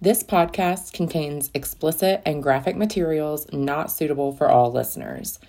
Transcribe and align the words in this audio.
This 0.00 0.22
podcast 0.22 0.92
contains 0.92 1.50
explicit 1.54 2.22
and 2.24 2.40
graphic 2.40 2.76
materials 2.76 3.52
not 3.52 3.90
suitable 3.90 4.30
for 4.30 4.48
all 4.48 4.70
listeners. 4.70 5.40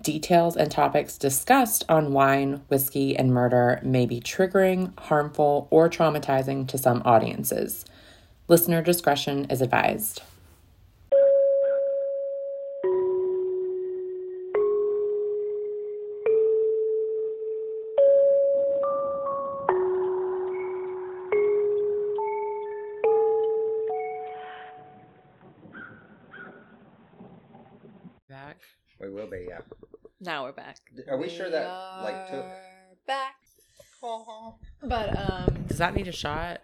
Details 0.00 0.56
and 0.56 0.70
topics 0.70 1.18
discussed 1.18 1.84
on 1.88 2.12
wine, 2.12 2.62
whiskey, 2.68 3.16
and 3.16 3.34
murder 3.34 3.80
may 3.82 4.06
be 4.06 4.20
triggering, 4.20 4.96
harmful, 5.00 5.66
or 5.70 5.90
traumatizing 5.90 6.68
to 6.68 6.78
some 6.78 7.02
audiences. 7.04 7.84
Listener 8.46 8.82
discretion 8.82 9.46
is 9.50 9.60
advised. 9.60 10.22
Now 30.28 30.44
we're 30.44 30.52
back. 30.52 30.76
Are 31.08 31.16
we 31.16 31.30
sure 31.30 31.48
that 31.48 31.66
like 32.04 32.28
took? 32.30 32.44
back. 33.06 33.36
But 34.82 35.18
um, 35.18 35.64
Does 35.66 35.78
that 35.78 35.94
need 35.94 36.06
a 36.06 36.12
shot? 36.12 36.60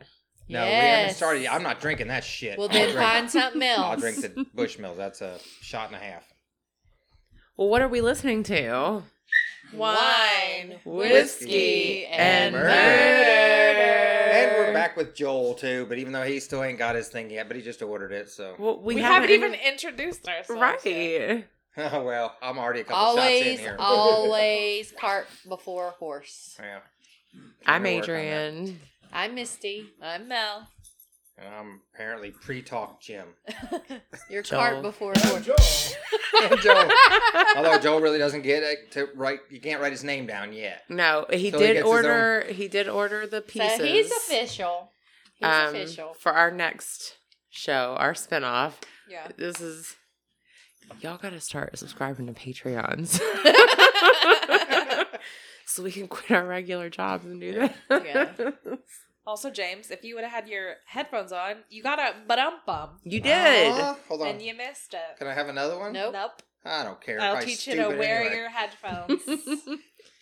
No, 0.51 0.61
we 0.61 0.71
haven't 0.71 1.07
yes. 1.07 1.17
started. 1.17 1.45
yet. 1.45 1.53
I'm 1.55 1.63
not 1.63 1.81
drinking 1.81 2.09
that 2.09 2.25
shit. 2.25 2.59
Well, 2.59 2.69
I'll 2.69 2.75
then 2.75 2.91
drink- 2.91 3.01
find 3.01 3.31
something 3.31 3.63
else. 3.63 3.81
I'll 3.87 3.97
drink 3.97 4.21
the 4.21 4.29
Bushmills. 4.55 4.99
That's 4.99 5.23
a 5.23 5.39
shot 5.63 5.87
and 5.87 5.97
a 5.97 5.99
half. 5.99 6.25
Well, 7.57 7.71
what 7.71 7.81
are 7.81 7.89
we 7.89 8.03
listening 8.03 8.43
to? 8.43 9.03
wine, 9.73 10.79
whiskey, 10.85 12.05
and 12.05 12.53
murder. 12.53 12.69
And 12.69 14.51
we're 14.59 14.75
back 14.75 14.95
with 14.95 15.15
Joel 15.15 15.55
too, 15.55 15.87
but 15.89 15.97
even 15.97 16.13
though 16.13 16.25
he 16.25 16.39
still 16.39 16.63
ain't 16.63 16.79
got 16.79 16.97
his 16.97 17.09
thing 17.09 17.31
yet, 17.31 17.49
but 17.49 17.57
he 17.57 17.63
just 17.63 17.81
ordered 17.81 18.13
it, 18.13 18.29
so 18.29 18.57
Well, 18.59 18.83
we, 18.83 18.97
We, 18.97 19.01
haven't, 19.01 19.31
haven't, 19.31 19.55
even 19.55 19.55
introduced 19.55 20.29
ourselves. 20.29 20.85
yet. 20.85 21.31
right. 21.31 21.45
Oh 21.79 22.03
well. 22.05 22.37
I'm 22.43 22.59
already 22.59 22.81
a 22.81 22.85
couple 22.85 23.17
shots 23.17 23.19
in 23.19 23.23
Always, 23.23 23.61
here. 23.61 23.77
always 23.79 24.93
cart 25.01 25.27
before 25.49 25.91
horse. 25.99 26.57
Yeah. 26.61 26.79
I'm 27.67 27.83
Trying 27.83 27.83
to 27.83 27.91
work 28.01 28.09
on 28.09 28.15
that. 28.15 28.21
Adrian. 28.23 28.81
I'm 29.13 29.35
Misty. 29.35 29.87
I'm 30.03 30.29
Mel. 30.29 30.69
And 31.37 31.49
I'm 31.53 31.81
apparently 31.93 32.31
pre-talk 32.31 33.01
Jim. 33.01 33.27
Your 34.31 34.43
Joel. 34.43 34.61
cart 34.61 34.83
before 34.83 35.13
horse. 35.17 35.97
Joel. 36.63 36.91
Although 37.57 37.79
Joel 37.81 38.01
really 38.01 38.19
doesn't 38.19 38.43
get 38.43 38.63
it 38.63 38.93
to 38.93 39.09
write, 39.17 39.41
you 39.51 39.61
can't 39.61 39.81
write 39.83 39.91
his 39.91 40.05
name 40.05 40.27
down 40.27 40.53
yet. 40.53 40.83
No, 40.89 41.27
he 41.31 41.51
So 41.51 41.59
did 41.59 41.67
gets 41.75 41.79
his 41.79 41.87
order. 41.87 42.45
He 42.51 42.69
did 42.69 42.89
order 42.89 43.27
the 43.27 43.41
pieces. 43.41 43.79
So 43.79 43.85
he's 43.85 44.13
official. 44.13 44.93
He's 45.35 45.49
um, 45.49 45.69
official. 45.75 46.15
for 46.15 46.31
our 46.33 46.53
next 46.53 47.17
show, 47.51 47.97
our 47.99 48.13
spinoff. 48.15 48.75
Yeah. 49.11 49.27
This 49.37 49.61
is 49.61 49.97
y'all 51.01 51.19
got 51.19 51.31
to 51.31 51.41
start 51.41 51.77
subscribing 51.79 52.27
to 52.27 52.33
Patreons 52.33 53.21
so 55.67 55.83
we 55.83 55.93
can 55.93 56.09
quit 56.09 56.31
our 56.31 56.47
regular 56.47 56.91
jobs 56.91 57.25
and 57.25 57.41
do 57.41 57.53
that. 57.55 57.75
Yeah. 57.91 58.51
Also, 59.27 59.51
James, 59.51 59.91
if 59.91 60.05
you 60.05 60.17
would 60.17 60.25
have 60.25 60.33
had 60.35 60.49
your 60.51 60.75
headphones 60.85 61.33
on, 61.33 61.55
you 61.71 61.83
got 61.83 61.99
a 61.99 62.13
but 62.29 62.39
um 62.39 62.57
bum, 62.67 62.99
you 63.05 63.21
did. 63.21 63.73
Aw, 63.73 63.97
hold 64.07 64.21
on. 64.21 64.29
and 64.29 64.43
you 64.43 64.55
missed 64.55 64.93
it. 64.93 65.17
Can 65.17 65.27
I 65.27 65.33
have 65.33 65.49
another 65.49 65.79
one? 65.79 65.95
Nope. 65.95 66.13
Nope. 66.13 66.43
I 66.63 66.85
don't 66.85 67.01
care. 67.01 67.19
I'll 67.19 67.37
Probably 67.37 67.47
teach 67.53 67.67
you 67.67 67.75
to 67.77 67.81
stupid 67.85 67.99
wear 68.01 68.21
anyway. 68.21 68.37
your 68.37 68.51
headphones. 68.61 69.25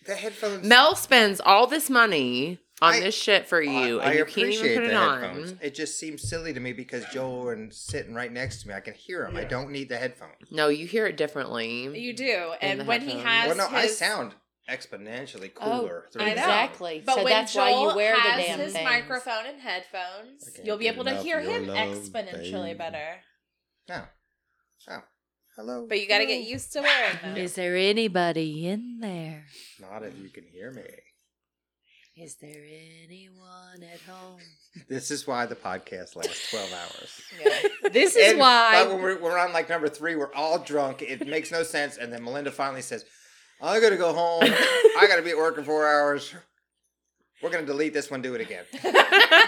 the 0.06 0.14
headphones. 0.14 0.64
Mel 0.64 0.94
spends 0.94 1.40
all 1.40 1.66
this 1.66 1.90
money 1.90 2.60
on 2.82 2.94
I- 2.94 3.00
this 3.00 3.14
shit 3.14 3.46
for 3.46 3.62
you, 3.62 4.00
I, 4.00 4.04
and 4.04 4.10
I 4.10 4.12
you 4.12 4.24
can't 4.24 4.30
appreciate 4.30 4.70
even 4.72 4.82
put 4.82 4.88
the 4.88 4.94
it 4.94 5.20
headphones. 5.22 5.50
on. 5.52 5.58
It 5.62 5.74
just 5.74 5.98
seems 5.98 6.28
silly 6.28 6.52
to 6.52 6.60
me 6.60 6.72
because 6.72 7.04
Joel 7.12 7.50
and 7.50 7.72
sitting 7.72 8.14
right 8.14 8.32
next 8.32 8.62
to 8.62 8.68
me, 8.68 8.74
I 8.74 8.80
can 8.80 8.94
hear 8.94 9.24
him. 9.24 9.36
I 9.36 9.44
don't 9.44 9.70
need 9.70 9.88
the 9.88 9.96
headphones. 9.96 10.50
No, 10.50 10.68
you 10.68 10.86
hear 10.86 11.06
it 11.06 11.16
differently. 11.16 11.98
you 11.98 12.12
do, 12.12 12.52
and 12.60 12.86
when 12.86 13.00
he 13.02 13.18
has 13.20 13.48
Well, 13.56 13.56
no, 13.70 13.74
I 13.76 13.86
sound 13.86 14.34
exponentially 14.68 15.50
Oh, 15.60 15.80
cooler. 15.80 16.06
through 16.12 16.22
I 16.22 16.26
know. 16.26 16.32
exactly. 16.32 17.02
But 17.04 17.14
so 17.16 17.24
when 17.24 17.32
that's 17.32 17.52
Joel 17.54 17.64
why 17.86 17.90
you 17.90 17.96
wear 17.96 18.14
the 18.16 18.42
damn 18.42 18.58
his 18.60 18.72
things. 18.72 18.84
microphone 18.84 19.46
and 19.46 19.60
headphones, 19.60 20.50
you'll 20.64 20.78
be 20.78 20.88
able 20.88 21.04
to 21.04 21.16
hear 21.16 21.40
him 21.40 21.66
love, 21.68 21.76
exponentially 21.76 22.68
babe. 22.68 22.78
better. 22.78 23.16
Oh. 23.90 24.04
Oh. 24.90 25.02
Hello. 25.56 25.86
But 25.88 26.00
you 26.00 26.08
got 26.08 26.18
to 26.18 26.26
get 26.26 26.44
used 26.44 26.72
to 26.72 26.80
wearing 26.80 27.18
them. 27.22 27.36
Is 27.36 27.54
there 27.54 27.76
anybody 27.76 28.66
in 28.66 29.00
there? 29.00 29.44
Not 29.80 30.02
if 30.04 30.16
you 30.18 30.28
can 30.30 30.44
hear 30.44 30.70
me. 30.72 30.82
Is 32.22 32.36
there 32.36 32.64
anyone 33.04 33.82
at 33.82 34.00
home? 34.08 34.38
This 34.88 35.10
is 35.10 35.26
why 35.26 35.44
the 35.44 35.54
podcast 35.56 36.16
lasts 36.16 36.50
12 36.50 36.72
hours. 36.72 37.20
Yeah. 37.44 37.90
This 37.90 38.16
is 38.16 38.30
And, 38.30 38.38
why. 38.38 38.86
when 38.86 39.02
we're, 39.02 39.20
we're 39.20 39.38
on 39.38 39.52
like 39.52 39.68
number 39.68 39.88
three, 39.88 40.16
we're 40.16 40.32
all 40.34 40.58
drunk. 40.58 41.02
It 41.02 41.26
makes 41.26 41.50
no 41.52 41.62
sense. 41.62 41.98
And 41.98 42.10
then 42.12 42.24
Melinda 42.24 42.50
finally 42.50 42.80
says, 42.80 43.04
I 43.60 43.80
gotta 43.80 43.96
go 43.98 44.12
home. 44.14 44.42
I 44.44 45.06
gotta 45.08 45.20
be 45.22 45.30
at 45.30 45.36
work 45.36 45.58
in 45.58 45.64
four 45.64 45.86
hours. 45.86 46.32
We're 47.42 47.50
gonna 47.50 47.66
delete 47.66 47.92
this 47.92 48.10
one, 48.10 48.22
do 48.22 48.34
it 48.34 48.40
again. 48.40 48.64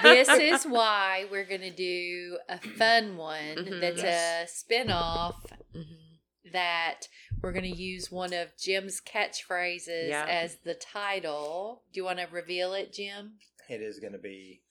this 0.03 0.29
is 0.29 0.65
why 0.65 1.27
we're 1.31 1.45
gonna 1.47 1.71
do 1.71 2.39
a 2.49 2.59
fun 2.59 3.17
one 3.17 3.56
Mhm. 3.56 3.81
that's 3.81 4.03
a 4.03 4.47
spin-off 4.49 5.43
Mhm. 5.75 6.53
that 6.53 7.06
we're 7.44 7.53
gonna 7.53 7.66
use 7.66 8.10
one 8.10 8.32
of 8.32 8.49
Jim's 8.59 9.00
catchphrases 9.00 10.09
Yeah. 10.09 10.25
as 10.28 10.56
the 10.65 10.75
title. 10.75 11.82
Do 11.93 12.00
you 12.00 12.05
want 12.05 12.19
to 12.19 12.27
reveal 12.31 12.72
it, 12.75 12.93
Jim? 12.93 13.34
It 13.69 13.81
is 13.82 13.99
gonna 14.00 14.19
be. 14.19 14.62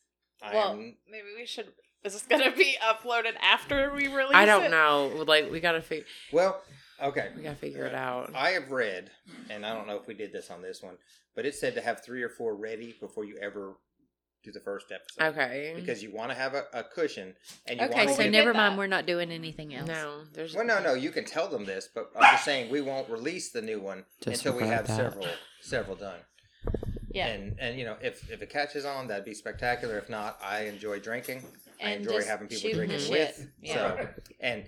I 0.41 0.53
Well, 0.53 0.71
am, 0.73 0.97
maybe 1.09 1.27
we 1.37 1.45
should. 1.45 1.67
Is 2.03 2.13
this 2.13 2.23
gonna 2.23 2.51
be 2.55 2.75
uploaded 2.81 3.35
after 3.41 3.93
we 3.93 4.07
release? 4.07 4.33
I 4.35 4.45
don't 4.45 4.65
it? 4.65 4.71
know. 4.71 5.23
Like 5.25 5.49
we 5.51 5.59
gotta 5.59 5.81
figure. 5.81 6.05
well, 6.33 6.61
okay. 7.01 7.31
We 7.35 7.43
gotta 7.43 7.55
figure 7.55 7.85
it 7.85 7.95
out. 7.95 8.31
I 8.35 8.49
have 8.51 8.71
read, 8.71 9.09
and 9.49 9.65
I 9.65 9.73
don't 9.73 9.87
know 9.87 9.95
if 9.97 10.07
we 10.07 10.13
did 10.15 10.33
this 10.33 10.49
on 10.49 10.61
this 10.61 10.81
one, 10.81 10.97
but 11.35 11.45
it 11.45 11.55
said 11.55 11.75
to 11.75 11.81
have 11.81 12.03
three 12.03 12.23
or 12.23 12.29
four 12.29 12.55
ready 12.55 12.95
before 12.99 13.23
you 13.23 13.37
ever 13.41 13.75
do 14.43 14.51
the 14.51 14.59
first 14.59 14.91
episode. 14.91 15.33
Okay. 15.33 15.73
Because 15.75 16.03
you 16.03 16.11
want 16.13 16.29
to 16.31 16.35
have 16.35 16.53
a, 16.53 16.63
a 16.73 16.83
cushion, 16.83 17.33
and 17.67 17.79
you 17.79 17.85
Okay, 17.85 18.05
want 18.05 18.09
to 18.17 18.23
so 18.23 18.29
never 18.29 18.53
mind. 18.53 18.73
that. 18.73 18.77
We're 18.77 18.87
not 18.87 19.05
doing 19.05 19.31
anything 19.31 19.73
else. 19.73 19.87
no, 19.87 20.23
there's 20.33 20.53
Well, 20.55 20.65
no, 20.65 20.81
no, 20.81 20.93
you 20.93 21.11
can 21.11 21.23
tell 21.25 21.47
them 21.47 21.65
this, 21.65 21.87
but 21.93 22.11
I'm 22.15 22.33
just 22.33 22.45
saying 22.45 22.71
we 22.71 22.81
won't 22.81 23.09
release 23.09 23.51
the 23.51 23.61
new 23.61 23.79
one 23.79 24.05
Just 24.21 24.45
until 24.45 24.59
we 24.59 24.67
have 24.67 24.87
that. 24.87 24.95
several 24.95 25.27
several 25.61 25.95
done. 25.95 26.19
Yeah, 27.11 27.27
And 27.27 27.57
and 27.59 27.77
you 27.77 27.85
know, 27.85 27.95
if 28.01 28.29
if 28.31 28.41
it 28.41 28.49
catches 28.49 28.85
on, 28.85 29.07
that'd 29.07 29.25
be 29.25 29.33
spectacular. 29.33 29.97
If 29.97 30.09
not, 30.09 30.39
I 30.43 30.61
enjoy 30.63 30.99
drinking. 30.99 31.43
I 31.83 31.91
enjoy 31.91 32.13
just 32.17 32.27
having 32.27 32.47
people 32.47 32.71
drinking 32.73 32.99
the 32.99 33.09
with. 33.09 33.47
Yeah. 33.61 33.73
So 33.73 34.07
and 34.39 34.65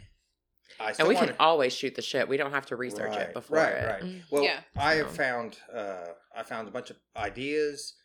I 0.79 0.91
still 0.91 1.05
and 1.05 1.09
we 1.09 1.15
want 1.15 1.27
can 1.27 1.35
always 1.39 1.73
shoot 1.73 1.95
the 1.95 2.01
shit. 2.01 2.27
We 2.27 2.37
don't 2.37 2.51
have 2.51 2.65
to 2.67 2.75
research 2.75 3.11
right, 3.11 3.21
it 3.21 3.33
before 3.33 3.57
right, 3.57 3.73
it. 3.73 4.03
right. 4.03 4.21
Well, 4.29 4.43
Yeah. 4.43 4.59
I 4.77 4.95
have 4.95 5.11
found 5.15 5.57
uh, 5.73 6.05
I 6.35 6.43
found 6.43 6.67
a 6.67 6.71
bunch 6.71 6.89
of 6.91 6.97
ideas. 7.17 7.95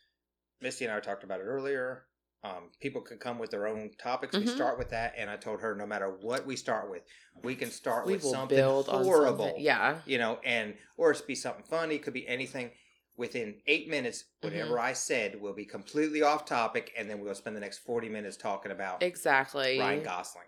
Misty 0.60 0.84
and 0.84 0.94
I 0.94 1.00
talked 1.00 1.24
about 1.24 1.40
it 1.40 1.44
earlier. 1.44 2.04
Um, 2.42 2.70
people 2.80 3.02
can 3.02 3.18
come 3.18 3.38
with 3.38 3.50
their 3.50 3.66
own 3.66 3.90
topics. 4.02 4.34
We 4.34 4.44
Mhm. 4.44 4.54
start 4.54 4.78
with 4.78 4.88
that, 4.90 5.12
and 5.18 5.28
I 5.28 5.36
told 5.36 5.60
her 5.60 5.74
no 5.74 5.84
matter 5.86 6.08
what 6.08 6.46
we 6.46 6.56
start 6.56 6.90
with, 6.90 7.02
we 7.42 7.54
can 7.54 7.70
start 7.70 8.06
We 8.06 8.14
with 8.14 8.22
something 8.22 8.58
horrible. 8.58 9.44
something. 9.46 9.62
Yeah. 9.62 10.00
you 10.06 10.16
know, 10.18 10.40
and 10.42 10.74
or 10.96 11.10
it's 11.10 11.20
be 11.20 11.34
something 11.34 11.64
funny, 11.64 11.98
could 11.98 12.14
be 12.14 12.26
anything. 12.26 12.72
Within 13.16 13.60
eight 13.66 13.86
minutes, 13.90 14.24
whatever 14.40 14.70
Mm-hmm. 14.76 14.80
I 14.80 14.92
said 14.94 15.38
will 15.42 15.52
be 15.52 15.66
completely 15.66 16.22
off 16.22 16.46
topic, 16.46 16.90
and 16.96 17.10
then 17.10 17.20
we'll 17.20 17.34
spend 17.34 17.54
the 17.54 17.60
next 17.60 17.80
forty 17.80 18.08
minutes 18.08 18.38
talking 18.38 18.72
about 18.72 19.02
Exactly. 19.02 19.78
Ryan 19.78 20.02
Gosling. 20.02 20.46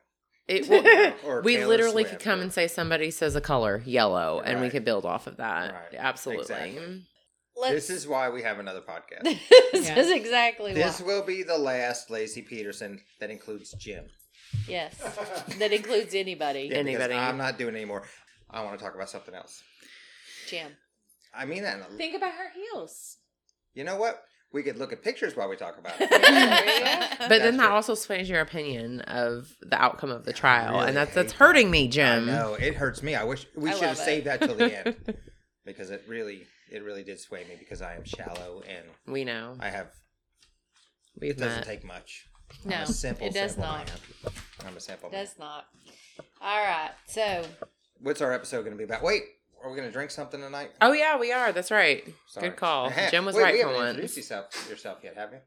It 0.49 0.69
will, 0.71 0.83
Or 1.31 1.41
we 1.43 1.57
Taylor 1.57 1.69
literally 1.69 2.05
Swift 2.05 2.11
could 2.21 2.25
come 2.25 2.39
or- 2.41 2.43
and 2.45 2.53
say 2.53 2.67
somebody 2.69 3.11
says 3.11 3.37
a 3.37 3.43
color 3.43 3.83
yellow, 3.85 4.41
and 4.43 4.63
we 4.63 4.71
could 4.71 4.87
build 4.87 5.05
off 5.05 5.27
of 5.27 5.37
that. 5.37 5.75
Right. 5.75 5.95
Absolutely. 5.99 6.43
Exactly. 6.45 7.03
Let's, 7.57 7.75
This 7.75 7.91
is 7.91 8.09
why 8.09 8.31
we 8.31 8.43
have 8.43 8.59
another 8.59 8.81
podcast. 8.81 9.23
this 9.73 9.87
Yeah. 9.89 9.99
is 9.99 10.11
exactly 10.11 10.73
this 10.73 11.01
why. 11.01 11.07
will 11.07 11.23
be 11.23 11.43
the 11.43 11.59
last 11.59 12.09
Laci 12.09 12.47
Peterson 12.47 13.01
that 13.21 13.31
includes 13.31 13.73
Jim. 13.79 14.05
Yes, 14.69 14.95
that 15.59 15.73
includes 15.73 16.15
anybody. 16.15 16.69
Yeah, 16.71 16.79
Anybody. 16.79 17.15
I'm 17.15 17.39
not 17.39 17.59
doing 17.59 17.75
anymore. 17.75 18.05
I 18.51 18.63
want 18.65 18.79
to 18.79 18.85
talk 18.85 18.95
about 18.95 19.09
something 19.11 19.35
else. 19.35 19.63
Jim. 20.49 20.73
I 21.35 21.47
mean 21.47 21.63
that. 21.63 21.77
in 21.77 21.83
a- 21.83 21.97
Think 21.97 22.15
about 22.17 22.33
her 22.33 22.51
heels. 22.55 23.17
You 23.75 23.85
know 23.85 23.97
what? 23.97 24.23
We 24.53 24.63
could 24.63 24.77
look 24.77 24.93
at 24.93 25.03
pictures 25.03 25.35
while 25.35 25.49
we 25.49 25.57
talk 25.57 25.79
about 25.79 25.95
it. 25.99 26.11
There 26.11 26.19
you. 26.21 26.85
But 27.21 27.29
That's 27.31 27.43
then 27.43 27.57
that 27.57 27.67
true. 27.69 27.75
also 27.75 27.95
sways 27.95 28.29
your 28.29 28.41
opinion 28.43 29.01
of 29.03 29.49
the 29.63 29.81
outcome 29.81 30.11
of 30.11 30.27
the 30.27 30.35
trial, 30.35 30.75
really 30.75 30.89
and 30.89 30.97
that's 30.99 31.11
hate 31.11 31.15
that's 31.15 31.33
that. 31.33 31.39
hurting 31.39 31.71
me, 31.71 31.89
Jim. 31.89 32.27
No, 32.27 32.53
it 32.55 32.75
hurts 32.75 33.03
me. 33.03 33.15
I 33.15 33.25
wish 33.25 33.47
we 33.57 33.71
I 33.71 33.73
should 33.73 33.83
have 33.85 33.97
it. 33.99 34.01
saved 34.01 34.27
that 34.27 34.43
till 34.43 34.55
the 34.55 34.87
end 34.87 35.17
because 35.65 35.89
it 35.91 36.03
really, 36.07 36.43
it 36.73 36.83
really 36.83 37.05
did 37.05 37.21
sway 37.21 37.45
me 37.49 37.57
because 37.59 37.83
I 37.83 37.95
am 37.95 38.05
shallow 38.05 38.63
and 38.69 38.87
we 39.07 39.25
know. 39.25 39.57
I 39.61 39.69
have. 39.69 39.89
We've 41.21 41.33
It 41.33 41.39
doesn't 41.39 41.59
met. 41.61 41.67
take 41.67 41.85
much. 41.85 42.27
No, 42.65 42.77
I'm 42.77 42.83
a 42.83 42.87
simple, 42.87 43.27
it 43.27 43.35
does 43.35 43.53
simple 43.53 43.71
not. 43.71 43.87
Man. 43.87 44.33
I'm 44.67 44.77
a 44.77 44.81
simple. 44.81 45.11
man. 45.11 45.25
Does 45.25 45.39
not. 45.39 45.65
All 46.41 46.65
right. 46.65 46.91
So 47.07 47.45
What's 48.01 48.21
our 48.21 48.33
episode 48.33 48.61
going 48.63 48.73
to 48.73 48.77
be 48.79 48.85
about? 48.85 49.03
Wait, 49.03 49.23
are 49.63 49.71
we 49.71 49.77
going 49.77 49.89
to 49.89 49.93
drink 49.93 50.11
something 50.11 50.41
tonight? 50.41 50.71
Oh 50.81 50.93
yeah, 50.93 51.19
we 51.19 51.33
are. 51.33 51.53
That's 51.53 51.71
right. 51.71 52.03
Sorry. 52.29 52.49
Good 52.49 52.57
call. 52.57 52.93
Jim 53.11 53.25
was 53.25 53.37
Wait, 53.37 53.43
right 53.43 53.55
we 53.55 53.61
for 53.63 53.69
haven't 53.69 53.81
once. 53.81 53.91
introduced 53.91 54.17
yourself, 54.17 54.67
yourself 54.71 54.99
yet, 55.03 55.17
have 55.17 55.33
you? 55.33 55.39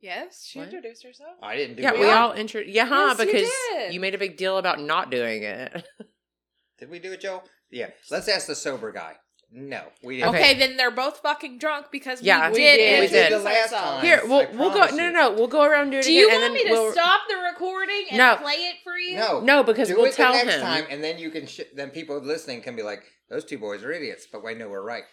Yes, 0.00 0.44
she 0.46 0.60
What? 0.60 0.66
introduced 0.68 1.02
herself. 1.04 1.32
I 1.42 1.56
didn't 1.56 1.76
do 1.76 1.82
Yeah, 1.82 1.92
it. 1.94 1.98
we 2.00 2.08
all 2.08 2.30
intro. 2.32 2.60
Yeah, 2.60 2.86
huh? 2.86 3.14
Yes, 3.18 3.26
because 3.26 3.50
did. 3.72 3.92
you 3.94 3.98
made 3.98 4.14
a 4.14 4.18
big 4.18 4.36
deal 4.36 4.56
about 4.58 4.80
not 4.80 5.10
doing 5.10 5.42
it. 5.42 5.84
Did 6.78 6.90
we 6.90 7.00
do 7.00 7.12
it, 7.12 7.20
Joe? 7.20 7.42
Yeah. 7.72 7.90
Let's 8.08 8.28
ask 8.28 8.46
the 8.46 8.54
sober 8.54 8.92
guy. 8.92 9.16
No, 9.50 9.82
we 10.02 10.16
didn't. 10.18 10.28
Okay. 10.34 10.50
Okay. 10.50 10.58
then 10.58 10.76
they're 10.76 10.90
both 10.90 11.18
fucking 11.20 11.58
drunk 11.58 11.86
because 11.90 12.20
Yeah, 12.20 12.48
we 12.48 12.54
we 12.54 12.58
did. 12.60 12.76
did. 12.76 13.00
We 13.00 13.08
did. 13.08 13.32
The 13.32 13.38
last 13.38 13.70
time. 13.72 14.04
Here, 14.04 14.20
we'll 14.24 14.40
I 14.42 14.50
we'll 14.52 14.70
go. 14.70 14.76
promise 14.80 14.92
No, 14.92 14.98
no, 14.98 15.06
you. 15.06 15.12
no. 15.12 15.32
We'll 15.32 15.46
go 15.48 15.62
around 15.64 15.82
and 15.84 15.92
do 15.92 15.98
it 15.98 16.02
Do 16.04 16.10
again. 16.10 16.18
you 16.20 16.28
and 16.30 16.40
want 16.42 16.44
then 16.44 16.52
me 16.52 16.64
to 16.64 16.70
we'll, 16.70 16.92
stop 16.92 17.20
the 17.28 17.36
recording 17.50 18.04
and 18.10 18.18
No. 18.18 18.36
play 18.36 18.52
it 18.54 18.76
for 18.84 18.98
you? 18.98 19.16
No, 19.16 19.40
No, 19.40 19.62
because 19.62 19.88
do 19.88 19.96
we'll 19.96 20.04
it 20.06 20.14
tell 20.14 20.32
the 20.32 20.44
next 20.44 20.56
him. 20.56 20.60
time, 20.60 20.84
and 20.90 21.02
then 21.02 21.18
you 21.18 21.30
can. 21.30 21.46
Sh- 21.46 21.60
then 21.74 21.88
people 21.90 22.18
listening 22.20 22.60
can 22.60 22.76
be 22.76 22.82
like, 22.82 23.02
"Those 23.30 23.44
two 23.46 23.56
boys 23.58 23.82
are 23.84 23.90
idiots," 23.90 24.26
but 24.30 24.44
we 24.44 24.54
know 24.54 24.68
we're 24.68 24.82
right. 24.82 25.04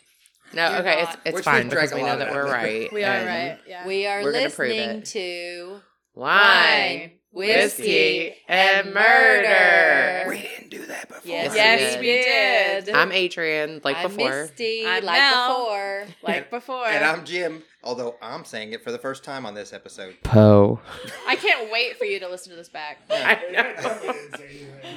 No, 0.54 0.70
You're 0.70 0.80
okay, 0.80 1.02
not. 1.02 1.14
it's 1.14 1.18
it's 1.28 1.36
Which 1.36 1.46
fine 1.46 1.64
we've 1.64 1.72
drank 1.72 1.90
because 1.90 1.92
a 1.94 1.96
we 1.96 2.02
lot 2.02 2.08
know 2.08 2.14
of 2.14 2.20
that 2.20 2.26
that. 2.26 2.36
we're 2.36 2.52
right. 2.52 2.94
We 2.94 3.04
are 3.06 3.08
and 3.14 3.26
right. 3.28 3.60
Yeah. 3.68 3.88
We 3.88 4.06
are 4.06 4.22
We're 4.22 4.32
gonna 4.34 4.50
prove 4.50 4.70
listening 4.70 5.00
it. 5.00 5.06
to 5.06 5.80
Wine, 6.14 7.12
whiskey, 7.36 8.36
and 8.48 8.94
murder. 8.94 10.26
We 10.30 10.42
didn't 10.42 10.70
do 10.70 10.86
that 10.88 11.08
before. 11.10 11.22
Yes, 11.26 11.56
Yes, 11.56 11.96
we 11.96 12.02
we 12.02 12.14
did. 12.14 12.90
I'm 12.96 13.12
Adrian, 13.12 13.82
like 13.84 13.98
I'm 13.98 14.04
before. 14.16 14.44
Misty, 14.44 14.86
I'm 14.88 15.04
like 15.04 15.20
Mel. 15.20 15.58
before. 15.60 16.06
like 16.24 16.50
before. 16.58 16.86
And 16.88 17.04
I'm 17.04 17.26
Jim, 17.26 17.64
although 17.84 18.16
I'm 18.22 18.46
saying 18.46 18.74
it 18.74 18.84
for 18.84 18.92
the 18.92 18.98
first 18.98 19.24
time 19.24 19.46
on 19.46 19.54
this 19.54 19.74
episode. 19.74 20.16
Poe. 20.24 20.80
I 21.28 21.36
can't 21.36 21.72
wait 21.72 21.98
for 21.98 22.06
you 22.06 22.20
to 22.22 22.30
listen 22.30 22.52
to 22.52 22.56
this 22.56 22.70
back. 22.70 23.00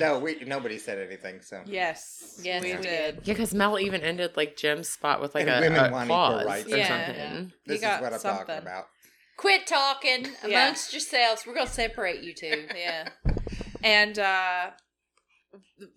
No, 0.01 0.19
we 0.21 0.37
nobody 0.47 0.79
said 0.79 0.99
anything. 0.99 1.41
So 1.41 1.61
Yes. 1.67 2.39
Yes, 2.43 2.63
we 2.63 2.77
we 2.77 2.83
did. 2.83 3.17
Yeah, 3.25 3.35
because 3.35 3.53
Mel 3.53 3.79
even 3.81 4.03
ended 4.03 4.37
like 4.37 4.57
Jim's 4.57 4.89
spot 4.89 5.21
with 5.21 5.35
like 5.35 5.49
And 5.49 5.65
a, 5.65 5.69
women 5.69 5.85
a 5.87 5.91
want 5.93 6.07
equal 6.07 6.17
clause 6.17 6.47
rights. 6.47 6.73
or 6.73 6.77
Yeah. 6.77 7.07
something. 7.07 7.53
this 7.67 7.75
is 7.77 7.81
got 7.81 8.03
what 8.03 8.13
I'm 8.13 8.19
something. 8.21 8.47
talking 8.47 8.63
about. 8.63 8.89
Quit 9.39 9.67
talking 9.67 10.27
Yeah. 10.47 10.65
amongst 10.67 10.93
yourselves. 10.93 11.47
We're 11.47 11.55
gonna 11.55 11.67
separate 11.71 12.23
you 12.23 12.35
two. 12.35 12.67
Yeah. 12.77 13.09
And 13.83 14.19
uh 14.19 14.71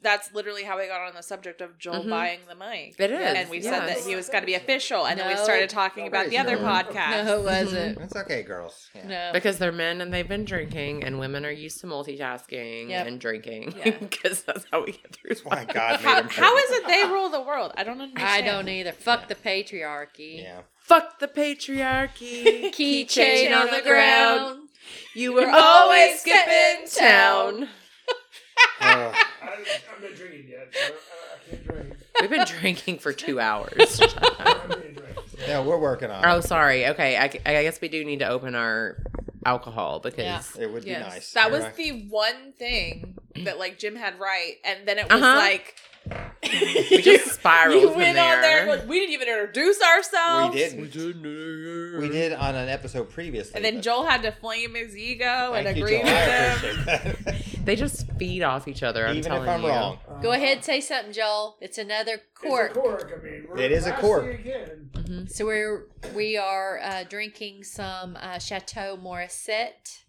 that's 0.04 0.32
literally 0.34 0.64
how 0.64 0.78
we 0.78 0.88
got 0.88 1.02
on 1.02 1.16
the 1.16 1.24
subject 1.24 1.60
of 1.60 1.78
Joel 1.80 2.04
Mhm. 2.06 2.10
buying 2.10 2.40
the 2.48 2.54
mic. 2.56 2.96
It 3.00 3.12
is, 3.12 3.20
And 3.38 3.50
we 3.50 3.62
said 3.62 3.82
that 3.88 3.98
he 3.98 4.16
was 4.16 4.30
going 4.30 4.44
to 4.44 4.46
be 4.46 4.54
official. 4.54 5.06
And 5.08 5.20
then 5.20 5.28
we 5.28 5.36
started 5.36 5.70
talking 5.72 6.08
about 6.08 6.30
the 6.30 6.38
other 6.38 6.56
No. 6.56 6.62
podcast. 6.64 7.26
No, 7.26 7.40
it 7.40 7.44
wasn't. 7.44 7.98
It's 8.02 8.16
okay, 8.16 8.44
girls. 8.44 8.90
Yeah. 8.94 9.08
No. 9.08 9.30
Because 9.34 9.58
they're 9.58 9.72
men 9.72 10.00
and 10.00 10.14
they've 10.14 10.28
been 10.28 10.46
drinking, 10.46 11.04
and 11.04 11.20
women 11.20 11.46
are 11.46 11.52
used 11.52 11.82
to 11.82 11.88
multitasking 11.88 12.90
Yep. 12.90 13.08
and 13.08 13.20
drinking. 13.20 13.74
Yeah. 13.78 13.98
Because 14.00 14.44
that's 14.44 14.66
how 14.72 14.86
we 14.86 14.92
get 14.94 15.16
through. 15.16 15.36
why. 15.44 15.66
God 15.66 16.00
made 16.00 16.02
How, 16.08 16.16
them 16.22 16.30
how 16.30 16.56
is 16.58 16.72
it 16.72 16.88
they 16.88 17.04
rule 17.06 17.30
the 17.30 17.42
world? 17.42 17.74
I 17.76 17.84
don't 17.84 18.00
understand. 18.00 18.30
I 18.30 18.42
don't 18.42 18.70
either. 18.70 18.92
Fuck 18.92 19.28
the 19.30 19.36
patriarchy. 19.36 20.44
Yeah. 20.44 20.62
Fuck 20.83 21.19
the 21.19 21.28
patriarchy. 21.28 22.72
Keychain 22.74 23.56
on 23.56 23.68
the 23.72 23.81
ground. 23.81 24.69
You 25.13 25.33
were 25.33 25.42
We're 25.42 25.50
always 25.50 25.62
always 26.10 26.19
skipping 26.22 26.86
skipping 26.88 27.07
town. 27.10 27.63
Uh, 27.63 27.63
I, 28.81 29.13
I'm 29.44 30.01
not 30.01 30.16
drinking 30.16 30.48
yet. 30.50 30.74
So 30.74 30.80
I, 30.81 30.88
I 30.88 31.50
can't 31.50 31.68
drink. 31.68 31.94
We've 32.19 32.30
been 32.30 32.45
drinking 32.45 33.00
for 33.00 33.13
two 33.13 33.39
hours. 33.39 34.01
I'm 34.01 34.69
gonna 34.69 34.75
drink. 34.92 35.48
no, 35.48 35.63
we're 35.63 35.78
working 35.78 36.10
on 36.12 36.25
oh, 36.25 36.39
sorry. 36.42 36.88
Okay, 36.88 37.18
I, 37.18 37.24
I 37.45 37.63
guess 37.63 37.80
we 37.81 37.88
do 37.88 38.04
need 38.04 38.19
to 38.19 38.28
open 38.28 38.56
our 38.56 38.98
alcohol 39.45 40.00
because 40.00 40.56
Yeah. 40.56 40.63
It 40.63 40.72
would 40.72 40.83
be 40.83 40.89
Yes. 40.92 41.10
nice. 41.10 41.33
That 41.33 41.44
You're 41.50 41.57
was 41.57 41.63
right. 41.66 41.75
the 41.75 41.92
one 42.10 42.54
thing 42.57 43.18
that 43.44 43.57
like 43.60 43.78
Jim 43.80 43.95
had 43.95 44.19
right, 44.19 44.56
and 44.66 44.88
then 44.88 44.98
it 44.98 45.12
was 45.12 45.22
Uh-huh. 45.22 45.36
like 45.38 45.75
we 46.44 47.02
just 47.02 47.34
spiraled 47.36 47.82
you 47.82 47.90
went 47.90 48.16
there. 48.16 48.36
on 48.36 48.42
there. 48.42 48.68
Like, 48.68 48.88
we 48.88 49.00
didn't 49.00 49.14
even 49.14 49.28
introduce 49.28 49.80
ourselves. 49.82 50.56
We 50.56 50.62
didn't. 50.88 52.00
We 52.00 52.10
did 52.10 52.34
on 52.34 52.56
an 52.56 52.70
episode 52.70 53.10
previously. 53.12 53.54
And 53.56 53.64
then 53.66 53.76
but- 53.76 53.84
Joel 53.84 54.06
had 54.06 54.22
to 54.24 54.32
flame 54.32 54.74
his 54.76 54.96
ego 54.98 55.54
and 55.54 55.66
Thank 55.66 55.78
you, 55.78 55.84
agree 55.86 55.98
Joel. 55.98 56.06
with 56.06 56.88
I 56.88 56.98
him. 56.98 57.36
They 57.64 57.76
just 57.76 58.12
feed 58.14 58.42
off 58.42 58.68
each 58.68 58.82
other. 58.82 59.06
I'm 59.06 59.18
Even 59.18 59.30
telling 59.32 59.44
if 59.48 59.50
I'm 59.50 59.62
you. 59.62 59.68
wrong. 59.70 60.00
Go 60.24 60.32
ahead, 60.32 60.64
say 60.66 60.82
something, 60.82 61.14
Joel. 61.14 61.58
It's 61.62 61.78
another 61.78 62.20
cork. 62.34 62.70
It's 62.72 62.78
a 62.78 62.82
cork. 62.82 63.14
I 63.20 63.24
mean, 63.24 63.46
we're 63.48 63.58
It 63.58 63.72
is 63.72 63.86
a 63.86 63.90
lasting 63.92 64.10
cork. 64.10 64.40
Again. 64.40 65.28
So 65.30 65.46
we're 65.46 65.86
we 66.16 66.38
are 66.38 66.80
uh, 66.82 67.04
drinking 67.04 67.64
some 67.66 68.18
uh, 68.20 68.40
Chateau 68.40 68.98
Morrisette. 68.98 70.00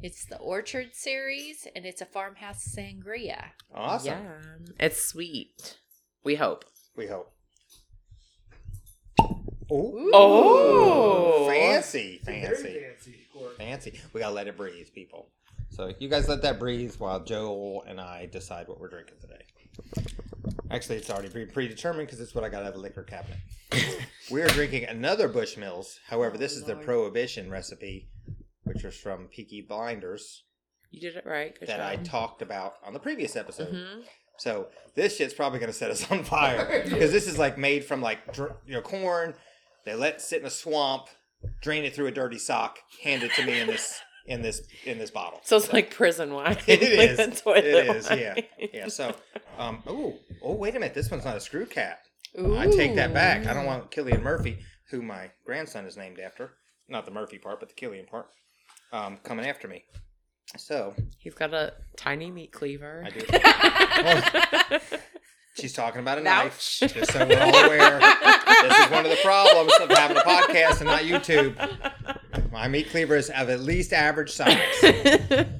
It's 0.00 0.24
the 0.24 0.38
Orchard 0.38 0.94
series, 0.94 1.66
and 1.74 1.84
it's 1.84 2.00
a 2.00 2.06
farmhouse 2.06 2.76
sangria. 2.76 3.46
Awesome. 3.74 4.12
Yeah, 4.12 4.86
it's 4.86 5.04
sweet. 5.04 5.78
We 6.22 6.36
hope. 6.36 6.64
We 6.96 7.08
hope. 7.08 7.32
Ooh. 9.70 10.10
Oh. 10.14 11.48
fancy, 11.48 12.20
Very 12.24 12.42
fancy, 12.42 12.62
fancy 12.62 13.28
fancy. 13.56 14.00
We 14.12 14.20
gotta 14.20 14.34
let 14.34 14.46
it 14.46 14.56
breathe, 14.56 14.88
people. 14.94 15.30
So 15.70 15.92
you 15.98 16.08
guys 16.08 16.28
let 16.28 16.42
that 16.42 16.58
breathe 16.58 16.94
while 16.96 17.20
Joel 17.20 17.84
and 17.86 18.00
I 18.00 18.26
decide 18.26 18.68
what 18.68 18.80
we're 18.80 18.88
drinking 18.88 19.16
today. 19.20 20.06
Actually, 20.70 20.98
it's 20.98 21.10
already 21.10 21.28
pre- 21.28 21.46
predetermined 21.46 22.06
because 22.06 22.20
it's 22.20 22.34
what 22.34 22.44
I 22.44 22.48
got 22.48 22.62
out 22.62 22.68
of 22.68 22.74
the 22.74 22.80
liquor 22.80 23.02
cabinet. 23.02 23.38
we 24.30 24.42
are 24.42 24.48
drinking 24.48 24.84
another 24.84 25.28
Bushmills. 25.28 25.98
However, 26.06 26.36
this 26.38 26.52
is 26.52 26.64
the 26.64 26.74
oh, 26.74 26.82
Prohibition 26.82 27.50
recipe, 27.50 28.08
which 28.78 28.84
was 28.84 28.96
from 28.96 29.26
Peaky 29.26 29.60
Blinders 29.60 30.44
You 30.92 31.00
did 31.00 31.16
it 31.16 31.26
right. 31.26 31.58
Good 31.58 31.68
that 31.68 31.80
I 31.80 31.96
talked 31.96 32.42
about 32.42 32.74
on 32.84 32.92
the 32.92 33.00
previous 33.00 33.34
episode. 33.34 33.74
Mhm. 33.74 34.04
So 34.38 34.68
this 34.94 35.16
shit's 35.16 35.34
probably 35.34 35.58
gonna 35.58 35.72
set 35.72 35.90
us 35.90 36.08
on 36.12 36.22
fire 36.36 36.82
because 36.84 37.10
this 37.10 37.26
is 37.26 37.38
like 37.38 37.58
made 37.58 37.84
from 37.84 38.00
like 38.00 38.32
dr- 38.32 38.54
you 38.66 38.74
know 38.74 38.80
corn. 38.82 39.34
They 39.84 39.94
let 39.96 40.20
sit 40.20 40.40
in 40.40 40.46
a 40.46 40.50
swamp, 40.50 41.08
drain 41.60 41.84
it 41.84 41.92
through 41.94 42.06
a 42.06 42.12
dirty 42.12 42.38
sock, 42.38 42.78
hand 43.02 43.22
it 43.24 43.32
to 43.34 43.44
me 43.44 43.58
in 43.60 43.66
this 43.66 44.00
in 44.26 44.42
this 44.42 44.62
in 44.84 44.98
this 44.98 45.10
bottle. 45.10 45.40
So 45.42 45.56
it's 45.56 45.72
like 45.72 45.90
prison 45.90 46.32
wine. 46.34 46.56
It 46.68 46.80
Like 46.98 47.10
is. 47.10 47.16
the 47.16 47.40
toilet 47.42 47.64
It 47.64 47.96
is. 47.96 48.10
Yeah. 48.10 48.34
wine. 48.34 48.68
Yeah. 48.72 48.88
So, 48.88 49.14
um. 49.58 49.82
Oh. 49.88 50.14
Oh. 50.42 50.54
Wait 50.54 50.76
a 50.76 50.78
minute. 50.78 50.94
This 50.94 51.10
one's 51.10 51.24
not 51.24 51.36
a 51.36 51.40
screw 51.40 51.66
cap. 51.66 51.98
I 52.38 52.66
take 52.66 52.94
that 52.94 53.12
back. 53.12 53.46
I 53.46 53.54
don't 53.54 53.66
want 53.66 53.90
Cillian 53.90 54.22
Murphy, 54.22 54.58
who 54.90 55.02
my 55.02 55.30
grandson 55.44 55.84
is 55.86 55.96
named 55.96 56.20
after. 56.20 56.52
Not 56.88 57.04
the 57.06 57.10
Murphy 57.10 57.38
part, 57.38 57.58
but 57.60 57.68
the 57.70 57.74
Killian 57.74 58.06
part. 58.06 58.26
Um, 58.92 59.18
coming 59.22 59.46
after 59.46 59.68
me. 59.68 59.84
So 60.56 60.94
He's 61.18 61.34
got 61.34 61.52
a 61.52 61.74
tiny 61.96 62.30
meat 62.30 62.52
cleaver. 62.52 63.04
I 63.06 64.80
do. 64.80 64.86
She's 65.60 65.72
talking 65.72 66.00
about 66.00 66.18
a 66.18 66.22
knife. 66.22 66.80
Ouch. 66.82 66.94
Just 66.94 67.12
so 67.12 67.26
we're 67.26 67.40
all 67.40 67.54
aware. 67.64 67.98
this 67.98 68.78
is 68.78 68.90
one 68.90 69.04
of 69.04 69.10
the 69.10 69.18
problems 69.24 69.72
of 69.80 69.90
having 69.90 70.16
a 70.16 70.20
podcast 70.20 70.80
and 70.80 70.86
not 70.86 71.02
YouTube. 71.02 72.52
My 72.52 72.68
meat 72.68 72.90
cleaver 72.90 73.16
is 73.16 73.28
of 73.30 73.50
at 73.50 73.60
least 73.60 73.92
average 73.92 74.30
size, 74.30 74.56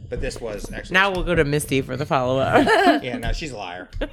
but 0.09 0.21
this 0.21 0.41
was 0.41 0.71
actually 0.73 0.95
now 0.95 1.11
we'll 1.11 1.25
go 1.25 1.35
to 1.35 1.45
Misty 1.45 1.83
for 1.83 1.97
the 1.97 2.07
follow 2.07 2.39
up. 2.39 3.03
Yeah, 3.03 3.19
no, 3.19 3.33
she's 3.33 3.51
a 3.51 3.57
liar. 3.57 3.89
I 4.01 4.07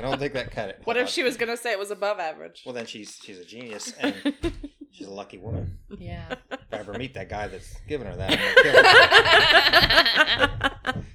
don't 0.00 0.18
think 0.18 0.32
that 0.34 0.50
cut 0.52 0.70
it. 0.70 0.80
What 0.84 0.96
if 0.96 1.08
she 1.08 1.22
was 1.22 1.36
gonna 1.36 1.56
say 1.56 1.72
it 1.72 1.78
was 1.78 1.90
above 1.90 2.20
average? 2.20 2.62
Well, 2.64 2.74
then 2.74 2.86
she's 2.86 3.18
she's 3.22 3.38
a 3.38 3.44
genius 3.44 3.92
and 3.98 4.14
she's 4.92 5.06
a 5.08 5.10
lucky 5.12 5.38
woman. 5.38 5.78
Yeah. 5.98 6.34
If 6.52 6.78
I 6.78 6.80
ever 6.80 6.94
meet 6.94 7.12
that 7.14 7.28
guy 7.28 7.48
that's 7.48 7.76
giving 7.86 8.06
her 8.06 8.16
that, 8.16 8.30
I'm 8.30 8.38
gonna 8.38 8.62
kill 10.84 10.94
him. 10.94 11.06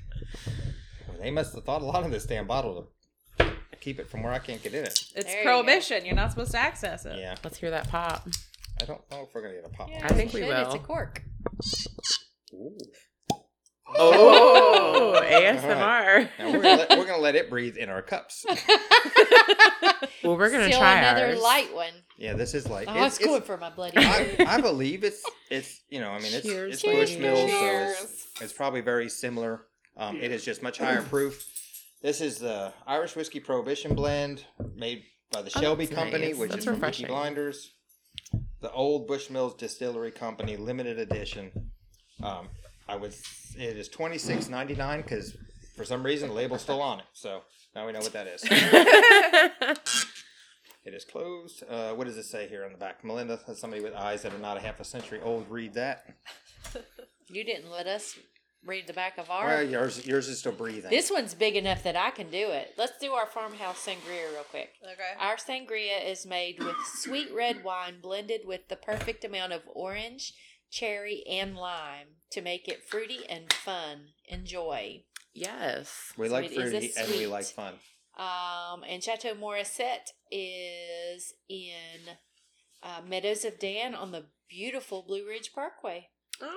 Well, 1.07 1.17
they 1.19 1.31
must 1.31 1.55
have 1.55 1.63
thought 1.63 1.81
a 1.81 1.85
lot 1.85 2.03
of 2.03 2.11
this 2.11 2.25
damn 2.27 2.45
bottle 2.45 2.91
to 3.39 3.51
keep 3.81 3.99
it 3.99 4.07
from 4.09 4.21
where 4.23 4.31
I 4.31 4.37
can't 4.39 4.61
get 4.61 4.73
in 4.75 4.83
it. 4.85 5.03
It's 5.15 5.25
There 5.25 5.37
you 5.39 5.43
prohibition. 5.43 6.05
You 6.05 6.11
are 6.11 6.15
not 6.15 6.29
supposed 6.31 6.51
to 6.51 6.59
access 6.59 7.05
it. 7.05 7.17
Yeah, 7.17 7.35
Let's 7.43 7.57
hear 7.57 7.71
that 7.71 7.89
pop. 7.89 8.27
I 8.81 8.85
don't 8.85 9.01
know 9.09 9.23
if 9.23 9.29
we're 9.33 9.41
gonna 9.41 9.55
get 9.55 9.65
a 9.65 9.69
pop. 9.69 9.89
Yeah, 9.89 10.05
I 10.07 10.13
think 10.13 10.31
we 10.33 10.41
should. 10.41 10.49
will. 10.49 10.65
It's 10.65 10.75
a 10.75 10.79
cork. 10.79 11.23
Ooh. 12.53 12.77
Oh, 13.95 15.19
ASMR. 15.25 16.29
Now 16.37 16.51
we're 16.51 16.61
gonna, 16.61 16.77
let, 16.77 16.89
we're 16.97 17.05
gonna 17.07 17.21
let 17.21 17.35
it 17.35 17.49
breathe 17.49 17.77
in 17.77 17.89
our 17.89 18.01
cups. 18.03 18.45
Well, 20.23 20.35
we're 20.37 20.49
gonna 20.51 20.65
Still 20.65 20.79
try 20.79 20.95
another 20.99 21.27
ours. 21.27 21.39
light 21.41 21.73
one. 21.73 21.93
Yeah, 22.17 22.33
this 22.33 22.53
is 22.53 22.67
like 22.67 22.87
Oh, 22.87 22.91
it's- 22.95 23.17
it's, 23.17 23.25
it's- 23.27 23.45
for 23.45 23.57
my 23.57 23.69
bloody. 23.69 23.97
I, 23.97 24.35
I 24.47 24.61
believe 24.61 25.03
it's 25.03 25.23
it's 25.51 25.81
you 25.89 25.99
know 25.99 26.09
I 26.09 26.19
mean 26.19 26.33
it's 26.33 26.45
Cheers, 26.47 26.73
it's 26.75 26.83
ladies. 26.83 27.15
Bushmills, 27.17 27.49
so 27.49 28.03
it's, 28.03 28.27
it's 28.41 28.53
probably 28.53 28.81
very 28.81 29.09
similar. 29.09 29.65
Um, 29.95 30.17
it 30.17 30.31
is 30.31 30.43
just 30.45 30.61
much 30.63 30.77
higher 30.79 31.01
proof. 31.01 31.45
This 32.01 32.21
is 32.21 32.37
the 32.39 32.73
Irish 32.85 33.15
whiskey 33.15 33.39
Prohibition 33.39 33.95
blend 33.95 34.45
made 34.75 35.03
by 35.31 35.41
the 35.41 35.51
Oh, 35.55 35.59
Shelby 35.61 35.85
that's 35.85 35.95
Company, 35.99 36.27
nice. 36.29 36.37
which 36.37 36.51
That's 36.51 36.65
is 36.65 36.71
from 36.77 36.81
Peaky. 36.81 37.05
Blinders. 37.05 37.71
The 38.61 38.71
old 38.71 39.07
Bushmills 39.07 39.57
Distillery 39.57 40.11
Company 40.11 40.57
limited 40.57 40.99
edition. 40.99 41.51
Um, 42.23 42.49
I 42.89 42.95
was 42.95 43.21
it 43.57 43.77
is 43.77 43.89
twenty 43.89 44.17
six 44.17 44.49
ninety 44.49 44.75
nine 44.75 45.01
because 45.01 45.35
for 45.75 45.85
some 45.85 46.03
reason 46.03 46.29
the 46.29 46.35
label's 46.35 46.61
still 46.63 46.81
on 46.81 46.99
it. 46.99 47.05
So 47.13 47.41
now 47.75 47.85
we 47.85 47.91
know 47.91 47.99
what 47.99 48.13
that 48.13 48.27
is. 48.27 48.43
It 50.87 50.93
is 50.93 51.03
closed. 51.03 51.63
Uh, 51.69 51.91
what 51.95 52.07
does 52.07 52.15
it 52.15 52.23
say 52.23 52.47
here 52.47 52.63
on 52.63 52.71
the 52.71 52.77
back? 52.77 53.03
Melinda, 53.03 53.37
as 53.45 53.59
somebody 53.59 53.83
with 53.83 53.93
eyes 53.93 54.21
that 54.21 54.33
are 54.33 54.39
not 54.39 54.55
a 54.55 54.61
half 54.61 54.79
a 54.79 54.85
century 54.85 55.19
old, 55.21 55.49
read 55.49 55.73
that. 55.73 56.15
You 57.29 57.43
didn't 57.43 57.69
let 57.69 57.87
us 57.87 58.17
read 58.65 58.87
the 58.87 58.93
back 58.93 59.17
of 59.17 59.29
our. 59.29 59.47
Well, 59.47 59.63
yours 59.63 60.07
yours 60.07 60.29
is 60.29 60.39
still 60.39 60.53
breathing. 60.53 60.89
this 60.89 61.11
one's 61.11 61.33
big 61.33 61.57
enough 61.57 61.83
that 61.83 61.97
I 61.97 62.11
can 62.11 62.29
do 62.29 62.51
it. 62.51 62.73
Let's 62.77 62.97
do 62.99 63.11
our 63.11 63.25
farmhouse 63.25 63.85
sangria 63.85 64.31
real 64.31 64.45
quick. 64.49 64.69
Okay. 64.81 65.19
Our 65.19 65.35
sangria 65.35 66.09
is 66.09 66.25
made 66.25 66.63
with 66.63 66.77
sweet 66.95 67.27
red 67.35 67.65
wine 67.65 67.95
blended 68.01 68.43
with 68.45 68.69
the 68.69 68.77
perfect 68.77 69.25
amount 69.25 69.51
of 69.51 69.63
orange, 69.73 70.31
cherry, 70.71 71.21
and 71.29 71.57
lime 71.57 72.15
to 72.31 72.41
make 72.41 72.69
it 72.69 72.87
fruity 72.87 73.19
and 73.27 73.51
fun. 73.51 74.13
Enjoy. 74.29 75.03
Yes. 75.33 76.13
we 76.17 76.29
so 76.29 76.33
like 76.33 76.45
it 76.45 76.51
is 76.53 76.57
a 76.57 76.69
fruity 76.69 76.93
and 76.97 77.09
we 77.09 77.27
like 77.27 77.43
fun. 77.43 77.73
Um, 78.17 78.83
and 78.87 79.03
Chateau 79.03 79.35
Morrisette 79.35 80.11
is 80.31 81.33
in 81.49 82.15
uh, 82.83 83.01
Meadows 83.07 83.45
of 83.45 83.59
Dan 83.59 83.95
on 83.95 84.11
the 84.11 84.25
beautiful 84.49 85.03
Blue 85.07 85.27
Ridge 85.27 85.51
Parkway 85.53 86.09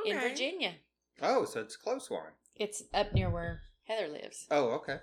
in 0.07 0.19
Virginia. 0.19 0.75
Oh, 1.23 1.45
so 1.45 1.61
it's 1.61 1.77
a 1.77 1.79
close 1.79 2.11
one. 2.11 2.33
It's 2.57 2.83
up 2.95 3.13
near 3.15 3.31
where 3.31 3.63
Heather 3.87 4.09
lives. 4.09 4.47
Oh, 4.51 4.71
okay. 4.71 4.99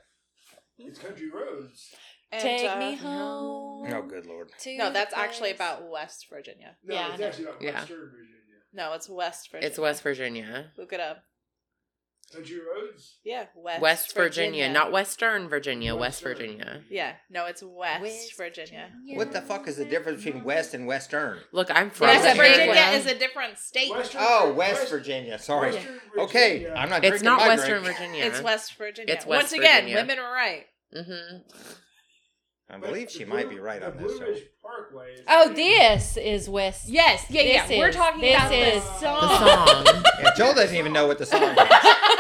It's 0.77 0.99
country 0.99 1.29
roads. 1.29 1.93
And, 2.31 2.41
Take 2.41 2.69
uh, 2.69 2.77
me 2.79 2.95
home. 2.95 3.87
Oh, 3.91 4.01
good 4.07 4.25
lord. 4.25 4.49
No, 4.65 4.91
that's 4.91 5.13
actually 5.13 5.51
about 5.51 5.89
West 5.89 6.27
Virginia. 6.29 6.75
No, 6.83 6.93
Yeah, 6.95 7.09
it's 7.11 7.19
know. 7.19 7.27
actually 7.27 7.43
about 7.45 7.61
Yeah. 7.61 7.79
Western 7.79 7.99
Virginia. 7.99 8.33
No, 8.73 8.93
it's 8.93 9.09
West 9.09 9.49
Virginia. 9.49 9.67
It's 9.69 9.79
West 9.79 10.03
Virginia. 10.03 10.71
Look 10.77 10.93
it 10.93 10.99
up. 10.99 11.23
Country 12.33 12.57
roads. 12.59 13.19
Yeah, 13.23 13.45
West. 13.55 13.81
West, 13.81 14.13
Virginia. 14.15 14.69
not 14.69 14.91
Western 14.91 15.47
Virginia, 15.47 15.95
West 15.95 16.21
Western. 16.23 16.47
Virginia. 16.57 16.81
Yeah, 16.89 17.13
no, 17.29 17.45
it's 17.45 17.63
West, 17.63 18.01
West 18.01 18.35
Virginia. 18.35 18.89
What 19.13 19.31
the 19.31 19.39
fuck 19.41 19.65
is 19.69 19.77
the 19.77 19.85
difference 19.85 20.23
between 20.23 20.43
West 20.43 20.73
and 20.73 20.85
Western? 20.85 21.39
Look, 21.53 21.69
I'm 21.71 21.89
from 21.89 22.07
West 22.07 22.25
West. 22.25 22.37
Virginia. 22.37 22.65
Virginia 22.73 22.97
is 22.99 23.05
a 23.05 23.17
different 23.17 23.57
state. 23.57 23.91
Western, 23.91 24.21
Oh, 24.23 24.53
West 24.53 24.79
West- 24.81 24.89
Virginia. 24.91 25.39
Sorry. 25.39 25.71
Western 25.71 25.99
Okay, 26.19 26.69
I'm 26.69 26.89
not 26.89 26.97
It's 27.05 27.21
drinking 27.21 27.25
not 27.25 27.39
my 27.39 27.47
Western 27.47 27.81
drink. 27.83 27.97
Virginia. 27.97 28.25
It's 28.25 28.41
West 28.41 28.73
Virginia. 28.77 29.13
It's 29.13 29.25
West 29.25 29.43
Once 29.43 29.53
again, 29.53 29.83
Virginia. 29.83 29.95
women 29.95 30.19
are 30.19 30.33
right. 30.33 30.65
Mm-hmm. 30.95 31.37
I 32.69 32.77
believe 32.79 33.07
the 33.07 33.13
she 33.13 33.23
Blue- 33.23 33.33
might 33.33 33.49
be 33.49 33.59
right 33.59 33.81
on 33.81 33.95
this. 33.95 34.17
so- 34.17 34.25
Ridge 34.25 34.43
Parkway. 34.61 35.13
is 35.13 35.21
Oh, 35.29 35.47
this 35.53 36.17
is 36.17 36.49
West. 36.49 36.89
Yes, 36.89 37.23
yeah, 37.29 37.43
This 37.63 37.69
yeah. 37.71 37.77
We're 37.79 37.87
is- 37.87 37.95
talking 37.95 38.19
this 38.19 38.35
about 38.35 38.51
is- 38.53 38.83
the 38.83 38.89
The 38.89 38.99
song. 38.99 39.85
song. 39.85 40.03
Yeah, 40.19 40.33
Joel 40.35 40.53
doesn't 40.53 40.75
even 40.75 40.91
know 40.91 41.07
what 41.07 41.17
the 41.17 41.25
song 41.25 41.43
is. 41.43 41.57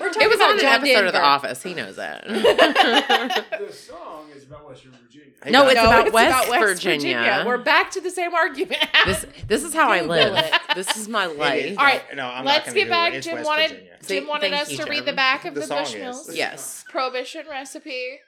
We're 0.00 0.08
talking 0.12 0.22
it 0.22 0.28
was 0.28 0.36
about 0.36 0.50
on 0.50 0.54
an 0.56 0.60
John 0.60 0.80
episode 0.86 1.06
of 1.06 1.12
The 1.12 1.22
Office. 1.22 1.62
He 1.62 1.74
knows 1.74 1.96
that. 1.96 2.24
The 3.64 3.72
song 3.72 4.26
is 4.34 4.44
about 4.44 4.68
Western 4.68 4.92
Virginia. 4.92 5.30
Hey, 5.42 5.50
No, 5.50 5.62
guys, 5.62 5.72
it's 5.72 5.80
about 5.80 6.12
West 6.12 6.48
Virginia. 6.48 7.44
We're 7.46 7.58
back 7.58 7.90
to 7.92 8.00
the 8.00 8.10
same 8.10 8.34
argument. 8.34 8.78
this 9.06 9.26
this 9.46 9.62
is 9.64 9.74
how 9.74 9.90
I 9.90 10.00
live. 10.02 10.34
it. 10.36 10.52
This 10.74 10.96
is 10.96 11.08
my 11.08 11.26
it 11.26 11.30
is- 11.32 11.38
life. 11.38 11.78
All 11.78 11.84
right, 11.84 12.02
No, 12.14 12.26
I'm 12.26 12.44
Let's 12.44 12.66
not 12.68 12.74
get 12.74 12.88
gonna 12.88 12.90
back. 12.90 13.10
do 13.12 13.16
it. 13.16 13.18
It's 13.18 13.26
Jim 13.26 13.36
West 13.36 13.46
wanted 13.46 13.70
Virginia. 13.70 13.96
See, 14.00 14.18
Jim 14.18 14.28
wanted 14.28 14.50
thank 14.50 14.62
us 14.62 14.70
you, 14.72 14.78
to 14.78 14.90
read 14.90 15.04
the 15.04 15.12
back 15.12 15.44
of 15.44 15.54
The 15.54 15.60
the, 15.60 15.66
song 15.66 15.84
Bushmills 15.84 16.28
is. 16.30 16.36
Yes. 16.36 16.84
prohibition 16.88 17.46
recipe, 17.48 18.18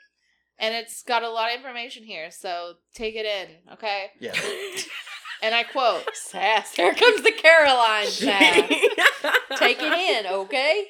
and 0.59 0.75
it's 0.75 1.03
got 1.03 1.23
a 1.23 1.29
lot 1.31 1.51
of 1.51 1.57
information 1.57 2.03
here. 2.05 2.31
So 2.31 2.75
take 2.95 3.15
it 3.15 3.27
in, 3.27 3.73
okay? 3.75 4.07
Yeah. 4.21 4.33
And 5.43 5.55
I 5.55 5.65
quote: 5.65 6.03
Sass. 6.15 6.75
Here 6.75 6.95
comes 6.95 7.21
the 7.23 7.31
Caroline 7.31 8.07
sass. 8.07 8.71
Take 9.59 9.83
it 9.83 9.93
in, 9.93 10.27
okay? 10.33 10.87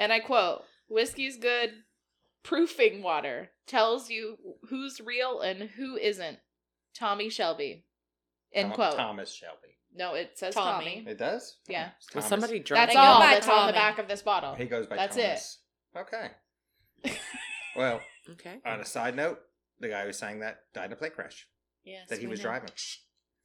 And 0.00 0.12
I 0.12 0.18
quote: 0.18 0.64
"Whiskey's 0.88 1.36
good 1.36 1.70
proofing 2.42 3.02
water 3.02 3.50
tells 3.66 4.10
you 4.10 4.36
who's 4.68 5.00
real 5.00 5.40
and 5.40 5.70
who 5.70 5.96
isn't." 5.96 6.38
Tommy 6.94 7.28
Shelby. 7.30 7.84
End 8.52 8.70
Tom- 8.70 8.74
quote. 8.74 8.96
Thomas 8.96 9.32
Shelby. 9.32 9.76
No, 9.94 10.14
it 10.14 10.38
says 10.38 10.54
Tommy. 10.54 10.96
Tommy. 11.00 11.04
It 11.10 11.18
does? 11.18 11.58
Yeah. 11.68 11.90
It's 11.98 12.06
Was 12.14 12.24
Thomas. 12.24 12.28
somebody 12.28 12.58
drunk? 12.60 12.80
That's 12.80 12.90
They 12.92 12.94
go 12.96 13.00
all 13.00 13.20
by 13.20 13.34
that's 13.34 13.46
on 13.48 13.54
the 13.54 13.60
Tommy. 13.60 13.72
back 13.72 13.98
of 13.98 14.08
this 14.08 14.22
bottle. 14.22 14.54
He 14.54 14.64
goes 14.64 14.86
by 14.86 14.96
That's 14.96 15.16
Thomas. 15.16 15.58
Okay. 15.96 16.30
well, 17.76 18.00
Okay. 18.30 18.58
on 18.64 18.80
a 18.80 18.84
side 18.84 19.16
note, 19.16 19.38
the 19.80 19.88
guy 19.88 20.04
who 20.04 20.12
sang 20.12 20.40
that 20.40 20.60
died 20.74 20.86
in 20.86 20.92
a 20.92 20.96
plane 20.96 21.10
crash 21.12 21.46
Yes. 21.84 22.08
that 22.08 22.18
he 22.18 22.26
we 22.26 22.30
was 22.32 22.40
know. 22.40 22.44
driving. 22.50 22.70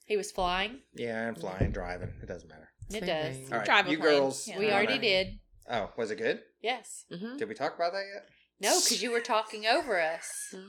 He 0.05 0.17
was 0.17 0.31
flying. 0.31 0.81
Yeah, 0.93 1.27
and 1.29 1.37
flying, 1.39 1.71
driving. 1.71 2.13
It 2.21 2.27
doesn't 2.27 2.47
matter. 2.49 2.69
It 2.89 2.91
Same 2.93 3.05
does. 3.05 3.35
thing. 3.37 3.51
All 3.51 3.57
right, 3.59 3.65
Drive 3.65 3.87
a 3.87 3.91
you 3.91 3.97
plane. 3.97 4.09
girls. 4.19 4.47
Yeah. 4.47 4.59
We 4.59 4.65
wanna- 4.65 4.75
already 4.77 4.99
did. 4.99 5.39
Oh, 5.69 5.91
was 5.97 6.11
it 6.11 6.17
good? 6.17 6.41
Yes. 6.61 7.05
Mhm. 7.11 7.37
Did 7.37 7.47
we 7.49 7.55
talk 7.55 7.75
about 7.75 7.93
that 7.93 8.03
yet? 8.13 8.27
No, 8.61 8.79
because 8.79 9.01
you 9.01 9.11
were 9.11 9.21
talking 9.21 9.65
over 9.65 9.99
us. 9.99 10.53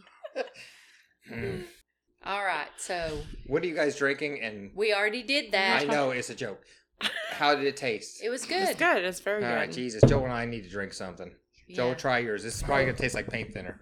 Hmm. 1.28 1.62
All 2.24 2.44
right. 2.44 2.68
So 2.76 3.20
What 3.46 3.62
are 3.62 3.66
you 3.66 3.74
guys 3.74 3.96
drinking? 3.96 4.40
And 4.42 4.70
we 4.76 4.92
already 4.94 5.22
did 5.24 5.50
that. 5.52 5.82
I 5.82 5.84
know 5.84 6.10
it's 6.12 6.30
a 6.30 6.34
joke. 6.36 6.62
How 7.30 7.54
did 7.56 7.64
it 7.64 7.76
taste? 7.76 8.22
It 8.22 8.28
was 8.30 8.44
good. 8.46 8.68
It's 8.68 8.78
good. 8.78 9.04
It's 9.04 9.18
very 9.20 9.44
All 9.44 9.52
right, 9.54 9.66
good. 9.66 9.74
Jesus. 9.74 10.02
Joel 10.08 10.24
and 10.24 10.32
I 10.32 10.44
need 10.46 10.62
to 10.62 10.70
drink 10.70 10.92
something. 10.92 11.34
Joel, 11.74 11.88
Yeah. 11.88 11.94
try 11.94 12.18
yours. 12.20 12.42
This 12.44 12.54
is 12.56 12.62
probably 12.62 12.84
gonna 12.86 12.96
taste 12.96 13.14
like 13.16 13.28
paint 13.28 13.52
thinner. 13.54 13.80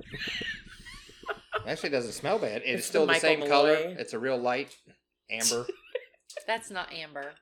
Actually, 1.66 1.90
doesn't 1.90 2.12
smell 2.12 2.38
bad. 2.38 2.62
It's, 2.64 2.78
It's 2.80 2.86
still 2.86 3.02
the, 3.02 3.08
Michael 3.08 3.20
same 3.20 3.46
color. 3.46 3.74
It's 3.74 4.12
a 4.14 4.18
real 4.18 4.38
light 4.38 4.74
amber. 5.30 5.66
That's 6.46 6.70
not 6.70 6.92
amber. 6.92 7.32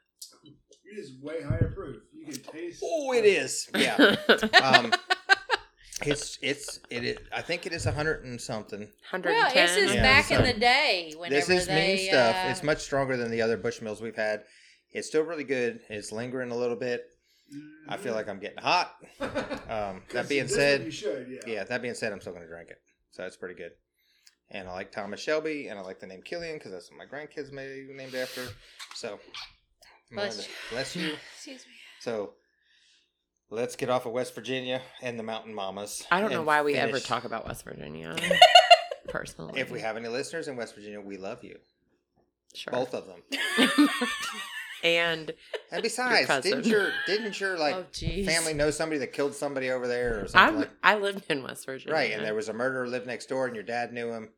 It 0.44 0.98
is 0.98 1.12
way 1.22 1.42
higher 1.42 1.72
proof. 1.74 2.02
You 2.26 2.32
can 2.32 2.52
taste. 2.52 2.82
oh, 2.84 3.12
it 3.12 3.24
is. 3.24 3.68
Yeah. 3.76 4.16
Um, 4.62 4.92
it's 6.04 6.38
it's 6.42 6.80
it 6.90 7.04
is. 7.04 7.18
I 7.32 7.42
think 7.42 7.64
it 7.66 7.72
is 7.72 7.86
a 7.86 7.92
hundred 7.92 8.24
and 8.24 8.40
something. 8.40 8.80
110. 9.10 9.32
Well, 9.32 9.54
this 9.54 9.76
is 9.76 9.94
Yeah, 9.94 10.02
back 10.02 10.30
in 10.32 10.38
so- 10.38 10.44
the 10.52 10.58
day. 10.58 11.14
Whenever 11.16 11.34
this 11.34 11.48
is 11.48 11.66
they, 11.68 11.96
mean 11.96 12.08
stuff. 12.10 12.34
uh, 12.34 12.48
It's 12.50 12.62
much 12.64 12.78
stronger 12.80 13.16
than 13.16 13.30
the 13.30 13.40
other 13.42 13.56
Bushmills 13.56 14.00
we've 14.00 14.16
had. 14.16 14.42
It's 14.90 15.06
still 15.08 15.22
really 15.22 15.44
good. 15.44 15.80
It's 15.88 16.10
lingering 16.10 16.50
a 16.50 16.56
little 16.56 16.76
bit. 16.76 17.04
I 17.88 17.96
feel 17.98 18.14
like 18.14 18.28
I'm 18.28 18.40
getting 18.40 18.58
hot. 18.62 18.94
Um, 19.68 20.02
that 20.12 20.28
being 20.28 20.44
This 20.44 20.54
said, 20.54 20.84
you 20.84 20.90
should. 20.90 21.26
Yeah. 21.30 21.52
yeah, 21.54 21.64
that 21.64 21.80
being 21.80 21.94
said, 21.94 22.12
I'm 22.12 22.20
still 22.20 22.32
going 22.32 22.42
to 22.44 22.48
drink 22.48 22.68
it. 22.68 22.76
So 23.12 23.24
it's 23.24 23.36
pretty 23.38 23.54
good. 23.54 23.70
And 24.50 24.68
I 24.68 24.72
like 24.72 24.92
Thomas 24.92 25.18
Shelby, 25.20 25.68
and 25.68 25.78
I 25.78 25.82
like 25.82 25.98
the 26.00 26.06
name 26.06 26.20
Killian 26.22 26.56
because 26.58 26.72
that's 26.72 26.90
what 26.90 26.98
my 26.98 27.06
grandkids 27.06 27.52
may 27.52 27.84
be 27.88 27.94
named 27.94 28.14
after. 28.14 28.48
So, 28.94 29.18
Bless 30.10 30.36
Melinda, 30.36 30.42
you. 30.42 30.48
bless 30.72 30.96
you. 30.96 31.12
Excuse 31.36 31.64
me. 31.66 31.72
So, 32.02 32.32
let's 33.48 33.76
get 33.76 33.88
off 33.88 34.06
of 34.06 34.12
West 34.12 34.34
Virginia 34.34 34.82
and 35.02 35.16
the 35.16 35.22
Mountain 35.22 35.54
Mamas. 35.54 36.04
I 36.10 36.20
don't 36.20 36.32
know 36.32 36.42
why 36.42 36.62
we 36.62 36.74
ever 36.74 36.98
talk 36.98 37.22
about 37.22 37.46
West 37.46 37.62
Virginia. 37.62 38.16
Personally. 39.08 39.60
If 39.60 39.70
we 39.70 39.80
have 39.80 39.96
any 39.96 40.08
listeners 40.08 40.48
in 40.48 40.56
West 40.56 40.74
Virginia, 40.74 41.00
we 41.00 41.16
love 41.16 41.44
you, 41.44 41.58
Sure. 42.54 42.72
both 42.72 42.92
of 42.92 43.06
them. 43.06 43.22
and 44.82 45.32
And 45.70 45.80
besides, 45.80 46.26
cousin. 46.26 46.50
didn't 46.50 46.66
your 46.66 46.90
didn't 47.06 47.38
your 47.38 47.56
like 47.56 47.76
oh, 47.76 48.24
family 48.24 48.52
know 48.54 48.72
somebody 48.72 48.98
that 48.98 49.12
killed 49.12 49.34
somebody 49.34 49.70
over 49.70 49.86
there 49.86 50.24
or 50.24 50.28
something 50.28 50.58
like 50.58 50.70
I 50.82 50.96
lived 50.96 51.24
in 51.28 51.44
West 51.44 51.66
Virginia. 51.66 51.94
Right, 51.94 52.10
and 52.12 52.24
there 52.24 52.34
was 52.34 52.48
a 52.48 52.52
murderer 52.52 52.88
lived 52.88 53.06
next 53.06 53.26
door, 53.26 53.46
and 53.46 53.54
your 53.54 53.64
dad 53.64 53.92
knew 53.92 54.10
him. 54.10 54.30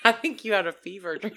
I 0.04 0.12
think 0.12 0.44
you 0.44 0.52
had 0.52 0.66
a 0.66 0.72
fever 0.72 1.18
dream. 1.18 1.32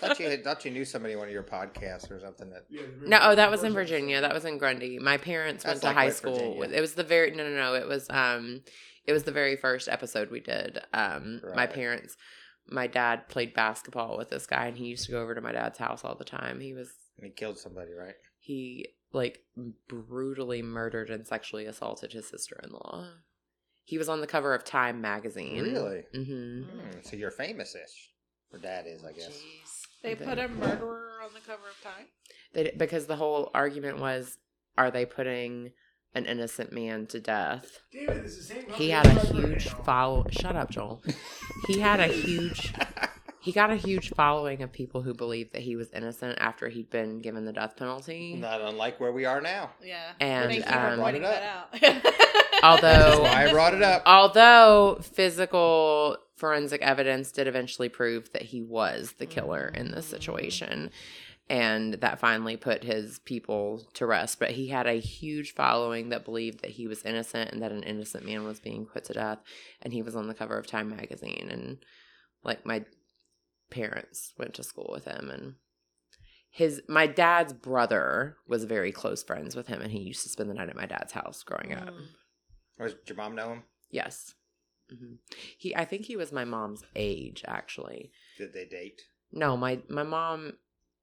Thought 0.00 0.20
you 0.20 0.28
had, 0.28 0.44
thought 0.44 0.64
you 0.64 0.70
knew 0.70 0.84
somebody 0.84 1.14
on 1.14 1.20
one 1.20 1.28
of 1.28 1.32
your 1.32 1.42
podcasts 1.42 2.10
or 2.10 2.20
something 2.20 2.50
that. 2.50 2.66
No, 3.06 3.18
oh, 3.22 3.34
that 3.34 3.50
was 3.50 3.64
in 3.64 3.72
Virginia. 3.72 4.20
That 4.20 4.34
was 4.34 4.44
in 4.44 4.58
Grundy. 4.58 4.98
My 4.98 5.16
parents 5.16 5.64
That's 5.64 5.74
went 5.74 5.80
to 5.82 5.86
like 5.88 5.96
high 5.96 6.04
West 6.06 6.18
school. 6.18 6.34
Virginia. 6.34 6.58
With, 6.58 6.72
it 6.72 6.80
was 6.80 6.94
the 6.94 7.04
very 7.04 7.30
no, 7.30 7.48
no, 7.48 7.54
no. 7.54 7.74
It 7.74 7.86
was 7.86 8.06
um, 8.10 8.62
it 9.06 9.12
was 9.12 9.24
the 9.24 9.32
very 9.32 9.56
first 9.56 9.88
episode 9.88 10.30
we 10.30 10.40
did. 10.40 10.80
Um, 10.92 11.40
my 11.54 11.66
parents, 11.66 12.16
my 12.68 12.86
dad 12.86 13.28
played 13.28 13.54
basketball 13.54 14.16
with 14.16 14.30
this 14.30 14.46
guy, 14.46 14.66
and 14.66 14.76
he 14.76 14.86
used 14.86 15.06
to 15.06 15.12
go 15.12 15.22
over 15.22 15.34
to 15.34 15.40
my 15.40 15.52
dad's 15.52 15.78
house 15.78 16.04
all 16.04 16.14
the 16.14 16.24
time. 16.24 16.60
He 16.60 16.74
was 16.74 16.90
And 17.16 17.26
he 17.26 17.32
killed 17.32 17.58
somebody, 17.58 17.92
right? 17.92 18.14
he 18.42 18.88
like 19.12 19.40
brutally 19.88 20.62
murdered 20.62 21.10
and 21.10 21.26
sexually 21.26 21.66
assaulted 21.66 22.12
his 22.12 22.28
sister-in-law. 22.28 23.06
He 23.92 23.98
was 23.98 24.08
on 24.08 24.22
the 24.22 24.26
cover 24.26 24.54
of 24.54 24.64
Time 24.64 25.02
magazine. 25.02 25.60
Really? 25.62 26.04
Mm-hmm. 26.14 26.62
Hmm, 26.62 26.88
so 27.02 27.14
you're 27.14 27.30
famous-ish. 27.30 28.08
Or 28.50 28.58
dad 28.58 28.86
is, 28.88 29.04
I 29.04 29.12
guess. 29.12 29.28
Jeez. 29.28 29.82
They 30.02 30.14
put 30.14 30.38
a 30.38 30.48
murderer 30.48 31.20
on 31.22 31.34
the 31.34 31.40
cover 31.40 31.68
of 31.68 31.78
Time. 31.84 32.06
They, 32.54 32.72
because 32.74 33.04
the 33.04 33.16
whole 33.16 33.50
argument 33.52 33.98
was, 33.98 34.38
are 34.78 34.90
they 34.90 35.04
putting 35.04 35.72
an 36.14 36.24
innocent 36.24 36.72
man 36.72 37.04
to 37.08 37.20
death? 37.20 37.80
Damn 37.92 38.08
it, 38.08 38.24
it's 38.24 38.36
the 38.38 38.42
same 38.44 38.64
He 38.70 38.88
had 38.88 39.04
a 39.04 39.26
huge 39.26 39.66
now. 39.66 39.82
follow. 39.82 40.26
Shut 40.30 40.56
up, 40.56 40.70
Joel. 40.70 41.02
He 41.66 41.78
had 41.78 42.00
a 42.00 42.06
huge. 42.06 42.72
He 43.42 43.50
got 43.50 43.72
a 43.72 43.76
huge 43.76 44.10
following 44.10 44.62
of 44.62 44.70
people 44.70 45.02
who 45.02 45.14
believed 45.14 45.54
that 45.54 45.62
he 45.62 45.74
was 45.74 45.90
innocent 45.90 46.38
after 46.40 46.68
he'd 46.68 46.90
been 46.90 47.18
given 47.18 47.44
the 47.44 47.52
death 47.52 47.76
penalty. 47.76 48.36
Not 48.36 48.60
unlike 48.60 49.00
where 49.00 49.10
we 49.10 49.24
are 49.24 49.40
now. 49.40 49.70
Yeah. 49.82 50.12
And, 50.20 50.48
Thank 50.48 50.64
you 50.64 50.70
for 50.70 50.78
um, 50.78 51.00
pointing 51.00 51.22
Brought 51.22 51.40
that 51.40 52.04
out. 52.04 52.14
Although 52.62 52.80
That's 52.88 53.18
why 53.18 53.48
I 53.48 53.50
brought 53.50 53.74
it 53.74 53.82
up. 53.82 54.02
Although 54.06 55.00
physical 55.02 56.18
forensic 56.36 56.82
evidence 56.82 57.32
did 57.32 57.48
eventually 57.48 57.88
prove 57.88 58.30
that 58.30 58.42
he 58.42 58.62
was 58.62 59.14
the 59.18 59.26
killer 59.26 59.72
in 59.74 59.90
this 59.90 60.06
situation. 60.06 60.92
And 61.50 61.94
that 61.94 62.20
finally 62.20 62.56
put 62.56 62.84
his 62.84 63.18
people 63.18 63.82
to 63.94 64.06
rest. 64.06 64.38
But 64.38 64.52
he 64.52 64.68
had 64.68 64.86
a 64.86 65.00
huge 65.00 65.52
following 65.54 66.10
that 66.10 66.24
believed 66.24 66.62
that 66.62 66.70
he 66.70 66.86
was 66.86 67.02
innocent 67.04 67.50
and 67.50 67.60
that 67.60 67.72
an 67.72 67.82
innocent 67.82 68.24
man 68.24 68.44
was 68.44 68.60
being 68.60 68.86
put 68.86 69.02
to 69.06 69.14
death. 69.14 69.38
And 69.82 69.92
he 69.92 70.02
was 70.02 70.14
on 70.14 70.28
the 70.28 70.34
cover 70.34 70.56
of 70.56 70.68
Time 70.68 70.90
magazine. 70.90 71.48
And 71.50 71.78
like 72.44 72.64
my 72.64 72.84
parents 73.72 74.32
went 74.38 74.54
to 74.54 74.62
school 74.62 74.90
with 74.92 75.04
him. 75.06 75.30
And 75.30 75.54
his 76.50 76.82
my 76.88 77.06
dad's 77.06 77.52
brother 77.52 78.36
was 78.46 78.64
very 78.64 78.92
close 78.92 79.22
friends 79.22 79.56
with 79.56 79.66
him, 79.66 79.80
and 79.82 79.90
he 79.90 80.00
used 80.00 80.22
to 80.22 80.28
spend 80.28 80.48
the 80.50 80.54
night 80.54 80.68
at 80.68 80.76
my 80.76 80.86
dad's 80.86 81.12
house 81.12 81.42
growing 81.42 81.74
up. 81.74 81.88
Mm. 81.88 82.06
Or 82.78 82.88
does 82.88 82.96
your 83.06 83.16
mom 83.16 83.34
know 83.34 83.48
him? 83.54 83.62
Yes, 83.90 84.34
hmm 84.90 85.14
he. 85.58 85.74
I 85.74 85.84
think 85.84 86.04
he 86.06 86.16
was 86.16 86.32
my 86.32 86.44
mom's 86.44 86.84
age 86.94 87.42
actually. 87.46 88.12
Did 88.38 88.52
they 88.52 88.64
date? 88.66 89.02
No, 89.32 89.56
my 89.56 89.80
my 89.88 90.02
mom 90.02 90.54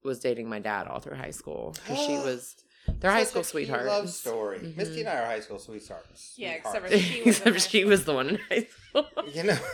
was 0.03 0.19
dating 0.19 0.47
my 0.49 0.59
dad 0.59 0.87
all 0.87 0.99
through 0.99 1.17
high 1.17 1.31
school 1.31 1.75
because 1.75 1.99
she 2.05 2.13
was 2.29 2.55
their 2.99 3.11
high 3.11 3.23
school 3.23 3.41
a 3.41 3.43
cute 3.43 3.51
sweethearts. 3.51 3.87
Love 3.87 4.09
story. 4.09 4.59
Mhm. 4.59 4.77
Misty 4.77 4.99
and 5.01 5.09
I 5.09 5.15
are 5.17 5.25
high 5.25 5.39
school 5.41 5.59
sweethearts. 5.59 6.33
Yeah, 6.37 6.53
sweethearts. 6.61 6.93
except 6.93 6.93
for- 6.93 6.99
She 7.13 7.21
was 7.23 7.39
Except 7.39 7.71
she 7.71 7.85
was 7.85 8.05
the 8.05 8.13
one 8.13 8.29
in 8.29 8.39
high 8.49 8.67
school. 8.69 9.05
You 9.33 9.43
know. 9.43 9.57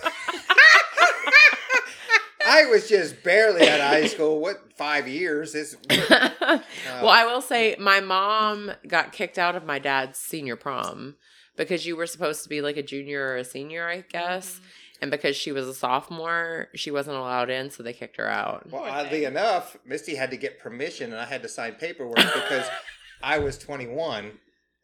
I 2.45 2.65
was 2.65 2.87
just 2.87 3.23
barely 3.23 3.67
out 3.67 3.79
of 3.79 3.87
high 3.87 4.05
school. 4.05 4.39
What 4.39 4.73
five 4.77 5.07
years? 5.07 5.55
It's, 5.55 5.75
well, 5.89 7.09
I 7.09 7.25
will 7.25 7.41
say 7.41 7.75
my 7.79 7.99
mom 7.99 8.71
got 8.87 9.11
kicked 9.11 9.37
out 9.37 9.55
of 9.55 9.65
my 9.65 9.79
dad's 9.79 10.19
senior 10.19 10.55
prom 10.55 11.15
because 11.57 11.85
you 11.85 11.95
were 11.95 12.07
supposed 12.07 12.43
to 12.43 12.49
be 12.49 12.61
like 12.61 12.77
a 12.77 12.83
junior 12.83 13.27
or 13.29 13.37
a 13.37 13.43
senior, 13.45 13.87
I 13.87 14.01
guess. 14.01 14.59
And 15.01 15.11
because 15.11 15.35
she 15.35 15.51
was 15.51 15.67
a 15.67 15.73
sophomore, 15.73 16.69
she 16.73 16.89
wasn't 16.89 17.17
allowed 17.17 17.49
in, 17.49 17.69
so 17.69 17.83
they 17.83 17.91
kicked 17.93 18.15
her 18.17 18.29
out. 18.29 18.71
well, 18.71 18.81
Poor 18.83 18.89
oddly 18.91 19.25
enough, 19.25 19.75
Misty 19.85 20.15
had 20.15 20.31
to 20.31 20.37
get 20.37 20.57
permission, 20.59 21.11
and 21.11 21.21
I 21.21 21.25
had 21.25 21.41
to 21.43 21.49
sign 21.49 21.73
paperwork 21.73 22.15
because 22.15 22.65
I 23.23 23.39
was 23.39 23.57
21 23.57 24.31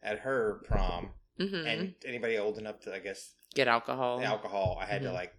at 0.02 0.18
her 0.20 0.60
prom, 0.68 1.10
hmm 1.38 1.54
and 1.66 1.94
anybody 2.06 2.36
old 2.36 2.58
enough 2.58 2.80
to, 2.80 2.94
I 2.94 2.98
guess, 2.98 3.32
Get 3.54 3.68
alcohol. 3.68 4.20
alcohol, 4.22 4.78
I 4.80 4.84
had 4.84 5.02
to 5.02 5.08
Mhm. 5.08 5.14
like 5.14 5.32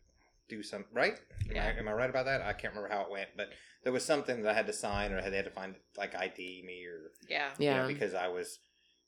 do 0.55 0.63
some 0.63 0.85
right. 0.93 1.13
Am, 1.49 1.55
Yeah. 1.55 1.73
I, 1.75 1.79
am 1.79 1.87
I 1.87 1.93
right 1.93 2.09
about 2.09 2.25
that? 2.25 2.41
I 2.41 2.53
can't 2.53 2.73
remember 2.73 2.93
how 2.93 3.01
it 3.03 3.11
went, 3.11 3.29
but 3.35 3.49
there 3.83 3.91
was 3.93 4.05
something 4.05 4.41
that 4.43 4.51
I 4.51 4.53
had 4.53 4.67
to 4.67 4.73
sign, 4.73 5.11
or 5.11 5.21
they 5.29 5.35
had 5.35 5.45
to 5.45 5.51
find 5.51 5.75
like 5.97 6.15
ID 6.15 6.63
me, 6.65 6.85
or 6.85 7.11
Yeah. 7.27 7.49
you 7.57 7.69
know, 7.69 7.81
Yeah. 7.81 7.87
because 7.87 8.13
I 8.13 8.27
was 8.27 8.59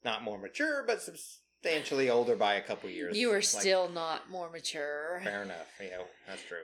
not 0.03 0.23
more 0.23 0.37
mature, 0.37 0.83
but 0.85 1.01
substantially 1.01 2.09
older 2.09 2.35
by 2.35 2.55
a 2.55 2.61
couple 2.61 2.89
years. 2.89 3.17
You 3.17 3.29
were 3.29 3.35
Like, 3.35 3.43
still 3.43 3.89
not 3.89 4.29
more 4.29 4.49
mature. 4.49 5.21
fair 5.23 5.43
enough. 5.43 5.67
You 5.79 5.91
know, 5.91 6.05
that's 6.27 6.43
true. 6.43 6.63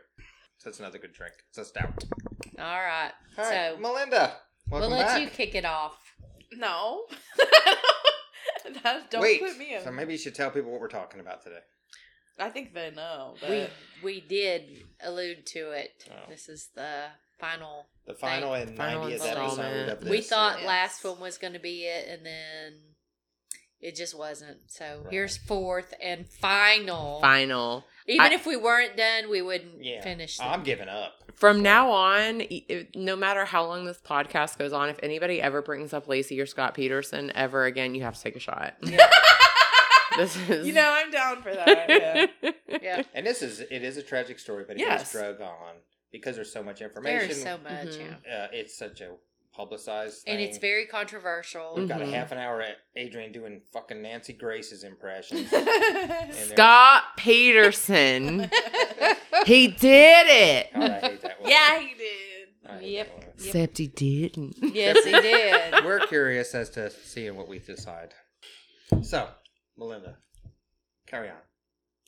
So 0.57 0.69
that's 0.69 0.79
another 0.79 1.00
good 1.00 1.13
drink. 1.13 1.33
It's 1.50 1.57
a 1.57 1.65
stout. 1.65 2.03
All 2.59 2.65
right. 2.81 3.11
All 3.38 3.45
right, 3.45 3.71
so 3.73 3.77
Melinda, 3.79 4.38
welcome 4.67 4.89
we'll 4.91 5.00
let 5.00 5.07
back. 5.07 5.21
you 5.21 5.27
kick 5.29 5.55
it 5.55 5.65
off. 5.65 5.97
No. 6.53 7.05
that, 8.83 9.09
don't 9.09 9.21
Wait, 9.21 9.41
put 9.41 9.57
me 9.57 9.75
in. 9.75 9.83
so 9.83 9.91
maybe 9.91 10.13
you 10.13 10.19
should 10.19 10.35
tell 10.35 10.51
people 10.51 10.71
what 10.71 10.79
we're 10.81 10.88
talking 10.88 11.19
about 11.19 11.41
today. 11.43 11.59
I 12.39 12.50
think 12.50 12.73
they 12.73 12.91
know. 12.91 13.35
But 13.39 13.50
We 13.50 13.67
we 14.03 14.21
did 14.21 14.63
allude 15.03 15.45
to 15.47 15.71
it. 15.71 15.91
Oh. 16.09 16.29
This 16.29 16.50
is 16.50 16.69
the 16.75 17.05
final. 17.39 17.88
The 18.07 18.13
final 18.15 18.53
and 18.55 18.75
Final 18.75 19.05
90th 19.05 19.13
episode 19.31 19.89
of 19.89 20.01
this. 20.01 20.09
we 20.09 20.21
thought 20.21 20.57
Yes. 20.59 20.67
last 20.67 21.03
one 21.03 21.19
was 21.19 21.38
going 21.38 21.53
to 21.53 21.59
be 21.59 21.83
it, 21.85 22.07
and 22.07 22.25
then 22.25 22.79
it 23.79 23.95
just 23.95 24.17
wasn't. 24.17 24.57
So 24.71 25.01
Right. 25.03 25.11
here's 25.13 25.38
fourth 25.38 25.93
and 26.01 26.27
final. 26.27 27.19
Final. 27.21 27.85
Even 28.07 28.21
I- 28.31 28.33
if 28.33 28.45
we 28.47 28.55
weren't 28.57 28.97
done, 28.97 29.29
we 29.29 29.41
wouldn't 29.43 29.83
yeah, 29.83 30.01
finish. 30.01 30.38
Oh, 30.41 30.45
I'm 30.45 30.63
giving 30.63 30.88
up. 30.89 31.13
From 31.35 31.61
now 31.61 31.89
on, 31.91 32.43
no 32.95 33.15
matter 33.15 33.45
how 33.45 33.65
long 33.65 33.85
this 33.85 34.00
podcast 34.00 34.57
goes 34.57 34.73
on, 34.73 34.89
if 34.89 35.00
anybody 35.01 35.41
ever 35.41 35.61
brings 35.61 35.93
up 35.93 36.07
Laci 36.07 36.39
or 36.41 36.45
Scott 36.47 36.73
Peterson 36.75 37.31
ever 37.35 37.65
again, 37.65 37.95
you 37.95 38.01
have 38.03 38.15
to 38.15 38.21
take 38.21 38.35
a 38.35 38.39
shot. 38.39 38.75
this 40.17 40.35
is. 40.49 40.67
you 40.67 40.73
know, 40.73 40.91
I'm 40.95 41.11
down 41.11 41.41
for 41.41 41.53
that. 41.53 41.89
Yeah. 41.89 42.51
yeah. 42.81 43.03
And 43.13 43.25
this 43.25 43.41
is 43.41 43.59
it 43.61 43.83
is 43.83 43.97
a 43.97 44.03
tragic 44.03 44.39
story, 44.39 44.63
but 44.67 44.77
it 44.77 44.79
Yes. 44.81 45.07
is 45.13 45.19
drug 45.19 45.41
on 45.41 45.75
because 46.11 46.35
there's 46.35 46.51
so 46.51 46.61
much 46.63 46.81
information. 46.81 47.27
There's 47.29 47.43
so 47.43 47.57
much, 47.57 47.87
Mhm. 47.97 48.15
yeah. 48.25 48.43
uh, 48.43 48.47
it's 48.51 48.77
such 48.77 49.01
a 49.01 49.11
publicized 49.55 50.23
thing. 50.23 50.35
And 50.35 50.41
it's 50.43 50.57
very 50.57 50.85
controversial. 50.85 51.73
We've 51.75 51.87
got 51.87 51.99
Mhm. 51.99 52.09
a 52.13 52.15
half 52.15 52.31
an 52.31 52.37
hour 52.37 52.61
at 52.61 52.77
Adrian 52.95 53.31
doing 53.33 53.61
fucking 53.73 54.01
Nancy 54.01 54.31
Grace's 54.33 54.83
impressions. 54.85 55.49
Scott 56.31 57.03
Peterson. 57.17 58.49
he 59.45 59.67
did 59.67 60.27
it. 60.27 60.73
God, 60.73 60.91
I 60.91 60.99
hate 60.99 61.21
that 61.21 61.41
one. 61.41 61.49
yeah, 61.49 61.79
he 61.79 61.93
did. 61.95 62.47
I 62.69 62.79
Yep. 62.79 63.33
Except 63.35 63.77
he 63.77 63.87
didn't. 63.87 64.55
yes, 64.73 65.03
he 65.03 65.11
did. 65.11 65.83
We're 65.83 66.05
curious 66.07 66.55
as 66.55 66.69
to 66.71 66.89
seeing 66.89 67.35
what 67.35 67.47
we 67.47 67.59
decide. 67.59 68.13
So, 69.01 69.27
Melinda, 69.81 70.15
carry 71.07 71.29
on. 71.29 71.35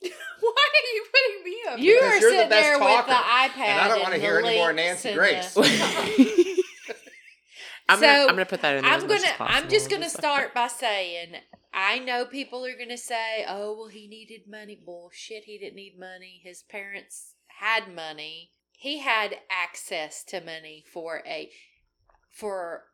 Why 0.00 0.08
are 0.08 0.94
you 0.94 1.04
putting 1.12 1.44
me 1.44 1.56
up? 1.68 1.78
You 1.80 1.94
Because 2.00 2.20
you're 2.20 2.30
the 2.30 2.36
sitting 2.36 2.50
best 2.50 2.62
there 2.62 2.78
talker, 2.78 2.96
with 2.98 3.06
the 3.06 3.12
iPad, 3.12 3.58
and 3.66 3.80
I 3.80 3.88
don't 3.88 4.00
wanna 4.02 4.18
hear 4.18 4.38
any 4.38 4.56
more 4.58 4.72
Nancy 4.72 5.12
Grace. 5.12 5.56
I'm 5.56 5.64
gonna 8.00 8.14
So, 8.14 8.22
I'm 8.22 8.28
gonna 8.28 8.46
put 8.46 8.62
that 8.62 8.76
in 8.76 8.82
there. 8.84 8.92
I'm 8.92 8.98
as 8.98 9.02
much 9.08 9.22
gonna. 9.22 9.26
as 9.26 9.32
I'm 9.32 9.36
possible. 9.48 9.70
just 9.70 9.90
gonna 9.90 10.08
start 10.08 10.54
by 10.54 10.68
saying 10.68 11.34
I 11.72 11.98
know 11.98 12.24
people 12.24 12.64
are 12.64 12.76
gonna 12.78 12.96
say, 12.96 13.44
"Oh, 13.48 13.74
well, 13.76 13.88
he 13.88 14.06
needed 14.06 14.42
money." 14.48 14.76
Bullshit. 14.86 15.42
He 15.44 15.58
didn't 15.58 15.74
need 15.74 15.98
money. 15.98 16.40
His 16.44 16.62
parents 16.62 17.34
had 17.58 17.92
money. 17.92 18.50
He 18.70 19.00
had 19.00 19.38
access 19.50 20.22
to 20.24 20.40
money 20.40 20.84
for 20.92 21.24
a 21.26 21.50
for 22.30 22.84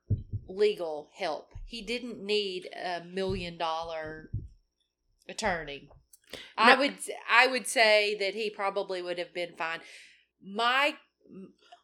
legal 0.48 1.10
help. 1.14 1.50
He 1.66 1.82
didn't 1.82 2.24
need 2.24 2.70
a 2.74 3.04
million 3.04 3.58
dollar 3.58 4.30
attorney. 5.30 5.88
I 6.56 6.76
would 6.76 6.94
I 7.30 7.46
would 7.46 7.66
say 7.66 8.16
that 8.20 8.34
he 8.34 8.50
probably 8.50 9.02
would 9.02 9.18
have 9.18 9.34
been 9.34 9.54
fine. 9.56 9.80
My 10.42 10.94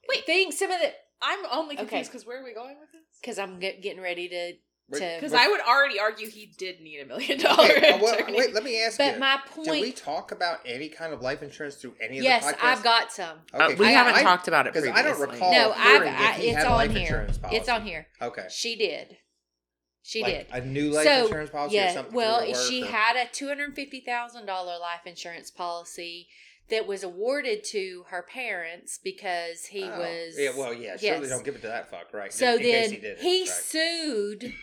Wait. 0.09 0.25
think 0.25 0.53
some 0.53 0.71
of 0.71 0.81
the 0.81 0.93
I'm 1.23 1.41
only 1.51 1.77
confused 1.77 2.11
because 2.11 2.27
where 2.27 2.41
are 2.41 2.45
we 2.45 2.55
going 2.55 2.77
with 2.79 2.93
this? 2.93 3.03
because 3.21 3.39
I'm 3.39 3.59
get, 3.59 3.83
getting 3.83 4.03
ready 4.03 4.29
to 4.29 4.53
Wait, 4.89 5.01
to 5.01 5.17
Because 5.17 5.33
I 5.33 5.49
would 5.49 5.61
already 5.61 5.99
argue 5.99 6.31
he 6.31 6.53
did 6.59 6.81
need 6.81 7.01
a 7.01 7.07
million 7.07 7.41
dollar 7.41 7.65
Okay, 7.65 7.91
uh, 7.91 7.99
well, 8.01 8.17
wait, 8.29 8.55
let 8.55 8.63
me 8.63 8.81
ask 8.85 8.99
But 8.99 9.15
you. 9.15 9.21
my 9.21 9.41
point. 9.51 9.67
Did 9.67 9.81
we 9.81 9.91
talk 9.93 10.31
about 10.31 10.59
any 10.65 10.89
kind 10.89 11.13
of 11.13 11.23
life 11.23 11.43
insurance 11.43 11.75
through 11.77 11.95
any 12.01 12.19
of 12.19 12.25
yes, 12.25 12.47
the 12.47 12.53
podcasts? 12.53 12.63
I've 12.63 12.83
got 12.85 13.13
some. 13.13 13.39
Uh, 13.53 13.73
we 13.79 13.87
I- 13.87 13.91
haven't 13.91 14.15
I- 14.15 14.23
talked 14.23 14.47
about 14.47 14.69
it 14.69 14.75
Because. 14.75 14.89
I 14.89 15.03
don't 15.03 15.19
recall 15.19 15.51
No, 15.51 15.73
I've, 15.73 16.03
I, 16.03 16.37
it's 16.39 16.65
on 16.65 16.91
here. 16.91 17.01
insurance. 17.01 17.39
It's 17.51 17.69
on 17.69 17.83
here. 17.85 18.07
Okay. 18.23 18.47
She 18.49 18.77
did. 18.77 19.17
She 20.07 20.23
like 20.23 20.49
did. 20.53 20.63
a 20.63 20.65
new 20.65 20.91
life 20.93 21.05
so 21.05 21.25
insurance 21.25 21.51
policy 21.51 21.79
or 21.79 21.81
yeah, 21.83 21.93
something. 21.93 22.15
well, 22.15 22.41
through 22.45 22.55
she 22.55 22.83
or- 22.85 22.87
had 22.87 23.17
a 23.17 23.29
two 23.33 23.49
hundred 23.49 23.75
fifty 23.75 24.01
thousand 24.01 24.47
dollar 24.47 24.79
life 24.79 25.01
insurance 25.05 25.51
policy 25.51 26.29
that 26.69 26.87
was 26.87 27.03
awarded 27.03 27.65
to 27.65 28.05
her 28.09 28.23
parents 28.23 28.99
because 29.03 29.67
he 29.67 29.83
Oh. 29.85 29.99
was. 29.99 30.35
Yeah, 30.39 30.51
well, 30.57 30.73
yeah. 30.73 30.97
Surely 30.97 31.23
Yes. 31.23 31.29
don't 31.31 31.45
give 31.45 31.57
it 31.57 31.61
to 31.63 31.69
that 31.69 31.91
fuck, 31.91 32.13
right? 32.13 32.33
So 32.33 32.55
in 32.55 32.59
case 32.61 32.73
then 32.73 32.91
he, 32.91 32.97
did 32.99 33.19
it, 33.19 33.21
he 33.21 33.41
right. 33.41 33.49
sued 33.49 34.55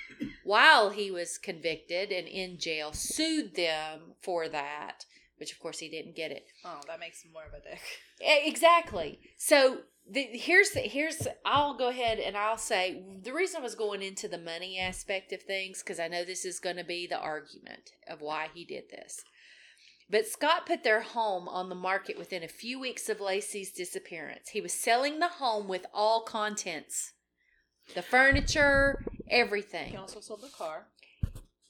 while 0.45 0.89
he 0.91 1.11
was 1.11 1.37
convicted 1.37 2.11
and 2.11 2.27
in 2.27 2.57
jail. 2.57 2.93
Sued 2.93 3.55
them 3.55 4.15
for 4.21 4.47
that, 4.49 5.05
which 5.37 5.51
of 5.51 5.59
course 5.59 5.79
he 5.79 5.89
didn't 5.89 6.15
get 6.15 6.31
it. 6.31 6.45
oh, 6.65 6.79
that 6.87 6.99
makes 6.99 7.21
him 7.23 7.31
more 7.33 7.43
of 7.45 7.53
a 7.53 7.59
dick. 7.69 7.81
Exactly. 8.21 9.19
So 9.37 9.79
the, 10.09 10.21
here's 10.33 10.71
the 10.71 10.81
here's 10.81 11.27
I'll 11.45 11.77
go 11.77 11.89
ahead 11.89 12.19
and 12.19 12.35
I'll 12.35 12.57
say 12.57 13.03
the 13.23 13.33
reason 13.33 13.61
I 13.61 13.63
was 13.63 13.75
going 13.75 14.01
into 14.01 14.27
the 14.27 14.37
money 14.37 14.77
aspect 14.77 15.31
of 15.31 15.41
things 15.41 15.81
because 15.81 15.99
I 15.99 16.07
know 16.07 16.25
this 16.25 16.45
is 16.45 16.59
going 16.59 16.75
to 16.75 16.83
be 16.83 17.07
the 17.07 17.19
argument 17.19 17.91
of 18.09 18.21
why 18.21 18.49
he 18.53 18.65
did 18.65 18.89
this. 18.89 19.23
But 20.09 20.27
Scott 20.27 20.65
put 20.65 20.83
their 20.83 21.01
home 21.01 21.47
on 21.47 21.69
the 21.69 21.75
market 21.75 22.17
within 22.17 22.43
a 22.43 22.49
few 22.49 22.79
weeks 22.79 23.07
of 23.07 23.19
Laci's 23.19 23.71
disappearance. 23.71 24.49
He 24.49 24.61
was 24.61 24.73
selling 24.73 25.19
the 25.19 25.27
home 25.27 25.67
with 25.67 25.85
all 25.93 26.21
contents. 26.21 27.13
The 27.95 28.01
furniture, 28.01 29.03
everything. 29.29 29.91
He 29.91 29.97
also 29.97 30.19
sold 30.19 30.41
the 30.41 30.49
car. 30.49 30.87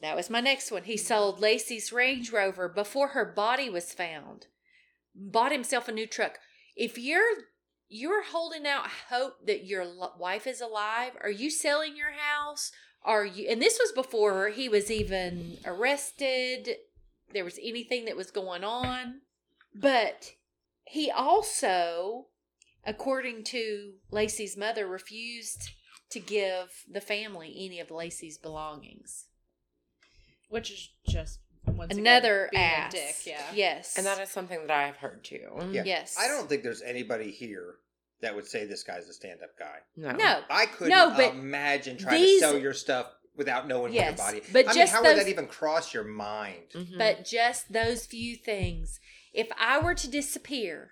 That 0.01 0.15
was 0.15 0.29
my 0.29 0.41
next 0.41 0.71
one. 0.71 0.83
He 0.83 0.97
sold 0.97 1.39
Laci's 1.39 1.93
Range 1.93 2.29
Rover 2.31 2.67
before 2.67 3.09
her 3.09 3.23
body 3.23 3.69
was 3.69 3.93
found. 3.93 4.47
Bought 5.15 5.51
himself 5.51 5.87
a 5.87 5.93
new 5.93 6.07
truck. 6.07 6.39
If 6.75 6.97
you're 6.97 7.45
you're 7.93 8.23
holding 8.23 8.65
out 8.65 8.87
hope 9.09 9.45
that 9.45 9.65
your 9.65 9.85
wife 10.17 10.47
is 10.47 10.61
alive, 10.61 11.11
are 11.21 11.29
you 11.29 11.51
selling 11.51 11.95
your 11.95 12.11
house? 12.11 12.71
Are 13.05 13.25
you 13.25 13.47
and 13.49 13.61
this 13.61 13.77
was 13.79 13.91
before 13.91 14.49
he 14.49 14.67
was 14.67 14.89
even 14.89 15.57
arrested, 15.65 16.69
there 17.33 17.45
was 17.45 17.59
anything 17.61 18.05
that 18.05 18.17
was 18.17 18.31
going 18.31 18.63
on. 18.63 19.21
But 19.75 20.31
he 20.85 21.11
also 21.11 22.27
according 22.85 23.43
to 23.45 23.93
Laci's 24.11 24.57
mother 24.57 24.87
refused 24.87 25.69
to 26.09 26.19
give 26.19 26.83
the 26.91 27.01
family 27.01 27.53
any 27.65 27.79
of 27.79 27.89
Laci's 27.89 28.37
belongings 28.37 29.25
Which 30.49 30.71
is 30.71 30.89
just 31.07 31.39
once 31.65 31.91
again, 31.91 32.05
another 32.05 32.49
being 32.51 32.63
a 32.63 32.65
ass. 32.65 32.91
dick, 32.91 33.15
yeah. 33.25 33.41
Yes. 33.53 33.97
and 33.97 34.05
that 34.05 34.19
is 34.19 34.29
something 34.29 34.59
that 34.67 34.71
I 34.71 34.85
have 34.87 34.97
heard 34.97 35.23
too. 35.23 35.47
Mm. 35.57 35.73
Yeah. 35.73 35.83
Yes. 35.85 36.15
I 36.19 36.27
don't 36.27 36.49
think 36.49 36.63
there's 36.63 36.81
anybody 36.81 37.31
here 37.31 37.75
that 38.23 38.35
would 38.35 38.47
say 38.47 38.65
this 38.65 38.83
guy's 38.83 39.07
a 39.07 39.13
stand-up 39.13 39.51
guy. 39.59 39.77
No. 39.95 40.11
no. 40.11 40.41
I 40.49 40.65
couldn't 40.65 40.89
No, 40.89 41.11
but 41.15 41.33
imagine 41.35 41.97
trying 41.97 42.19
these- 42.21 42.41
to 42.41 42.47
sell 42.47 42.57
your 42.57 42.73
stuff 42.73 43.07
without 43.35 43.67
knowing 43.67 43.93
Yes, 43.93 44.17
your 44.17 44.25
body. 44.25 44.41
but 44.51 44.65
I 44.65 44.69
mean, 44.69 44.77
just 44.81 44.93
how 44.93 45.03
would 45.03 45.17
that 45.17 45.27
even 45.27 45.47
cross 45.47 45.93
your 45.93 46.03
mind? 46.03 46.63
Mhm. 46.73 46.97
But 46.97 47.25
just 47.25 47.71
those 47.71 48.05
few 48.05 48.35
things. 48.35 48.99
If 49.33 49.47
I 49.57 49.79
were 49.79 49.93
to 49.95 50.07
disappear 50.09 50.89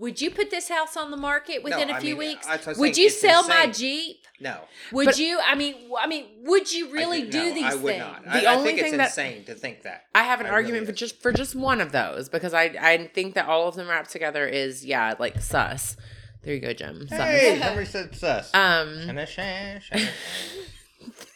Would 0.00 0.20
you 0.20 0.30
put 0.30 0.52
this 0.52 0.68
house 0.68 0.96
on 0.96 1.10
the 1.10 1.16
market 1.16 1.64
within 1.64 1.88
No, 1.88 1.94
a 1.94 1.96
I 1.96 2.00
few 2.00 2.14
mean, 2.16 2.28
weeks? 2.28 2.46
that's 2.46 2.68
I'm 2.68 2.78
Would 2.78 2.94
saying, 2.94 3.02
you 3.02 3.06
it's 3.08 3.20
sell 3.20 3.42
my. 3.48 3.66
Jeep? 3.66 4.18
No, 4.38 4.60
Would 4.92 5.06
But- 5.06 5.18
you? 5.18 5.40
I 5.44 5.56
mean, 5.56 5.72
w- 5.74 5.96
I 6.00 6.06
mean, 6.06 6.26
would 6.44 6.70
you 6.72 6.88
really 6.92 7.22
I, 7.22 7.30
do 7.30 7.46
no, 7.48 7.54
these 7.54 7.64
I 7.64 7.74
would 7.74 7.82
things? 7.94 7.98
not. 7.98 8.22
The 8.22 8.46
I, 8.48 8.52
I 8.52 8.54
only 8.54 8.68
think 8.68 8.78
it's 8.78 8.88
thing 8.90 8.98
that- 8.98 9.08
insane 9.08 9.44
to 9.46 9.54
think 9.56 9.82
that. 9.82 10.04
I 10.14 10.22
have 10.22 10.38
an 10.38 10.46
I 10.46 10.50
really 10.50 10.54
argument 10.66 10.86
for 10.86 10.92
just 10.92 11.20
for 11.20 11.32
just 11.32 11.56
one 11.56 11.80
of 11.80 11.90
those 11.90 12.28
because 12.28 12.54
I 12.54 12.66
I 12.80 13.10
think 13.12 13.34
that 13.34 13.46
all 13.46 13.66
of 13.66 13.74
them 13.74 13.88
wrapped 13.88 14.10
together 14.10 14.46
is 14.46 14.86
yeah 14.86 15.14
like 15.18 15.40
sus. 15.40 15.96
There 16.42 16.54
you 16.54 16.60
go, 16.60 16.72
Jim. 16.72 17.06
Sus. 17.08 17.18
Hey, 17.18 17.58
somebody 17.60 17.86
said 17.86 18.14
sus. 18.14 18.54
Um. 18.54 18.88
Shana, 18.88 19.26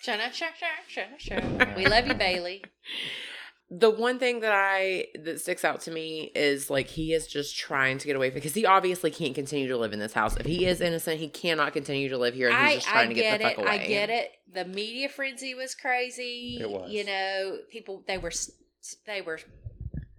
shana, 0.02 0.30
shana, 0.30 0.30
shana, 1.18 1.18
shana. 1.18 1.76
We 1.76 1.86
love 1.86 2.06
you, 2.06 2.14
Bailey. 2.14 2.62
the 3.70 3.90
one 3.90 4.18
thing 4.18 4.40
that 4.40 4.52
I 4.52 5.06
that 5.24 5.40
sticks 5.40 5.64
out 5.64 5.80
to 5.82 5.90
me 5.90 6.30
is 6.34 6.68
like 6.70 6.88
he 6.88 7.12
is 7.14 7.26
just 7.26 7.56
trying 7.56 7.98
to 7.98 8.06
get 8.06 8.16
away 8.16 8.30
because 8.30 8.54
he 8.54 8.66
obviously 8.66 9.10
can't 9.10 9.34
continue 9.34 9.68
to 9.68 9.76
live 9.78 9.92
in 9.92 9.98
this 9.98 10.12
house. 10.12 10.36
If 10.36 10.46
he 10.46 10.66
is 10.66 10.80
innocent, 10.80 11.20
he 11.20 11.28
cannot 11.28 11.72
continue 11.72 12.08
to 12.10 12.18
live 12.18 12.34
here, 12.34 12.48
and 12.50 12.56
he's 12.56 12.68
I, 12.68 12.74
just 12.74 12.88
I 12.88 12.92
trying 12.92 13.08
to 13.10 13.14
get 13.14 13.22
get, 13.22 13.38
the 13.40 13.46
it. 13.46 13.56
fuck 13.56 13.64
away. 13.64 13.74
I 13.74 13.86
get 13.86 14.10
it. 14.10 14.30
The 14.52 14.64
media 14.66 15.08
frenzy 15.08 15.54
was 15.54 15.74
crazy. 15.74 16.58
It 16.60 16.70
was. 16.70 16.90
You 16.90 17.04
know, 17.04 17.58
people 17.70 18.02
they 18.06 18.18
were 18.18 18.32
they 19.06 19.22
were, 19.22 19.38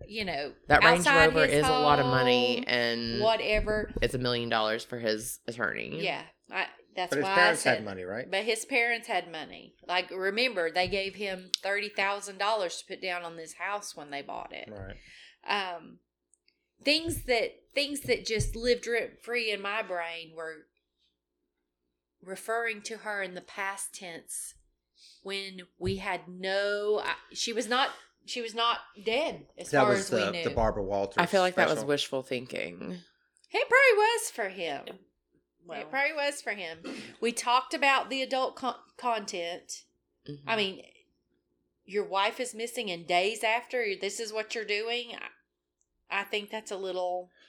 you 0.08 0.26
know, 0.26 0.54
That 0.68 0.84
Range 0.84 1.06
Rover 1.06 1.46
his 1.46 1.64
is 1.64 1.68
a 1.68 1.72
lot 1.72 2.00
of 2.00 2.06
money, 2.06 2.64
and 2.68 3.22
whatever. 3.22 3.92
it's 4.02 4.14
a 4.14 4.18
million 4.20 4.50
dollars 4.50 4.84
for 4.84 5.00
his 5.00 5.40
attorney. 5.48 6.04
Yeah, 6.04 6.22
I, 6.52 6.66
that's 6.96 7.10
But 7.10 7.18
his 7.18 7.24
why 7.24 7.34
parents 7.36 7.62
I 7.62 7.64
said. 7.64 7.76
had 7.78 7.86
money, 7.86 8.04
right? 8.04 8.30
But 8.30 8.44
his 8.44 8.66
parents 8.66 9.08
had 9.08 9.32
money. 9.32 9.76
Like 9.88 10.12
remember, 10.12 10.70
they 10.72 10.88
gave 10.88 11.16
him 11.16 11.50
thirty 11.62 11.90
thousand 11.90 12.38
dollars 12.38 12.78
to 12.78 12.86
put 12.86 13.02
down 13.02 13.24
on 13.24 13.36
this 13.36 13.54
house 13.54 13.96
when 13.96 14.12
they 14.12 14.22
bought 14.22 14.54
it. 14.54 14.70
Right. 14.72 14.98
um 15.48 15.98
things 16.84 17.24
that 17.24 17.52
things 17.74 18.02
that 18.02 18.26
just 18.26 18.56
lived 18.56 18.86
rent 18.88 19.12
free 19.24 19.52
in 19.52 19.62
my 19.62 19.82
brain 19.82 20.34
were 20.36 20.66
referring 22.24 22.82
to 22.82 22.98
her 22.98 23.22
in 23.22 23.34
the 23.36 23.42
past 23.42 23.94
tense 23.94 24.54
when 25.24 25.62
we 25.80 25.98
had 25.98 26.22
no 26.28 27.02
I- 27.04 27.16
she 27.34 27.52
was 27.54 27.68
not 27.68 27.90
she 28.26 28.42
was 28.42 28.54
not 28.56 28.80
dead 29.06 29.46
as 29.58 29.70
That 29.72 29.82
far 29.82 29.90
was 29.90 30.00
as 30.00 30.10
the, 30.10 30.18
we 30.18 30.32
knew 30.32 30.44
the 30.44 30.56
Barbara 30.56 30.84
Walters. 30.84 31.16
I 31.18 31.26
feel 31.26 31.42
like 31.42 31.56
that 31.56 31.68
was 31.68 31.80
special. 31.80 31.88
wishful 31.88 32.22
thinking. 32.24 32.98
it 33.52 33.70
probably 33.70 33.98
was 33.98 34.30
for 34.32 34.50
him 34.50 34.82
Well, 35.68 35.82
it 35.82 35.90
probably 35.90 36.14
was 36.14 36.42
for 36.42 36.52
him 36.52 36.80
we 37.22 37.32
talked 37.32 37.74
about 37.74 38.10
the 38.10 38.22
adult 38.22 38.56
con- 38.56 38.76
content 38.98 39.84
Mhm. 40.30 40.40
i 40.48 40.56
mean 40.56 40.82
your 41.86 42.06
wife 42.06 42.40
is 42.40 42.56
missing 42.56 42.90
and 42.90 43.06
days 43.06 43.44
after 43.44 43.86
this 44.00 44.20
is 44.22 44.32
what 44.32 44.56
you're 44.56 44.64
doing 44.64 45.08
i, 46.10 46.22
I 46.22 46.24
think 46.24 46.50
that's 46.50 46.72
a 46.72 46.78
little 46.78 47.30
a 47.30 47.43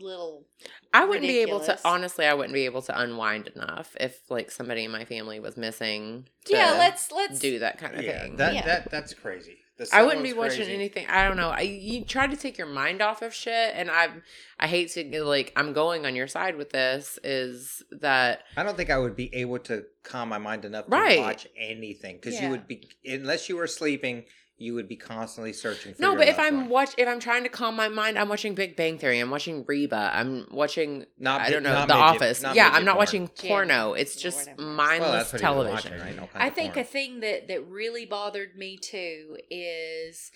little 0.00 0.46
I 0.94 1.04
wouldn't 1.04 1.26
be 1.26 1.38
able 1.38 1.60
to 1.60 1.78
honestly. 1.84 2.26
I 2.26 2.34
wouldn't 2.34 2.54
be 2.54 2.64
able 2.64 2.82
to 2.82 2.98
unwind 2.98 3.48
enough 3.48 3.96
if 4.00 4.30
like 4.30 4.50
somebody 4.50 4.84
in 4.84 4.90
my 4.90 5.04
family 5.04 5.40
was 5.40 5.56
missing. 5.56 6.28
To 6.46 6.52
yeah 6.56 6.72
let's 6.72 7.10
let's 7.12 7.38
do 7.38 7.58
that 7.60 7.78
kind 7.78 7.94
of 7.96 8.04
Yeah, 8.04 8.22
thing. 8.22 8.36
that, 8.36 8.54
Yeah. 8.54 8.62
that 8.64 8.90
that's 8.90 9.14
crazy. 9.14 9.58
I 9.92 10.04
wouldn't 10.04 10.22
be 10.22 10.32
watching 10.32 10.60
crazy. 10.60 10.72
anything. 10.72 11.06
I 11.06 11.28
don't 11.28 11.36
know. 11.36 11.50
I 11.50 11.60
you 11.60 12.02
try 12.02 12.26
to 12.26 12.34
take 12.36 12.56
your 12.56 12.66
mind 12.66 13.02
off 13.02 13.20
of 13.20 13.34
shit, 13.34 13.72
and 13.74 13.90
I'm. 13.90 14.22
I 14.58 14.68
hate 14.68 14.90
to 14.92 15.04
get, 15.04 15.26
like 15.26 15.52
I'm 15.54 15.74
going 15.74 16.06
on 16.06 16.16
your 16.16 16.28
side 16.28 16.56
with 16.56 16.70
this. 16.70 17.18
Is 17.22 17.82
that 17.90 18.44
I 18.56 18.62
don't 18.62 18.74
think 18.74 18.88
I 18.88 18.96
would 18.96 19.14
be 19.16 19.34
able 19.34 19.58
to 19.60 19.84
calm 20.02 20.30
my 20.30 20.38
mind 20.38 20.64
enough 20.64 20.86
to 20.86 20.90
Right. 20.92 21.18
watch 21.18 21.46
anything 21.58 22.16
because 22.16 22.36
Yeah. 22.36 22.44
you 22.44 22.50
would 22.52 22.66
be 22.66 22.88
unless 23.04 23.50
you 23.50 23.56
were 23.56 23.66
sleeping, 23.66 24.24
you 24.58 24.72
would 24.74 24.88
be 24.88 24.96
constantly 24.96 25.52
searching. 25.52 25.92
for 25.94 26.00
no? 26.02 26.08
your 26.10 26.18
But 26.18 26.28
if 26.28 26.38
I'm 26.38 26.56
one. 26.62 26.68
watch 26.70 26.94
if 26.96 27.06
I'm 27.06 27.20
trying 27.20 27.42
to 27.42 27.48
calm 27.50 27.76
my 27.76 27.88
mind, 27.88 28.18
I'm 28.18 28.28
watching 28.28 28.54
Big 28.54 28.74
Bang 28.76 28.98
Theory. 28.98 29.18
I'm 29.20 29.30
watching 29.30 29.64
Reba. 29.66 30.10
I'm 30.14 30.46
watching 30.50 31.04
not 31.18 31.42
I 31.42 31.50
don't 31.50 31.62
know 31.62 31.74
The 31.74 31.80
midget- 31.80 31.96
Office. 31.96 32.44
yeah, 32.54 32.70
I'm 32.72 32.84
not 32.84 32.92
porn. 32.92 32.98
watching 32.98 33.30
Yeah. 33.42 33.48
porno. 33.50 33.92
It's 33.94 34.16
Yeah, 34.16 34.22
just 34.22 34.38
whatever. 34.48 34.62
Well, 34.62 34.74
mindless 34.76 35.10
that's 35.30 35.32
what 35.34 35.40
television. 35.42 35.92
watching, 35.92 36.06
right? 36.06 36.16
No 36.16 36.26
kind 36.28 36.42
I 36.42 36.46
of 36.48 36.54
think 36.54 36.76
a 36.76 36.84
thing 36.84 37.20
that 37.20 37.48
that 37.48 37.66
really 37.66 38.06
bothered 38.06 38.56
me 38.56 38.78
too 38.78 39.36
is 39.50 40.30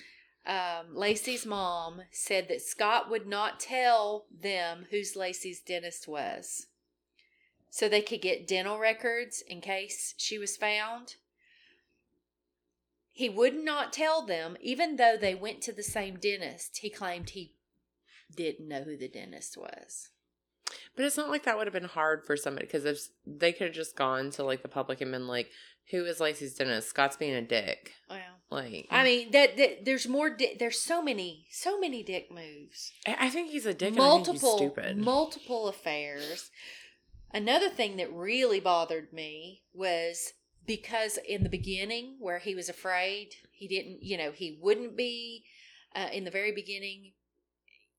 um, 0.46 0.94
Laci's 0.94 1.44
mom 1.46 2.02
said 2.10 2.48
that 2.48 2.62
Scott 2.62 3.10
would 3.10 3.26
not 3.26 3.60
tell 3.60 4.26
them 4.30 4.86
whose 4.90 5.14
Laci's 5.14 5.60
dentist 5.60 6.08
was, 6.08 6.66
so 7.68 7.88
they 7.88 8.00
could 8.00 8.20
get 8.22 8.46
dental 8.48 8.78
records 8.78 9.42
in 9.46 9.60
case 9.60 10.14
she 10.16 10.38
was 10.38 10.56
found. 10.56 11.16
He 13.12 13.28
would 13.28 13.54
not 13.54 13.92
tell 13.92 14.24
them, 14.24 14.56
even 14.60 14.96
though 14.96 15.16
they 15.20 15.34
went 15.34 15.60
to 15.62 15.72
the 15.72 15.82
same 15.82 16.16
dentist. 16.18 16.78
He 16.80 16.90
claimed 16.90 17.30
he 17.30 17.54
didn't 18.34 18.68
know 18.68 18.82
who 18.82 18.96
the 18.96 19.08
dentist 19.08 19.56
was. 19.56 20.10
But 20.94 21.04
it's 21.04 21.16
not 21.16 21.28
like 21.30 21.44
that 21.44 21.56
would 21.58 21.66
have 21.66 21.74
been 21.74 21.84
hard 21.84 22.24
for 22.24 22.36
somebody 22.36 22.66
because 22.66 22.84
if 22.84 23.00
they 23.26 23.52
could 23.52 23.68
have 23.68 23.74
just 23.76 23.96
gone 23.96 24.30
to 24.32 24.44
like 24.44 24.62
the 24.62 24.68
public 24.68 25.00
and 25.00 25.10
been 25.10 25.26
like, 25.26 25.50
"Who 25.90 26.04
is 26.04 26.20
Laci's 26.20 26.54
dentist? 26.54 26.88
Scott's 26.90 27.16
being 27.16 27.34
a 27.34 27.42
dick." 27.42 27.92
Oh, 28.08 28.14
well, 28.50 28.62
Like, 28.62 28.86
I 28.90 29.02
mean 29.02 29.30
that, 29.32 29.56
that 29.56 29.84
there's 29.84 30.06
more. 30.06 30.30
Di- 30.30 30.56
there's 30.58 30.80
so 30.80 31.02
many, 31.02 31.46
so 31.50 31.78
many 31.80 32.04
dick 32.04 32.30
moves. 32.30 32.92
I 33.06 33.16
I 33.26 33.30
think 33.30 33.50
he's 33.50 33.66
a 33.66 33.74
dick. 33.74 33.94
multiple 33.94 34.30
and 34.32 34.38
I 34.38 34.58
think 34.58 34.60
he's 34.76 34.82
stupid. 34.84 34.96
multiple 34.98 35.68
affairs. 35.68 36.50
Another 37.32 37.68
thing 37.68 37.96
that 37.96 38.12
really 38.12 38.60
bothered 38.60 39.12
me 39.12 39.62
was 39.72 40.32
because 40.66 41.18
in 41.26 41.42
the 41.42 41.48
beginning, 41.48 42.16
where 42.18 42.38
he 42.38 42.54
was 42.54 42.68
afraid, 42.68 43.34
he 43.52 43.66
didn't, 43.66 44.02
you 44.02 44.16
know, 44.16 44.30
he 44.32 44.58
wouldn't 44.60 44.96
be 44.96 45.44
uh, 45.94 46.08
in 46.12 46.24
the 46.24 46.30
very 46.30 46.52
beginning. 46.52 47.12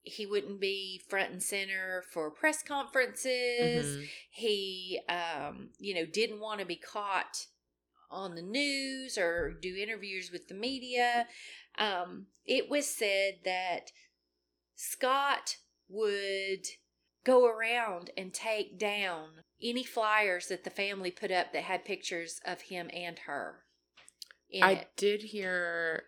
He 0.03 0.25
wouldn't 0.25 0.59
be 0.59 1.01
front 1.09 1.31
and 1.31 1.43
center 1.43 2.03
for 2.11 2.31
press 2.31 2.63
conferences. 2.63 3.97
Mhm. 3.97 4.09
He, 4.31 5.01
um, 5.07 5.69
you 5.77 5.93
know, 5.93 6.05
didn't 6.05 6.39
want 6.39 6.59
to 6.59 6.65
be 6.65 6.77
caught 6.77 7.45
on 8.09 8.35
the 8.35 8.41
news 8.41 9.17
or 9.17 9.51
do 9.51 9.75
interviews 9.75 10.31
with 10.31 10.47
the 10.47 10.53
media. 10.53 11.27
Um, 11.77 12.27
it 12.45 12.69
was 12.69 12.87
said 12.87 13.39
that 13.45 13.91
Scott 14.75 15.57
would 15.87 16.65
go 17.23 17.45
around 17.45 18.09
and 18.17 18.33
take 18.33 18.77
down 18.79 19.43
any 19.63 19.83
flyers 19.83 20.47
that 20.47 20.63
the 20.63 20.69
family 20.69 21.11
put 21.11 21.31
up 21.31 21.53
that 21.53 21.63
had 21.63 21.85
pictures 21.85 22.39
of 22.45 22.61
him 22.61 22.89
and 22.93 23.19
her 23.19 23.63
in 24.49 24.63
I 24.63 24.71
it. 24.73 24.89
did 24.97 25.21
hear 25.23 26.03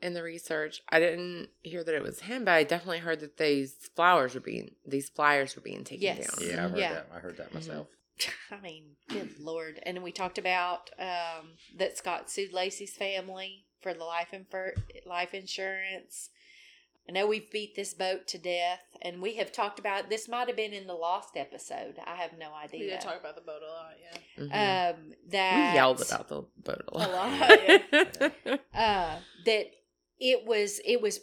in 0.00 0.14
the 0.14 0.22
research. 0.22 0.80
I 0.88 1.00
didn't 1.00 1.48
hear 1.62 1.82
that 1.82 1.94
it 1.94 2.02
was 2.02 2.20
him, 2.20 2.44
but 2.44 2.52
I 2.54 2.62
definitely 2.62 3.00
heard 3.00 3.20
that 3.20 3.36
these 3.36 3.74
flowers 3.96 4.34
were 4.34 4.40
being 4.40 4.76
these 4.86 5.08
flyers 5.08 5.56
were 5.56 5.62
being 5.62 5.84
taken 5.84 6.02
Yes. 6.04 6.34
down. 6.36 6.48
Yeah, 6.48 6.64
I 6.64 6.68
heard 6.68 6.78
Yeah. 6.78 6.92
that. 6.94 7.06
I 7.14 7.18
heard 7.18 7.36
that 7.38 7.52
myself. 7.52 7.88
I 8.50 8.60
mean, 8.60 8.96
good 9.08 9.38
lord! 9.38 9.80
And 9.84 10.02
we 10.02 10.10
talked 10.12 10.38
about 10.38 10.90
um, 10.98 11.54
that 11.76 11.96
Scott 11.98 12.30
sued 12.30 12.52
Laci's 12.52 12.94
family 12.96 13.64
for 13.80 13.94
the 13.94 14.04
life 14.04 14.32
infer- 14.32 14.74
life 15.06 15.34
insurance. 15.34 16.30
I 17.08 17.12
know 17.12 17.26
we've 17.26 17.50
beat 17.50 17.74
this 17.74 17.94
boat 17.94 18.26
to 18.28 18.38
death, 18.38 18.80
and 19.00 19.22
we 19.22 19.36
have 19.36 19.50
talked 19.50 19.78
about 19.78 20.10
this. 20.10 20.28
Might 20.28 20.48
have 20.48 20.56
been 20.56 20.74
in 20.74 20.86
the 20.86 20.94
lost 20.94 21.36
episode. 21.36 21.94
I 22.06 22.16
have 22.16 22.32
no 22.38 22.50
we 22.50 22.64
idea. 22.64 22.90
did 22.90 23.00
talk 23.00 23.18
about 23.18 23.34
the 23.34 23.40
boat 23.40 23.62
a 23.62 23.72
lot. 23.72 23.94
Yeah. 24.02 24.44
Mhm. 24.44 24.94
um, 24.94 25.12
that 25.30 25.70
we 25.72 25.74
yelled 25.76 26.02
about 26.02 26.28
the 26.28 26.44
boat 26.58 26.84
a 26.88 26.98
lot. 26.98 27.10
lot, 27.10 28.60
uh, 28.74 29.16
that 29.46 29.66
it 30.20 30.44
was 30.46 30.80
it 30.84 31.00
was 31.00 31.20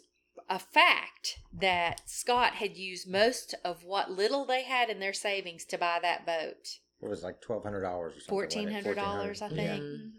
a 0.50 0.60
fact 0.60 1.40
that 1.54 2.02
Scott 2.10 2.54
had 2.54 2.78
used 2.78 3.08
most 3.10 3.54
of 3.64 3.84
what 3.84 4.12
little 4.12 4.46
they 4.46 4.64
had 4.64 4.90
in 4.90 5.00
their 5.00 5.14
savings 5.14 5.66
to 5.66 5.78
buy 5.78 6.00
that 6.02 6.26
boat. 6.26 6.80
It 7.02 7.08
was 7.10 7.24
like 7.24 7.42
twelve 7.42 7.64
hundred 7.64 7.82
dollars 7.82 8.14
or 8.14 8.20
something. 8.22 8.30
Fourteen 8.30 8.72
hundred 8.72 8.96
dollars, 8.96 9.42
I 9.42 9.50
think. 9.50 9.84
Mhm. 9.84 10.12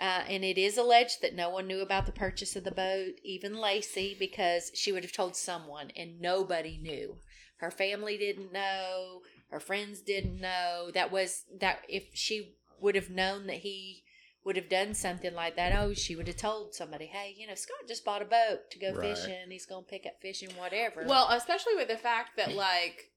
Uh, 0.00 0.24
and 0.30 0.42
it 0.44 0.56
is 0.56 0.78
alleged 0.78 1.20
that 1.20 1.34
no 1.34 1.50
one 1.50 1.66
knew 1.66 1.80
about 1.80 2.06
the 2.06 2.12
purchase 2.12 2.56
of 2.56 2.64
the 2.64 2.70
boat, 2.70 3.12
even 3.22 3.52
Laci, 3.52 4.18
because 4.18 4.70
she 4.74 4.92
would 4.92 5.04
have 5.04 5.12
told 5.12 5.36
someone, 5.36 5.90
and 5.94 6.18
nobody 6.18 6.78
knew. 6.80 7.18
Her 7.58 7.70
family 7.70 8.16
didn't 8.16 8.50
know. 8.50 9.20
Her 9.50 9.60
friends 9.60 10.00
didn't 10.00 10.40
know. 10.40 10.90
That 10.94 11.12
was 11.12 11.44
that. 11.60 11.80
If 11.86 12.04
she 12.14 12.54
would 12.80 12.94
have 12.94 13.10
known 13.10 13.46
that 13.48 13.58
he 13.58 14.02
would 14.42 14.56
have 14.56 14.70
done 14.70 14.94
something 14.94 15.34
like 15.34 15.56
that, 15.56 15.74
oh, 15.76 15.92
she 15.92 16.16
would 16.16 16.28
have 16.28 16.38
told 16.38 16.74
somebody, 16.74 17.04
"Hey, 17.04 17.34
you 17.36 17.46
know, 17.46 17.54
Scott 17.54 17.86
just 17.86 18.02
bought 18.02 18.22
a 18.22 18.24
boat 18.24 18.70
to 18.70 18.78
go 18.78 18.94
Right. 18.94 19.14
fishing. 19.14 19.50
He's 19.50 19.66
going 19.66 19.84
to 19.84 19.90
pick 19.90 20.06
up 20.06 20.22
fishing, 20.22 20.56
whatever." 20.56 21.04
Well, 21.06 21.28
especially 21.28 21.74
with 21.76 21.88
the 21.88 21.98
fact 21.98 22.38
that 22.38 22.54
like 22.54 23.10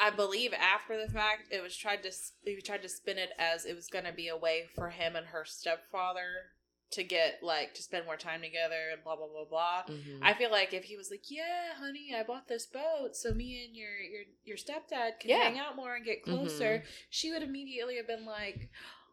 I 0.00 0.10
believe 0.10 0.52
after 0.52 0.96
the 1.00 1.12
fact 1.12 1.48
it 1.52 1.62
was 1.62 1.76
tried 1.76 2.02
to 2.04 2.10
he 2.44 2.60
tried 2.60 2.82
to 2.82 2.88
spin 2.88 3.18
it 3.18 3.30
as 3.38 3.64
it 3.64 3.74
was 3.74 3.88
going 3.88 4.04
to 4.04 4.12
be 4.12 4.28
a 4.28 4.36
way 4.36 4.66
for 4.74 4.90
him 4.90 5.16
and 5.16 5.26
her 5.28 5.44
stepfather 5.44 6.52
to 6.92 7.04
get 7.04 7.40
like 7.42 7.74
to 7.74 7.82
spend 7.82 8.06
more 8.06 8.16
time 8.16 8.40
together 8.40 8.90
and 8.92 9.02
blah 9.04 9.14
blah 9.16 9.26
blah 9.28 9.44
blah. 9.44 9.82
Mhm. 9.94 10.20
I 10.22 10.32
feel 10.34 10.50
like 10.50 10.72
if 10.72 10.84
he 10.84 10.96
was 10.96 11.10
like, 11.10 11.30
"Yeah, 11.30 11.74
honey, 11.76 12.14
I 12.16 12.22
bought 12.22 12.48
this 12.48 12.64
boat 12.66 13.14
so 13.14 13.34
me 13.34 13.64
and 13.66 13.76
your 13.76 13.94
your 13.98 14.22
your 14.44 14.56
stepdad 14.56 15.20
can 15.20 15.28
Yeah. 15.30 15.42
hang 15.44 15.58
out 15.58 15.76
more 15.76 15.94
and 15.96 16.04
get 16.04 16.22
closer," 16.22 16.84
she 17.10 17.30
would 17.30 17.42
immediately 17.42 17.96
have 17.96 18.06
been 18.06 18.24
like, 18.24 18.70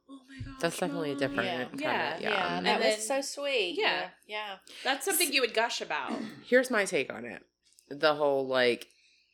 "Oh 0.08 0.21
my 0.30 0.39
god, 0.45 0.62
That's 0.62 0.78
definitely 0.80 1.12
a 1.12 1.15
different 1.15 1.45
Yeah. 1.50 1.63
kind 1.65 1.80
Yeah, 1.82 2.15
of 2.15 2.21
yeah, 2.21 2.30
yeah. 2.30 2.62
that 2.62 2.65
And 2.76 2.84
was 2.86 3.08
then- 3.08 3.24
so 3.24 3.41
sweet. 3.41 3.76
Yeah. 3.78 3.84
yeah, 3.86 4.10
yeah. 4.28 4.58
That's 4.86 5.04
something 5.04 5.34
you 5.34 5.41
would 5.41 5.54
gush 5.54 5.82
about." 5.82 6.13
Here's 6.45 6.69
my 6.71 6.86
take 6.86 7.12
on 7.12 7.26
it. 7.26 7.43
The 7.89 8.15
whole 8.15 8.48
like 8.48 8.88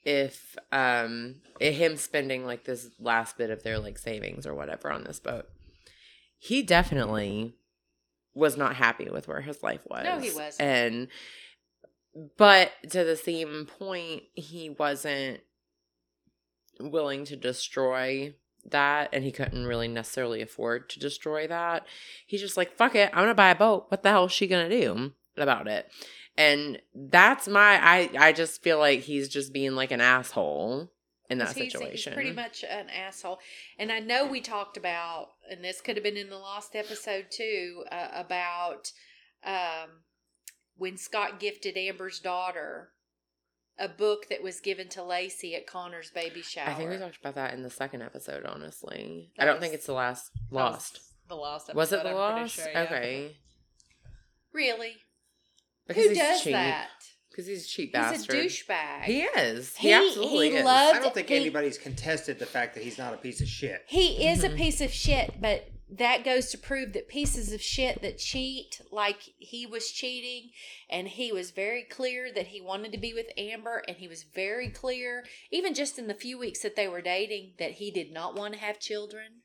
if 0.04 0.56
um 0.72 1.36
him 1.60 1.96
spending 1.96 2.46
like 2.46 2.64
this 2.64 2.90
last 3.00 3.38
bit 3.38 3.50
of 3.50 3.64
their 3.64 3.80
like 3.80 3.98
savings 3.98 4.48
or 4.48 4.54
whatever 4.56 4.92
on 4.92 5.04
this 5.04 5.20
boat. 5.20 5.48
He 6.38 6.64
definitely 6.64 7.54
was 8.34 8.58
not 8.58 8.76
happy 8.76 9.10
with 9.10 9.28
where 9.28 9.42
his 9.42 9.62
life 9.62 9.86
was. 9.90 10.04
No, 10.04 10.20
he 10.20 10.32
wasn't. 10.32 10.62
And 10.62 11.08
but 12.38 12.72
to 12.90 13.04
the 13.04 13.16
same 13.16 13.68
point, 13.80 14.24
he 14.34 14.70
wasn't 14.70 15.42
willing 16.80 17.26
to 17.26 17.36
destroy 17.36 18.34
that 18.66 19.10
and 19.14 19.24
he 19.24 19.32
couldn't 19.32 19.66
really 19.66 19.88
necessarily 19.88 20.42
afford 20.42 20.90
to 20.90 21.00
destroy 21.00 21.48
that. 21.48 21.86
He's 22.26 22.42
just 22.42 22.58
like, 22.58 22.76
fuck 22.76 22.96
it, 22.96 23.10
I'm 23.14 23.24
gonna 23.24 23.36
buy 23.36 23.50
a 23.52 23.56
boat. 23.56 23.86
What 23.90 24.04
the 24.04 24.10
hell 24.10 24.26
is 24.26 24.32
she 24.32 24.48
gonna 24.48 24.70
do 24.70 25.14
about 25.38 25.68
it? 25.68 25.90
And 26.38 26.82
that's 26.96 27.48
my 27.48 27.80
I 27.84 28.10
I 28.18 28.34
just 28.34 28.62
feel 28.64 28.80
like 28.80 29.02
he's 29.02 29.28
just 29.30 29.52
being 29.54 29.74
like 29.76 29.92
an 29.92 30.02
asshole 30.02 30.92
in 31.30 31.38
that 31.40 31.54
he's- 31.56 31.72
situation. 31.72 32.14
He's 32.14 32.16
pretty 32.16 32.32
much 32.32 32.64
an 32.64 32.90
asshole. 32.90 33.40
And 33.78 33.92
I 33.92 34.00
know 34.00 34.26
we 34.26 34.42
talked 34.42 34.78
about, 34.78 35.30
and 35.50 35.64
this 35.64 35.82
could 35.82 35.96
have 35.98 36.04
been 36.04 36.18
in 36.18 36.30
the 36.30 36.38
last 36.38 36.76
episode 36.76 37.28
too, 37.32 37.84
uh, 37.92 38.08
about 38.14 38.92
um, 39.46 40.04
when 40.78 40.98
Scott 40.98 41.40
gifted 41.40 41.78
Amber's 41.78 42.20
daughter 42.20 42.90
a 43.80 43.88
book 43.88 44.28
that 44.30 44.44
was 44.44 44.60
given 44.60 44.88
to 44.90 45.00
Laci 45.00 45.56
at 45.56 45.66
Conner's 45.66 46.12
baby 46.12 46.42
shower. 46.42 46.70
I 46.70 46.74
think 46.76 46.90
we 46.92 46.98
talked 46.98 47.18
about 47.18 47.36
that 47.36 47.54
in 47.54 47.64
the 47.64 47.70
second 47.70 48.04
episode, 48.04 48.46
honestly. 48.46 49.32
That 49.38 49.44
I 49.44 49.46
don't 49.46 49.56
was- 49.56 49.62
think 49.64 49.74
it's 49.74 49.86
the 49.88 49.94
last 49.94 50.32
lost. 50.52 51.00
the 51.28 51.36
last 51.36 51.64
episode. 51.70 51.78
Was 51.78 51.92
it 51.94 52.04
the 52.04 52.10
I'm 52.10 52.16
lost? 52.16 52.56
sure, 52.56 52.70
yeah. 52.72 52.82
Okay. 52.84 53.36
really? 54.54 54.98
Because 55.88 56.04
Who 56.04 56.10
he's 56.10 56.18
does 56.18 56.42
cheap. 56.44 56.54
that? 56.54 56.90
Because 57.30 57.48
he's 57.48 57.66
a 57.66 57.68
cheap 57.70 57.90
He's 57.90 58.02
bastard. 58.02 58.36
a 58.36 58.44
douchebag. 58.46 59.04
He 59.04 59.22
is. 59.22 59.76
He, 59.78 59.88
He- 59.88 59.94
absolutely 59.94 60.50
he 60.52 60.58
is. 60.58 60.66
loves- 60.66 60.98
I 60.98 61.02
don't 61.02 61.14
think 61.14 61.30
he- 61.30 61.36
anybody's 61.36 61.78
contested 61.78 62.40
the 62.40 62.46
fact 62.46 62.76
that 62.76 62.84
he's 62.84 62.98
not 62.98 63.14
a 63.14 63.18
piece 63.18 63.40
of 63.42 63.48
shit. 63.48 63.84
He 63.88 64.28
is 64.28 64.40
Mhm. 64.44 64.54
a 64.54 64.56
piece 64.58 64.82
of 64.82 64.92
shit, 64.94 65.40
but 65.40 65.70
that 65.94 66.24
goes 66.24 66.50
to 66.52 66.58
prove 66.58 66.94
that 66.94 67.08
pieces 67.10 67.52
of 67.52 67.62
shit 67.62 68.02
that 68.02 68.18
cheat, 68.18 68.80
like 68.92 69.22
he 69.40 69.66
was 69.66 69.92
cheating, 69.92 70.52
and 70.90 71.08
he 71.08 71.32
was 71.32 71.52
very 71.52 71.84
clear 71.84 72.32
that 72.34 72.48
he 72.48 72.60
wanted 72.62 72.92
to 72.94 72.98
be 72.98 73.14
with 73.14 73.28
Amber, 73.38 73.84
and 73.88 73.98
he 73.98 74.08
was 74.08 74.24
very 74.24 74.70
clear, 74.70 75.26
even 75.52 75.74
just 75.74 75.98
in 76.00 76.08
the 76.08 76.14
few 76.14 76.38
weeks 76.38 76.62
that 76.62 76.76
they 76.78 76.88
were 76.88 77.02
dating, 77.02 77.56
that 77.60 77.74
he 77.74 77.92
did 77.92 78.12
not 78.12 78.36
want 78.36 78.54
to 78.54 78.60
have 78.60 78.80
children, 78.80 79.42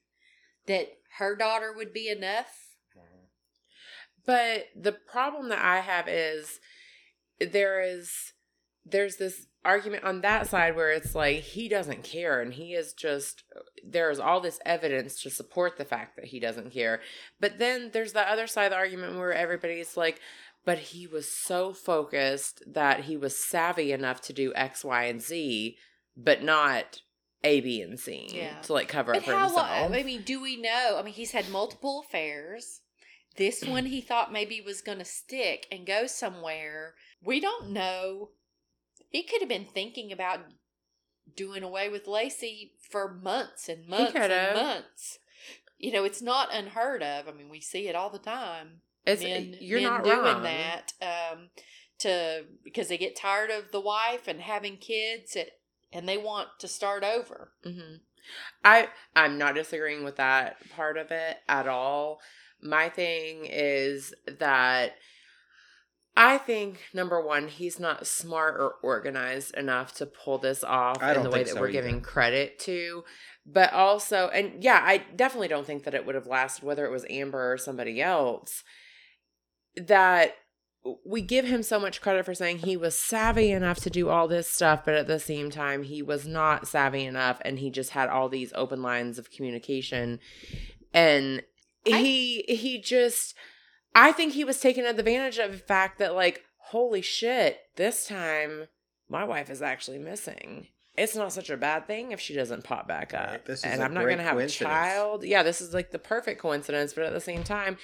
that 0.66 0.98
her 1.18 1.34
daughter 1.36 1.72
would 1.72 1.92
be 1.92 2.08
enough. 2.08 2.65
But 4.26 4.66
the 4.74 4.92
problem 4.92 5.48
that 5.50 5.64
I 5.64 5.80
have 5.80 6.08
is 6.08 6.60
there 7.40 7.80
is 7.80 8.32
there's 8.84 9.16
this 9.16 9.46
argument 9.64 10.04
on 10.04 10.20
that 10.20 10.46
side 10.46 10.76
where 10.76 10.92
it's 10.92 11.14
like 11.14 11.40
he 11.40 11.68
doesn't 11.68 12.04
care 12.04 12.40
and 12.40 12.54
he 12.54 12.74
is 12.74 12.92
just 12.92 13.42
there's 13.84 14.20
all 14.20 14.40
this 14.40 14.60
evidence 14.64 15.20
to 15.22 15.30
support 15.30 15.76
the 15.76 15.84
fact 15.84 16.16
that 16.16 16.26
he 16.26 16.38
doesn't 16.38 16.72
care. 16.72 17.00
But 17.40 17.58
then 17.58 17.90
there's 17.92 18.12
the 18.12 18.28
other 18.30 18.46
side 18.46 18.66
of 18.66 18.70
the 18.70 18.76
argument 18.76 19.16
where 19.16 19.32
everybody's 19.32 19.96
like 19.96 20.20
but 20.66 20.78
he 20.78 21.06
was 21.06 21.30
so 21.30 21.72
focused 21.72 22.62
that 22.66 23.04
he 23.04 23.16
was 23.16 23.38
savvy 23.38 23.92
enough 23.92 24.20
to 24.22 24.32
do 24.32 24.52
X, 24.56 24.84
Y, 24.84 25.04
and 25.04 25.22
Z, 25.22 25.76
but 26.16 26.42
not 26.42 27.02
A, 27.44 27.60
B, 27.60 27.80
and 27.80 27.98
C 27.98 28.28
Yeah. 28.32 28.60
to 28.62 28.72
like 28.72 28.88
cover 28.88 29.12
But 29.12 29.18
up 29.18 29.24
for 29.24 29.30
how 29.30 29.44
uh, 29.44 29.46
himself. 29.46 29.92
I 29.94 30.02
mean, 30.02 30.22
do 30.22 30.42
we 30.42 30.60
know? 30.60 30.96
I 30.98 31.02
mean, 31.02 31.14
he's 31.14 31.30
had 31.30 31.48
multiple 31.50 32.04
affairs. 32.06 32.80
This 33.36 33.64
one 33.64 33.86
he 33.86 34.00
thought 34.00 34.32
maybe 34.32 34.60
was 34.60 34.80
going 34.80 34.98
to 34.98 35.04
stick 35.04 35.66
and 35.70 35.86
go 35.86 36.06
somewhere. 36.06 36.94
We 37.22 37.40
don't 37.40 37.70
know. 37.70 38.30
He 39.10 39.22
could 39.22 39.40
have 39.40 39.48
been 39.48 39.66
thinking 39.66 40.12
about 40.12 40.40
doing 41.34 41.62
away 41.62 41.88
with 41.88 42.06
Laci 42.06 42.70
for 42.90 43.12
months 43.12 43.68
and 43.68 43.86
months 43.86 44.14
and 44.14 44.54
months. 44.54 45.18
You 45.78 45.92
know, 45.92 46.04
it's 46.04 46.22
not 46.22 46.54
unheard 46.54 47.02
of. 47.02 47.28
I 47.28 47.32
mean, 47.32 47.50
we 47.50 47.60
see 47.60 47.88
it 47.88 47.94
all 47.94 48.10
the 48.10 48.18
time. 48.18 48.80
It's, 49.04 49.22
men, 49.22 49.56
you're 49.60 49.80
men 49.80 49.90
not 49.90 50.04
doing 50.04 50.18
wrong. 50.18 50.42
that 50.42 50.92
um, 51.02 51.50
to 51.98 52.44
because 52.64 52.88
they 52.88 52.98
get 52.98 53.16
tired 53.16 53.50
of 53.50 53.70
the 53.72 53.80
wife 53.80 54.26
and 54.26 54.40
having 54.40 54.78
kids, 54.78 55.36
it, 55.36 55.50
and 55.92 56.08
they 56.08 56.18
want 56.18 56.48
to 56.60 56.68
start 56.68 57.04
over. 57.04 57.52
hmm 57.62 57.96
I 58.64 58.88
I'm 59.14 59.38
not 59.38 59.54
disagreeing 59.54 60.02
with 60.02 60.16
that 60.16 60.56
part 60.70 60.96
of 60.96 61.10
it 61.12 61.36
at 61.48 61.68
all. 61.68 62.18
My 62.62 62.88
thing 62.88 63.44
is 63.44 64.14
that 64.38 64.94
I 66.16 66.38
think 66.38 66.80
number 66.94 67.20
one, 67.20 67.48
he's 67.48 67.78
not 67.78 68.06
smart 68.06 68.58
or 68.58 68.76
organized 68.82 69.54
enough 69.54 69.94
to 69.96 70.06
pull 70.06 70.38
this 70.38 70.64
off 70.64 71.02
in 71.02 71.22
the 71.22 71.30
way 71.30 71.42
that 71.42 71.52
so 71.52 71.60
we're 71.60 71.68
either. 71.68 71.82
giving 71.82 72.00
credit 72.00 72.58
to. 72.60 73.04
But 73.44 73.72
also, 73.74 74.28
and 74.28 74.64
yeah, 74.64 74.80
I 74.82 75.04
definitely 75.14 75.48
don't 75.48 75.66
think 75.66 75.84
that 75.84 75.94
it 75.94 76.06
would 76.06 76.14
have 76.14 76.26
lasted 76.26 76.64
whether 76.64 76.86
it 76.86 76.90
was 76.90 77.04
Amber 77.10 77.52
or 77.52 77.58
somebody 77.58 78.00
else. 78.00 78.64
That 79.76 80.36
we 81.04 81.20
give 81.20 81.44
him 81.44 81.62
so 81.62 81.78
much 81.78 82.00
credit 82.00 82.24
for 82.24 82.34
saying 82.34 82.58
he 82.58 82.78
was 82.78 82.98
savvy 82.98 83.50
enough 83.50 83.78
to 83.80 83.90
do 83.90 84.08
all 84.08 84.26
this 84.26 84.48
stuff, 84.48 84.86
but 84.86 84.94
at 84.94 85.06
the 85.06 85.18
same 85.18 85.50
time, 85.50 85.82
he 85.82 86.00
was 86.00 86.26
not 86.26 86.66
savvy 86.66 87.04
enough 87.04 87.42
and 87.44 87.58
he 87.58 87.70
just 87.70 87.90
had 87.90 88.08
all 88.08 88.30
these 88.30 88.52
open 88.54 88.80
lines 88.80 89.18
of 89.18 89.30
communication. 89.30 90.18
And 90.94 91.42
I- 91.94 92.02
he 92.02 92.42
he 92.48 92.80
just 92.80 93.34
I 93.94 94.12
think 94.12 94.34
he 94.34 94.44
was 94.44 94.60
taking 94.60 94.84
advantage 94.84 95.38
of 95.38 95.52
the 95.52 95.58
fact 95.58 95.98
that 95.98 96.14
like, 96.14 96.42
holy 96.58 97.02
shit, 97.02 97.58
this 97.76 98.06
time 98.06 98.68
my 99.08 99.24
wife 99.24 99.50
is 99.50 99.62
actually 99.62 99.98
missing. 99.98 100.68
It's 100.96 101.14
not 101.14 101.32
such 101.32 101.50
a 101.50 101.56
bad 101.56 101.86
thing 101.86 102.12
if 102.12 102.20
she 102.20 102.34
doesn't 102.34 102.64
pop 102.64 102.88
back 102.88 103.12
up. 103.12 103.30
Right, 103.30 103.44
this 103.44 103.58
is 103.60 103.64
and 103.64 103.82
a 103.82 103.84
I'm 103.84 103.94
not 103.94 104.08
gonna 104.08 104.22
have 104.22 104.38
a 104.38 104.48
child. 104.48 105.24
Yeah, 105.24 105.42
this 105.42 105.60
is 105.60 105.74
like 105.74 105.90
the 105.90 105.98
perfect 105.98 106.40
coincidence, 106.40 106.94
but 106.94 107.04
at 107.04 107.12
the 107.12 107.20
same 107.20 107.44
time, 107.44 107.76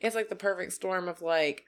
it's 0.00 0.14
like 0.14 0.28
the 0.28 0.36
perfect 0.36 0.72
storm 0.72 1.08
of 1.08 1.22
like 1.22 1.64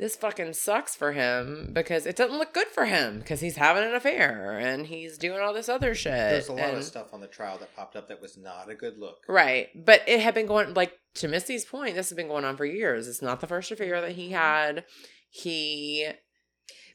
this 0.00 0.16
fucking 0.16 0.54
sucks 0.54 0.96
for 0.96 1.12
him 1.12 1.72
because 1.74 2.06
it 2.06 2.16
doesn't 2.16 2.38
look 2.38 2.54
good 2.54 2.68
for 2.68 2.86
him 2.86 3.18
because 3.18 3.42
he's 3.42 3.56
having 3.56 3.84
an 3.84 3.94
affair 3.94 4.58
and 4.58 4.86
he's 4.86 5.18
doing 5.18 5.38
all 5.40 5.52
this 5.52 5.68
other 5.68 5.94
shit. 5.94 6.12
There's 6.12 6.48
a 6.48 6.54
lot 6.54 6.70
and- 6.70 6.78
of 6.78 6.84
stuff 6.84 7.12
on 7.12 7.20
the 7.20 7.26
trial 7.26 7.58
that 7.58 7.76
popped 7.76 7.96
up 7.96 8.08
that 8.08 8.20
was 8.20 8.38
not 8.38 8.70
a 8.70 8.74
good 8.74 8.98
look. 8.98 9.18
Right. 9.28 9.68
But 9.74 10.00
it 10.08 10.20
had 10.20 10.32
been 10.32 10.46
going 10.46 10.72
like 10.72 10.98
to 11.16 11.28
Misty's 11.28 11.66
point, 11.66 11.96
this 11.96 12.08
has 12.08 12.16
been 12.16 12.28
going 12.28 12.46
on 12.46 12.56
for 12.56 12.64
years. 12.64 13.08
It's 13.08 13.20
not 13.20 13.40
the 13.40 13.46
first 13.46 13.70
affair 13.70 14.00
that 14.00 14.12
he 14.12 14.28
mm-hmm. 14.28 14.34
had. 14.36 14.84
He 15.28 16.08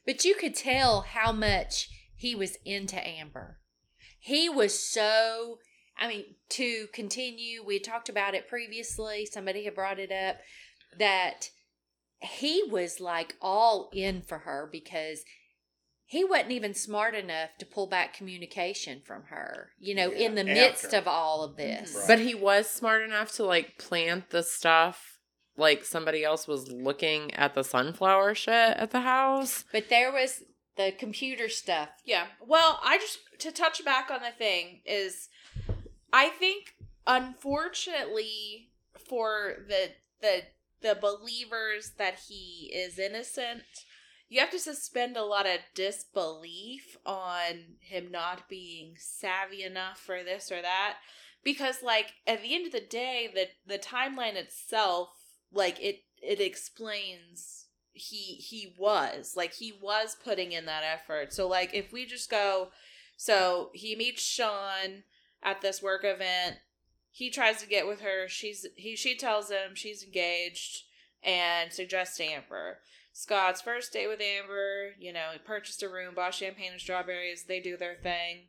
But 0.04 0.26
you 0.26 0.34
could 0.34 0.56
tell 0.56 1.02
how 1.02 1.32
much 1.32 1.90
he 2.16 2.34
was 2.34 2.58
into 2.66 2.96
Amber. 3.08 3.60
He 4.20 4.50
was 4.50 4.78
so, 4.80 5.60
I 5.96 6.08
mean, 6.08 6.24
to 6.50 6.88
continue, 6.92 7.64
we 7.64 7.76
had 7.76 7.84
talked 7.84 8.10
about 8.10 8.34
it 8.34 8.50
previously, 8.50 9.28
somebody 9.28 9.66
had 9.66 9.76
brought 9.76 10.00
it 10.00 10.12
up, 10.12 10.38
that 10.98 11.50
he 12.26 12.64
was 12.70 13.00
like 13.00 13.36
all 13.42 13.90
in 13.94 14.22
for 14.22 14.40
her 14.40 14.68
because 14.72 15.24
he 16.08 16.24
wasn't 16.24 16.52
even 16.52 16.74
smart 16.74 17.16
enough 17.16 17.50
to 17.60 17.66
pull 17.66 17.88
back 17.88 18.14
communication 18.14 19.02
from 19.06 19.24
her, 19.30 19.72
you 19.80 19.96
know, 19.96 20.12
Yeah, 20.12 20.28
in 20.28 20.36
the 20.36 20.42
after. 20.42 20.54
midst 20.54 20.94
of 20.94 21.08
all 21.08 21.44
of 21.44 21.58
this. 21.58 21.94
Mhm. 21.94 21.98
Right. 22.00 22.08
but 22.08 22.20
he 22.20 22.36
was 22.36 22.70
smart 22.70 23.02
enough 23.02 23.32
to 23.34 23.44
like 23.44 23.78
plant 23.78 24.30
the 24.30 24.44
stuff 24.44 25.20
like 25.58 25.84
somebody 25.86 26.24
else 26.24 26.48
was 26.48 26.72
looking 26.72 27.34
at 27.34 27.54
the 27.56 27.64
sunflower 27.64 28.36
shit 28.36 28.54
at 28.78 28.92
the 28.92 29.00
house. 29.02 29.64
But 29.72 29.90
there 29.90 30.12
was 30.12 30.44
the 30.76 30.92
computer 30.92 31.48
stuff. 31.50 31.90
Yeah. 32.04 32.28
Well, 32.46 32.80
I 32.84 32.98
just 32.98 33.20
to 33.40 33.52
touch 33.52 33.84
back 33.86 34.12
on 34.12 34.22
the 34.22 34.32
thing 34.32 34.82
is 34.86 35.30
I 36.14 36.28
think 36.30 36.76
unfortunately 37.08 38.70
for 39.10 39.56
the 39.68 39.92
the 40.22 40.44
the 40.82 40.98
believers 41.00 41.94
that 41.98 42.20
he 42.28 42.72
is 42.74 43.00
innocent, 43.00 43.64
you 44.28 44.40
have 44.40 44.52
to 44.52 44.60
suspend 44.60 45.18
a 45.18 45.24
lot 45.24 45.46
of 45.46 45.60
disbelief 45.74 46.98
on 47.06 47.78
him 47.80 48.10
not 48.12 48.50
being 48.50 48.96
savvy 48.98 49.64
enough 49.64 50.00
for 50.00 50.24
this 50.24 50.52
or 50.52 50.62
that. 50.62 50.98
Because 51.44 51.84
like 51.84 52.14
at 52.26 52.42
the 52.42 52.56
end 52.56 52.66
of 52.66 52.72
the 52.72 52.80
day 52.80 53.30
the 53.34 53.48
the 53.68 53.80
timeline 53.80 54.36
itself 54.36 55.10
like 55.54 55.80
it 55.80 56.02
it 56.22 56.40
explains 56.40 57.68
he 57.94 58.36
he 58.36 58.74
was 58.80 59.36
like 59.38 59.54
he 59.54 59.72
was 59.80 60.18
putting 60.24 60.52
in 60.52 60.66
that 60.66 60.84
effort. 60.84 61.34
So 61.34 61.48
like 61.48 61.74
if 61.74 61.94
we 61.94 62.06
just 62.06 62.30
go 62.30 62.70
so 63.18 63.70
he 63.74 63.96
meets 63.96 64.24
shawn 64.24 65.04
at 65.44 65.62
this 65.62 65.82
work 65.82 66.02
event 66.04 66.58
he 67.16 67.30
tries 67.30 67.62
to 67.62 67.68
get 67.68 67.88
with 67.88 68.02
her 68.02 68.28
she's 68.28 68.66
he 68.76 68.96
she 68.96 69.16
tells 69.16 69.50
him 69.50 69.74
she's 69.74 70.04
engaged 70.04 70.84
and 71.24 71.72
suggests 71.72 72.20
amber 72.20 72.80
scott's 73.14 73.62
first 73.62 73.94
date 73.94 74.08
with 74.08 74.20
amber 74.22 74.92
you 75.00 75.14
know 75.14 75.30
he 75.32 75.40
purchased 75.40 75.82
a 75.82 75.90
room 75.90 76.14
bought 76.14 76.34
champagne 76.34 76.72
and 76.74 76.82
strawberries 76.82 77.46
they 77.48 77.60
do 77.60 77.78
their 77.78 77.96
thing 77.96 78.48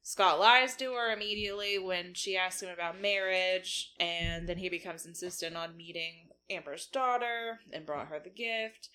Scott 0.00 0.40
lies 0.40 0.74
to 0.76 0.94
her 0.94 1.12
immediately 1.12 1.78
when 1.78 2.14
she 2.14 2.34
asks 2.34 2.62
him 2.62 2.70
about 2.70 2.98
marriage, 2.98 3.92
and 4.00 4.48
then 4.48 4.56
he 4.56 4.70
becomes 4.70 5.04
insistent 5.04 5.54
on 5.54 5.76
meeting 5.76 6.28
Amber's 6.48 6.86
daughter 6.86 7.60
and 7.74 7.84
brought 7.84 8.08
her 8.08 8.18
the 8.18 8.30
gift 8.30 8.88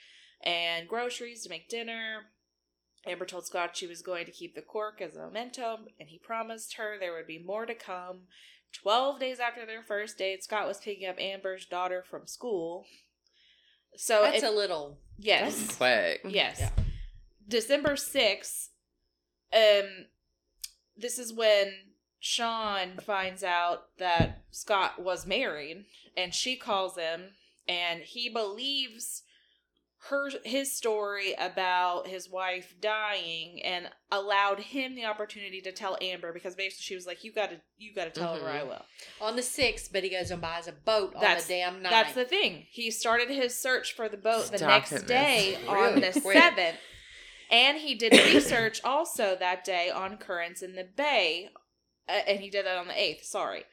and 0.43 0.88
groceries 0.88 1.43
to 1.43 1.49
make 1.49 1.69
dinner. 1.69 2.32
Amber 3.06 3.26
told 3.26 3.45
Scott 3.45 3.76
she 3.76 3.86
was 3.86 4.02
going 4.02 4.26
to 4.26 4.32
keep 4.32 4.56
the 4.56 4.62
cork 4.62 5.02
as 5.02 5.15
a 5.15 5.26
memento, 5.26 5.80
and 5.99 6.10
he 6.10 6.17
promised 6.17 6.76
her 6.78 6.97
there 6.97 7.13
would 7.13 7.28
be 7.28 7.38
more 7.38 7.65
to 7.65 7.76
come. 7.76 8.21
Twelve 8.74 9.20
days 9.20 9.40
after 9.40 9.66
their 9.66 9.82
first 9.84 10.18
date, 10.18 10.44
Scott 10.44 10.68
was 10.68 10.80
picking 10.80 11.08
up 11.08 11.20
Amber's 11.20 11.66
daughter 11.66 12.04
from 12.10 12.28
school. 12.28 12.86
So 13.96 14.24
That's 14.24 14.44
it- 14.44 14.48
a 14.48 14.52
little. 14.52 14.98
yes, 15.18 15.76
Quick. 15.78 16.22
yes, 16.28 16.60
Yeah. 16.60 16.72
December 17.48 17.96
sixth. 17.96 18.72
Um, 19.54 20.08
this 20.98 21.20
is 21.20 21.32
when 21.32 21.94
Shawn 22.20 22.98
finds 23.06 23.44
out 23.44 23.96
that 24.00 24.42
Scott 24.50 25.00
was 25.02 25.26
married, 25.28 25.86
and 26.18 26.34
she 26.34 26.56
calls 26.56 26.98
him, 26.98 27.36
and 27.68 28.02
he 28.02 28.30
believes 28.30 29.24
her 30.10 30.30
his 30.44 30.76
story 30.76 31.34
about 31.39 32.08
his 32.08 32.30
wife 32.30 32.76
dying 32.82 33.62
and 33.63 33.89
allowed 34.12 34.60
him 34.60 34.96
the 34.96 35.06
opportunity 35.06 35.62
to 35.62 35.72
tell 35.72 35.98
Amber 36.02 36.34
because 36.34 36.56
basically 36.56 36.82
she 36.84 36.96
was 36.96 37.06
like 37.08 37.24
you 37.24 37.32
got 37.32 37.52
to 37.52 37.62
you 37.78 37.94
got 37.96 38.13
to 38.13 38.20
tell 38.20 38.36
her 38.36 38.50
I 38.50 38.60
Mhm. 38.60 38.68
will. 38.68 38.86
On 39.22 39.36
the 39.38 39.42
sixth, 39.42 39.92
but 39.94 40.04
he 40.04 40.10
goes 40.10 40.30
and 40.30 40.42
buys 40.42 40.68
a 40.68 40.74
boat 40.74 41.13
That's- 41.13 41.44
on 41.44 41.48
the 41.48 41.54
damn 41.54 41.82
night. 41.82 41.89
That's 41.92 42.13
the 42.16 42.26
thing. 42.26 42.68
He 42.70 42.92
started 42.92 43.30
his 43.30 43.58
search 43.58 43.94
for 43.94 44.10
the 44.10 44.18
boat 44.18 44.52
the 44.52 44.58
next 44.58 44.92
it, 44.92 44.96
miss. 44.96 45.04
day 45.04 45.58
on 45.68 46.02
the 46.02 46.12
7th. 46.12 46.78
And 47.50 47.78
he 47.78 47.96
did 47.96 48.12
research 48.34 48.82
also 48.84 49.36
that 49.39 49.63
day 49.63 49.89
on 49.89 50.18
currents 50.18 50.62
in 50.62 50.76
the 50.76 50.84
bay. 50.84 51.50
Uh, 52.10 52.13
and 52.28 52.39
he 52.42 52.50
did 52.50 52.66
that 52.66 52.78
on 52.78 52.88
the 52.88 52.94
8th, 53.02 53.24
sorry. 53.24 53.63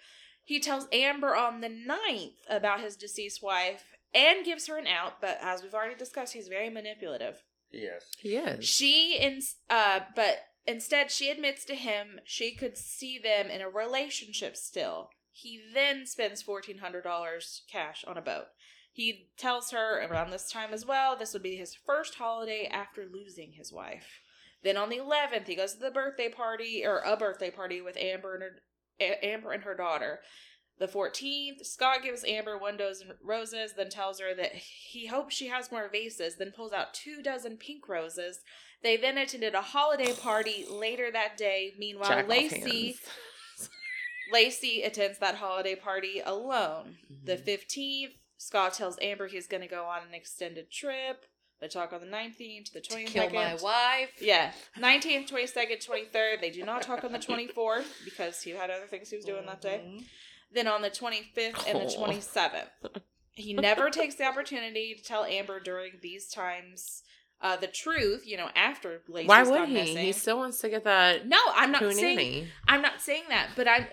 He 0.44 0.60
tells 0.60 0.86
Amber 0.92 1.34
on 1.34 1.60
the 1.60 1.68
9th 1.68 2.34
about 2.48 2.80
his 2.80 2.94
deceased 2.96 3.42
wife 3.42 3.84
and 4.14 4.44
gives 4.44 4.66
her 4.66 4.76
an 4.76 4.86
out, 4.86 5.20
but 5.20 5.38
as 5.40 5.62
we've 5.62 5.74
already 5.74 5.94
discussed, 5.94 6.32
he's 6.32 6.48
very 6.48 6.70
manipulative. 6.70 7.42
Yes. 7.72 8.04
He 8.18 8.36
is. 8.36 8.66
She 8.66 9.16
in 9.16 9.40
uh 9.68 10.00
but 10.16 10.38
instead 10.66 11.10
she 11.10 11.30
admits 11.30 11.64
to 11.66 11.74
him 11.74 12.20
she 12.24 12.54
could 12.54 12.76
see 12.76 13.18
them 13.18 13.48
in 13.48 13.60
a 13.60 13.68
relationship 13.68 14.56
still. 14.56 15.10
He 15.30 15.60
then 15.72 16.06
spends 16.06 16.42
fourteen 16.42 16.78
hundred 16.78 17.02
dollars 17.04 17.62
cash 17.70 18.04
on 18.06 18.18
a 18.18 18.22
boat. 18.22 18.46
He 18.92 19.28
tells 19.38 19.70
her 19.70 20.04
around 20.04 20.30
this 20.30 20.50
time 20.50 20.72
as 20.72 20.84
well 20.84 21.16
this 21.16 21.32
would 21.32 21.44
be 21.44 21.54
his 21.56 21.76
first 21.86 22.16
holiday 22.16 22.68
after 22.70 23.06
losing 23.10 23.52
his 23.52 23.72
wife. 23.72 24.20
Then 24.64 24.76
on 24.76 24.90
the 24.90 24.98
eleventh 24.98 25.46
he 25.46 25.54
goes 25.54 25.74
to 25.74 25.78
the 25.80 25.92
birthday 25.92 26.28
party 26.28 26.82
or 26.84 26.98
a 26.98 27.16
birthday 27.16 27.50
party 27.50 27.80
with 27.80 27.96
Amber 27.96 28.34
and 28.34 28.42
her 28.42 28.56
A- 28.98 29.24
Amber 29.24 29.52
and 29.52 29.62
her 29.62 29.76
daughter. 29.76 30.18
The 30.80 30.88
14th, 30.88 31.64
Scott 31.66 32.02
gives 32.02 32.24
Amber 32.24 32.56
one 32.58 32.76
dozen 32.78 33.12
roses, 33.22 33.74
then 33.76 33.90
tells 33.90 34.18
her 34.18 34.34
that 34.34 34.54
he 34.54 35.06
hopes 35.06 35.34
she 35.36 35.48
has 35.48 35.70
more 35.70 35.88
vases, 35.92 36.36
then 36.36 36.50
pulls 36.56 36.72
out 36.72 36.94
two 36.94 37.22
dozen 37.22 37.58
pink 37.58 37.86
roses. 37.88 38.40
They 38.82 38.96
then 38.96 39.18
attended 39.18 39.54
a 39.54 39.60
holiday 39.60 40.14
party 40.14 40.64
later 40.70 41.10
that 41.12 41.36
day. 41.36 41.74
Meanwhile, 41.78 42.08
Jack 42.08 42.28
Laci. 42.28 42.94
Laci 44.32 44.86
attends 44.86 45.18
that 45.18 45.34
holiday 45.36 45.74
party 45.74 46.20
alone. 46.24 46.96
The 47.24 47.36
Mhm. 47.36 47.44
15th, 47.44 48.14
Scott 48.38 48.74
tells 48.74 48.96
Amber 49.02 49.26
he's 49.28 49.46
going 49.46 49.60
to 49.62 49.66
go 49.68 49.84
on 49.84 50.02
an 50.06 50.14
extended 50.14 50.70
trip. 50.70 51.26
They 51.60 51.68
talk 51.68 51.92
on 51.92 52.00
the 52.00 52.06
19th, 52.06 52.66
to 52.66 52.72
the 52.72 52.80
22nd. 52.80 53.12
Kill 53.12 53.30
my 53.30 53.54
wife. 53.56 54.12
Yeah, 54.22 54.52
19th, 54.78 55.28
22nd, 55.28 55.84
23rd. 55.86 56.40
They 56.40 56.50
do 56.50 56.64
not 56.64 56.80
talk 56.82 57.04
on 57.04 57.12
the 57.12 57.18
24th 57.18 57.84
because 58.04 58.40
he 58.40 58.50
had 58.52 58.70
other 58.70 58.86
things 58.86 59.10
he 59.10 59.16
was 59.16 59.26
doing 59.26 59.44
that 59.44 59.60
day. 59.60 59.82
Then 60.52 60.66
on 60.66 60.82
the 60.82 60.90
25th 60.90 61.66
and 61.68 61.78
the 61.80 61.94
Oh. 61.96 62.06
27th. 62.08 63.02
He 63.32 63.52
never 63.54 63.88
takes 63.90 64.16
the 64.16 64.24
opportunity 64.24 64.94
to 64.94 65.02
tell 65.02 65.24
Amber 65.24 65.60
during 65.60 65.92
these 66.02 66.28
times 66.28 67.02
uh, 67.40 67.56
the 67.56 67.68
truth, 67.68 68.26
you 68.26 68.36
know, 68.36 68.48
after 68.54 69.00
Laci's 69.08 69.28
Why 69.28 69.42
would 69.44 69.68
he? 69.68 69.74
missing. 69.74 69.96
He 69.98 70.12
still 70.12 70.38
wants 70.38 70.60
to 70.60 70.68
get 70.68 70.84
that 70.84 71.26
no, 71.26 71.38
I'm 71.54 71.72
not 71.72 71.92
saying 71.94 72.48
I'm 72.68 72.82
not 72.82 73.00
saying 73.00 73.22
that, 73.30 73.50
but 73.56 73.66
I'm 73.68 73.86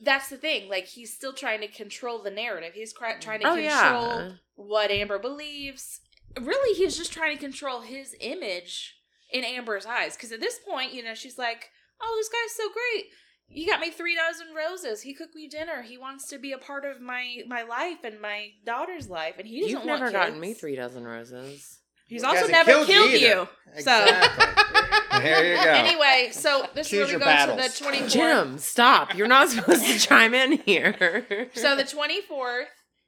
that's 0.00 0.28
the 0.28 0.36
thing. 0.36 0.68
Like 0.68 0.84
he's 0.86 1.12
still 1.14 1.32
trying 1.32 1.60
to 1.62 1.68
control 1.68 2.22
the 2.22 2.30
narrative. 2.30 2.72
He's 2.74 2.92
cr- 2.92 3.18
trying 3.20 3.40
to 3.40 3.46
Oh 3.48 3.54
control 3.54 3.62
yeah. 3.64 4.30
what 4.54 4.90
Amber 4.90 5.18
believes. 5.18 6.00
Really, 6.40 6.74
he's 6.76 6.96
just 6.98 7.12
trying 7.12 7.34
to 7.36 7.42
control 7.42 7.80
his 7.80 8.14
image 8.20 8.94
in 9.32 9.42
Amber's 9.42 9.86
eyes. 9.86 10.14
Because 10.16 10.32
at 10.32 10.40
this 10.40 10.58
point, 10.58 10.92
you 10.92 11.02
know, 11.02 11.14
she's 11.14 11.38
like, 11.38 11.70
"Oh, 12.00 12.14
this 12.18 12.28
guy's 12.28 12.54
so 12.54 12.68
great. 12.70 13.06
You 13.48 13.66
got 13.66 13.80
me 13.80 13.90
three 13.90 14.14
dozen 14.16 14.48
roses. 14.54 15.02
He 15.02 15.14
cooked 15.14 15.34
me 15.34 15.48
dinner. 15.48 15.82
He 15.82 15.96
wants 15.98 16.26
to 16.28 16.38
be 16.38 16.52
a 16.52 16.58
part 16.58 16.84
of 16.84 17.00
my 17.00 17.42
my 17.46 17.62
life 17.62 17.98
and 18.04 18.20
my 18.20 18.50
daughter's 18.64 19.08
life. 19.08 19.34
And 19.38 19.46
he 19.46 19.60
doesn't 19.60 19.70
You've 19.70 19.86
want 19.86 20.00
never 20.00 20.12
gotten 20.12 20.34
kids. 20.34 20.40
me 20.42 20.54
three 20.54 20.76
dozen 20.76 21.04
roses. 21.04 21.78
He's 22.08 22.22
Well, 22.22 22.30
also 22.36 22.46
hasn't 22.46 22.52
never 22.68 22.70
killed 22.86 22.88
you 22.88 22.94
killed 22.94 23.20
you. 23.20 23.26
either. 23.28 23.48
So 23.80 24.02
Exactly. 24.04 25.22
there 25.22 25.56
you 25.56 25.64
go. 25.64 25.70
anyway, 25.70 26.28
so 26.32 26.66
this 26.74 26.88
Choose 26.88 27.00
is 27.00 27.02
where 27.04 27.10
your 27.12 27.18
we 27.18 27.24
go 27.24 27.30
battles. 27.30 27.62
to 27.66 27.78
the 27.78 27.84
twenty 27.84 27.98
fourth. 28.00 28.12
Jim, 28.12 28.58
stop! 28.58 29.14
You're 29.16 29.26
not 29.26 29.48
supposed 29.50 29.84
to 29.86 29.98
chime 29.98 30.34
in 30.34 30.52
here. 30.52 31.48
So 31.54 31.74
the 31.76 31.82
24th, 31.84 32.66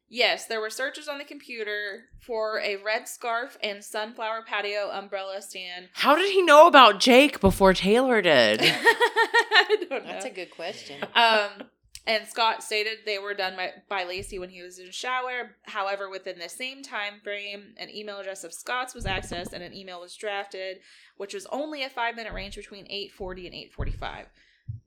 yes, 0.09 0.47
there 0.47 0.61
were 0.61 0.71
searches 0.71 1.09
on 1.09 1.19
the 1.19 1.25
computer 1.25 2.05
for 2.21 2.61
a 2.61 2.77
red 2.77 3.09
scarf 3.09 3.57
and 3.63 3.85
sunflower 3.85 4.45
patio 4.47 4.91
umbrella 4.93 5.41
stand. 5.43 5.89
How 5.95 6.17
did 6.17 6.33
he 6.33 6.43
know 6.43 6.67
about 6.67 7.01
Jake 7.01 7.41
before 7.41 7.75
Taylor 7.75 8.21
did? 8.23 8.61
I 8.63 9.77
don't 9.89 9.91
know. 10.05 10.11
That's 10.11 10.25
a 10.25 10.31
good 10.31 10.51
question. 10.51 11.03
um, 11.15 11.69
and 12.07 12.27
Scott 12.27 12.63
stated 12.63 13.01
they 13.05 13.19
were 13.19 13.35
done 13.35 13.55
by, 13.55 13.71
by 13.87 14.05
Laci 14.05 14.41
when 14.41 14.49
he 14.49 14.63
was 14.63 14.79
in 14.79 14.91
shower. 14.91 15.57
However, 15.65 16.09
within 16.09 16.39
the 16.39 16.49
same 16.49 16.83
time 16.83 17.21
frame, 17.23 17.75
an 17.77 17.91
email 17.95 18.19
address 18.19 18.45
of 18.45 18.55
Scott's 18.55 18.95
was 18.95 19.05
accessed 19.05 19.53
and 19.53 19.63
an 19.63 19.75
email 19.75 20.01
was 20.01 20.17
drafted, 20.17 20.79
which 21.19 21.35
was 21.35 21.47
only 21.53 21.83
a 21.85 21.91
five 21.91 22.17
minute 22.17 22.33
range 22.33 22.57
between 22.57 22.87
840 22.89 23.47
and 23.47 23.55
845. 23.55 24.27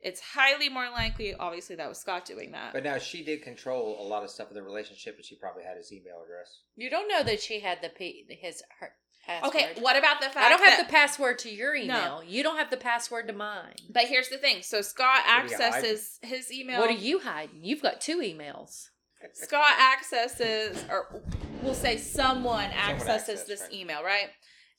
It's 0.02 0.20
highly 0.20 0.68
more 0.68 0.90
likely, 0.90 1.36
obviously, 1.36 1.76
that 1.76 1.88
was 1.88 2.00
Scott 2.00 2.26
doing 2.26 2.52
that. 2.54 2.74
But 2.74 2.84
now 2.84 2.98
she 2.98 3.24
did 3.24 3.44
control 3.44 3.98
a 4.00 4.08
lot 4.08 4.24
of 4.24 4.32
stuff 4.32 4.50
in 4.50 4.56
the 4.56 4.64
relationship, 4.64 5.16
and 5.16 5.24
she 5.26 5.36
probably 5.36 5.64
had 5.64 5.78
his 5.78 5.92
email 5.94 6.22
address. 6.24 6.60
You 6.76 6.90
don't 6.90 7.08
know 7.08 7.22
that 7.24 7.40
she 7.40 7.60
had 7.60 7.80
the 7.84 7.90
p 7.90 8.26
his 8.42 8.64
her 8.80 8.94
password. 9.28 9.56
okay, 9.56 9.70
what 9.80 9.96
about 9.96 10.20
the 10.20 10.26
fact 10.26 10.38
I 10.38 10.50
don't 10.50 10.64
have 10.64 10.78
that- 10.80 10.88
the 10.88 10.92
password 10.92 11.38
to 11.40 11.52
your 11.52 11.76
email. 11.76 12.24
You 12.26 12.42
don't 12.42 12.58
have 12.58 12.72
the 12.72 12.78
password 12.78 13.28
to 13.28 13.34
mine. 13.34 13.76
But 13.90 14.06
here's 14.06 14.30
the 14.30 14.38
thing. 14.40 14.64
So 14.64 14.82
Scott 14.82 15.22
What 15.28 15.48
do 15.48 15.52
you 15.52 15.58
hide? 15.58 15.66
accesses 15.76 16.20
his 16.24 16.52
email. 16.52 16.80
What 16.80 16.90
are 16.90 16.94
you 16.94 17.20
hiding? 17.20 17.64
You've 17.64 17.84
got 17.84 18.02
two 18.02 18.18
emails. 18.22 18.88
Scott 19.34 19.76
accesses, 19.80 20.84
or 20.90 21.22
we'll 21.62 21.76
say 21.76 21.98
someone 21.98 22.72
accesses 22.72 23.42
accessed, 23.42 23.46
this 23.46 23.62
right. 23.62 23.74
email, 23.74 24.04
right? 24.04 24.30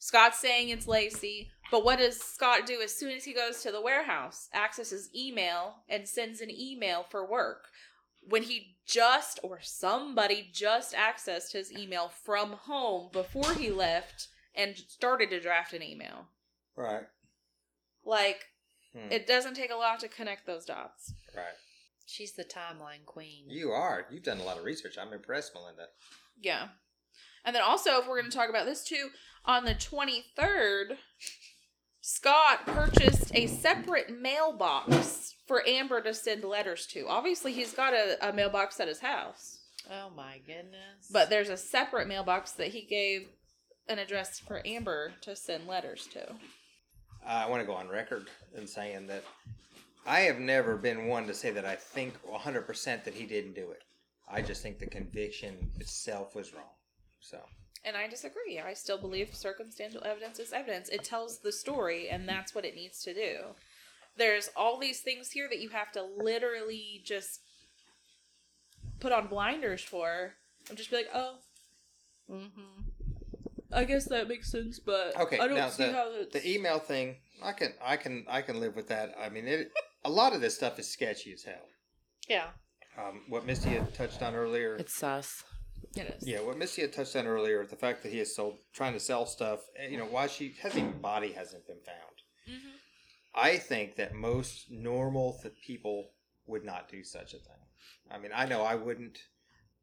Scott's 0.00 0.40
saying 0.40 0.70
it's 0.70 0.86
Laci, 0.86 1.46
but 1.72 1.84
what 1.84 1.98
does 1.98 2.20
Scott 2.20 2.66
do 2.66 2.80
as 2.80 2.94
soon 2.94 3.10
as 3.10 3.24
he 3.24 3.32
goes 3.32 3.62
to 3.62 3.72
the 3.72 3.80
warehouse? 3.80 4.48
Accesses 4.54 5.08
email 5.16 5.76
and 5.88 6.06
sends 6.08 6.40
an 6.40 6.50
email 6.50 7.04
for 7.10 7.28
work. 7.28 7.64
When 8.28 8.44
he 8.44 8.76
just, 8.86 9.40
or 9.42 9.58
somebody 9.62 10.48
just 10.52 10.94
accessed 10.94 11.52
his 11.52 11.72
email 11.72 12.08
from 12.08 12.52
home 12.52 13.08
before 13.12 13.54
he 13.54 13.70
left 13.70 14.28
and 14.54 14.76
started 14.76 15.30
to 15.30 15.40
draft 15.40 15.72
an 15.72 15.82
email. 15.82 16.26
Right. 16.76 17.06
Like, 18.04 18.44
Hmm. 18.92 19.10
it 19.10 19.26
doesn't 19.26 19.54
take 19.54 19.70
a 19.72 19.76
lot 19.76 20.00
to 20.00 20.08
connect 20.08 20.44
those 20.46 20.66
dots. 20.66 21.14
right. 21.34 21.54
She's 22.04 22.32
the 22.32 22.44
timeline 22.44 23.06
queen. 23.06 23.48
You 23.48 23.70
are. 23.72 24.06
You've 24.10 24.22
done 24.24 24.38
a 24.40 24.44
lot 24.44 24.58
of 24.58 24.64
research. 24.64 24.98
I'm 24.98 25.14
impressed, 25.14 25.54
Melinda. 25.54 25.86
Yeah. 26.38 26.68
And 27.44 27.56
then 27.56 27.62
also, 27.62 27.98
if 27.98 28.06
we're 28.06 28.20
going 28.20 28.30
to 28.30 28.36
talk 28.36 28.50
about 28.50 28.66
this 28.66 28.84
too, 28.84 29.08
on 29.46 29.64
the 29.64 29.74
23rd, 29.74 30.98
Scott 32.04 32.66
purchased 32.66 33.30
a 33.32 33.46
separate 33.46 34.10
mailbox 34.20 35.36
for 35.46 35.62
Amber 35.68 36.00
to 36.02 36.12
send 36.12 36.42
letters 36.42 36.84
to. 36.88 37.06
Obviously, 37.08 37.52
he's 37.52 37.72
got 37.72 37.94
a, 37.94 38.16
a 38.28 38.32
mailbox 38.32 38.80
at 38.80 38.88
his 38.88 38.98
house, 38.98 39.60
Oh 39.88 40.10
my 40.16 40.38
goodness. 40.44 41.08
but 41.12 41.30
there's 41.30 41.48
a 41.48 41.56
separate 41.56 42.08
mailbox 42.08 42.52
that 42.52 42.68
he 42.68 42.82
gave 42.82 43.28
an 43.88 44.00
address 44.00 44.40
for 44.40 44.60
Amber 44.66 45.12
to 45.22 45.36
send 45.36 45.68
letters 45.68 46.08
to. 46.12 46.34
I 47.24 47.48
want 47.48 47.62
to 47.62 47.66
go 47.66 47.74
on 47.74 47.88
record 47.88 48.26
in 48.56 48.66
saying 48.66 49.06
that 49.06 49.22
I 50.04 50.20
have 50.20 50.40
never 50.40 50.76
been 50.76 51.06
one 51.06 51.28
to 51.28 51.34
say 51.34 51.52
that 51.52 51.64
I 51.64 51.76
think 51.76 52.14
100% 52.28 53.04
that 53.04 53.14
he 53.14 53.26
didn't 53.26 53.54
do 53.54 53.70
it. 53.70 53.82
I 54.28 54.42
just 54.42 54.60
think 54.60 54.80
the 54.80 54.86
conviction 54.86 55.70
itself 55.78 56.34
was 56.34 56.52
wrong. 56.52 56.64
So, 57.20 57.38
And 57.84 57.96
I 57.96 58.06
disagree. 58.06 58.60
I 58.64 58.74
still 58.74 58.98
believe 58.98 59.34
circumstantial 59.34 60.04
evidence 60.04 60.38
is 60.38 60.52
evidence. 60.52 60.88
It 60.88 61.02
tells 61.02 61.38
the 61.38 61.52
story, 61.52 62.08
and 62.08 62.28
that's 62.28 62.54
what 62.54 62.64
it 62.64 62.76
needs 62.76 63.02
to 63.02 63.12
do. 63.12 63.38
There's 64.16 64.50
all 64.56 64.78
these 64.78 65.00
things 65.00 65.30
here 65.30 65.48
that 65.48 65.58
you 65.58 65.70
have 65.70 65.90
to 65.92 66.02
literally 66.02 67.02
just 67.04 67.40
put 69.00 69.12
on 69.12 69.26
blinders 69.26 69.82
for, 69.82 70.34
and 70.68 70.78
just 70.78 70.90
be 70.90 70.96
like, 70.96 71.08
oh, 71.12 71.34
mm-hmm. 72.30 72.82
I 73.72 73.84
guess 73.84 74.04
that 74.06 74.28
makes 74.28 74.50
sense, 74.50 74.78
but 74.78 75.18
okay, 75.18 75.38
I 75.38 75.48
don't 75.48 75.56
now 75.56 75.68
see 75.68 75.86
the, 75.86 75.92
how 75.92 76.08
it's... 76.12 76.32
the 76.32 76.48
email 76.48 76.78
thing, 76.78 77.16
I 77.42 77.52
can 77.52 77.72
I 77.82 77.96
can 77.96 78.26
I 78.28 78.42
can 78.42 78.60
live 78.60 78.76
with 78.76 78.88
that. 78.88 79.14
I 79.20 79.28
mean, 79.28 79.48
it 79.48 79.72
a 80.04 80.10
lot 80.10 80.34
of 80.34 80.40
this 80.40 80.54
stuff 80.54 80.78
is 80.78 80.88
sketchy 80.88 81.32
as 81.32 81.42
hell. 81.42 81.68
Yeah. 82.28 82.48
Um, 82.98 83.22
what 83.28 83.46
Misty 83.46 83.70
had 83.70 83.94
touched 83.94 84.22
on 84.22 84.34
earlier, 84.34 84.76
It's 84.76 84.94
sus. 84.94 85.42
It 85.96 86.16
is. 86.18 86.26
Yeah, 86.26 86.40
what 86.40 86.56
Missy 86.58 86.82
had 86.82 86.92
touched 86.92 87.16
on 87.16 87.26
earlier, 87.26 87.64
the 87.66 87.76
fact 87.76 88.02
that 88.02 88.12
he 88.12 88.20
is 88.20 88.34
sold 88.34 88.58
trying 88.72 88.92
to 88.94 89.00
sell 89.00 89.26
stuff, 89.26 89.60
eh, 89.76 89.88
you 89.88 89.98
know, 89.98 90.06
why 90.06 90.26
she 90.26 90.54
hasn't 90.62 90.88
even 90.88 91.00
body 91.00 91.32
hasn't 91.32 91.66
been 91.66 91.80
found. 91.84 92.22
Mhm. 92.48 92.72
I 93.34 93.56
think 93.58 93.96
that 93.96 94.14
most 94.14 94.70
normal 94.70 95.38
th- 95.42 95.54
people 95.64 96.12
would 96.46 96.64
not 96.64 96.88
do 96.88 97.02
such 97.04 97.34
a 97.34 97.38
thing. 97.38 97.66
I 98.10 98.18
mean, 98.18 98.32
I 98.34 98.46
know 98.46 98.62
I 98.62 98.74
wouldn't. 98.74 99.18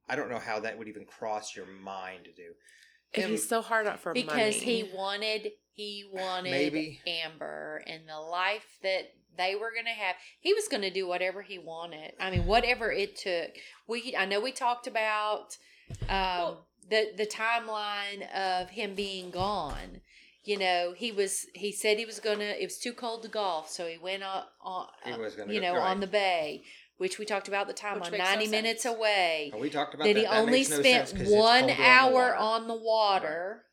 I 0.08 0.16
don't 0.16 0.30
know 0.30 0.40
how 0.40 0.60
that 0.62 0.78
would 0.78 0.88
even 0.88 1.06
cross 1.06 1.56
your 1.56 1.66
mind 1.68 2.26
to 2.26 2.34
do. 2.34 2.54
If 3.14 3.24
Him- 3.24 3.32
he's 3.32 3.48
so 3.48 3.62
hard 3.62 3.88
up 3.88 4.00
for 4.00 4.14
because 4.14 4.56
money. 4.56 4.66
he 4.84 4.84
wanted 4.94 5.54
he 5.74 6.04
wanted 6.12 6.52
Maybe. 6.52 7.02
Amber 7.08 7.82
and 7.88 8.08
the 8.10 8.20
life 8.20 8.78
that 8.82 9.14
they 9.38 9.56
were 9.56 9.72
going 9.72 9.86
to 9.86 9.92
have. 9.92 10.18
He 10.42 10.54
was 10.54 10.68
going 10.68 10.82
to 10.82 10.90
do 10.90 11.08
whatever 11.08 11.42
he 11.42 11.58
wanted. 11.58 12.14
I 12.20 12.30
mean, 12.32 12.46
whatever 12.46 12.92
it 12.92 13.16
took. 13.16 13.52
We 13.88 14.14
I 14.16 14.26
know 14.26 14.42
we 14.42 14.52
talked 14.52 14.88
about 14.88 15.58
um, 16.04 16.08
Well- 16.10 16.66
the 16.90 17.12
the 17.18 17.26
timeline 17.28 18.30
of 18.34 18.70
him 18.72 18.96
being 18.96 19.30
gone. 19.32 20.02
You 20.44 20.58
know, 20.58 20.94
he 20.98 21.12
was 21.12 21.46
he 21.54 21.72
said 21.72 21.98
he 22.00 22.06
was 22.06 22.20
going 22.20 22.40
to. 22.40 22.60
It 22.62 22.66
was 22.66 22.80
too 22.80 22.94
cold 22.94 23.22
to 23.24 23.30
golf, 23.30 23.70
so 23.70 23.86
he 23.88 23.98
went 23.98 24.24
on. 24.24 24.46
on 24.62 24.88
He 25.06 25.12
was 25.20 25.36
gonna 25.36 25.54
you 25.54 25.60
go- 25.60 25.68
know 25.68 25.74
right. 25.76 25.88
on 25.92 26.00
the 26.00 26.08
bay. 26.08 26.64
Which 26.98 27.18
we 27.20 27.26
talked 27.26 27.48
about 27.48 27.68
the 27.68 27.74
timeline, 27.74 28.02
Which 28.02 28.12
makes 28.12 28.24
no 28.24 28.30
ninety 28.32 28.48
minutes 28.48 28.84
sense. 28.84 28.96
away 28.96 29.50
And 29.54 29.62
we 29.62 29.70
talked 29.70 29.94
about 29.94 30.06
that 30.06 30.14
that. 30.16 30.20
he 30.20 30.26
That 30.26 30.38
only 30.40 30.52
makes 30.52 30.70
no 30.70 30.80
spent 30.82 31.08
sense 31.08 31.12
'cause 31.12 31.22
it's 31.22 31.32
one 31.32 31.68
colder 31.68 31.82
hour 31.84 32.36
on 32.36 32.62
on 32.64 32.68
the 32.68 32.76
water 32.76 33.66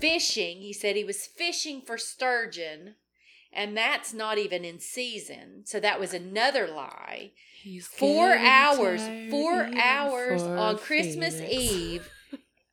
fishing. 0.00 0.58
He 0.60 0.72
said 0.72 0.96
he 0.96 1.04
was 1.04 1.26
fishing 1.26 1.82
for 1.82 1.98
sturgeon, 1.98 2.96
and 3.52 3.76
that's 3.76 4.12
not 4.12 4.38
even 4.38 4.64
in 4.64 4.78
season. 4.80 5.62
So 5.64 5.80
that 5.80 6.00
was 6.00 6.14
another 6.14 6.66
lie. 6.68 7.32
He's 7.62 7.86
Four 7.86 8.36
hours, 8.36 9.02
four 9.30 9.68
hours 9.76 10.42
for 10.42 10.56
on 10.56 10.78
Christmas 10.78 11.34
Phoenix. 11.34 11.52
Eve 11.54 12.10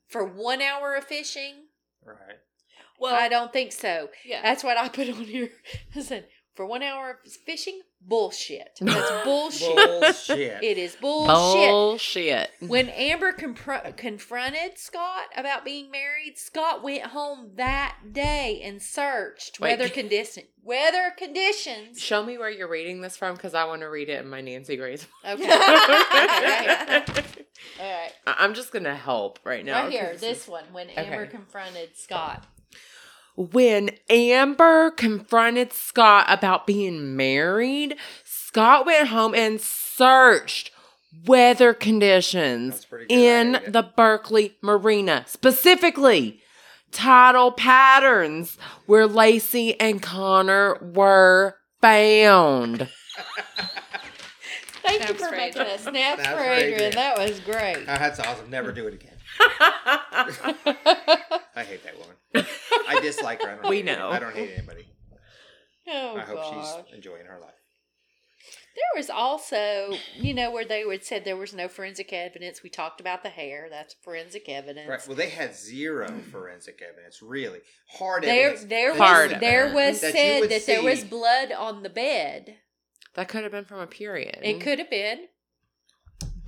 for 0.08 0.26
one 0.26 0.62
hour 0.62 0.96
of 0.96 1.04
fishing. 1.06 1.66
Right. 2.04 2.38
Well, 3.00 3.16
I 3.16 3.30
don't 3.30 3.54
think 3.54 3.72
so. 3.72 4.10
yeah. 4.26 4.42
That's 4.42 4.64
what 4.64 4.78
I 4.78 4.90
put 4.90 5.08
on 5.10 5.16
here. 5.24 5.52
I 5.96 6.02
said 6.02 6.28
for 6.60 6.66
one 6.66 6.84
hour 6.84 7.12
of 7.26 7.32
fishing, 7.32 7.80
bullshit. 8.02 8.72
That's 8.82 9.24
bullshit. 9.24 9.78
Bullshit. 9.78 10.62
It 10.62 10.78
is 10.78 10.94
bullshit. 10.98 11.70
Bullshit. 11.70 12.50
When 12.60 12.90
Amber 12.90 13.32
compr- 13.32 13.96
confronted 13.96 14.78
Scott 14.78 15.28
about 15.38 15.64
being 15.64 15.90
married, 15.90 16.38
Scott 16.38 16.84
went 16.84 17.04
home 17.04 17.52
that 17.56 17.96
day 18.12 18.60
and 18.62 18.82
searched 18.82 19.62
Wait. 19.62 19.70
weather 19.78 19.88
condition 19.88 20.44
weather 20.62 21.14
conditions. 21.18 22.02
Show 22.02 22.22
me 22.26 22.38
where 22.38 22.50
you're 22.50 22.68
reading 22.70 23.00
this 23.00 23.16
from 23.16 23.36
because 23.36 23.54
I 23.54 23.64
want 23.64 23.80
to 23.82 23.88
read 23.90 24.10
it 24.10 24.20
in 24.22 24.30
my 24.30 24.42
Nancy 24.42 24.76
Grace. 24.76 25.08
Okay, 25.26 25.50
all 25.50 25.60
right, 27.80 28.12
I'm 28.28 28.54
just 28.54 28.74
gonna 28.74 28.96
help 28.96 29.40
right 29.46 29.64
now. 29.64 29.84
right 29.84 29.92
here, 29.92 30.18
this 30.20 30.46
one 30.46 30.66
when 30.74 30.90
Amber 30.90 31.22
Okay. 31.24 31.32
confronted 31.32 31.96
Scott. 31.96 32.46
When 33.42 33.92
Amber 34.10 34.92
confronted 34.92 35.72
Scott 35.72 36.26
about 36.28 36.68
being 36.68 37.16
married, 37.16 37.96
Scott 38.26 38.86
went 38.86 39.08
home 39.08 39.34
and 39.34 39.62
searched 39.62 40.72
weather 41.26 41.74
conditions 41.74 42.74
That's 42.74 42.86
pretty 42.86 43.06
good. 43.06 43.16
I 43.16 43.18
in 43.18 43.54
hate 43.54 43.64
it. 43.68 43.72
the 43.74 43.84
Berkeley 43.84 44.58
Marina, 44.62 45.24
specifically 45.26 46.42
tidal 46.92 47.54
patterns 47.54 48.58
where 48.88 49.08
Laci 49.08 49.74
and 49.80 50.02
Conner 50.02 50.78
were 50.82 51.56
found. 51.82 52.90
Thank 54.82 55.02
you 55.02 55.08
Snaps 55.08 55.22
for 55.22 55.30
for 55.30 55.36
making 55.38 55.62
Adrian. 55.62 55.76
a 55.76 55.82
snaps 55.82 56.22
Snaps 56.24 56.30
for 56.30 56.36
for 56.38 56.44
Adrian. 56.44 56.74
Adrian. 56.74 56.92
That 56.96 57.18
was 57.18 57.40
great. 57.42 57.78
Oh, 57.78 57.86
that's 57.86 58.20
awesome. 58.20 58.50
Never 58.50 58.72
do 58.74 58.88
it 58.88 58.94
again. 58.96 59.14
I 61.56 61.64
hate 61.68 61.84
that 61.84 61.96
woman. 61.98 62.16
I 62.88 63.00
dislike 63.02 63.42
her. 63.42 63.50
I 63.50 63.56
don't 63.56 63.70
We 63.70 63.78
hate 63.78 63.88
any- 63.88 63.98
know. 63.98 64.10
I 64.10 64.20
don't 64.20 64.36
hate 64.36 64.52
anybody. 64.58 64.86
oh 65.88 66.18
I 66.18 66.22
hope 66.22 66.36
God. 66.38 66.86
she's 66.86 66.96
enjoying 66.96 67.26
her 67.26 67.40
life. 67.40 67.54
There 68.76 69.02
was 69.02 69.10
also, 69.10 69.94
you 70.16 70.34
know, 70.34 70.52
where 70.52 70.64
they 70.64 70.86
would 70.86 71.04
said 71.04 71.26
there 71.26 71.36
was 71.36 71.54
no 71.54 71.68
forensic 71.68 72.14
evidence. 72.14 72.64
We 72.64 72.70
talked 72.70 73.02
about 73.02 73.24
the 73.24 73.30
hair. 73.30 73.68
That's 73.70 73.96
forensic 74.04 74.48
evidence. 74.48 74.88
Right. 74.88 75.06
Well, 75.08 75.18
they 75.18 75.30
had 75.30 75.54
zero 75.56 76.08
forensic 76.32 76.80
evidence. 76.88 77.22
Really 77.22 77.60
hard 77.98 78.24
There, 78.24 78.52
evidence. 78.52 78.70
there 78.70 78.96
Hard 78.96 79.32
was 79.32 79.40
there 79.42 79.74
was 79.74 80.02
That 80.02 80.14
said 80.14 80.40
would 80.42 80.50
that 80.52 80.66
there 80.66 80.84
was 80.84 81.04
blood 81.04 81.52
on 81.52 81.84
the 81.84 81.90
bed. 81.90 82.58
that 83.16 83.28
could 83.28 83.44
have 83.44 83.52
been 83.52 83.66
from 83.66 83.80
a 83.80 83.88
period. 83.88 84.38
It 84.44 84.62
could 84.62 84.80
have 84.80 84.90
been, 84.90 85.26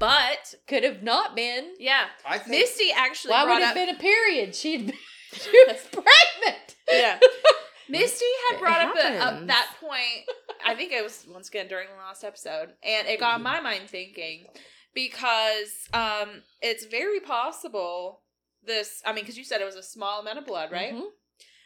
but 0.02 0.56
could 0.68 0.84
have 0.84 1.02
not 1.04 1.36
been. 1.36 1.74
yeah, 1.80 2.06
I 2.28 2.38
think 2.40 2.50
Misty 2.50 2.92
actually 2.94 3.32
Why 3.32 3.46
would 3.46 3.58
it 3.58 3.62
up. 3.62 3.68
have 3.68 3.76
been 3.76 3.96
a 3.96 4.00
period? 4.00 4.54
She'd 4.56 4.88
been, 4.88 4.96
she 5.34 5.64
was 5.68 5.78
pregnant. 5.92 6.76
yeah, 6.92 7.20
Misty 7.90 8.26
had 8.50 8.60
brought 8.60 8.82
up, 8.82 8.96
a, 8.98 9.18
up 9.20 9.48
that 9.48 9.68
point. 9.80 10.28
I 10.66 10.76
think 10.76 10.92
it 10.92 11.04
was 11.04 11.26
once 11.30 11.48
again 11.50 11.68
during 11.68 11.88
the 11.90 11.96
last 12.04 12.24
episode, 12.24 12.74
and 12.84 13.08
it 13.08 13.20
got 13.20 13.42
my 13.42 13.60
mind 13.62 13.90
thinking 13.90 14.46
because 14.94 15.88
um, 15.94 16.42
it's 16.62 16.86
very 16.86 17.20
possible 17.20 18.22
this. 18.64 19.02
I 19.06 19.14
mean, 19.14 19.24
because 19.24 19.38
you 19.38 19.44
said 19.44 19.62
it 19.62 19.66
was 19.66 19.76
a 19.76 19.84
small 19.84 20.20
amount 20.22 20.38
of 20.40 20.46
blood, 20.46 20.72
right? 20.72 20.94
Mhm. 20.94 21.08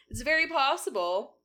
It's 0.09 0.21
very 0.21 0.47
possible 0.47 1.38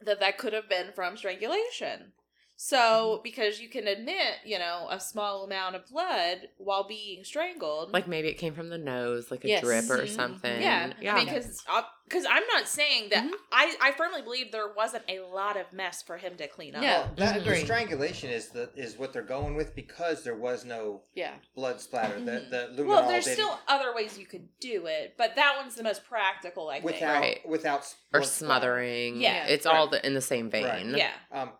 that 0.00 0.20
that 0.20 0.38
could 0.38 0.52
have 0.52 0.68
been 0.68 0.92
from 0.94 1.16
strangulation. 1.16 2.12
So, 2.60 3.20
because 3.22 3.60
you 3.60 3.68
can 3.68 3.86
admit, 3.86 4.34
you 4.44 4.58
know, 4.58 4.88
a 4.90 4.98
small 4.98 5.44
amount 5.44 5.76
of 5.76 5.86
blood 5.86 6.48
while 6.56 6.82
being 6.88 7.22
strangled, 7.22 7.92
Like 7.92 8.08
maybe 8.08 8.26
it 8.26 8.34
came 8.34 8.52
from 8.52 8.68
the 8.68 8.76
nose, 8.76 9.30
like 9.30 9.44
a 9.44 9.48
Yes. 9.48 9.62
drip 9.62 9.84
or 9.88 9.98
Mhm. 10.04 10.08
something. 10.08 10.60
yeah, 10.60 10.92
yeah. 11.00 11.24
because 11.24 11.64
because 12.04 12.24
I'm 12.28 12.42
not 12.48 12.66
saying 12.66 13.10
that 13.10 13.22
Mhm. 13.24 13.32
I 13.52 13.76
I 13.80 13.92
firmly 13.92 14.22
believe 14.22 14.50
there 14.50 14.72
wasn't 14.72 15.04
a 15.08 15.20
lot 15.20 15.56
of 15.56 15.72
mess 15.72 16.02
for 16.02 16.16
him 16.16 16.36
to 16.38 16.48
clean 16.48 16.74
up. 16.74 16.82
No. 16.82 17.08
that 17.16 17.34
the 17.34 17.40
Agree. 17.42 17.62
strangulation 17.62 18.30
is 18.30 18.48
the 18.48 18.70
is 18.74 18.96
what 18.98 19.12
they're 19.12 19.22
going 19.22 19.54
with 19.54 19.76
because 19.76 20.24
there 20.24 20.34
was 20.34 20.64
no 20.64 21.02
Yeah. 21.14 21.34
blood 21.54 21.80
splatter. 21.80 22.18
The 22.18 22.32
Mhm. 22.32 22.50
the 22.50 22.82
luminol 22.82 22.86
Well, 22.88 23.08
there's 23.08 23.24
didn't- 23.24 23.36
still 23.36 23.60
other 23.68 23.94
ways 23.94 24.18
you 24.18 24.26
could 24.26 24.48
do 24.58 24.86
it, 24.86 25.14
but 25.16 25.36
that 25.36 25.56
one's 25.58 25.76
the 25.76 25.84
most 25.84 26.04
practical, 26.04 26.70
I 26.70 26.80
think. 26.80 26.86
without 26.86 27.20
Right. 27.20 27.46
without 27.48 27.80
s- 27.82 27.94
or 28.12 28.18
blood 28.18 28.28
splatter. 28.28 28.46
smothering. 28.62 29.20
Yeah. 29.20 29.46
It's 29.46 29.64
Right. 29.64 29.76
all 29.76 29.86
the, 29.86 30.04
in 30.04 30.14
the 30.14 30.20
same 30.20 30.50
vein. 30.50 30.64
Right. 30.64 30.84
Yeah, 30.86 31.12
Um, 31.30 31.52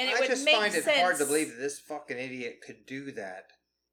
and 0.00 0.10
it 0.10 0.16
I 0.16 0.20
would 0.20 0.28
just 0.28 0.44
make 0.44 0.56
find 0.56 0.74
it 0.74 0.84
hard 0.84 1.18
to 1.18 1.24
believe 1.26 1.48
that 1.50 1.58
this 1.60 1.78
fucking 1.80 2.18
idiot 2.18 2.60
could 2.64 2.86
do 2.86 3.12
that 3.12 3.44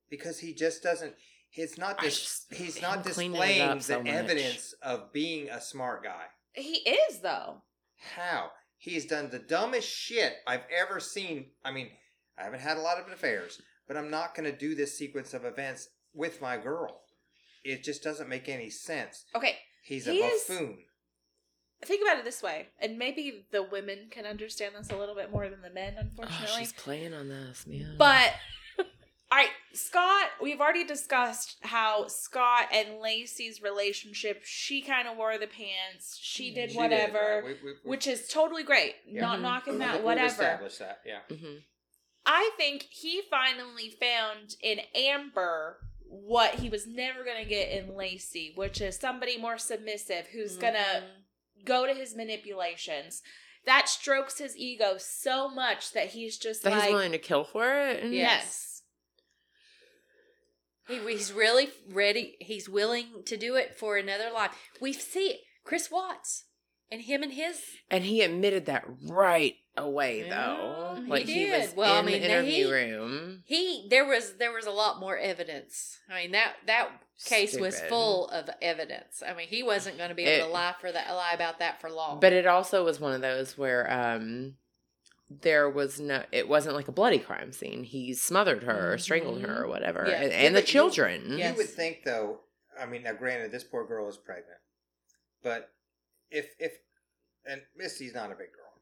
because 0.10 0.40
he 0.40 0.54
just 0.54 0.82
doesn't. 0.84 1.14
He's 1.50 1.78
not. 1.78 2.00
Dis- 2.00 2.20
just- 2.20 2.54
he's 2.54 2.82
not 2.82 3.04
displaying 3.04 3.62
up 3.62 3.82
the 3.82 3.98
much. 4.00 4.08
evidence 4.08 4.74
of 4.82 5.12
being 5.14 5.50
a 5.50 5.62
smart 5.62 6.04
guy. 6.04 6.26
He 6.54 6.78
is 6.90 7.20
though. 7.20 7.64
How 8.16 8.52
he's 8.78 9.06
done 9.06 9.30
the 9.30 9.40
dumbest 9.40 9.90
shit 9.90 10.34
I've 10.46 10.66
ever 10.76 11.00
seen. 11.00 11.52
I 11.64 11.72
mean, 11.72 11.90
I 12.38 12.44
haven't 12.44 12.60
had 12.62 12.78
a 12.78 12.82
lot 12.82 13.00
of 13.00 13.12
affairs, 13.12 13.62
but 13.88 13.98
I'm 13.98 14.10
not 14.10 14.36
going 14.36 14.50
to 14.52 14.58
do 14.58 14.76
this 14.76 14.98
sequence 14.98 15.34
of 15.34 15.46
events 15.46 15.90
with 16.14 16.42
my 16.42 16.58
girl. 16.58 17.02
It 17.64 17.84
just 17.84 18.04
doesn't 18.04 18.30
make 18.30 18.48
any 18.48 18.70
sense. 18.70 19.26
Okay, 19.36 19.58
He's 19.84 20.06
He 20.06 20.20
a 20.22 20.30
buffoon. 20.30 20.80
Think 21.86 22.02
about 22.02 22.18
it 22.18 22.26
this 22.26 22.42
way, 22.42 22.70
and 22.80 22.98
maybe 22.98 23.46
the 23.52 23.62
women 23.64 24.08
can 24.10 24.26
understand 24.26 24.74
this 24.76 24.90
a 24.90 24.98
little 24.98 25.14
bit 25.16 25.32
more 25.32 25.48
than 25.48 25.62
the 25.62 25.70
men, 25.70 25.94
Oh, 25.98 26.02
unfortunately. 26.02 26.60
she's 26.60 26.74
playing 26.74 27.14
on 27.14 27.30
this, 27.30 27.68
man. 27.68 27.96
But 28.00 28.34
all 28.80 28.86
right, 29.38 29.50
Scott, 29.74 30.26
we've 30.42 30.60
already 30.60 30.86
discussed 30.86 31.58
how 31.62 32.08
Scott 32.08 32.70
and 32.74 33.00
Laci's 33.02 33.62
relationship, 33.62 34.42
she 34.44 34.82
kind 34.82 35.08
of 35.08 35.18
wore 35.18 35.38
the 35.38 35.46
pants, 35.48 36.18
she 36.20 36.52
did 36.54 36.72
She 36.72 36.78
whatever, 36.78 37.42
right. 37.44 37.44
We- 37.44 37.54
we- 37.54 37.74
we- 37.84 37.90
which 37.90 38.08
is 38.08 38.28
totally 38.28 38.64
great. 38.64 38.96
Yeah. 39.06 39.22
Not 39.22 39.40
Mhm. 39.40 39.42
knocking 39.44 39.74
we've- 39.74 39.86
that, 39.86 39.96
we've 39.98 40.04
whatever. 40.04 40.28
established 40.28 40.80
that. 40.80 41.02
Yeah. 41.06 41.22
Mhm. 41.30 41.64
I 42.26 42.52
think 42.58 42.84
he 42.90 43.22
finally 43.30 43.92
found 43.92 44.56
in 44.62 44.80
Amber 44.96 45.80
what 46.10 46.56
he 46.56 46.70
was 46.70 46.88
never 46.88 47.24
going 47.24 47.44
to 47.44 47.48
get 47.50 47.70
in 47.70 47.90
Laci, 47.90 48.56
which 48.58 48.82
is 48.82 48.98
somebody 48.98 49.38
more 49.38 49.58
submissive 49.58 50.28
who's 50.28 50.58
going 50.58 50.74
to. 50.74 51.04
Go 51.66 51.86
to 51.86 51.94
his 51.94 52.16
manipulations. 52.16 53.22
That 53.66 53.90
strokes 53.90 54.38
his 54.40 54.56
ego 54.56 54.96
so 54.98 55.50
much 55.50 55.92
that 55.92 56.08
he's 56.08 56.38
just 56.38 56.64
that 56.64 56.72
like, 56.72 56.84
he's 56.84 56.92
willing 56.94 57.12
to 57.12 57.18
kill 57.18 57.44
for 57.44 57.82
it. 57.82 58.04
and- 58.04 58.14
yes. 58.14 58.82
He, 60.88 61.00
he's 61.00 61.34
really 61.34 61.70
ready. 61.92 62.38
He's 62.40 62.70
willing 62.70 63.08
to 63.26 63.36
do 63.36 63.56
it 63.56 63.78
for 63.78 63.98
another 63.98 64.30
life. 64.34 64.52
We 64.80 64.94
see. 64.94 65.42
Chris 65.66 65.92
Watts 65.92 66.46
and 66.92 67.02
him 67.02 67.24
and 67.24 67.34
his. 67.34 67.62
And 67.92 68.04
he 68.04 68.22
admitted 68.22 68.66
that 68.68 68.86
right 69.08 69.56
away, 69.76 70.24
though. 70.24 70.96
Yeah, 70.98 71.02
he 71.04 71.08
like 71.10 71.26
he, 71.26 71.50
was 71.52 71.68
did. 71.70 71.78
Well, 71.78 71.96
I 71.96 72.00
in 72.00 72.06
mean, 72.06 72.22
the 72.22 72.30
interview 72.30 72.66
he- 72.66 72.72
room. 72.72 73.44
He 73.46 73.88
there 73.90 74.06
was 74.06 74.34
there 74.38 74.52
was 74.52 74.66
a 74.66 74.72
lot 74.72 75.00
more 75.00 75.18
evidence. 75.18 76.00
I 76.10 76.24
mean 76.24 76.32
that 76.32 76.54
that 76.66 76.90
case 77.26 77.58
was 77.58 77.80
full 77.82 78.28
of 78.30 78.50
evidence. 78.62 79.22
I 79.28 79.34
mean 79.34 79.48
he 79.48 79.64
wasn't 79.64 79.98
going 79.98 80.10
to 80.10 80.16
be 80.16 80.24
able 80.24 80.46
It- 80.46 80.48
to 80.48 80.54
lie 80.54 80.76
for 80.82 80.92
that 80.92 81.10
lie 81.14 81.34
about 81.34 81.60
that 81.60 81.80
for 81.82 81.90
long. 81.92 82.20
But 82.20 82.34
it 82.34 82.48
also 82.48 82.84
was 82.84 83.00
one 83.00 83.14
of 83.14 83.22
those 83.22 83.58
where 83.58 83.92
um 83.92 84.56
there 85.30 85.70
was 85.70 86.00
no 86.00 86.24
it 86.32 86.48
wasn't 86.48 86.74
like 86.74 86.88
a 86.88 86.92
bloody 86.94 87.20
crime 87.20 87.52
scene 87.52 87.84
he 87.84 88.14
smothered 88.14 88.64
her 88.64 88.94
or 88.94 88.98
strangled 88.98 89.42
her 89.42 89.64
or 89.64 89.68
whatever 89.68 90.06
Yeah. 90.08 90.22
and, 90.22 90.32
Yeah, 90.32 90.38
and 90.40 90.56
the 90.56 90.62
but 90.62 90.68
you- 90.70 90.72
children 90.74 91.38
Yes. 91.38 91.52
You 91.52 91.58
would 91.58 91.70
think, 91.70 92.04
though. 92.06 92.40
I 92.80 92.86
mean, 92.86 93.04
now 93.04 93.14
granted, 93.14 93.52
this 93.52 93.64
poor 93.64 93.86
girl 93.86 94.08
is 94.08 94.18
pregnant, 94.18 94.60
but 95.44 95.70
if 96.32 96.56
if 96.60 96.74
and 97.46 97.62
Misty's 97.76 98.14
not 98.14 98.32
a 98.32 98.36
big 98.36 98.52
girl. 98.52 98.82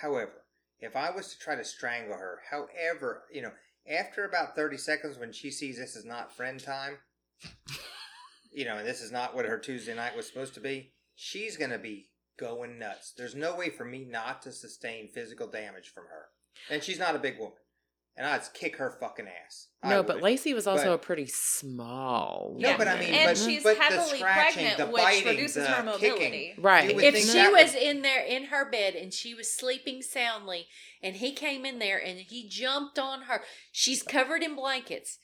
However, 0.00 0.44
if 0.80 0.96
I 0.96 1.10
was 1.10 1.32
to 1.32 1.38
try 1.38 1.54
to 1.54 1.64
strangle 1.64 2.16
her, 2.16 2.40
however, 2.50 3.24
you 3.32 3.42
know, 3.42 3.52
after 3.88 4.24
about 4.24 4.54
thirty 4.54 4.76
seconds, 4.76 5.18
when 5.18 5.32
she 5.32 5.50
sees 5.50 5.78
this 5.78 5.96
is 5.96 6.04
not 6.04 6.34
friend 6.34 6.60
time, 6.60 6.98
you 8.52 8.64
know, 8.64 8.78
and 8.78 8.86
this 8.86 9.00
is 9.00 9.12
not 9.12 9.34
what 9.34 9.46
her 9.46 9.58
Tuesday 9.58 9.94
night 9.94 10.16
was 10.16 10.26
supposed 10.26 10.54
to 10.54 10.60
be, 10.60 10.92
she's 11.14 11.56
gonna 11.56 11.78
be 11.78 12.08
going 12.38 12.78
nuts. 12.78 13.12
There's 13.16 13.34
no 13.34 13.54
way 13.56 13.70
for 13.70 13.84
me 13.84 14.04
not 14.04 14.42
to 14.42 14.52
sustain 14.52 15.08
physical 15.08 15.46
damage 15.46 15.88
from 15.88 16.04
her, 16.04 16.26
and 16.70 16.82
she's 16.82 16.98
not 16.98 17.16
a 17.16 17.20
big 17.20 17.38
woman, 17.38 17.58
and 18.16 18.26
I'd 18.26 18.42
kick 18.54 18.76
her 18.76 18.90
fucking 19.00 19.26
ass. 19.26 19.68
No 19.82 20.02
but 20.02 20.18
laci 20.22 20.54
was 20.54 20.66
also 20.66 20.84
But- 20.86 20.92
a 20.94 20.98
pretty 20.98 21.26
small 21.26 22.54
No, 22.58 22.76
but 22.78 22.88
I 22.88 22.98
mean, 22.98 23.12
and 23.12 23.28
but- 23.30 23.36
she's 23.38 23.62
but 23.62 23.76
the 23.76 23.82
heavily 23.82 24.18
scratching, 24.18 24.54
pregnant, 24.64 24.76
the 24.78 24.86
which 24.86 25.02
biting, 25.02 25.26
reduces 25.28 25.54
the 25.66 25.72
her 25.72 25.82
mobility. 25.82 26.18
kicking. 26.54 26.54
Right. 26.62 26.90
If 26.90 27.16
she 27.18 27.48
was 27.48 27.74
would- 27.74 27.82
in 27.82 28.02
there 28.02 28.24
in 28.24 28.44
her 28.46 28.64
bed 28.70 28.94
and 28.94 29.12
she 29.12 29.34
was 29.34 29.52
sleeping 29.52 30.00
soundly 30.02 30.68
and 31.02 31.16
he 31.16 31.32
came 31.32 31.66
in 31.66 31.78
there 31.80 31.98
and 31.98 32.18
he 32.20 32.48
jumped 32.48 32.98
on 32.98 33.22
her 33.22 33.42
she's 33.72 34.02
covered 34.02 34.42
in 34.42 34.54
blankets 34.54 35.18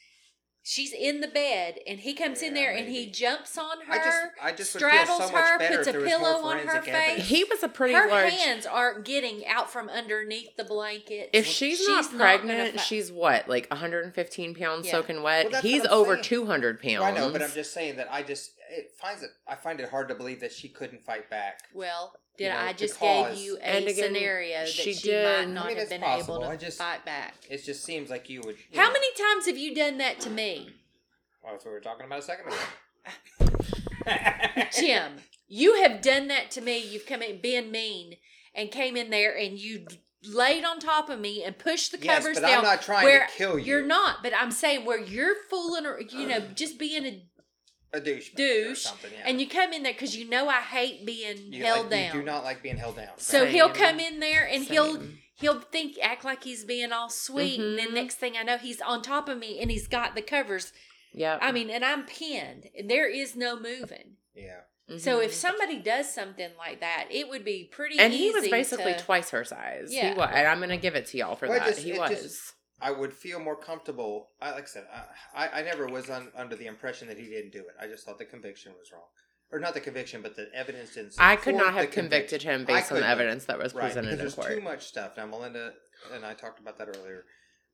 she's 0.63 0.93
in 0.93 1.21
the 1.21 1.29
bed 1.29 1.79
and 1.87 2.01
he 2.01 2.13
comes 2.15 2.43
in 2.43 2.55
Yeah, 2.55 2.63
there 2.63 2.77
and 2.77 2.89
he 2.89 3.11
jumps 3.11 3.57
on 3.57 3.81
her 3.87 3.93
I 3.93 3.97
just, 3.97 4.19
I 4.43 4.53
just 4.53 4.73
straddles 4.75 5.19
so 5.19 5.29
her 5.29 5.59
puts 5.59 5.89
a 5.89 5.93
there 5.93 6.01
was 6.01 6.11
more 6.11 6.19
pillow 6.19 6.45
on 6.49 6.59
her 6.59 6.83
face 6.83 6.95
evidence. 6.95 7.29
he 7.29 7.45
was 7.45 7.63
a 7.63 7.69
pretty 7.69 7.95
her 7.95 8.09
large 8.09 8.33
hands 8.33 8.67
aren't 8.67 9.05
getting 9.05 9.47
out 9.47 9.71
from 9.71 9.89
underneath 9.89 10.55
the 10.57 10.65
blanket 10.65 11.31
if 11.33 11.47
she's, 11.47 11.87
not 11.89 12.11
pregnant 12.15 12.77
fi- 12.77 12.83
she's 12.83 13.11
what 13.11 13.49
like 13.49 13.67
115 13.71 14.55
pounds 14.55 14.87
Yeah. 14.87 14.93
soaking 14.93 15.23
wet 15.23 15.51
Well, 15.51 15.63
he's 15.63 15.87
over 15.87 16.15
saying. 16.15 16.25
200 16.25 16.83
pounds 16.83 16.95
Well, 17.01 17.05
I 17.05 17.11
know, 17.13 17.31
but 17.33 17.43
I'm 17.43 17.51
just 17.53 17.73
saying 17.73 17.97
that 17.97 18.09
I 18.13 18.23
just 18.23 18.53
it 18.73 18.93
finds 19.01 19.25
it. 19.25 19.31
I 19.49 19.57
find 19.57 19.81
it 19.81 19.89
hard 19.89 20.09
to 20.11 20.15
believe 20.15 20.41
that 20.43 20.53
she 20.53 20.69
couldn't 20.69 21.03
fight 21.03 21.29
back. 21.29 21.63
well 21.75 22.13
did 22.41 22.47
You 22.47 22.51
know, 22.53 22.59
i 22.59 22.72
just 22.72 22.99
gave 22.99 23.36
you 23.36 23.59
a 23.62 23.82
again, 23.82 23.95
scenario 23.95 24.59
that 24.61 24.68
she 24.68 24.95
she, 24.95 25.09
did- 25.11 25.24
might 25.24 25.43
I 25.43 25.45
not 25.45 25.66
mean, 25.66 25.76
have 25.76 25.88
been 25.91 26.01
possible. 26.01 26.36
able 26.36 26.45
I 26.49 26.57
to 26.57 26.64
just- 26.66 26.78
fight 26.78 27.05
back 27.05 27.34
It 27.51 27.62
just 27.64 27.84
seems 27.84 28.09
like 28.09 28.30
you 28.30 28.41
would. 28.45 28.57
you 28.70 28.80
how 28.80 28.86
know- 28.86 28.93
many 28.95 29.07
times 29.14 29.47
have 29.47 29.59
you 29.59 29.74
done 29.74 29.99
that 29.99 30.20
to 30.20 30.30
me 30.30 30.70
Well, 31.43 31.53
that's 31.53 31.64
what 31.64 31.70
we 31.72 31.74
were 31.74 31.80
talking 31.80 32.07
about 32.07 32.18
a 32.18 32.22
second 32.22 32.47
ago. 32.49 32.57
Jim, 34.72 35.12
you 35.49 35.82
have 35.82 36.01
done 36.03 36.28
that 36.28 36.51
to 36.53 36.61
me. 36.61 36.78
You've 36.78 37.07
come 37.07 37.22
in 37.22 37.41
being 37.41 37.70
mean 37.70 38.14
and 38.55 38.70
came 38.70 38.97
in 38.97 39.11
there 39.11 39.36
and 39.36 39.59
you 39.59 39.86
laid 40.24 40.64
on 40.64 40.78
top 40.80 41.09
of 41.09 41.18
me 41.20 41.43
and 41.45 41.57
pushed 41.59 41.93
the 41.93 41.99
Yes, 41.99 42.18
covers 42.22 42.41
but 42.41 42.49
I'm 42.51 42.62
not 42.62 42.82
trying 42.82 43.07
to 43.07 43.26
kill 43.36 43.59
you. 43.59 43.64
You're 43.66 43.86
not, 43.86 44.22
but 44.22 44.32
I'm 44.38 44.51
saying 44.51 44.84
where 44.84 44.99
you're 45.01 45.34
fooling 45.49 45.86
or 45.86 46.01
you 46.01 46.26
know 46.26 46.41
just 46.55 46.78
being 46.78 47.05
a 47.07 47.22
a 47.93 48.01
douche. 48.01 48.32
or 48.32 48.36
douche, 48.36 48.82
something. 48.82 49.11
Yeah. 49.12 49.24
and 49.26 49.41
you 49.41 49.49
come 49.49 49.72
in 49.72 49.82
there 49.82 49.93
because 49.93 50.16
you 50.16 50.28
know 50.28 50.49
I 50.49 50.61
hate 50.61 51.05
being 51.05 51.53
You 51.53 51.64
held 51.64 51.82
like- 51.82 51.91
down. 51.91 52.14
You 52.14 52.20
do 52.20 52.26
not 52.26 52.45
like 52.45 52.62
being 52.62 52.76
held 52.76 52.97
down. 52.97 53.18
so 53.18 53.45
Same. 53.45 53.53
he'll 53.53 53.70
come 53.70 53.99
in 54.01 54.20
there 54.20 54.47
and 54.47 54.64
he'll 54.64 55.03
he'll 55.34 55.61
think 55.61 55.97
act 56.03 56.24
like 56.24 56.45
he's 56.45 56.64
being 56.64 56.93
all 56.93 57.09
sweet, 57.11 57.59
and 57.59 57.78
then 57.78 57.88
Mhm. 57.88 57.95
next 57.95 58.16
thing 58.16 58.36
I 58.36 58.43
know 58.43 58.59
he's 58.59 58.80
on 58.80 59.03
top 59.03 59.28
of 59.28 59.38
me 59.38 59.59
and 59.61 59.70
he's 59.70 59.88
got 59.88 60.14
the 60.14 60.22
covers. 60.22 60.72
yeah 61.12 61.38
I 61.41 61.51
mean, 61.53 61.70
and 61.70 61.84
I'm 61.84 62.05
pinned, 62.05 62.68
and 62.78 62.88
there 62.91 63.09
is 63.09 63.34
no 63.36 63.59
moving. 63.59 64.16
yeah. 64.34 64.61
So 64.99 65.20
if 65.20 65.30
Mhm. 65.30 65.34
somebody 65.34 65.78
does 65.78 66.12
something 66.12 66.51
like 66.59 66.80
that, 66.80 67.07
it 67.11 67.28
would 67.28 67.45
be 67.45 67.64
pretty 67.70 67.97
and 67.99 68.12
easy. 68.12 68.24
he 68.24 68.30
was 68.32 68.49
basically 68.49 68.93
to, 68.95 68.99
twice 68.99 69.30
her 69.30 69.45
size. 69.45 69.88
Yeah. 69.95 70.09
He 70.11 70.14
was, 70.18 70.28
and 70.34 70.49
I'm 70.49 70.59
gonna 70.59 70.76
give 70.76 70.97
it 70.97 71.07
to 71.07 71.16
y'all 71.18 71.36
for 71.36 71.47
Well, 71.49 71.61
that. 71.61 71.68
just- 71.68 71.80
he 71.82 71.93
was. 71.93 72.11
just- 72.11 72.53
I 72.81 72.91
would 72.91 73.12
feel 73.12 73.41
more 73.41 73.57
comfortable. 73.57 74.31
I 74.41 74.53
like 74.53 74.64
I 74.64 74.66
said, 74.66 74.87
I, 75.35 75.47
I, 75.47 75.61
I 75.61 75.62
never 75.62 75.87
was 75.87 76.09
un, 76.11 76.28
under 76.37 76.57
the 76.57 76.66
impression 76.66 77.09
that 77.09 77.18
he 77.18 77.26
didn't 77.26 77.53
do 77.53 77.61
it. 77.61 77.74
I 77.81 77.87
just 77.87 78.05
thought 78.07 78.18
the 78.18 78.24
conviction 78.24 78.72
was 78.78 78.93
wrong, 78.93 79.03
or 79.53 79.59
not 79.59 79.74
the 79.74 79.81
conviction, 79.81 80.22
but 80.22 80.37
the 80.37 80.49
evidence 80.55 80.95
didn't. 80.95 81.14
I 81.18 81.37
could 81.37 81.55
not 81.55 81.74
have 81.74 81.91
convicted 81.91 82.43
him 82.43 82.64
based 82.64 82.91
on 82.93 83.01
the 83.01 83.07
evidence 83.07 83.45
that 83.47 83.59
was 83.59 83.74
right, 83.74 83.85
presented 83.85 84.12
in 84.12 84.18
there's 84.18 84.35
court. 84.35 84.49
too 84.49 84.61
much 84.61 84.87
stuff. 84.87 85.16
Now, 85.16 85.26
Melinda 85.26 85.72
and 86.14 86.24
I 86.24 86.35
talked 86.35 86.61
about 86.61 86.78
that 86.78 86.89
earlier, 86.89 87.24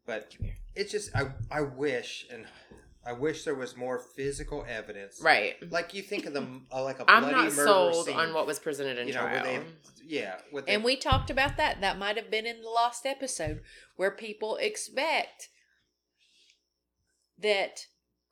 but 0.07 0.33
it's 0.75 0.93
just 0.93 1.15
I 1.15 1.31
I 1.51 1.61
wish 1.63 2.27
and 2.31 2.47
I 3.07 3.13
wish 3.13 3.45
there 3.45 3.55
was 3.55 3.77
more 3.77 3.99
physical 3.99 4.65
evidence. 4.69 5.21
Right. 5.23 5.55
Like 5.71 5.95
you 5.95 6.03
think 6.03 6.27
of 6.27 6.33
them 6.35 6.67
uh, 6.73 6.83
like 6.83 6.99
a 6.99 7.09
I'm 7.09 7.23
bloody 7.23 7.37
not 7.37 7.53
murder 7.53 7.65
sold 7.65 8.07
scene, 8.07 8.17
on 8.17 8.35
what 8.35 8.47
was 8.47 8.59
presented 8.59 8.99
in 8.99 9.07
you 9.09 9.15
know 9.15 9.21
trial. 9.21 9.45
they 9.45 9.61
yeah 10.05 10.37
with 10.53 10.65
and 10.69 10.83
we 10.83 10.97
talked 10.97 11.31
about 11.31 11.57
that. 11.57 11.81
That 11.81 11.99
might 11.99 12.17
have 12.17 12.31
been 12.31 12.47
in 12.47 12.63
the 12.63 12.69
last 12.69 13.07
episode 13.07 13.61
where 13.97 14.11
people 14.11 14.57
expect 14.57 15.49
that 17.39 17.87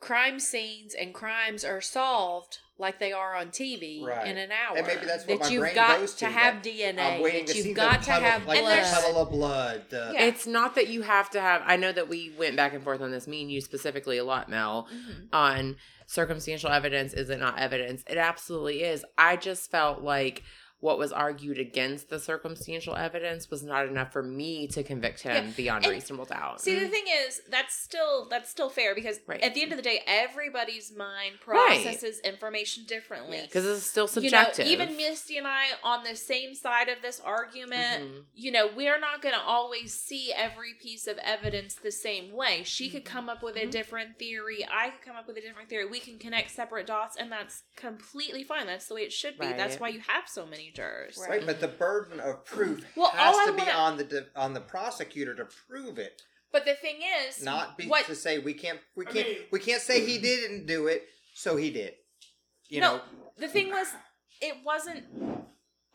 crime 0.05 0.39
scenes 0.39 0.95
and 0.95 1.15
crimes 1.15 1.65
are 1.65 1.81
solved 1.81 2.59
like 2.77 2.99
they 2.99 3.13
are 3.13 3.35
on 3.37 3.49
TV 3.49 4.05
Right. 4.05 4.27
in 4.27 4.37
an 4.37 4.51
hour. 4.51 4.77
And 4.77 4.87
maybe 4.87 5.07
that's 5.07 5.27
what 5.27 5.39
that 5.39 5.45
my 5.47 5.49
you've 5.51 5.61
brain 5.63 5.75
got 5.77 5.99
goes 6.01 6.13
to 6.15 6.19
to, 6.27 6.31
have 6.31 6.55
DNA. 6.63 6.99
I'm 7.17 7.23
waiting 7.23 7.47
that 7.47 7.53
to 7.53 7.57
you've 7.57 7.67
see 7.67 7.73
got 7.73 8.01
the 8.01 8.07
to 8.07 8.11
puddle, 8.13 8.29
have 8.29 8.47
like 8.47 8.61
blood. 8.61 8.79
the 8.85 8.91
puddle 9.01 9.23
of 9.23 9.31
blood. 9.31 9.83
The, 9.91 10.11
Yeah. 10.13 10.23
It's 10.25 10.47
not 10.47 10.75
that 10.75 10.89
you 10.89 11.03
have 11.03 11.31
to 11.31 11.41
have. 11.41 11.63
I 11.65 11.77
know 11.77 11.93
that 11.93 12.09
we 12.09 12.33
went 12.37 12.57
back 12.57 12.75
and 12.75 12.83
forth 12.83 13.01
on 13.01 13.13
this, 13.13 13.27
me 13.29 13.43
and 13.43 13.51
you 13.51 13.61
specifically 13.61 14.19
a 14.19 14.25
lot, 14.25 14.49
Mel, 14.51 14.89
Mhm. 14.93 15.29
on 15.33 15.77
circumstantial 16.07 16.71
evidence. 16.71 17.15
Is 17.15 17.31
it 17.31 17.39
not 17.39 17.59
evidence? 17.59 18.03
It 18.09 18.19
absolutely 18.19 18.83
is. 18.83 19.05
I 19.17 19.37
just 19.37 19.71
felt 19.71 20.03
like 20.03 20.43
what 20.85 20.99
was 20.99 21.13
argued 21.13 21.59
against 21.59 22.11
the 22.11 22.21
circumstantial 22.21 22.95
evidence 22.95 23.51
was 23.51 23.63
not 23.63 23.89
enough 23.89 24.13
for 24.13 24.23
me 24.23 24.67
to 24.67 24.83
convict 24.83 25.21
him 25.23 25.47
Yeah, 25.47 25.53
beyond 25.57 25.85
and 25.87 25.95
reasonable 25.95 26.27
doubt. 26.27 26.61
See, 26.61 26.79
the 26.79 26.89
thing 26.89 27.05
is, 27.27 27.41
that's 27.49 27.75
still 27.75 28.29
that's 28.29 28.51
still 28.51 28.69
fair 28.69 28.95
because 28.95 29.19
Right. 29.27 29.41
at 29.41 29.55
the 29.55 29.63
end 29.63 29.73
of 29.73 29.79
the 29.79 29.83
day, 29.83 30.03
everybody's 30.07 30.93
mind 30.95 31.39
Right. 31.47 31.83
processes 31.83 32.21
information 32.21 32.85
differently. 32.85 33.39
Yes. 33.39 33.47
because 33.47 33.65
it's 33.65 33.87
still 33.87 34.05
You 34.23 34.29
know, 34.31 34.43
subjective. 34.45 34.67
even 34.67 34.95
Misty 34.99 35.39
and 35.39 35.47
I 35.47 35.69
on 35.83 36.05
the 36.05 36.15
same 36.17 36.55
side 36.55 36.91
of 36.91 37.01
this 37.01 37.19
argument, 37.19 38.03
Mhm. 38.05 38.25
you 38.35 38.51
know, 38.51 38.67
we're 38.67 38.99
not 38.99 39.23
going 39.23 39.35
to 39.35 39.41
always 39.41 39.95
see 39.99 40.35
every 40.35 40.75
piece 40.75 41.07
of 41.07 41.17
evidence 41.19 41.77
the 41.77 41.93
same 41.93 42.31
way. 42.31 42.63
She 42.63 42.91
could 42.91 43.07
come 43.07 43.31
up 43.31 43.43
with 43.43 43.57
a 43.57 43.61
Mhm. 43.61 43.71
different 43.71 44.19
theory. 44.19 44.67
I 44.71 44.91
could 44.91 45.01
come 45.01 45.17
up 45.17 45.27
with 45.27 45.39
a 45.39 45.41
different 45.41 45.71
theory. 45.71 45.87
We 45.87 46.01
can 46.01 46.19
connect 46.19 46.51
separate 46.51 46.87
dots, 46.87 47.17
and 47.17 47.33
that's 47.33 47.63
completely 47.75 48.45
fine. 48.45 48.67
That's 48.67 48.87
the 48.87 48.95
way 48.95 49.03
it 49.05 49.15
should 49.15 49.39
be. 49.39 49.47
That's 49.47 49.81
why 49.81 49.89
you 49.89 50.01
have 50.01 50.29
so 50.29 50.45
many 50.45 50.73
jurors. 50.75 51.17
Right. 51.21 51.31
Right, 51.31 51.47
but 51.47 51.61
the 51.61 51.69
burden 51.69 52.21
of 52.21 52.45
proof 52.45 52.85
Well, 52.97 53.11
has 53.11 53.35
all 53.35 53.41
I 53.41 53.47
to 53.47 53.53
be 53.53 53.59
wanna- 53.59 53.71
on 53.73 53.97
the 53.97 54.05
de- 54.05 54.27
on 54.37 54.53
the 54.55 54.61
prosecutor 54.61 55.35
to 55.37 55.45
prove 55.69 55.99
it, 55.99 56.21
But 56.53 56.65
the 56.65 56.75
thing 56.75 57.01
is, 57.27 57.43
not 57.43 57.79
be 57.79 57.87
what 57.87 58.07
to 58.07 58.15
say 58.15 58.39
we 58.39 58.55
can't 58.55 58.81
we 58.95 59.05
can't 59.07 59.29
mean- 59.29 59.47
we 59.51 59.61
can't 59.61 59.83
say 59.83 60.05
he 60.05 60.19
didn't 60.19 60.67
do 60.67 60.87
it, 60.89 61.09
so 61.35 61.57
he 61.57 61.71
did. 61.71 61.95
You 62.69 62.81
no, 62.81 62.97
know, 62.97 63.03
the 63.37 63.49
thing 63.49 63.71
was, 63.71 63.89
it 64.41 64.57
wasn't 64.65 65.05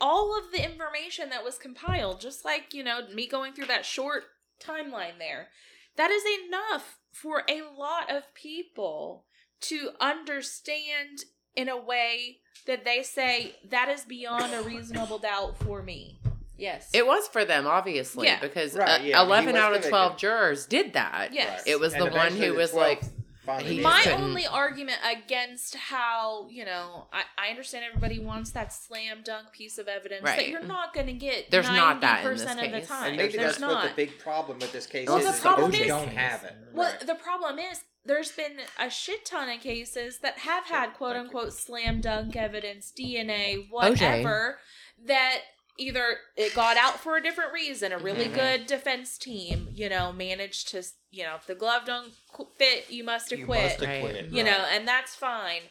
all 0.01 0.37
of 0.37 0.51
the 0.51 0.63
information 0.63 1.29
that 1.29 1.43
was 1.43 1.57
compiled, 1.57 2.21
just 2.21 2.45
like, 2.45 2.73
you 2.73 2.83
know, 2.83 3.07
me 3.13 3.27
going 3.27 3.53
through 3.53 3.65
that 3.67 3.85
short 3.85 4.23
timeline 4.61 5.17
there. 5.17 5.49
That 5.97 6.09
is 6.11 6.23
enough 6.45 6.99
for 7.11 7.43
a 7.49 7.61
lot 7.63 8.09
of 8.09 8.33
people 8.33 9.25
to 9.61 9.91
understand 9.99 11.25
in 11.55 11.69
a 11.69 11.77
way 11.77 12.37
that 12.65 12.85
they 12.85 13.03
say 13.03 13.55
that 13.69 13.89
is 13.89 14.03
beyond 14.05 14.53
a 14.53 14.61
reasonable 14.61 15.17
doubt 15.19 15.57
for 15.63 15.81
me. 15.81 16.19
Yes. 16.57 16.89
It 16.93 17.07
was 17.07 17.27
for 17.27 17.45
them, 17.45 17.65
obviously, 17.67 18.27
Yeah. 18.27 18.39
because 18.41 18.75
Right, 18.75 18.99
uh, 18.99 19.03
yeah, 19.03 19.21
11 19.21 19.55
out 19.55 19.75
of 19.75 19.85
12 19.87 20.17
jurors 20.17 20.65
did 20.65 20.93
that. 20.93 21.33
Yes. 21.33 21.63
It 21.65 21.79
was 21.79 21.93
And 21.93 22.01
the 22.01 22.05
one 22.07 22.17
eventually 22.17 22.47
who 22.47 22.51
the 22.53 22.57
was 22.59 22.73
like, 22.73 22.99
12th 23.01 23.11
finally 23.49 23.69
he 23.69 23.75
did. 23.77 23.83
My 23.83 24.01
couldn't- 24.03 24.21
only 24.21 24.45
argument 24.47 24.99
against 25.05 25.75
how, 25.75 26.47
you 26.49 26.65
know, 26.65 27.07
I, 27.11 27.23
I 27.37 27.49
understand 27.49 27.85
everybody 27.87 28.19
wants 28.19 28.51
that 28.51 28.71
slam 28.73 29.19
dunk 29.23 29.51
piece 29.51 29.77
of 29.77 29.87
evidence 29.87 30.23
that 30.23 30.47
you're 30.47 30.63
not 30.63 30.93
going 30.93 31.07
to 31.07 31.13
get 31.13 31.49
There's 31.51 31.65
90% 31.67 31.75
not 31.75 32.01
that 32.01 32.23
in 32.25 32.31
this 32.31 32.41
of 32.43 32.47
the 32.57 32.67
case. 32.67 32.87
time. 32.87 33.07
and 33.09 33.17
maybe 33.17 33.33
There's 33.37 33.45
that's 33.51 33.59
not. 33.59 33.83
what 33.83 33.89
the 33.89 33.95
big 33.95 34.17
problem 34.19 34.59
with 34.59 34.71
this 34.71 34.85
case 34.85 35.07
Well, 35.07 35.17
is. 35.17 35.23
the 35.25 35.29
is 35.31 35.35
that 35.37 35.41
problem 35.41 35.71
we 35.71 35.77
is- 35.81 35.87
don't 35.87 36.09
have 36.09 36.43
it. 36.43 36.55
Well, 36.73 36.91
Right. 36.91 37.07
the 37.07 37.15
problem 37.15 37.59
is 37.59 37.83
there's 38.05 38.31
been 38.31 38.57
a 38.79 38.89
shit 38.89 39.25
ton 39.25 39.49
of 39.49 39.59
cases 39.61 40.19
that 40.19 40.39
have 40.39 40.65
had 40.65 40.93
quote 40.93 41.15
unquote 41.15 41.53
slam 41.53 42.01
dunk 42.01 42.35
evidence, 42.35 42.91
DNA, 42.97 43.67
whatever, 43.69 44.59
that 45.05 45.39
either 45.79 46.17
it 46.35 46.53
got 46.53 46.77
out 46.77 46.99
for 46.99 47.17
a 47.17 47.21
different 47.23 47.53
reason, 47.53 47.91
a 47.91 47.97
really 47.97 48.25
Mhm. 48.27 48.33
good 48.35 48.65
defense 48.67 49.17
team, 49.17 49.69
you 49.73 49.89
know, 49.89 50.11
managed 50.11 50.67
to, 50.69 50.83
you 51.11 51.23
know, 51.23 51.35
if 51.35 51.45
the 51.47 51.55
glove 51.55 51.85
don't 51.85 52.13
qu- 52.33 52.47
fit, 52.57 52.89
you 52.89 53.03
must 53.03 53.31
You 53.31 53.43
acquit. 53.43 53.63
must 53.63 53.79
Right. 53.81 53.93
acquit. 54.03 54.25
you 54.31 54.43
know, 54.43 54.51
and 54.71 54.87
that's 54.87 55.15
fine. 55.15 55.61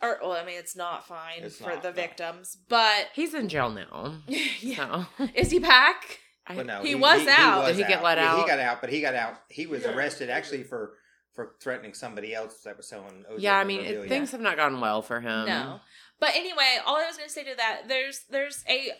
Or, 0.00 0.18
well, 0.20 0.32
I 0.32 0.44
mean, 0.44 0.58
it's 0.58 0.74
not 0.74 1.06
fine 1.06 1.42
It's 1.44 1.58
for 1.58 1.70
not, 1.70 1.82
the 1.82 1.90
no. 1.90 1.94
victims, 1.94 2.56
but 2.68 3.10
he's 3.14 3.34
in 3.34 3.48
jail 3.48 3.70
now. 3.70 4.20
yeah. 4.26 5.04
So. 5.18 5.28
is 5.34 5.50
he 5.52 5.58
back? 5.60 6.18
I- 6.46 6.56
But 6.56 6.66
no, 6.66 6.82
He 6.82 6.96
was 6.96 7.26
out. 7.28 7.66
Did 7.66 7.76
he 7.76 7.84
get 7.84 8.02
let 8.02 8.18
Yeah, 8.18 8.36
He 8.40 8.46
got 8.48 8.58
out, 8.58 8.80
but 8.80 8.90
he 8.90 9.00
got 9.00 9.14
out. 9.14 9.40
He 9.48 9.66
was 9.66 9.84
arrested 9.86 10.28
actually 10.30 10.64
for 10.64 10.98
for 11.34 11.54
threatening 11.62 11.94
somebody 11.94 12.34
else 12.34 12.60
that 12.64 12.76
was 12.76 12.86
selling. 12.86 13.24
OJ 13.30 13.36
yeah, 13.38 13.56
I 13.56 13.64
mean, 13.64 13.80
it, 13.86 14.06
things 14.08 14.32
have 14.32 14.40
not 14.42 14.56
gone 14.58 14.80
well 14.82 15.00
for 15.00 15.20
him. 15.20 15.46
no. 15.46 15.80
But 16.20 16.34
anyway, 16.34 16.76
all 16.84 16.96
I 16.96 17.06
was 17.06 17.16
going 17.16 17.26
to 17.28 17.32
say 17.32 17.42
to 17.44 17.54
that, 17.56 17.88
there's 17.88 18.24
there's 18.28 18.62
a 18.68 18.92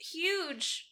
huge, 0.00 0.88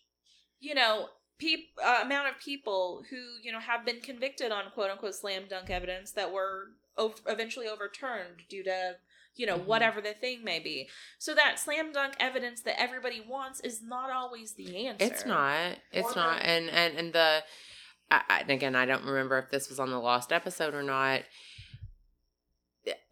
you 0.60 0.74
know, 0.74 1.08
peop, 1.38 1.60
uh, 1.82 2.00
amount 2.02 2.28
of 2.28 2.40
people 2.40 3.04
who 3.10 3.16
you 3.42 3.52
know 3.52 3.60
have 3.60 3.84
been 3.84 4.00
convicted 4.00 4.50
on 4.52 4.70
quote 4.74 4.90
unquote 4.90 5.14
slam 5.14 5.44
dunk 5.48 5.70
evidence 5.70 6.12
that 6.12 6.32
were 6.32 6.72
ov- 6.96 7.20
eventually 7.26 7.68
overturned 7.68 8.42
due 8.48 8.64
to 8.64 8.96
you 9.36 9.46
know 9.46 9.56
Mhm. 9.58 9.64
whatever 9.66 10.00
the 10.00 10.14
thing 10.14 10.42
may 10.42 10.58
be. 10.58 10.88
So 11.18 11.34
that 11.34 11.58
slam 11.60 11.92
dunk 11.92 12.14
evidence 12.18 12.62
that 12.62 12.80
everybody 12.80 13.20
wants 13.20 13.60
is 13.60 13.80
not 13.82 14.10
always 14.10 14.54
the 14.54 14.86
answer. 14.86 15.06
It's 15.06 15.24
not. 15.24 15.78
It's 15.92 16.14
Well, 16.16 16.26
not. 16.26 16.42
And 16.42 16.68
and 16.70 16.96
and 16.98 17.12
the 17.12 17.44
I, 18.10 18.38
and 18.40 18.50
again, 18.50 18.74
I 18.74 18.86
don't 18.86 19.04
remember 19.04 19.38
if 19.38 19.50
this 19.50 19.68
was 19.68 19.78
on 19.78 19.90
the 19.90 20.00
lost 20.00 20.32
episode 20.32 20.74
or 20.74 20.82
not. 20.82 21.22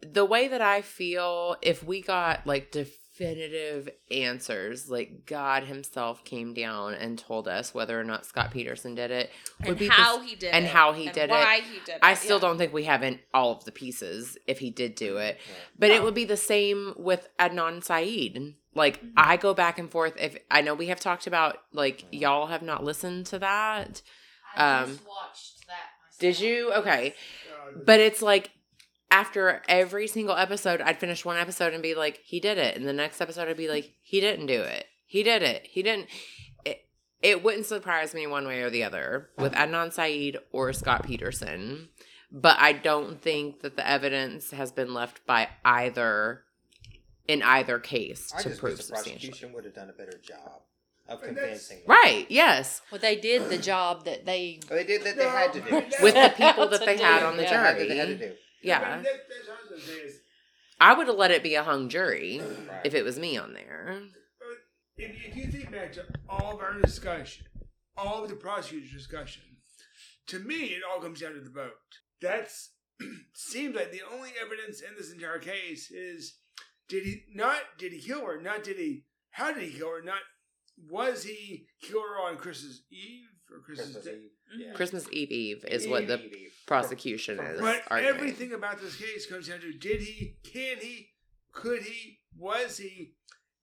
The 0.01 0.25
way 0.25 0.47
that 0.47 0.61
I 0.61 0.81
feel, 0.81 1.55
if 1.61 1.83
we 1.83 2.01
got 2.01 2.47
like 2.47 2.71
definitive 3.17 3.89
answers, 4.11 4.89
like 4.89 5.25
God 5.25 5.63
Himself 5.63 6.23
came 6.23 6.53
down 6.53 6.93
and 6.93 7.17
told 7.17 7.47
us 7.47 7.73
whether 7.73 7.99
or 7.99 8.03
not 8.03 8.25
Scott 8.25 8.51
Peterson 8.51 8.95
did 8.95 9.11
it, 9.11 9.31
would 9.61 9.69
and 9.69 9.77
be 9.79 9.87
how 9.87 10.17
this- 10.19 10.29
he 10.29 10.35
did 10.35 10.53
and 10.53 10.65
it, 10.65 10.71
how 10.71 10.93
he 10.93 11.05
and 11.05 11.13
did 11.15 11.23
it. 11.25 11.29
why 11.29 11.61
he 11.61 11.79
did 11.79 11.95
it. 11.95 11.99
I 12.01 12.13
still 12.13 12.37
yeah. 12.37 12.41
don't 12.41 12.57
think 12.57 12.73
we 12.73 12.83
have 12.85 13.03
in 13.03 13.19
all 13.33 13.51
of 13.51 13.65
the 13.65 13.71
pieces 13.71 14.37
if 14.47 14.59
he 14.59 14.69
did 14.69 14.95
do 14.95 15.17
it. 15.17 15.39
But 15.77 15.91
it 15.91 16.03
would 16.03 16.13
be 16.13 16.25
the 16.25 16.37
same 16.37 16.93
with 16.97 17.27
Adnan 17.39 17.83
Syed. 17.83 18.55
Like 18.73 19.01
Mhm. 19.01 19.13
I 19.17 19.37
go 19.37 19.53
back 19.53 19.79
and 19.79 19.89
forth. 19.91 20.13
If 20.19 20.37
I 20.51 20.61
know 20.61 20.73
we 20.75 20.87
have 20.87 20.99
talked 20.99 21.25
about, 21.27 21.57
like 21.73 22.05
y'all 22.11 22.47
have 22.47 22.61
not 22.61 22.83
listened 22.83 23.25
to 23.27 23.39
that. 23.39 24.01
I 24.55 24.81
Um, 24.81 24.89
just 24.91 25.07
watched 25.07 25.67
that. 25.67 25.73
Myself. 26.03 26.19
Did 26.19 26.39
you? 26.39 26.73
Okay, 26.73 27.15
but 27.85 27.99
it's 27.99 28.21
like 28.21 28.51
after 29.09 29.61
every 29.67 30.07
single 30.07 30.35
episode, 30.35 30.81
I'd 30.81 30.99
finish 30.99 31.23
one 31.23 31.37
episode 31.37 31.73
and 31.73 31.81
be 31.81 31.95
like, 31.95 32.21
"He 32.23 32.39
did 32.39 32.57
it," 32.57 32.75
and 32.75 32.87
the 32.87 32.93
next 32.93 33.21
episode 33.21 33.47
I'd 33.47 33.57
be 33.57 33.69
like, 33.69 33.93
"He 34.01 34.19
didn't 34.19 34.47
do 34.47 34.61
it. 34.61 34.85
He 35.05 35.23
did 35.23 35.43
it. 35.43 35.67
He 35.67 35.81
didn't." 35.81 36.07
It, 36.65 36.85
it 37.21 37.43
wouldn't 37.43 37.65
surprise 37.65 38.13
me 38.13 38.27
one 38.27 38.45
way 38.45 38.61
or 38.61 38.69
the 38.69 38.83
other 38.83 39.29
with 39.37 39.53
uh-huh. 39.53 39.67
Adnan 39.67 39.93
Syed 39.93 40.37
or 40.51 40.73
Scott 40.73 41.05
Peterson, 41.05 41.89
but 42.31 42.57
I 42.59 42.73
don't 42.73 43.21
think 43.21 43.61
that 43.61 43.77
the 43.77 43.87
evidence 43.87 44.51
has 44.51 44.71
been 44.71 44.93
left 44.93 45.25
by 45.25 45.49
either 45.63 46.43
in 47.27 47.41
either 47.43 47.79
case 47.79 48.31
I 48.35 48.41
to 48.41 48.49
just 48.49 48.59
prove 48.59 48.73
wish 48.73 48.79
the 48.79 48.95
substantially. 48.95 49.29
prosecution 49.29 49.53
would 49.53 49.65
have 49.65 49.75
done 49.75 49.89
a 49.89 49.93
better 49.93 50.17
job 50.23 50.61
of 51.07 51.21
convincing. 51.21 51.77
them. 51.77 51.85
Right? 51.87 52.25
Yes, 52.29 52.81
Well, 52.91 52.99
they 52.99 53.15
did 53.15 53.49
the 53.49 53.57
job 53.57 54.05
that 54.05 54.25
they. 54.25 54.59
They 54.69 54.83
did 54.83 55.03
that. 55.03 55.17
They 55.17 55.25
had 55.25 55.53
to 55.53 55.61
do. 55.61 55.71
With 56.01 56.15
the 56.15 56.33
people 56.35 56.67
that 56.67 56.85
they 56.85 56.97
had 56.97 57.23
on 57.23 57.37
the 57.37 57.43
They 57.43 57.49
had 57.49 57.77
that 57.77 57.87
They 57.87 57.97
had 57.97 58.07
to 58.07 58.17
jury. 58.17 58.37
Do. 58.61 58.67
Yeah, 58.67 58.97
But 58.97 59.03
that, 59.03 59.13
that's 59.29 59.47
what 59.47 59.57
I 59.57 59.61
was 59.61 59.69
gonna 59.85 59.97
say 59.97 60.03
is, 60.05 60.19
I 60.79 60.93
would 60.93 61.07
have 61.07 61.15
let 61.17 61.31
it 61.31 61.43
be 61.43 61.55
a 61.55 61.63
hung 61.63 61.89
jury 61.89 62.39
Right. 62.39 62.85
if 62.85 62.93
it 62.93 63.03
was 63.03 63.17
me 63.19 63.37
on 63.37 63.53
there. 63.53 63.99
if, 64.97 65.11
if 65.29 65.35
you 65.35 65.47
think 65.51 65.71
back 65.71 65.91
to 65.93 66.05
all 66.29 66.53
of 66.55 66.59
our 66.61 66.79
discussion, 66.81 67.45
all 67.95 68.23
of 68.23 68.29
the 68.29 68.35
prosecutor's 68.35 68.91
discussion, 68.91 69.43
to 70.27 70.39
me, 70.39 70.65
it 70.67 70.81
all 70.89 70.99
comes 71.01 71.21
down 71.21 71.33
to 71.33 71.39
the 71.41 71.49
vote. 71.49 71.71
That's 72.21 72.71
seems 73.33 73.75
like 73.75 73.91
the 73.91 74.01
only 74.11 74.31
evidence 74.41 74.81
in 74.81 74.95
this 74.97 75.11
entire 75.11 75.39
case 75.39 75.89
is 75.91 76.35
did 76.89 77.03
he 77.03 77.23
not 77.33 77.59
did 77.77 77.91
he 77.91 77.99
kill 78.01 78.25
her? 78.25 78.39
Not 78.41 78.63
did 78.63 78.77
he? 78.77 79.03
How 79.31 79.51
did 79.53 79.63
he 79.63 79.77
kill 79.77 79.89
her? 79.89 80.01
Not 80.03 80.19
was 80.89 81.23
he 81.23 81.67
kill 81.81 82.01
her 82.01 82.19
on 82.19 82.37
Christmas 82.37 82.81
Eve 82.91 83.27
or 83.51 83.59
Christmas, 83.61 83.93
Christmas 83.93 84.05
Day? 84.05 84.19
Eve. 84.23 84.29
Yeah. 84.55 84.73
Christmas 84.73 85.07
Eve 85.11 85.31
Eve 85.31 85.65
is 85.67 85.87
what 85.87 86.07
the 86.07 86.15
Eve, 86.23 86.33
Eve. 86.33 86.53
prosecution 86.65 87.37
But 87.37 87.45
is 87.55 87.61
But 87.61 87.81
arguing. 87.89 88.15
everything 88.15 88.53
about 88.53 88.79
this 88.81 88.95
case 88.95 89.25
comes 89.25 89.47
down 89.47 89.59
to 89.61 89.73
did 89.73 90.01
he, 90.01 90.37
can 90.43 90.77
he, 90.79 91.09
could 91.51 91.81
he, 91.83 92.19
was 92.37 92.77
he 92.77 93.15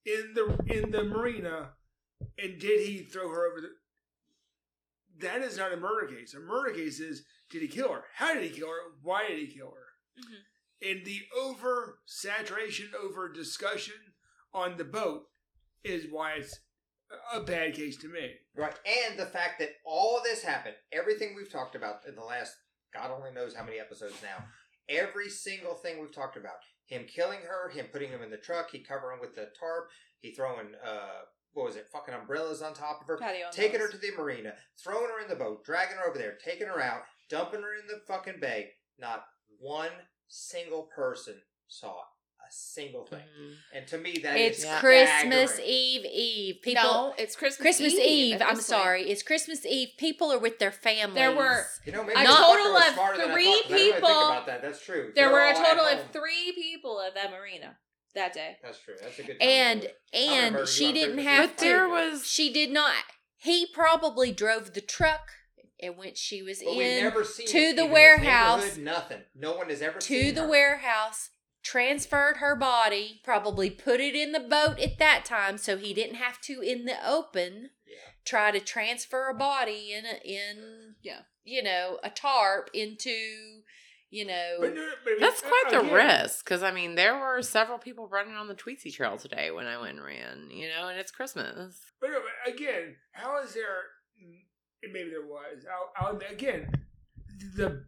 in 0.05 0.35
the 0.35 0.59
in 0.67 0.91
the 0.91 1.05
marina, 1.05 1.71
and 2.39 2.59
did 2.59 2.87
he 2.87 2.99
throw 3.03 3.29
her 3.31 3.47
over 3.51 3.61
the? 3.61 3.69
That 5.21 5.43
is 5.43 5.57
not 5.57 5.73
a 5.73 5.77
murder 5.77 6.07
case. 6.15 6.35
A 6.35 6.41
murder 6.41 6.75
case 6.75 7.01
is 7.01 7.25
did 7.51 7.63
he 7.63 7.69
kill 7.69 7.93
her? 7.93 8.05
How 8.15 8.35
did 8.35 8.43
he 8.43 8.51
kill 8.51 8.69
her? 8.69 8.81
Why 9.03 9.29
did 9.29 9.39
he 9.39 9.47
kill 9.47 9.71
her? 9.73 10.21
Mhm. 10.21 10.43
And 10.91 11.07
the 11.07 11.21
over 11.37 12.01
saturation, 12.05 12.91
over 13.01 13.33
discussion 13.33 13.95
on 14.53 14.77
the 14.77 14.85
boat 14.85 15.31
is 15.83 16.07
why 16.11 16.33
it's 16.35 16.59
a 17.33 17.41
bad 17.41 17.75
case 17.75 17.97
to 17.99 18.09
me. 18.09 18.33
Right, 18.57 18.75
and 19.09 19.19
the 19.19 19.27
fact 19.27 19.59
that 19.59 19.71
all 19.85 20.21
this 20.23 20.43
happened, 20.43 20.77
everything 20.93 21.35
we've 21.35 21.51
talked 21.51 21.75
about 21.75 22.01
in 22.09 22.15
the 22.15 22.23
last, 22.23 22.55
God 22.93 23.11
only 23.11 23.33
knows 23.33 23.55
how 23.55 23.65
many 23.65 23.79
episodes 23.79 24.17
now, 24.23 24.45
every 24.89 25.29
single 25.29 25.75
thing 25.75 26.01
we've 26.01 26.15
talked 26.15 26.37
about, 26.37 26.57
him 26.87 27.05
killing 27.07 27.41
her, 27.41 27.71
him 27.71 27.87
putting 27.93 28.11
him 28.11 28.23
in 28.23 28.31
the 28.31 28.37
truck, 28.37 28.71
he 28.71 28.79
covering 28.79 29.21
with 29.21 29.35
the 29.35 29.49
tarp, 29.59 29.89
he 30.21 30.33
throwing, 30.33 30.69
uh, 30.85 31.23
what 31.53 31.67
was 31.67 31.77
it, 31.77 31.89
fucking 31.93 32.15
umbrellas 32.15 32.63
on 32.63 32.75
top 32.75 33.01
of 33.01 33.07
her, 33.07 33.19
Patio 33.19 33.47
taking 33.53 33.81
her 33.81 33.89
to 33.89 33.99
the 33.99 34.11
marina, 34.17 34.55
throwing 34.83 35.11
her 35.11 35.23
in 35.23 35.29
the 35.29 35.37
boat, 35.37 35.65
dragging 35.65 35.97
her 35.97 36.09
over 36.09 36.19
there, 36.19 36.37
taking 36.45 36.67
her 36.67 36.81
out, 36.81 37.03
dumping 37.29 37.63
her 37.63 37.75
in 37.75 37.87
the 37.87 38.01
fucking 38.07 38.41
bay. 38.41 38.71
Not 38.99 39.25
one 39.59 39.91
single 40.29 40.89
person 40.95 41.35
saw 41.69 42.03
a 42.47 42.53
single 42.53 43.07
thing. 43.07 43.23
Mhm. 43.41 43.57
And 43.73 43.87
to 43.89 43.99
me, 43.99 44.19
that 44.23 44.37
is 44.37 44.57
It's 44.57 44.65
Yeah. 44.65 44.81
Christmas. 44.81 45.59
Eve 45.61 46.05
Eve. 46.05 46.63
People. 46.63 46.83
no, 46.83 47.15
it's 47.17 47.35
Christmas. 47.37 47.63
Christmas 47.63 47.95
Eve. 47.95 48.35
at 48.37 48.43
I'm 48.43 48.57
this 48.57 48.69
point. 48.69 48.83
sorry. 48.83 49.11
It's 49.11 49.23
Christmas 49.23 49.65
Eve. 49.65 49.91
People 49.99 50.33
are 50.33 50.39
with 50.39 50.59
their 50.59 50.73
families. 50.73 51.15
There 51.17 51.33
were- 51.33 51.67
You 51.85 51.93
know, 51.93 52.03
A 52.03 52.25
total 52.25 52.77
of 52.77 52.93
smarter 52.95 53.19
than 53.19 53.31
I 53.31 53.35
three 53.35 53.45
thought, 53.47 53.63
'cause 53.63 53.71
really 53.73 53.93
people- 53.93 54.09
think 54.09 54.31
about 54.31 54.47
that. 54.47 54.63
That's 54.63 54.85
true. 54.85 55.13
There 55.15 55.29
They're 55.29 55.33
were 55.33 55.47
a 55.47 55.55
total 55.55 55.87
of 55.87 56.11
three 56.13 56.53
people 56.53 57.01
at 57.01 57.15
that 57.15 57.31
marina 57.31 57.79
that 58.15 58.33
day. 58.33 58.59
That's 58.63 58.79
true. 58.81 58.97
That's 59.01 59.19
a 59.19 59.23
good. 59.23 59.41
time 59.41 59.49
and 59.49 59.83
to 59.83 59.89
do 59.89 59.93
it. 59.93 59.99
I'm 60.15 60.29
gonna 60.29 60.51
murder 60.51 60.59
and 60.61 60.69
she 60.69 60.93
didn't 60.93 61.15
Christmas 61.15 61.25
have 61.27 61.45
Eve. 61.45 61.57
But 61.57 61.59
there 61.65 61.89
was 61.89 62.27
She 62.31 62.53
did 62.53 62.71
not. 62.71 63.05
He 63.39 63.67
probably 63.67 64.33
drove 64.33 64.73
the 64.75 64.81
truck 64.81 65.31
and 65.81 65.97
which 65.99 66.17
she 66.19 66.43
was 66.43 66.61
But 66.63 66.71
in 66.73 67.03
never 67.05 67.25
seen 67.25 67.47
to 67.47 67.53
the 67.53 67.59
even 67.59 67.79
in 67.79 67.85
this 67.89 67.93
warehouse. 67.93 68.77
Nothing. 68.77 69.25
No 69.35 69.53
one 69.57 69.69
has 69.69 69.83
ever 69.83 69.99
to 69.99 70.07
seen 70.07 70.35
the 70.35 70.43
her. 70.43 70.49
warehouse, 70.49 71.31
transferred 71.65 72.37
her 72.37 72.55
body, 72.55 73.21
probably 73.25 73.71
put 73.71 73.99
it 73.99 74.15
in 74.15 74.31
the 74.33 74.39
boat 74.41 74.79
at 74.79 74.99
that 74.99 75.25
time 75.25 75.59
so 75.59 75.77
he 75.77 75.93
didn't 75.93 76.17
have 76.17 76.41
to 76.43 76.61
in 76.61 76.85
the 76.85 76.97
open 77.09 77.71
Yeah. 77.87 77.97
try 78.25 78.51
to 78.53 78.61
transfer 78.61 79.29
a 79.29 79.35
body 79.35 79.93
in 79.93 80.05
a, 80.05 80.21
in 80.25 80.95
Yeah. 81.03 81.23
you 81.43 81.63
know, 81.63 81.99
a 82.05 82.11
tarp 82.11 82.71
into 82.73 83.63
you 84.11 84.25
know 84.25 84.59
But, 84.61 84.75
but 85.05 85.15
that's 85.19 85.41
quite 85.41 85.65
the 85.71 85.81
again, 85.81 85.93
risk 85.93 86.45
because 86.45 86.63
I 86.63 86.71
mean 86.71 86.95
there 86.95 87.19
were 87.19 87.43
several 87.43 87.79
people 87.79 88.07
running 88.07 88.35
on 88.37 88.47
the 88.47 88.55
Tweetsie 88.55 88.93
Trail 88.95 89.17
today 89.17 89.51
when 89.51 89.67
I 89.67 89.77
went 89.81 89.97
and 89.97 90.05
ran, 90.05 90.51
you 90.51 90.69
know, 90.69 90.87
and 90.89 90.99
it's 91.01 91.11
Christmas. 91.11 91.81
But, 92.01 92.11
no, 92.11 92.21
but 92.21 92.53
again, 92.55 92.95
how 93.13 93.43
is 93.43 93.55
there? 93.55 93.79
Maybe 94.93 95.09
there 95.11 95.27
was. 95.27 95.65
I'll, 95.99 96.09
I'll 96.11 96.21
again, 96.31 96.71
the 97.57 97.83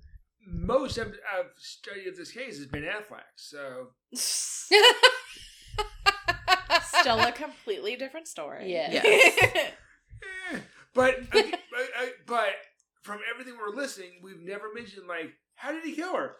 most 0.46 0.96
of, 0.98 1.08
of 1.08 1.46
study 1.56 2.08
of 2.08 2.16
this 2.16 2.30
case 2.30 2.58
has 2.58 2.66
been 2.66 2.84
Affleck. 2.84 3.24
So 3.36 3.88
Still 7.00 7.20
a 7.20 7.32
completely 7.32 7.96
different 7.96 8.28
story. 8.28 8.72
Yeah. 8.72 8.90
Yes. 9.04 9.38
eh. 10.52 10.58
but, 10.94 11.14
ag- 11.34 11.56
but 11.70 11.80
uh, 12.00 12.06
but 12.26 12.48
from 13.02 13.20
everything 13.32 13.54
we're 13.60 13.74
listening, 13.76 14.20
we've 14.22 14.40
never 14.40 14.72
mentioned 14.74 15.06
like 15.06 15.32
how 15.56 15.72
did 15.72 15.84
he 15.84 15.92
kill 15.92 16.14
her? 16.16 16.36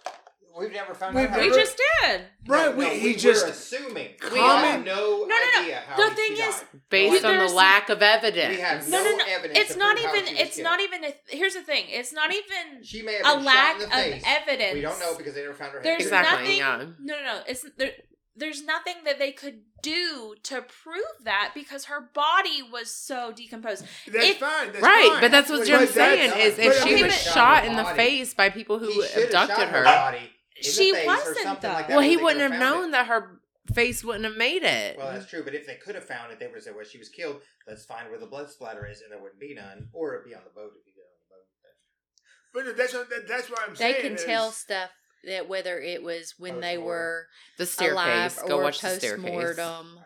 We've 0.58 0.72
never 0.72 0.94
found 0.94 1.14
We've 1.14 1.24
out. 1.26 1.32
how 1.32 1.36
we 1.40 1.48
never- 1.48 1.58
just 1.60 1.76
did. 2.02 2.22
Right, 2.46 2.64
No, 2.70 2.76
we, 2.78 2.84
no, 2.86 2.90
he 2.90 3.06
we 3.08 3.14
just 3.16 3.44
were 3.44 3.50
assuming. 3.52 4.14
We 4.22 4.38
Common- 4.38 4.64
have 4.70 4.84
no, 4.86 4.94
No, 4.94 5.26
no, 5.26 5.26
no. 5.26 5.60
idea 5.60 5.82
how 5.86 5.96
The 5.96 6.08
he 6.08 6.16
thing 6.16 6.32
is- 6.32 6.38
died. 6.54 6.66
Based 6.88 7.22
No, 7.22 7.28
on 7.28 7.34
the 7.34 7.38
there's- 7.40 7.52
lack 7.52 7.88
of 7.90 8.00
evidence. 8.02 8.56
We 8.56 8.62
have 8.62 8.88
No, 8.88 9.04
no, 9.04 9.10
no, 9.10 9.16
no. 9.18 9.24
evidence. 9.26 9.58
It's 9.58 9.72
to 9.74 9.78
not 9.78 9.96
prove 9.96 10.06
how 10.08 10.14
even. 10.16 10.26
she 10.28 10.32
was 10.32 10.40
It's 10.42 10.56
killed. 10.56 10.64
not 10.64 10.80
even. 10.80 11.04
A, 11.04 11.14
here's 11.28 11.54
the 11.54 11.62
thing. 11.62 11.84
It's 11.90 12.12
not 12.14 12.32
even 12.32 12.82
She 12.82 13.02
may 13.02 13.14
have 13.18 13.26
a 13.26 13.36
been 13.36 13.44
lack 13.44 13.56
shot 13.72 13.76
in 13.76 13.82
of 13.82 13.90
the 13.90 13.96
face. 13.96 14.22
evidence. 14.26 14.74
We 14.74 14.80
don't 14.80 14.98
know 15.00 15.14
because 15.18 15.34
they 15.34 15.42
never 15.42 15.52
found 15.54 15.72
her 15.72 15.78
head. 15.80 15.84
There's 15.84 16.02
Exactly, 16.04 16.58
nothing. 16.58 16.58
yeah. 16.58 16.76
No, 17.00 17.16
no, 17.18 17.24
no. 17.24 17.42
It's 17.46 17.64
there. 17.76 17.92
There's 18.38 18.62
nothing 18.64 18.96
that 19.04 19.18
they 19.18 19.32
could 19.32 19.62
do 19.82 20.34
to 20.44 20.60
prove 20.62 21.04
that 21.24 21.52
because 21.54 21.86
her 21.86 22.10
body 22.14 22.62
was 22.62 22.90
so 22.90 23.32
decomposed. 23.32 23.84
that's 24.06 24.24
It- 24.26 24.36
fine. 24.38 24.72
That's 24.72 24.82
right, 24.82 25.08
fine. 25.12 25.20
but 25.22 25.30
that's 25.30 25.48
what 25.50 25.58
But 25.60 25.66
Jim's 25.66 25.90
saying 25.90 26.32
is 26.38 26.58
if 26.58 26.82
she 26.84 27.02
was 27.02 27.14
shot 27.14 27.64
in 27.64 27.76
the 27.76 27.82
body. 27.82 27.96
face 27.96 28.34
by 28.34 28.50
people 28.50 28.78
who 28.78 28.90
He 28.90 29.22
abducted 29.24 29.56
shot 29.56 30.14
her. 30.14 30.20
She 30.60 30.90
the 30.90 30.96
face 30.98 31.04
or 31.04 31.06
wasn't, 31.06 31.38
something 31.38 31.72
like 31.72 31.88
that. 31.88 31.96
Well, 31.96 32.04
he 32.04 32.16
wouldn't 32.16 32.40
could've 32.42 32.58
known 32.58 32.88
it. 32.88 32.92
that 32.92 33.06
her 33.08 33.40
face 33.74 34.02
wouldn't 34.04 34.24
have 34.24 34.36
made 34.36 34.62
it. 34.62 34.96
Well, 34.96 35.12
that's 35.12 35.26
true, 35.26 35.42
but 35.44 35.54
if 35.54 35.66
they 35.66 35.74
could 35.76 35.94
have 35.94 36.04
found 36.04 36.32
it, 36.32 36.38
they 36.38 36.46
would 36.46 36.54
have 36.56 36.64
said, 36.64 36.74
"Well, 36.74 36.84
she 36.84 36.96
was 36.98 37.08
killed. 37.10 37.42
Let's 37.66 37.84
find 37.84 38.08
where 38.10 38.18
the 38.18 38.26
blood 38.26 38.50
splatter 38.50 38.86
is," 38.86 39.02
and 39.02 39.10
there 39.12 39.18
wouldn't 39.18 39.40
be 39.40 39.54
none, 39.54 39.88
or 39.92 40.14
it'd 40.14 40.26
be 40.26 40.34
on 40.34 40.44
the 40.44 40.50
boat 40.50 40.72
if 40.80 40.86
you 40.86 40.92
get 40.94 41.02
on 41.02 41.18
the 41.28 42.64
boat. 42.64 42.66
But 42.66 42.76
that's 42.76 42.94
what, 42.94 43.26
that's 43.28 43.50
what 43.50 43.60
I'm 43.68 43.74
they 43.74 43.78
saying. 43.78 43.94
They 43.96 44.02
can 44.02 44.12
is- 44.14 44.24
tell 44.24 44.50
stuff 44.50 44.90
that 45.26 45.48
whether 45.48 45.78
it 45.80 46.02
was 46.02 46.34
when 46.38 46.60
they 46.60 46.76
Post-mortem. 46.76 46.84
were 46.86 47.26
the 47.58 47.66
staircase. 47.66 47.92
alive 47.92 48.38
Go 48.48 48.58
or 48.58 48.62
watch 48.64 48.80
the 48.80 48.88
post 48.88 49.00
staircase. 49.00 49.24
mortem. 49.24 49.96
Wow. 49.96 50.02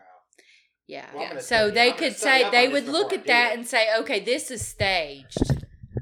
Yeah. 0.87 1.07
Well, 1.15 1.29
I'm 1.33 1.41
so 1.41 1.71
they 1.71 1.93
could 1.93 2.17
say 2.17 2.51
they 2.51 2.69
would 2.69 2.89
look 2.89 3.13
at 3.13 3.27
that 3.27 3.55
and 3.55 3.67
say, 3.67 3.89
okay, 4.01 4.21
this 4.21 4.51
is 4.51 4.67
staged. 4.67 5.39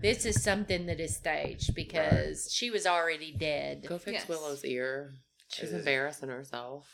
This 0.01 0.25
is 0.25 0.43
something 0.43 0.87
that 0.87 1.01
is 1.01 1.17
staged 1.17 1.75
because 1.75 2.49
she 2.53 2.71
was 2.71 2.87
already 2.87 3.35
dead. 3.39 3.85
Go 3.87 3.99
fix 3.99 4.21
Yes. 4.21 4.29
Willow's 4.29 4.65
ear. 4.65 5.11
She's 5.51 5.71
Is 5.71 5.75
embarrassing 5.81 6.29
herself. 6.29 6.87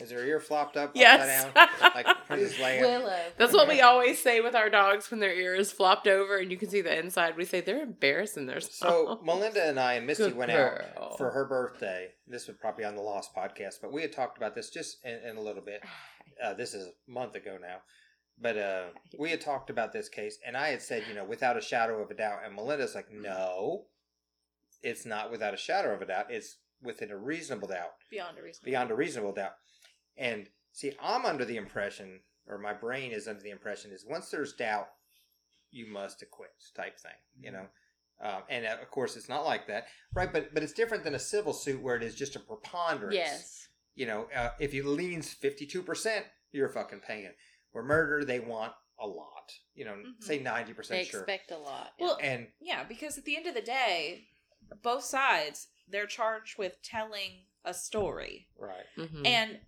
Is 0.00 0.12
her 0.12 0.24
ear 0.24 0.38
flopped 0.40 0.76
up 0.76 0.92
Yes. 0.94 1.44
down? 1.54 1.68
Like 1.94 2.06
Princess 2.26 2.56
Leia? 2.60 2.80
Willow. 2.80 3.18
That's 3.38 3.52
what 3.52 3.66
we 3.66 3.80
always 3.80 4.22
say 4.22 4.40
with 4.40 4.54
our 4.54 4.70
dogs 4.70 5.10
when 5.10 5.18
their 5.20 5.32
ear 5.34 5.54
is 5.54 5.72
flopped 5.72 6.06
over 6.06 6.36
and 6.36 6.50
you 6.50 6.56
can 6.56 6.68
see 6.70 6.80
the 6.80 6.96
inside. 6.96 7.36
We 7.36 7.44
say 7.44 7.60
they're 7.60 7.82
embarrassing 7.82 8.46
themselves. 8.46 8.76
So 8.76 9.20
Melinda 9.24 9.68
and 9.68 9.80
I 9.80 9.94
and 9.94 10.06
Misty 10.06 10.24
Good 10.24 10.36
went 10.36 10.52
girl. 10.52 10.80
out 10.96 11.18
for 11.18 11.30
her 11.30 11.46
birthday. 11.46 12.08
This 12.28 12.46
was 12.46 12.56
probably 12.60 12.84
on 12.84 12.94
the 12.94 13.02
Lost 13.02 13.34
podcast, 13.34 13.76
but 13.82 13.92
we 13.92 14.02
had 14.02 14.12
talked 14.12 14.36
about 14.38 14.54
this 14.54 14.70
just 14.70 14.98
in, 15.04 15.18
in 15.30 15.36
a 15.36 15.42
little 15.42 15.62
bit. 15.62 15.82
Uh, 16.44 16.54
this 16.54 16.72
is 16.72 16.86
a 16.86 17.10
month 17.10 17.34
ago 17.34 17.56
now, 17.60 17.78
but 18.40 18.56
uh, 18.56 18.84
we 19.18 19.28
had 19.30 19.40
talked 19.40 19.70
about 19.70 19.92
this 19.92 20.08
case, 20.08 20.38
and 20.46 20.56
I 20.56 20.68
had 20.68 20.80
said, 20.80 21.02
you 21.08 21.14
know, 21.16 21.24
without 21.24 21.56
a 21.56 21.60
shadow 21.60 22.00
of 22.00 22.12
a 22.12 22.14
doubt, 22.14 22.42
and 22.46 22.54
Melinda's 22.54 22.94
like, 22.94 23.10
no, 23.10 23.86
it's 24.84 25.04
not 25.04 25.32
without 25.32 25.52
a 25.54 25.56
shadow 25.56 25.92
of 25.92 26.00
a 26.00 26.06
doubt. 26.06 26.26
It's 26.30 26.58
within 26.82 27.10
a 27.10 27.16
reasonable 27.16 27.68
doubt, 27.68 27.92
Beyond 28.10 28.38
a 28.38 28.42
reason. 28.42 28.62
beyond 28.64 28.90
a 28.90 28.94
reasonable 28.94 29.32
doubt. 29.32 29.52
And 30.16 30.48
see, 30.72 30.92
I'm 31.00 31.24
under 31.26 31.44
the 31.44 31.56
impression, 31.56 32.20
or 32.46 32.58
my 32.58 32.72
brain 32.72 33.12
is 33.12 33.28
under 33.28 33.42
the 33.42 33.50
impression, 33.50 33.90
is 33.92 34.04
once 34.08 34.30
there's 34.30 34.52
doubt, 34.54 34.88
you 35.70 35.86
must 35.86 36.22
acquit 36.22 36.50
type 36.74 36.98
thing, 36.98 37.12
you 37.40 37.50
know. 37.52 37.66
Um, 38.20 38.42
and 38.48 38.66
uh, 38.66 38.76
of 38.82 38.90
course, 38.90 39.16
it's 39.16 39.28
not 39.28 39.44
like 39.44 39.66
that, 39.68 39.86
right? 40.14 40.32
But 40.32 40.52
but 40.54 40.62
it's 40.62 40.72
different 40.72 41.04
than 41.04 41.14
a 41.14 41.18
civil 41.20 41.52
suit 41.52 41.80
where 41.80 41.94
it 41.94 42.02
is 42.02 42.14
just 42.16 42.34
a 42.36 42.40
preponderance. 42.40 43.14
Yes. 43.14 43.68
You 43.94 44.06
know, 44.06 44.28
uh, 44.34 44.50
if 44.58 44.74
it 44.74 44.84
leans 44.84 45.32
fifty 45.32 45.66
two 45.66 45.82
percent, 45.82 46.24
you're 46.50 46.68
fucking 46.68 47.00
paying. 47.06 47.30
Where 47.72 47.84
murder, 47.84 48.24
they 48.24 48.40
want 48.40 48.72
a 48.98 49.06
lot. 49.06 49.52
You 49.74 49.84
know, 49.84 49.92
Mhm. 49.94 50.20
say 50.24 50.38
ninety 50.40 50.72
They 50.72 50.76
percent 50.76 51.06
sure. 51.06 51.20
expect 51.20 51.52
a 51.52 51.58
lot. 51.58 51.92
Well, 52.00 52.18
And 52.20 52.48
Yeah, 52.60 52.82
because 52.82 53.18
at 53.18 53.24
the 53.24 53.36
end 53.36 53.46
of 53.46 53.54
the 53.54 53.62
day, 53.62 54.26
both 54.82 55.04
sides 55.04 55.68
they're 55.90 56.06
charged 56.06 56.58
with 56.58 56.80
telling 56.82 57.44
a 57.64 57.74
story, 57.74 58.48
right, 58.58 58.86
Mhm. 58.96 59.26
and 59.26 59.60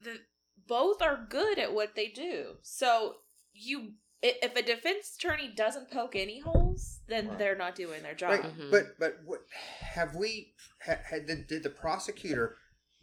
the 0.00 0.20
both 0.66 1.02
are 1.02 1.26
good 1.28 1.58
at 1.58 1.72
what 1.72 1.94
they 1.96 2.08
do. 2.08 2.58
So 2.62 3.16
you, 3.52 3.94
if 4.22 4.54
a 4.54 4.62
defense 4.62 5.16
attorney 5.16 5.48
doesn't 5.48 5.90
poke 5.90 6.14
any 6.14 6.38
holes, 6.40 7.00
then 7.08 7.28
Right. 7.28 7.38
they're 7.38 7.56
not 7.56 7.74
doing 7.74 8.02
their 8.02 8.14
job. 8.14 8.30
right. 8.30 8.42
Mhm. 8.56 8.70
But 8.70 8.98
but 8.98 9.16
what 9.24 9.40
have 9.80 10.14
we? 10.14 10.54
Had, 10.80 11.26
did, 11.26 11.46
did 11.48 11.62
the 11.62 11.70
prosecutor 11.70 12.56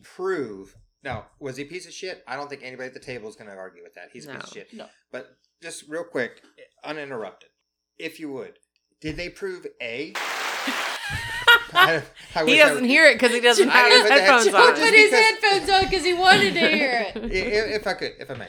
prove? 0.04 0.76
Now, 1.04 1.30
was 1.40 1.58
he 1.58 1.64
a 1.64 1.68
piece 1.68 1.86
of 1.86 1.94
shit? 1.94 2.24
I 2.28 2.36
don't 2.36 2.48
think 2.50 2.64
anybody 2.64 2.88
at 2.88 2.94
the 2.94 3.00
table 3.00 3.30
is 3.30 3.36
going 3.36 3.50
to 3.50 3.56
argue 3.56 3.84
with 3.84 3.94
that. 3.96 4.10
He's 4.12 4.26
a 4.28 4.34
piece 4.34 4.44
of 4.44 4.50
shit. 4.54 4.74
No. 4.74 4.90
But 5.12 5.38
just 5.62 5.88
real 5.88 6.04
quick, 6.04 6.42
uninterrupted, 6.84 7.50
if 7.98 8.20
you 8.20 8.32
would, 8.32 8.60
did 9.02 9.16
they 9.18 9.30
prove 9.30 9.68
a? 9.82 10.14
I, 11.78 12.04
I 12.36 12.46
he 12.46 12.58
doesn't 12.58 12.86
hear 12.86 13.06
it 13.06 13.16
because 13.16 13.32
he 13.34 13.40
doesn't 13.42 13.70
I 13.70 13.78
have 13.78 13.92
his 13.92 14.02
put 14.04 14.12
headphones 14.20 14.48
on. 14.54 14.68
Just 14.76 14.82
put 14.82 14.94
his 14.94 15.12
headphones 15.12 15.70
on 15.70 15.84
because 15.86 16.06
he 16.06 16.14
wanted 16.14 16.54
to 16.54 16.60
hear 16.60 17.06
it. 17.14 17.18
I- 17.18 17.20
i- 17.22 17.76
if 17.76 17.88
I 17.88 17.94
could, 17.94 18.12
if 18.20 18.30
I 18.32 18.34
may. 18.36 18.48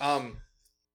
Um, 0.00 0.38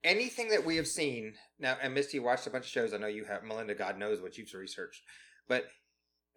anything 0.03 0.49
that 0.49 0.65
we 0.65 0.77
have 0.77 0.87
seen 0.87 1.33
now, 1.59 1.77
and 1.81 1.93
Misty 1.93 2.19
watched 2.19 2.47
a 2.47 2.49
bunch 2.49 2.65
of 2.65 2.71
shows. 2.71 2.93
I 2.93 2.97
know 2.97 3.07
you 3.07 3.25
have. 3.25 3.43
Melinda, 3.43 3.75
God 3.75 3.97
knows 3.97 4.21
what 4.21 4.37
you've 4.37 4.53
researched, 4.53 5.01
but 5.47 5.65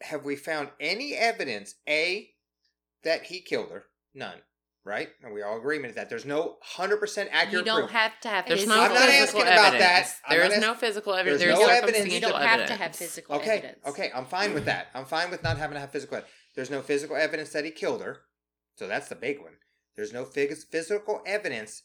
have 0.03 0.25
we 0.25 0.37
found 0.37 0.69
any 0.81 1.15
evidence? 1.15 1.75
A 1.89 2.29
that 3.05 3.25
he 3.25 3.41
killed 3.41 3.71
her. 3.71 3.85
None. 4.15 4.39
Right? 4.85 5.09
And 5.23 5.35
we 5.35 5.43
all 5.43 5.59
agreement 5.59 5.97
that 5.97 6.09
there's 6.09 6.25
no 6.25 6.57
hundred 6.63 6.97
percent 6.99 7.29
accurate 7.33 7.53
You 7.67 7.71
don't 7.73 7.81
proof. 7.83 7.91
have 7.91 8.19
to 8.23 8.29
have 8.29 8.47
There's 8.47 8.61
physical 8.61 8.77
no 8.77 8.85
I'm 8.85 8.95
not 8.95 9.09
physical 9.09 9.43
asking 9.43 9.53
about 9.53 9.79
that. 9.79 10.15
I'm 10.27 10.37
There 10.39 10.45
ask- 10.47 10.61
no 10.63 10.75
physical 10.75 11.15
evidence. 11.15 11.41
There's 11.43 11.57
There's 11.59 11.69
no 11.69 11.75
evidence. 11.75 12.15
You 12.15 12.21
don't 12.21 12.41
have 12.41 12.67
to 12.69 12.75
have 12.75 12.97
physical 12.97 13.37
Okay, 13.37 13.59
evidence. 13.59 13.79
okay, 13.87 14.11
I'm 14.15 14.25
fine 14.25 14.55
with 14.55 14.65
that. 14.65 14.89
I'm 14.95 15.05
fine 15.05 15.31
with 15.31 15.43
not 15.43 15.59
having 15.59 15.75
to 15.75 15.81
have 15.81 15.91
physical. 15.93 16.17
evidence. 16.19 16.35
There's 16.57 16.71
no 16.71 16.81
physical 16.81 17.17
evidence 17.17 17.51
that 17.51 17.65
he 17.67 17.71
killed 17.71 18.01
her, 18.03 18.21
so 18.77 18.89
that's 18.89 19.09
the 19.09 19.15
big 19.15 19.41
one. 19.41 19.57
There's 19.95 20.13
no 20.13 20.25
phys- 20.25 20.65
physical 20.71 21.21
evidence 21.27 21.83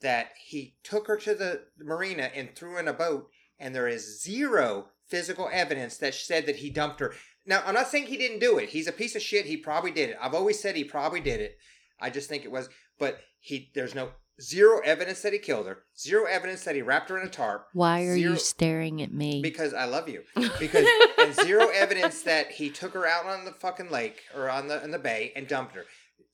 that 0.00 0.28
he 0.46 0.76
took 0.82 1.08
her 1.08 1.16
to 1.18 1.34
the 1.34 1.64
marina 1.78 2.30
and 2.34 2.54
threw 2.56 2.78
in 2.78 2.88
a 2.88 2.92
boat, 2.92 3.28
and 3.58 3.74
there 3.74 3.88
is 3.88 4.22
zero 4.22 4.88
physical 5.08 5.48
evidence 5.52 5.98
that 5.98 6.14
said 6.14 6.46
that 6.46 6.56
he 6.56 6.70
dumped 6.70 7.00
her. 7.00 7.12
Now, 7.44 7.62
I'm 7.66 7.74
not 7.74 7.88
saying 7.88 8.06
he 8.06 8.16
didn't 8.16 8.40
do 8.40 8.58
it. 8.58 8.70
He's 8.70 8.88
a 8.88 8.92
piece 8.92 9.14
of 9.14 9.22
shit. 9.22 9.46
He 9.46 9.56
probably 9.56 9.90
did 9.92 10.10
it. 10.10 10.16
I've 10.20 10.34
always 10.34 10.58
said 10.58 10.74
he 10.74 10.84
probably 10.84 11.20
did 11.20 11.40
it. 11.40 11.56
I 12.00 12.10
just 12.10 12.28
think 12.28 12.44
it 12.44 12.50
was, 12.50 12.68
but 12.98 13.18
he 13.40 13.70
there's 13.74 13.94
no 13.94 14.10
zero 14.40 14.80
evidence 14.84 15.22
that 15.22 15.32
he 15.32 15.38
killed 15.38 15.66
her. 15.66 15.78
Zero 15.98 16.26
evidence 16.26 16.64
that 16.64 16.74
he 16.74 16.82
wrapped 16.82 17.08
her 17.08 17.18
in 17.18 17.26
a 17.26 17.30
tarp. 17.30 17.68
Why 17.72 18.02
are 18.02 18.14
Zero- 18.16 18.32
you 18.32 18.36
staring 18.38 19.00
at 19.00 19.12
me? 19.12 19.40
Because 19.42 19.72
I 19.72 19.84
love 19.84 20.08
you. 20.08 20.22
Because 20.58 20.86
and 21.18 21.34
zero 21.34 21.68
evidence 21.74 22.22
that 22.22 22.50
he 22.52 22.68
took 22.70 22.92
her 22.94 23.06
out 23.06 23.24
on 23.26 23.44
the 23.46 23.52
fucking 23.52 23.90
lake 23.90 24.22
or 24.34 24.50
on 24.50 24.68
the 24.68 24.82
in 24.84 24.90
the 24.90 24.98
bay 24.98 25.32
and 25.36 25.48
dumped 25.48 25.74
her. 25.74 25.84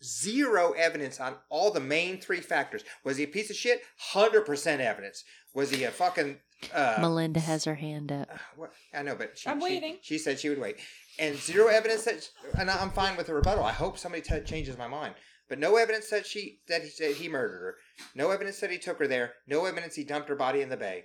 Zero 0.02 0.72
evidence 0.72 1.20
on 1.20 1.36
all 1.48 1.70
the 1.70 1.78
main 1.80 2.20
three 2.20 2.40
factors. 2.40 2.82
Was 3.04 3.18
he 3.18 3.24
a 3.24 3.28
piece 3.28 3.50
of 3.50 3.56
shit? 3.56 3.82
Hundred 3.98 4.42
percent 4.46 4.80
evidence. 4.80 5.22
Was 5.54 5.70
he 5.70 5.84
a 5.84 5.90
fucking 5.92 6.38
uh 6.74 6.98
Melinda 7.00 7.38
has 7.40 7.64
her 7.64 7.74
hand 7.76 8.10
up. 8.10 8.28
uh, 8.32 8.38
what, 8.56 8.72
I 8.94 9.02
know, 9.02 9.14
but 9.14 9.38
she, 9.38 9.48
I'm 9.48 9.60
she- 9.60 9.64
waiting. 9.64 9.98
She, 10.02 10.18
said 10.18 10.40
she 10.40 10.48
would 10.48 10.60
wait, 10.60 10.76
and 11.20 11.36
zero 11.36 11.68
evidence 11.68 12.04
that. 12.04 12.28
And 12.58 12.68
I'm 12.70 12.90
fine 12.90 13.16
with 13.16 13.26
the 13.28 13.34
rebuttal. 13.34 13.62
I 13.64 13.72
hope 13.72 13.96
somebody 13.98 14.22
t- 14.22 14.40
changes 14.40 14.76
my 14.76 14.88
mind. 14.88 15.14
But 15.48 15.58
no 15.58 15.76
evidence 15.76 16.08
that 16.10 16.26
she 16.26 16.60
that 16.68 16.82
he, 16.82 16.90
that 17.04 17.16
he 17.16 17.28
murdered 17.28 17.60
her. 17.60 17.74
No 18.14 18.30
evidence 18.30 18.60
that 18.60 18.70
he 18.70 18.78
took 18.78 18.98
her 18.98 19.06
there. 19.06 19.34
No 19.46 19.64
evidence 19.66 19.94
he 19.94 20.04
dumped 20.04 20.28
her 20.28 20.36
body 20.36 20.60
in 20.62 20.68
the 20.70 20.76
bay. 20.76 21.04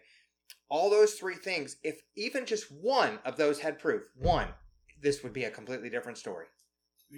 All 0.69 0.89
those 0.89 1.13
three 1.13 1.35
things. 1.35 1.77
If 1.83 2.01
even 2.15 2.45
just 2.45 2.71
one 2.71 3.19
of 3.25 3.37
those 3.37 3.59
had 3.59 3.79
proof, 3.79 4.03
one, 4.17 4.47
this 5.01 5.23
would 5.23 5.33
be 5.33 5.43
a 5.43 5.49
completely 5.51 5.89
different 5.89 6.17
story. 6.17 6.45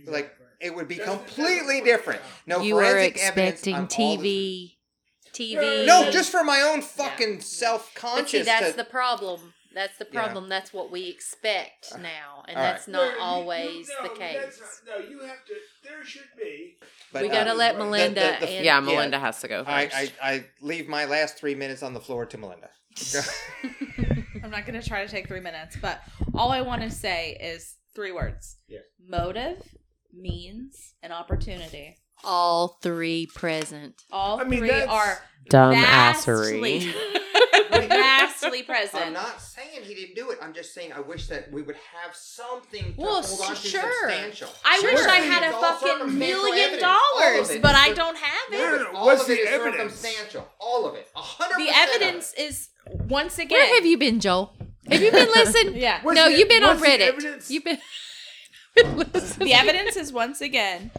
Like 0.05 0.31
it 0.61 0.73
would 0.75 0.87
be 0.87 0.95
That's- 0.97 1.15
completely 1.17 1.79
that's- 1.81 1.83
different. 1.85 2.21
No 2.45 2.61
you 2.61 2.77
are 2.77 2.83
forensic 2.83 3.17
evidence 3.23 3.49
expecting 3.59 3.75
on 3.75 3.87
all 3.97 4.17
the- 4.17 4.27
TV. 4.27 4.75
TV. 5.31 5.85
No, 5.85 6.09
just 6.11 6.31
for 6.31 6.43
my 6.43 6.61
own 6.61 6.81
fucking 6.81 7.41
self 7.41 7.91
But 7.93 7.99
conscious. 8.01 8.31
see, 8.31 8.41
that's 8.43 8.75
the 8.75 8.83
problem. 8.83 9.53
That's 9.73 9.97
the 9.97 10.07
Yeah. 10.11 10.21
problem. 10.23 10.49
That's 10.49 10.73
what 10.73 10.89
we 10.91 11.07
expect 11.09 11.91
now, 11.99 12.43
and 12.47 12.57
All 12.57 12.63
right. 12.63 12.71
that's 12.71 12.87
not 12.87 13.17
always 13.19 13.87
the 14.01 14.09
case. 14.09 14.61
no, 14.87 14.97
you 15.07 15.19
have 15.19 15.45
to. 15.45 15.53
There 15.83 16.03
should 16.03 16.23
be. 16.37 16.77
but, 17.13 17.21
we 17.21 17.29
uh, 17.29 17.33
gotta 17.33 17.53
let 17.53 17.77
Melinda 17.77 18.37
the- 18.39 18.45
the- 18.45 18.51
and 18.51 18.65
yeah, 18.65 18.79
Melinda 18.79 19.19
has 19.19 19.39
to 19.41 19.47
go 19.47 19.63
first. 19.63 19.95
I, 19.95 20.11
I, 20.21 20.31
I 20.33 20.45
leave 20.61 20.87
my 20.87 21.05
last 21.05 21.37
three 21.37 21.55
minutes 21.55 21.83
on 21.83 21.93
the 21.93 21.99
floor 21.99 22.25
to 22.25 22.37
Melinda. 22.37 22.69
I'm 24.43 24.49
not 24.51 24.65
going 24.65 24.79
to 24.79 24.87
try 24.87 25.05
to 25.05 25.11
take 25.11 25.27
three 25.27 25.39
minutes, 25.41 25.77
but 25.81 26.01
all 26.33 26.51
I 26.51 26.61
want 26.61 26.81
to 26.81 26.89
say 26.89 27.37
is 27.41 27.75
three 27.93 28.11
words: 28.11 28.57
Yes. 28.67 28.83
motive, 29.07 29.61
means, 30.13 30.93
and 31.03 31.13
opportunity. 31.13 31.97
all 32.23 32.79
three 32.81 33.27
present. 33.35 34.01
All 34.11 34.39
I 34.41 34.43
mean, 34.45 34.59
three 34.59 34.71
are 34.71 35.19
Dumb 35.49 35.75
assery. 35.75 36.91
vastly 38.41 38.63
present. 38.63 39.03
I'm 39.07 39.13
not 39.13 39.41
saying 39.41 39.83
he 39.83 39.93
didn't 39.93 40.15
do 40.15 40.31
it. 40.31 40.39
I'm 40.41 40.53
just 40.53 40.73
saying 40.73 40.93
I 40.93 40.99
wish 40.99 41.27
that 41.27 41.51
we 41.51 41.61
would 41.61 41.75
have 41.75 42.15
something 42.15 42.93
to 42.95 43.01
Well, 43.01 43.21
hold 43.21 43.41
on 43.41 43.55
to 43.55 43.67
sure. 43.67 43.81
substantial. 44.03 44.49
I 44.65 44.79
Sure. 44.79 44.93
wish 44.93 45.05
I 45.05 45.15
had 45.17 45.43
It's 45.43 45.55
a 45.57 45.59
fucking 45.59 46.17
million 46.17 46.57
evidence. 46.59 46.83
All 46.83 47.19
of 47.23 47.47
dollars, 47.47 47.59
but 47.61 47.75
I 47.75 47.93
don't 47.93 48.17
have 48.17 48.53
it. 48.53 48.57
no, 48.57 48.91
no. 48.91 48.97
All 48.97 49.05
What's 49.05 49.23
of 49.23 49.29
it 49.29 49.35
the 49.35 49.41
is 49.41 49.47
evidence? 49.49 49.93
circumstantial. 49.95 50.47
All 50.59 50.85
of 50.85 50.95
it. 50.95 51.07
A 51.15 51.21
hundred 51.21 51.57
The 51.57 51.67
percent 51.67 51.89
of 51.89 51.95
it. 52.01 52.03
evidence 52.05 52.33
is 52.37 52.69
once 53.07 53.37
again. 53.39 53.57
Where 53.59 53.75
have 53.75 53.85
you 53.85 53.97
been, 53.97 54.19
Joel? 54.19 54.53
Have 54.89 55.01
you 55.01 55.11
been 55.11 55.27
listening? 55.35 55.75
Yeah. 55.77 55.99
What's 56.03 56.15
no, 56.15 56.29
the- 56.29 56.37
you've 56.37 56.49
been 56.49 56.63
on 56.63 56.79
what's 56.79 56.81
the 56.81 56.87
Reddit. 56.87 57.07
evidence? 57.07 57.51
You've 57.51 57.63
been. 57.63 57.77
been 58.75 58.97
listening. 58.97 59.47
The 59.47 59.53
evidence 59.53 59.95
is 59.95 60.13
once 60.13 60.41
again 60.41 60.91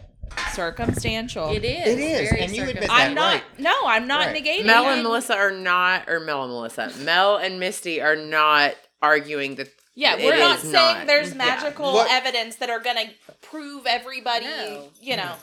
circumstantial. 0.53 1.49
It 1.51 1.63
is. 1.63 1.87
It 1.87 1.99
is, 1.99 2.29
very 2.29 2.41
and 2.41 2.55
you 2.55 2.61
admit 2.63 2.75
circumstantial. 2.83 3.07
I'm 3.09 3.13
not. 3.15 3.33
right. 3.33 3.43
No, 3.59 3.73
I'm 3.85 4.07
not 4.07 4.27
Right. 4.27 4.43
negating. 4.43 4.65
Mel 4.65 4.89
it. 4.89 4.93
and 4.93 5.03
Melissa 5.03 5.35
are 5.35 5.51
not, 5.51 6.09
or 6.09 6.19
Mel 6.19 6.43
and 6.43 6.51
Melissa, 6.51 6.91
Mel 6.99 7.37
and 7.37 7.59
Misty 7.59 8.01
are 8.01 8.15
not 8.15 8.75
arguing 9.01 9.55
that. 9.55 9.69
Yeah, 9.93 10.15
we're 10.15 10.37
not 10.39 10.59
saying 10.59 10.99
not. 10.99 11.07
there's 11.07 11.35
magical 11.35 11.93
What- 11.93 12.09
evidence 12.11 12.55
that 12.57 12.69
are 12.69 12.79
going 12.79 12.95
to 12.95 13.33
prove 13.41 13.85
everybody, 13.85 14.45
No. 14.45 14.87
you 15.01 15.17
know. 15.17 15.35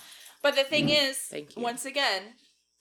But 0.43 0.57
the 0.57 0.65
thing 0.65 0.89
is, 0.89 1.33
once 1.57 1.85
again, 1.85 2.23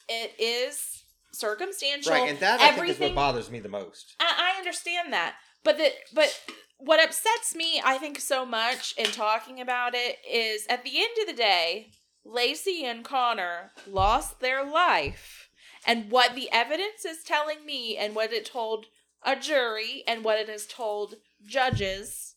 it 0.07 0.33
is 0.39 1.03
circumstantial. 1.33 2.13
Right, 2.13 2.29
and 2.29 2.39
that 2.39 2.61
I 2.61 2.71
think 2.71 2.87
is 2.89 2.99
what 2.99 3.13
bothers 3.15 3.49
me 3.51 3.59
the 3.59 3.67
most. 3.69 4.15
I, 4.19 4.53
I 4.55 4.57
understand 4.57 5.11
that, 5.11 5.35
but 5.63 5.77
the 5.77 5.91
but 6.13 6.39
what 6.77 7.03
upsets 7.03 7.53
me, 7.53 7.81
I 7.83 7.97
think, 7.97 8.19
so 8.21 8.45
much 8.45 8.93
in 8.97 9.07
talking 9.07 9.59
about 9.59 9.93
it 9.93 10.17
is 10.29 10.65
at 10.69 10.83
the 10.85 10.97
end 10.97 11.09
of 11.21 11.27
the 11.27 11.33
day, 11.33 11.89
Laci 12.27 12.83
and 12.83 13.03
Conner 13.03 13.71
lost 13.87 14.39
their 14.39 14.65
life, 14.65 15.49
and 15.85 16.11
what 16.11 16.35
the 16.35 16.49
evidence 16.51 17.05
is 17.05 17.23
telling 17.23 17.65
me, 17.65 17.97
and 17.97 18.15
what 18.15 18.33
it 18.33 18.45
told 18.45 18.87
a 19.23 19.35
jury, 19.35 20.03
and 20.07 20.23
what 20.23 20.37
it 20.37 20.49
has 20.49 20.67
told 20.67 21.15
judges, 21.45 22.35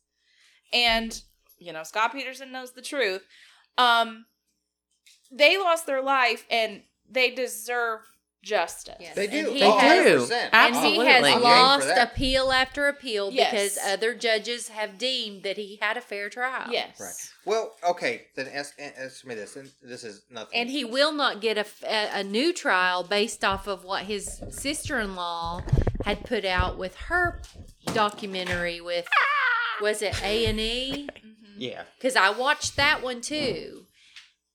and 0.72 1.22
you 1.59 1.72
know 1.72 1.82
Scott 1.82 2.12
Peterson 2.12 2.53
knows 2.53 2.72
the 2.72 2.82
truth. 2.82 3.26
Um, 3.76 4.26
they 5.30 5.59
lost 5.59 5.86
their 5.86 6.03
life, 6.03 6.47
and 6.51 6.82
they 7.09 7.30
deserve 7.30 8.01
justice. 8.43 8.97
Yes. 9.01 9.14
They 9.14 9.24
And 9.26 9.32
do. 9.47 9.53
he 9.53 9.61
They 9.61 9.70
has- 9.70 10.05
do. 10.28 10.34
100%. 10.34 10.49
And 10.53 10.76
he 10.76 10.97
has 11.05 11.24
I'm 11.24 11.43
lost 11.43 11.88
appeal 11.97 12.53
after 12.53 12.88
appeal 12.88 13.30
Yes. 13.30 13.51
because 13.51 13.78
other 13.86 14.14
judges 14.14 14.68
have 14.68 14.97
deemed 14.99 15.43
that 15.43 15.57
he 15.57 15.78
had 15.80 15.97
a 15.97 16.01
fair 16.01 16.30
trial. 16.30 16.70
Yes. 16.72 16.99
Right. 16.99 17.14
Well, 17.45 17.74
okay. 17.88 18.26
Then 18.36 18.49
ask, 18.53 18.74
ask 18.78 19.24
me 19.24 19.34
this, 19.34 19.57
and 19.57 19.70
this 19.82 20.05
is 20.05 20.22
nothing. 20.30 20.59
And 20.59 20.70
he 20.70 20.84
will 20.84 21.12
not 21.12 21.41
get 21.41 21.59
a 21.59 21.66
a 21.86 22.22
new 22.24 22.53
trial 22.53 23.03
based 23.05 23.45
off 23.45 23.66
of 23.66 23.84
what 23.84 24.05
his 24.05 24.41
sister 24.51 24.99
in 25.01 25.14
law 25.16 25.62
had 26.05 26.24
put 26.24 26.45
out 26.45 26.78
with 26.78 26.97
her 26.97 27.43
documentary 27.95 28.80
with, 28.80 29.07
was 29.80 30.03
it 30.03 30.22
A 30.22 30.47
and 30.47 30.59
E? 30.61 31.09
Mm-hmm. 31.12 31.55
Yeah. 31.59 31.82
Because 31.97 32.16
I 32.16 32.30
watched 32.30 32.76
that 32.76 33.03
one 33.03 33.20
too. 33.20 33.86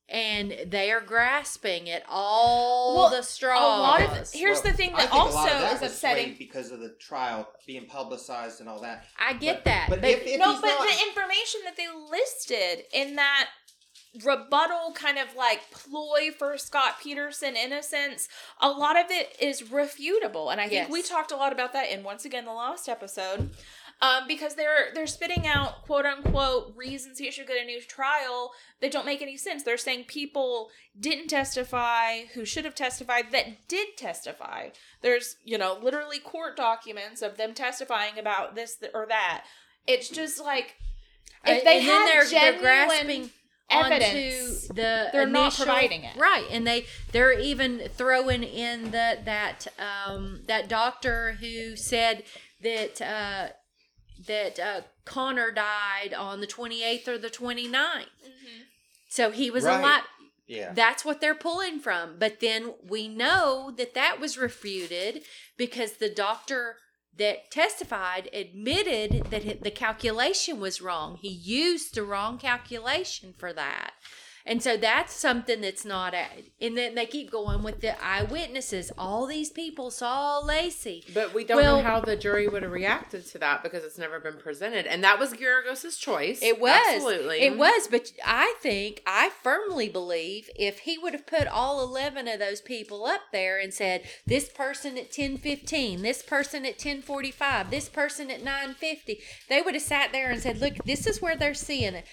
And 0.07 0.55
they 0.67 0.91
are 0.91 1.01
grasping 1.01 1.89
at 1.89 2.03
all 2.07 2.95
Well, 2.95 3.09
the 3.09 3.45
A 3.47 3.57
lot 3.57 4.01
of 4.03 4.31
here's 4.31 4.61
Well, 4.61 4.71
the 4.71 4.77
thing 4.77 4.91
that 4.91 4.99
think 5.01 5.11
a 5.13 5.15
also 5.15 5.35
lot 5.35 5.51
of 5.51 5.61
that 5.61 5.81
is 5.83 5.91
upsetting. 5.93 6.35
because 6.37 6.69
of 6.69 6.79
the 6.79 6.89
trial 6.99 7.49
being 7.65 7.87
publicized 7.87 8.59
and 8.59 8.69
all 8.69 8.81
that. 8.81 9.05
I 9.17 9.33
get 9.33 9.57
But- 9.57 9.65
that. 9.65 9.85
but 9.89 10.01
But, 10.01 10.09
if- 10.11 10.27
if- 10.27 10.39
no, 10.39 10.61
but 10.61 10.67
not- 10.67 10.87
the 10.87 11.07
information 11.07 11.61
that 11.65 11.75
they 11.75 11.87
listed 11.89 12.85
in 12.93 13.15
that 13.15 13.49
rebuttal 14.23 14.93
kind 14.93 15.17
of 15.17 15.35
like 15.35 15.69
ploy 15.71 16.29
for 16.37 16.57
Scott 16.57 16.99
Peterson 17.01 17.55
innocence, 17.57 18.29
a 18.61 18.69
lot 18.69 18.97
of 18.97 19.09
it 19.11 19.35
is 19.39 19.63
refutable. 19.63 20.51
And 20.51 20.61
I 20.61 20.69
think 20.69 20.83
Yes. 20.87 20.89
we 20.89 21.01
talked 21.01 21.31
a 21.31 21.35
lot 21.35 21.51
about 21.51 21.73
that 21.73 21.89
in 21.89 22.03
once 22.03 22.23
again 22.25 22.45
the 22.45 22.53
last 22.53 22.87
episode. 22.87 23.55
Um, 24.01 24.27
because 24.27 24.55
they're 24.55 24.89
they're 24.93 25.07
spitting 25.07 25.47
out 25.47 25.83
quote 25.83 26.05
unquote 26.05 26.75
reasons 26.75 27.17
he 27.17 27.31
should 27.31 27.47
get 27.47 27.61
a 27.61 27.65
new 27.65 27.81
trial 27.81 28.51
that 28.81 28.91
don't 28.91 29.05
make 29.05 29.21
any 29.21 29.37
sense. 29.37 29.63
They're 29.63 29.77
saying 29.77 30.05
people 30.07 30.69
didn't 30.99 31.27
testify 31.29 32.25
who 32.33 32.43
should 32.43 32.65
have 32.65 32.75
testified 32.75 33.31
that 33.31 33.67
did 33.69 33.95
testify. 33.97 34.69
There's 35.01 35.37
you 35.45 35.57
know 35.57 35.79
literally 35.81 36.19
court 36.19 36.57
documents 36.57 37.21
of 37.21 37.37
them 37.37 37.53
testifying 37.53 38.19
about 38.19 38.55
this 38.55 38.77
or 38.93 39.05
that. 39.07 39.45
It's 39.87 40.09
just 40.09 40.41
like 40.41 40.75
if 41.45 41.63
they 41.63 41.77
and 41.77 41.85
had 41.85 42.07
they're, 42.07 42.25
genuine 42.25 42.53
they're 42.53 42.61
grasping 42.61 43.29
evidence, 43.69 44.69
onto 44.69 44.73
the 44.75 45.09
they're 45.11 45.25
not 45.25 45.53
providing 45.53 46.03
it. 46.03 46.15
right 46.17 46.45
and 46.51 46.67
they 46.67 46.85
they're 47.11 47.37
even 47.39 47.79
throwing 47.95 48.43
in 48.43 48.91
the 48.91 49.17
that 49.25 49.67
um 49.79 50.41
that 50.47 50.67
doctor 50.69 51.33
who 51.39 51.75
said 51.75 52.23
that 52.61 53.01
uh 53.01 53.47
that 54.27 54.59
uh 54.59 54.81
conner 55.05 55.51
died 55.51 56.13
on 56.13 56.41
the 56.41 56.47
28th 56.47 57.07
or 57.07 57.17
the 57.17 57.29
29th 57.29 58.05
so 59.09 59.31
he 59.31 59.49
was 59.51 59.63
Right. 59.63 59.79
alive 59.79 60.03
Yeah. 60.47 60.73
that's 60.73 61.03
what 61.05 61.21
they're 61.21 61.33
pulling 61.35 61.79
from. 61.79 62.17
But 62.19 62.39
then 62.39 62.73
we 62.87 63.07
know 63.07 63.71
that 63.77 63.93
that 63.95 64.19
was 64.19 64.37
refuted 64.37 65.23
because 65.57 65.93
the 65.93 66.09
doctor 66.09 66.77
that 67.17 67.49
testified 67.49 68.29
admitted 68.33 69.31
that 69.31 69.63
the 69.63 69.71
calculation 69.71 70.59
was 70.59 70.81
wrong. 70.81 71.17
He 71.21 71.29
used 71.29 71.95
the 71.95 72.03
wrong 72.03 72.37
calculation 72.37 73.33
for 73.37 73.53
that. 73.53 73.93
And 74.47 74.61
so 74.61 74.77
that's 74.77 75.11
something 75.11 75.61
that's 75.61 75.83
not 75.83 76.13
at. 76.13 76.43
And 76.61 76.77
then 76.77 76.93
they 76.93 77.07
keep 77.07 77.31
going 77.31 77.63
with 77.63 77.81
the 77.81 78.01
eyewitnesses. 78.03 78.91
All 78.95 79.25
these 79.25 79.49
people 79.49 79.89
saw 79.89 80.39
Laci. 80.43 81.01
But 81.15 81.33
we 81.33 81.43
don't 81.43 81.57
Well- 81.57 81.77
know 81.77 81.83
how 81.83 81.99
the 81.99 82.15
jury 82.15 82.47
would 82.47 82.61
have 82.61 82.71
reacted 82.71 83.25
to 83.27 83.39
that 83.39 83.63
because 83.63 83.83
it's 83.83 83.97
never 83.97 84.19
been 84.19 84.37
presented. 84.37 84.85
And 84.85 85.03
that 85.03 85.17
was 85.17 85.33
Geragos's 85.33 85.97
choice. 85.97 86.43
It 86.43 86.59
was. 86.59 86.79
Absolutely. 86.89 87.41
It 87.41 87.57
was, 87.57 87.87
but 87.87 88.11
I 88.23 88.55
think, 88.61 89.01
I 89.07 89.29
firmly 89.41 89.89
believe 89.89 90.49
if 90.55 90.79
he 90.79 90.99
would 90.99 91.13
have 91.13 91.25
put 91.25 91.47
all 91.47 91.81
11 91.83 92.27
of 92.27 92.37
those 92.37 92.61
people 92.61 93.05
up 93.05 93.21
there 93.31 93.57
and 93.59 93.73
said, 93.73 94.03
this 94.27 94.49
person 94.49 94.95
at 94.97 95.11
1015, 95.11 96.03
this 96.03 96.21
person 96.21 96.65
at 96.65 96.73
1045, 96.73 97.71
this 97.71 97.89
person 97.89 98.29
at 98.29 98.43
950, 98.43 99.19
they 99.49 99.61
would 99.63 99.73
have 99.73 99.83
sat 99.83 100.11
there 100.11 100.29
and 100.29 100.39
said, 100.39 100.59
look, 100.59 100.75
this 100.85 101.07
is 101.07 101.19
where 101.21 101.35
they're 101.35 101.53
seeing 101.55 101.95
it. 101.95 102.05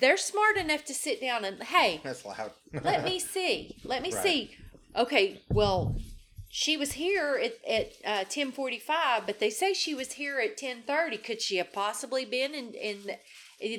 They're 0.00 0.16
smart 0.16 0.56
enough 0.56 0.84
to 0.86 0.94
sit 0.94 1.20
down 1.20 1.44
and, 1.44 1.62
hey, 1.62 2.00
That's 2.02 2.24
loud. 2.24 2.52
let 2.82 3.04
me 3.04 3.18
see. 3.34 3.76
Let 3.84 4.02
me 4.02 4.12
Right. 4.12 4.22
see. 4.22 4.56
Okay, 4.96 5.40
well, 5.52 5.96
she 6.48 6.76
was 6.76 6.92
here 6.92 7.40
at 7.40 7.54
at 7.64 7.92
uh, 8.04 8.24
ten 8.28 8.50
forty 8.50 8.80
five, 8.80 9.24
but 9.24 9.38
they 9.38 9.50
say 9.50 9.72
she 9.72 9.94
was 9.94 10.12
here 10.14 10.40
at 10.40 10.56
ten 10.56 10.82
thirty. 10.82 11.16
Could 11.16 11.40
she 11.40 11.58
have 11.58 11.72
possibly 11.72 12.24
been 12.24 12.54
in 12.54 12.74
in 12.74 13.16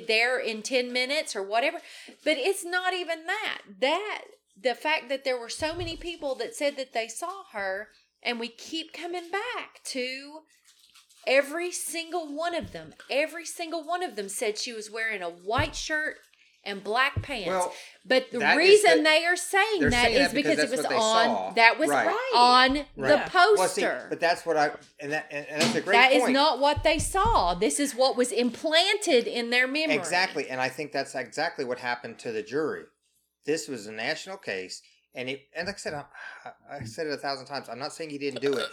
there 0.06 0.38
in 0.38 0.62
ten 0.62 0.90
minutes 0.90 1.36
or 1.36 1.42
whatever? 1.42 1.80
But 2.24 2.38
it's 2.38 2.64
not 2.64 2.94
even 2.94 3.26
that. 3.26 3.58
That 3.80 4.22
the 4.58 4.74
fact 4.74 5.10
that 5.10 5.24
there 5.24 5.38
were 5.38 5.50
so 5.50 5.74
many 5.74 5.96
people 5.96 6.34
that 6.36 6.54
said 6.54 6.76
that 6.78 6.94
they 6.94 7.08
saw 7.08 7.42
her, 7.52 7.88
and 8.22 8.40
we 8.40 8.48
keep 8.48 8.94
coming 8.94 9.30
back 9.30 9.82
to 9.86 10.40
every 11.26 11.70
single 11.72 12.34
one 12.34 12.54
of 12.54 12.72
them. 12.72 12.94
Every 13.10 13.44
single 13.44 13.82
one 13.84 14.02
of 14.02 14.16
them 14.16 14.28
said 14.28 14.58
she 14.58 14.72
was 14.72 14.90
wearing 14.90 15.22
a 15.22 15.28
white 15.30 15.74
shirt 15.76 16.16
and 16.64 16.84
black 16.84 17.20
pants. 17.22 17.48
Well, 17.48 17.74
but 18.06 18.30
the 18.30 18.38
reason 18.56 18.98
the- 18.98 19.02
they 19.02 19.24
are 19.24 19.34
saying 19.36 19.80
they're 19.80 19.90
that 19.90 20.04
saying 20.04 20.16
is 20.16 20.28
that 20.28 20.34
because 20.34 20.56
because, 20.56 20.58
it 20.58 20.70
was 20.70 20.80
that's 20.82 20.82
what 20.82 20.90
they 20.90 20.94
on 20.96 21.24
saw. 21.26 21.50
that 21.54 21.78
was 21.78 21.90
Right. 21.90 22.16
on 22.36 22.72
the 22.74 22.84
Right. 23.02 23.26
poster. 23.26 23.56
Well, 23.58 23.68
see, 23.68 24.06
but 24.08 24.20
that's 24.20 24.46
what 24.46 24.56
I 24.56 24.70
and 25.00 25.10
that 25.12 25.26
and, 25.32 25.44
and 25.48 25.60
that's 25.62 25.74
a 25.74 25.80
great 25.80 25.94
That 25.96 26.12
is 26.12 26.20
point. 26.22 26.34
not 26.34 26.60
what 26.60 26.84
they 26.84 27.00
saw. 27.00 27.54
This 27.54 27.80
is 27.80 27.96
what 27.96 28.16
was 28.16 28.30
implanted 28.30 29.26
in 29.26 29.50
their 29.50 29.66
memory. 29.66 29.96
Exactly, 29.96 30.48
and 30.48 30.60
I 30.60 30.68
think 30.68 30.92
that's 30.92 31.16
exactly 31.16 31.64
what 31.64 31.80
happened 31.80 32.20
to 32.20 32.30
the 32.30 32.44
jury. 32.44 32.84
This 33.44 33.66
was 33.66 33.88
a 33.88 33.92
national 33.92 34.36
case, 34.36 34.82
and 35.16 35.28
it 35.28 35.48
and 35.56 35.66
like 35.66 35.74
I 35.74 35.78
said, 35.78 35.94
I, 35.94 36.04
I 36.70 36.84
said 36.84 37.08
it 37.08 37.12
a 37.12 37.16
thousand 37.16 37.46
times. 37.46 37.68
I'm 37.68 37.80
not 37.80 37.92
saying 37.92 38.10
he 38.10 38.18
didn't 38.18 38.40
do 38.40 38.52
it, 38.56 38.68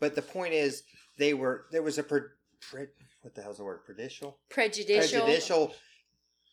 but 0.00 0.14
the 0.14 0.20
point 0.22 0.52
is, 0.52 0.82
they 1.18 1.34
were 1.34 1.66
there 1.70 1.82
was 1.82 1.98
a 1.98 2.02
pre, 2.02 2.20
pre, 2.60 2.86
what 3.22 3.34
the 3.34 3.42
hell's 3.42 3.58
the 3.58 3.64
word 3.64 3.84
prejudicial 3.84 4.38
Prejudicial. 4.50 5.20
prejudicial. 5.22 5.74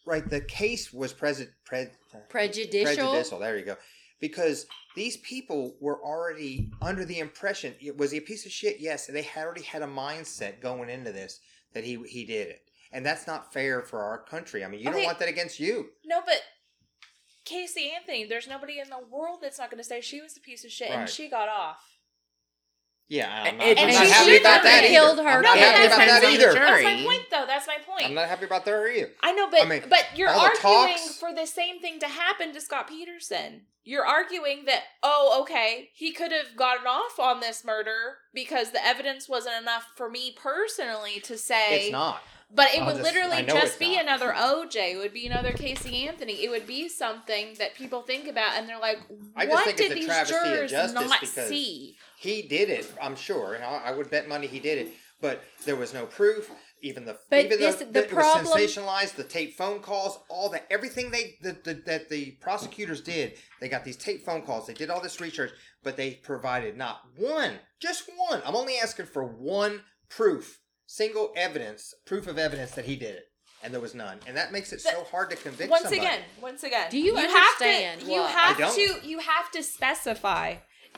Right, 0.05 0.28
the 0.28 0.41
case 0.41 0.91
was 0.91 1.14
present 1.14 1.49
pre, 1.66 1.82
uh, 1.82 2.18
Prejudicial. 2.30 2.95
prejudicial. 2.95 3.39
There 3.39 3.57
you 3.57 3.66
go. 3.66 3.76
Because 4.20 4.66
these 4.95 5.18
people 5.18 5.76
were 5.80 6.03
already 6.03 6.72
under 6.82 7.05
the 7.05 7.20
impression 7.20 7.76
it 7.80 7.95
was 7.97 8.12
he 8.12 8.18
a 8.18 8.22
piece 8.22 8.45
of 8.45 8.51
shit. 8.51 8.78
Yes, 8.80 9.07
they 9.07 9.22
had 9.22 9.45
already 9.45 9.64
had 9.64 9.82
a 9.82 9.88
mindset 9.88 10.62
going 10.62 10.89
into 10.89 11.12
this 11.12 11.39
that 11.74 11.84
he 11.84 12.01
he 12.07 12.26
did 12.26 12.47
it, 12.47 12.62
and 12.91 13.05
that's 13.05 13.28
not 13.28 13.53
fair 13.53 13.82
for 13.82 14.01
our 14.01 14.18
country. 14.24 14.64
I 14.64 14.68
mean, 14.68 14.80
you 14.80 14.91
don't 14.91 15.03
want 15.03 15.20
that 15.20 15.30
against 15.30 15.60
you. 15.60 15.89
No, 16.05 16.22
but 16.26 16.41
Casey 17.45 17.91
Anthony, 17.95 18.26
there's 18.26 18.47
nobody 18.47 18.80
in 18.80 18.89
the 18.89 18.99
world 19.10 19.39
that's 19.41 19.57
not 19.57 19.72
going 19.72 19.82
to 19.82 19.88
say 19.88 20.01
she 20.01 20.22
was 20.22 20.38
a 20.38 20.39
piece 20.41 20.64
of 20.64 20.72
shit 20.72 20.89
and 20.91 21.10
she 21.10 21.30
got 21.30 21.49
off. 21.49 21.78
Yeah, 23.10 23.28
I'm 23.28 23.57
not, 23.57 23.68
And 23.68 23.80
I'm 23.80 23.89
she 23.89 23.95
not 23.95 24.07
happy 24.07 24.32
should 24.32 24.41
about 24.41 24.53
have 24.53 24.64
that 24.64 24.84
either. 24.84 25.24
her 25.24 25.30
I'm 25.30 25.41
not 25.41 25.57
kid. 25.57 25.64
happy 25.64 25.86
about 25.88 25.97
that 26.22 26.24
either. 26.24 26.53
That's 26.53 26.84
my 26.84 27.03
point, 27.03 27.22
though. 27.32 27.45
That's 27.47 27.68
my 27.68 27.78
point. 27.86 28.05
I'm 28.05 28.14
not 28.14 28.30
happy 28.30 28.45
about 28.45 28.66
that 28.66 28.72
either. 28.95 29.10
I 29.24 29.32
know, 29.32 29.49
but 29.49 29.62
I 29.64 29.66
mean, 29.66 29.84
but 29.89 30.05
you're 30.16 30.30
arguing 30.30 30.60
talks- 30.62 31.18
for 31.20 31.34
the 31.34 31.47
same 31.47 31.80
thing 31.82 31.99
to 32.01 32.07
happen 32.07 32.53
to 32.53 32.62
Scott 32.62 32.88
Peterson. 32.88 33.62
You're 33.84 34.05
arguing 34.05 34.66
that 34.66 34.84
oh, 35.01 35.39
okay, 35.41 35.89
he 35.95 36.12
could 36.12 36.32
have 36.32 36.55
gotten 36.55 36.86
off 36.86 37.20
on 37.20 37.39
this 37.39 37.66
murder 37.66 38.18
because 38.34 38.70
the 38.72 38.86
evidence 38.86 39.28
wasn't 39.28 39.55
enough 39.60 39.88
for 39.95 40.10
me 40.12 40.36
personally 40.39 41.20
to 41.22 41.36
say 41.38 41.86
It's 41.86 41.91
not. 41.91 42.22
But 42.52 42.74
it 42.74 42.80
I'll 42.80 42.88
would 42.88 42.97
just- 43.04 43.14
literally 43.14 43.43
just 43.43 43.78
be 43.80 43.95
not. 43.95 44.04
another 44.06 44.32
OJ. 44.34 44.93
It 44.93 44.97
would 44.97 45.14
be 45.14 45.28
another 45.28 45.52
Casey 45.54 46.08
Anthony. 46.08 46.43
It 46.43 46.50
would 46.50 46.66
be 46.66 46.89
something 46.89 47.54
that 47.60 47.76
people 47.76 48.02
think 48.02 48.28
about 48.28 48.58
and 48.58 48.68
they're 48.68 48.80
like, 48.80 48.97
I 49.36 49.45
just 49.45 49.54
what 49.56 49.66
think 49.66 49.78
did 49.78 49.91
it's 49.91 50.06
a 50.06 50.08
these 50.08 50.30
jurors 50.30 50.72
justice 50.72 50.93
not 51.10 51.20
because- 51.22 51.47
see? 51.50 51.95
He 52.18 52.41
did 52.41 52.70
it. 52.70 52.91
I'm 53.02 53.16
sure, 53.16 53.54
and 53.54 53.64
I, 53.64 53.82
I 53.86 53.91
would 53.91 54.10
bet 54.10 54.28
money 54.28 54.47
he 54.47 54.60
did 54.60 54.78
it. 54.88 54.93
But 55.22 55.43
there 55.66 55.76
was 55.76 55.93
no 55.93 56.06
proof. 56.06 56.50
Even 56.82 57.04
the 57.06 57.18
But 57.30 57.45
even 57.45 57.60
this- 57.60 57.76
though 57.76 57.86
the 57.86 58.04
it 58.06 58.10
problem- 58.10 58.45
was 58.45 58.56
sensationalized, 58.56 59.16
the 59.16 59.24
tape 59.26 59.58
phone 59.58 59.82
calls, 59.82 60.18
all 60.30 60.50
that, 60.50 60.66
everything 60.72 61.12
they 61.12 61.38
the, 61.41 61.52
the, 61.64 61.74
that 61.86 62.08
the 62.10 62.32
prosecutors 62.39 63.02
did, 63.02 63.34
they 63.60 63.68
got 63.68 63.84
these 63.84 63.97
tape 63.97 64.26
phone 64.26 64.41
calls. 64.43 64.66
They 64.68 64.74
did 64.74 64.89
all 64.89 65.02
this 65.02 65.20
research, 65.20 65.52
but 65.84 65.97
they 65.97 66.12
provided 66.16 66.78
not 66.78 67.02
one, 67.18 67.60
just 67.82 68.10
one. 68.30 68.41
I'm 68.45 68.56
only 68.56 68.78
asking 68.82 69.08
for 69.08 69.26
one 69.26 69.82
proof, 70.08 70.60
single 70.94 71.32
evidence, 71.36 71.94
proof 72.08 72.26
of 72.28 72.40
evidence 72.40 72.72
that 72.72 72.86
he 72.86 72.96
did 72.96 73.14
it, 73.16 73.26
and 73.64 73.72
there 73.72 73.80
was 73.80 73.94
none. 73.94 74.18
And 74.26 74.36
that 74.36 74.52
makes 74.52 74.74
it 74.74 74.82
so 74.82 75.04
hard 75.12 75.30
to 75.30 75.36
convict. 75.36 75.70
Once 75.70 75.84
somebody. 75.84 76.02
again, 76.02 76.22
once 76.42 76.64
again, 76.64 76.90
Do 76.90 76.98
you 76.98 77.16
have 77.16 77.26
understand 77.30 78.02
to, 78.02 78.06
you 78.08 78.22
what- 78.22 78.32
have 78.32 78.56
I 78.56 78.60
don't. 78.60 78.76
to 79.02 79.08
you 79.08 79.20
have 79.20 79.52
to 79.52 79.62
specify 79.64 80.56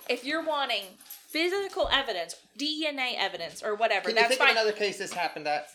if 0.08 0.24
you're 0.24 0.44
wanting 0.46 0.86
physical 1.28 1.89
evidence, 1.92 2.36
DNA 2.58 3.16
evidence, 3.18 3.62
or 3.64 3.76
whatever. 3.76 4.02
Can 4.08 4.12
you 4.12 4.16
that's 4.16 4.28
think 4.30 4.39
fine. 4.39 4.50
of 4.52 4.56
another 4.58 4.72
case 4.72 4.98
this 4.98 5.14
happened 5.14 5.48
at? 5.48 5.68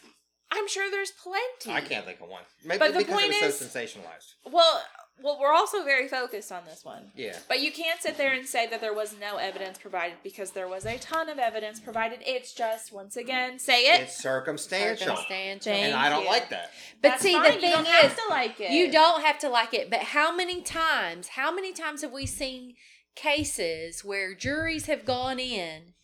I'm 0.51 0.69
sure 0.69 0.91
there's 0.91 1.11
plenty. 1.11 1.71
I 1.77 1.81
can't 1.81 2.05
think 2.07 2.21
of 2.21 2.29
one. 2.29 2.43
Maybe 2.65 2.79
But 2.79 2.93
the 2.95 3.01
because 3.01 3.15
point 3.15 3.33
it 3.35 3.43
was 3.45 3.61
is- 3.61 3.71
so 3.71 3.79
sensationalized. 3.79 4.35
Well, 4.51 4.83
well, 5.23 5.39
we're 5.41 5.53
also 5.53 5.83
very 5.83 6.09
focused 6.09 6.53
on 6.53 6.63
this 6.67 6.85
one. 6.85 7.11
Yeah. 7.17 7.37
But 7.49 7.61
you 7.61 7.73
can't 7.73 8.01
sit 8.01 8.19
there 8.19 8.35
and 8.35 8.47
say 8.47 8.67
that 8.69 8.81
there 8.81 8.93
was 8.93 9.15
no 9.19 9.37
evidence 9.37 9.79
provided 9.79 10.19
because 10.23 10.51
there 10.51 10.69
was 10.69 10.85
a 10.85 10.99
ton 10.99 11.29
of 11.29 11.39
evidence 11.39 11.81
provided. 11.81 12.19
It's 12.23 12.53
just 12.53 12.93
once 12.93 13.17
again, 13.17 13.59
say 13.59 13.87
it. 13.95 14.03
It's 14.03 14.17
circumstantial. 14.17 15.17
Circumstantial. 15.17 15.73
Thank 15.73 15.87
And 15.87 15.95
I 15.95 16.11
don't 16.11 16.25
you. 16.25 16.29
like 16.29 16.51
that. 16.51 16.71
But 17.01 17.09
That's 17.09 17.23
see, 17.23 17.33
fine. 17.33 17.45
the 17.45 17.55
you 17.55 17.61
thing 17.61 17.73
don't 17.73 17.87
is, 17.87 17.93
have 17.93 18.17
to 18.17 18.23
like 18.29 18.61
it. 18.61 18.71
You 18.73 18.91
don't 18.93 19.23
have 19.23 19.39
to 19.39 19.49
like 19.49 19.73
it, 19.73 19.91
but 19.91 20.01
how 20.01 20.35
many 20.35 20.61
times, 20.61 21.29
how 21.29 21.53
many 21.53 21.73
times 21.73 22.03
have 22.03 22.13
we 22.13 22.27
seen 22.27 22.75
cases 23.15 24.05
where 24.05 24.35
juries 24.35 24.87
have 24.87 25.07
gone 25.07 25.39
in 25.41 25.95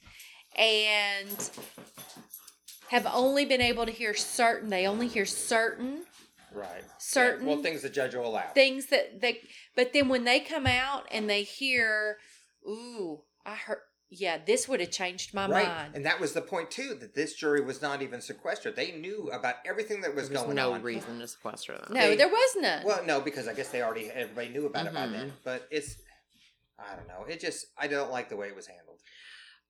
and 0.56 1.50
have 2.88 3.06
only 3.12 3.44
been 3.44 3.60
able 3.60 3.86
to 3.86 3.92
hear 3.92 4.14
certain 4.14 4.68
they 4.70 4.86
only 4.86 5.08
hear 5.08 5.24
certain 5.24 6.02
Right. 6.54 6.82
Certain- 6.98 7.46
Yeah, 7.46 7.54
well, 7.54 7.62
things 7.62 7.82
the 7.82 7.88
judge 7.90 8.14
will 8.14 8.26
allow. 8.26 8.48
things 8.54 8.86
that 8.86 9.20
they 9.20 9.40
but 9.76 9.92
then 9.92 10.08
when 10.08 10.24
they 10.24 10.40
come 10.40 10.66
out 10.66 11.06
and 11.10 11.28
they 11.28 11.42
hear 11.42 12.18
ooh 12.68 13.22
i 13.44 13.54
heard 13.54 13.78
yeah 14.10 14.38
this 14.44 14.68
would 14.68 14.78
have 14.80 14.90
changed 14.90 15.32
my 15.34 15.48
right. 15.48 15.66
mind 15.66 15.94
And 15.94 16.04
that 16.06 16.20
was 16.20 16.32
the 16.34 16.42
point 16.42 16.70
too 16.70 16.94
that 17.00 17.14
this 17.14 17.34
jury 17.34 17.62
was 17.62 17.80
not 17.80 18.02
even 18.02 18.20
sequestered. 18.20 18.76
They 18.76 18.92
knew 18.92 19.30
about 19.32 19.54
everything 19.64 20.02
that 20.02 20.14
was 20.14 20.28
There's 20.28 20.42
going 20.42 20.54
no 20.56 20.72
on. 20.72 20.78
No 20.80 20.84
reason 20.84 21.18
to 21.20 21.26
sequester 21.26 21.72
them. 21.78 21.88
no 21.94 22.00
they- 22.08 22.16
there 22.16 22.28
was 22.28 22.56
none 22.60 22.84
Well, 22.84 23.02
no, 23.06 23.20
because 23.22 23.48
I 23.48 23.54
guess 23.54 23.68
they 23.70 23.82
already 23.82 24.10
everybody 24.10 24.48
knew 24.50 24.66
about 24.66 24.86
it 24.86 24.92
by 24.94 25.06
then. 25.06 25.28
Mm-hmm. 25.28 25.36
But 25.44 25.66
it's 25.70 25.96
I 26.78 26.94
don't 26.96 27.08
know. 27.08 27.24
It 27.28 27.40
just 27.40 27.66
I 27.78 27.86
don't 27.86 28.10
like 28.10 28.28
the 28.28 28.36
way 28.36 28.48
it 28.48 28.56
was 28.56 28.66
handled. 28.66 28.91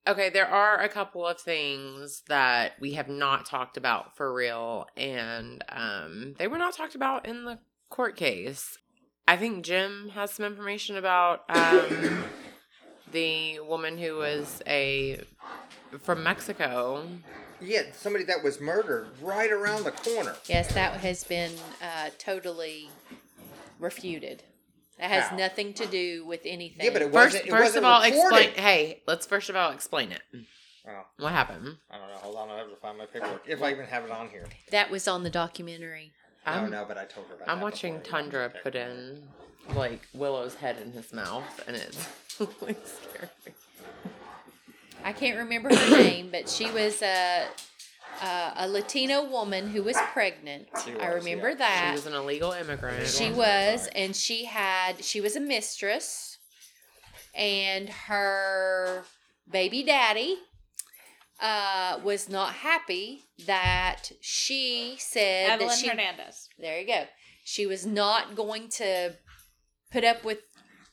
Okay, 0.07 0.31
there 0.31 0.49
are 0.49 0.81
a 0.81 0.89
couple 0.89 1.25
of 1.25 1.41
things 1.41 2.23
that 2.29 2.73
we 2.81 2.95
have 2.95 3.09
not 3.09 3.47
talked 3.47 3.77
about 3.77 4.17
for 4.17 4.35
real, 4.35 4.87
and 4.97 5.63
um, 5.69 6.35
they 6.39 6.49
were 6.49 6.59
not 6.59 6.75
talked 6.75 6.97
about 6.97 7.27
in 7.27 7.45
the 7.45 7.61
court 7.89 8.17
case. 8.17 8.77
I 9.29 9.37
think 9.37 9.65
Jim 9.65 10.11
has 10.15 10.33
some 10.33 10.45
information 10.45 10.97
about 10.97 11.43
um, 11.49 12.25
the 13.13 13.61
woman 13.61 13.97
who 13.97 14.17
was 14.17 14.61
a 14.67 15.21
from 16.01 16.25
Mexico. 16.25 17.07
Yeah, 17.61 17.83
somebody 17.93 18.25
that 18.25 18.43
was 18.43 18.61
murdered 18.61 19.07
right 19.23 19.53
around 19.53 19.85
the 19.85 19.93
corner. 19.93 20.35
yes 20.49 20.75
that 20.75 20.95
has 20.95 21.23
been 21.23 21.53
uh, 21.81 22.11
totally 22.19 22.89
refuted 23.79 24.43
that 25.03 25.11
has 25.11 25.25
How? 25.31 25.37
nothing 25.37 25.75
to 25.75 25.87
do 25.87 26.25
with 26.25 26.41
anything 26.45 26.85
Yeah, 26.87 26.93
but 26.93 27.03
it 27.03 27.13
First, 27.13 27.15
wasn't. 27.35 27.47
It 27.47 27.51
first 27.51 27.63
wasn't 27.65 27.85
of 27.85 27.91
all, 27.91 28.03
reported. 28.05 28.19
explain. 28.39 28.65
Hey, 28.65 29.03
let's 29.07 29.27
first 29.27 29.51
of 29.51 29.57
all 29.57 29.73
explain 29.73 30.13
it. 30.13 30.23
Oh, 30.89 31.03
What 31.19 31.33
happened? 31.33 31.77
I 31.91 31.99
don't 31.99 32.09
know. 32.09 32.15
Hold 32.19 32.37
on, 32.37 32.51
I 32.51 32.59
have 32.59 32.71
to 32.71 32.77
find 32.77 32.99
my 32.99 33.07
paperwork. 33.07 33.43
If 33.47 33.63
I 33.63 33.73
even 33.73 33.87
have 33.87 34.05
it 34.05 34.11
on 34.13 34.29
here. 34.29 34.47
that 34.71 34.91
was 34.91 35.09
on 35.09 35.25
the 35.25 35.31
documentary 35.31 36.13
I 36.47 36.55
I'm, 36.55 36.63
don't 36.63 36.71
know, 36.71 36.85
but 36.87 36.99
I 36.99 37.05
told 37.05 37.27
her 37.29 37.35
about 37.35 37.49
it. 37.49 37.51
I'm 37.51 37.59
that 37.59 37.65
watching 37.65 37.99
before. 37.99 38.11
Tundra 38.21 38.53
put 38.63 38.75
in 38.77 39.23
like 39.75 40.03
Willow's 40.15 40.55
head 40.55 40.77
in 40.81 40.93
his 40.93 41.13
mouth, 41.13 41.45
and 41.67 41.77
it's 41.77 42.09
really 42.41 42.77
scary. 42.85 43.29
I 45.05 45.13
can't 45.13 45.37
remember 45.39 45.75
her 45.75 45.91
name, 45.97 46.29
but 46.31 46.49
she 46.49 46.71
was 46.71 47.03
a 47.03 47.47
a, 48.23 48.53
a 48.57 48.69
Latino 48.69 49.25
woman 49.29 49.69
who 49.69 49.83
was 49.83 49.97
pregnant. 50.13 50.69
She 50.85 50.93
I 50.99 51.09
remember 51.09 51.51
yeah. 51.51 51.57
that. 51.57 51.87
She 51.89 52.07
was 52.07 52.07
an 52.07 52.15
illegal 52.15 52.53
immigrant. 52.53 53.07
She 53.07 53.31
was, 53.31 53.89
and 53.95 54.15
she 54.15 54.45
had 54.45 55.05
she 55.05 55.21
was 55.21 55.37
a 55.37 55.41
mistress, 55.41 56.39
and 57.35 57.89
her 57.89 59.05
baby 59.51 59.83
daddy 59.83 60.39
uh, 61.41 61.99
was 62.05 62.29
not 62.29 62.55
happy 62.55 63.25
that 63.47 64.13
she 64.21 64.95
said 64.99 65.51
Evelyn 65.51 65.69
that 65.69 65.79
she. 65.79 65.89
Hernandez. 65.89 66.49
There 66.59 66.81
you 66.81 66.87
go. 66.87 67.05
She 67.45 67.67
was 67.67 67.85
not 67.85 68.37
going 68.37 68.69
to 68.77 69.17
put 69.91 70.05
up 70.05 70.25
with 70.25 70.39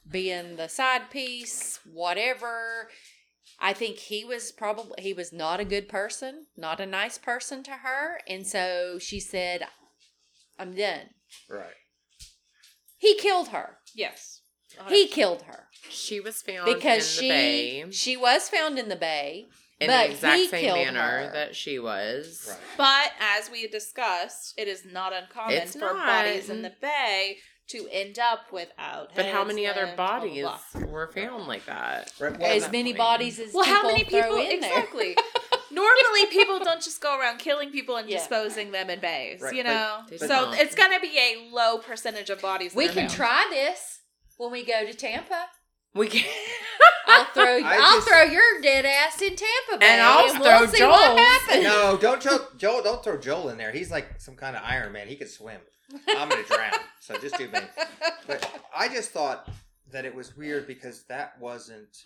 being 0.10 0.56
the 0.56 0.68
side 0.68 1.12
piece, 1.12 1.80
whatever. 1.86 2.90
I 3.62 3.74
think 3.74 3.98
he 3.98 4.24
was 4.24 4.52
probably 4.52 5.02
he 5.02 5.14
was 5.14 5.34
not 5.34 5.60
a 5.60 5.66
good 5.66 5.90
person, 5.90 6.46
not 6.56 6.80
a 6.80 6.86
nice 6.86 7.18
person 7.18 7.64
to 7.64 7.72
her, 7.72 8.20
and 8.28 8.44
mm. 8.44 8.48
so 8.48 9.00
she 9.00 9.20
said, 9.20 9.68
"I'm 10.58 10.76
done." 10.76 11.10
Right. 11.50 11.76
He 12.98 13.16
killed 13.18 13.50
her. 13.50 13.78
Yes. 13.96 14.42
He 14.88 15.08
killed 15.08 15.44
her 15.44 15.68
She 15.90 16.20
was 16.20 16.42
found 16.42 16.66
because 16.66 17.18
in 17.18 17.24
she 17.24 17.30
bay 17.30 17.92
she 17.92 18.16
was 18.16 18.50
found 18.50 18.78
in 18.78 18.90
the 18.90 18.96
bay. 18.96 19.48
In 19.80 19.88
but 19.88 20.08
the 20.08 20.12
exact 20.12 20.50
same 20.50 20.74
manner 20.74 21.00
her. 21.28 21.32
that 21.34 21.56
she 21.56 21.80
was. 21.80 22.48
Right. 22.50 22.60
But 22.78 23.12
as 23.20 23.50
we 23.50 23.68
discussed, 23.68 24.54
it 24.58 24.68
is 24.68 24.84
not 24.86 25.14
uncommon 25.14 25.54
It's 25.56 25.74
for 25.74 25.80
not. 25.94 26.06
bodies 26.06 26.50
in 26.50 26.58
mm-hmm. 26.58 26.64
the 26.64 26.74
bay 26.82 27.38
to 27.70 27.88
end 27.92 28.18
up 28.20 28.52
without. 28.52 29.12
But 29.16 29.28
how 29.28 29.44
many 29.44 29.68
other 29.68 29.84
limbs, 29.86 29.96
blah, 29.96 30.20
blah, 30.20 30.28
bodies 30.28 30.42
blah. 30.74 30.86
were 30.88 31.12
found 31.14 31.48
like 31.48 31.66
that? 31.68 32.12
Right, 32.20 32.38
well, 32.40 32.52
as 32.56 32.64
not- 32.64 32.72
many 32.72 32.90
I 32.90 32.94
mean- 32.94 32.98
bodies 32.98 33.40
as 33.40 33.54
Well, 33.54 33.64
people 33.64 33.82
how 33.82 33.88
many 33.88 34.04
throw 34.06 34.22
people 34.22 34.38
in 34.40 34.60
there. 34.60 34.80
exactly? 34.80 35.16
Normally, 35.72 36.26
people 36.32 36.58
don't 36.60 36.82
just 36.82 37.00
go 37.00 37.18
around 37.20 37.38
killing 37.38 37.70
people 37.72 37.96
and 37.96 38.10
Yeah. 38.10 38.18
disposing 38.18 38.72
them 38.72 38.90
in 38.90 39.00
bays. 39.00 39.40
Right, 39.40 39.54
you 39.56 39.64
but- 39.64 39.70
know, 39.70 40.18
so 40.18 40.28
don't. 40.28 40.56
it's 40.60 40.74
gonna 40.76 41.00
be 41.00 41.16
a 41.18 41.50
low 41.54 41.78
percentage 41.78 42.30
of 42.32 42.42
bodies. 42.42 42.74
We 42.74 42.88
can 42.88 43.08
found. 43.08 43.12
try 43.12 43.48
this 43.52 44.00
when 44.38 44.52
we 44.52 44.66
go 44.66 44.86
to 44.86 44.94
Tampa. 44.94 45.46
We 45.94 46.08
can 46.08 46.24
I'll 47.10 47.26
throw 47.34 47.44
I 47.64 47.78
I'll 47.82 47.96
just- 47.98 48.08
throw 48.08 48.24
your 48.24 48.62
dead 48.62 48.86
ass 48.86 49.22
in 49.22 49.36
Tampa 49.36 49.78
Bay, 49.80 49.86
And 49.88 50.02
I'll 50.02 50.26
we'll 50.26 50.36
throw 50.36 50.66
see 50.72 50.84
what 50.86 51.06
Joel's. 51.16 51.20
happens. 51.20 51.64
No, 51.64 51.98
don't 52.00 52.22
Joel, 52.22 52.48
Joel. 52.58 52.82
Don't 52.84 53.04
throw 53.04 53.18
Joel 53.18 53.50
in 53.50 53.58
there. 53.58 53.72
He's 53.72 53.92
like 53.92 54.20
some 54.20 54.36
kind 54.36 54.56
of 54.56 54.62
Iron 54.66 54.92
Man. 54.92 55.08
He 55.08 55.16
could 55.16 55.30
swim. 55.30 55.60
I'm 56.10 56.30
gonna 56.30 56.44
drown. 56.44 56.72
So 57.00 57.18
just 57.18 57.38
do 57.38 57.48
me. 57.50 57.60
But 58.28 58.48
I 58.76 58.88
just 58.90 59.10
thought 59.10 59.50
that 59.92 60.06
it 60.06 60.14
was 60.14 60.38
weird 60.38 60.68
because 60.68 61.04
that 61.06 61.40
wasn't. 61.40 62.04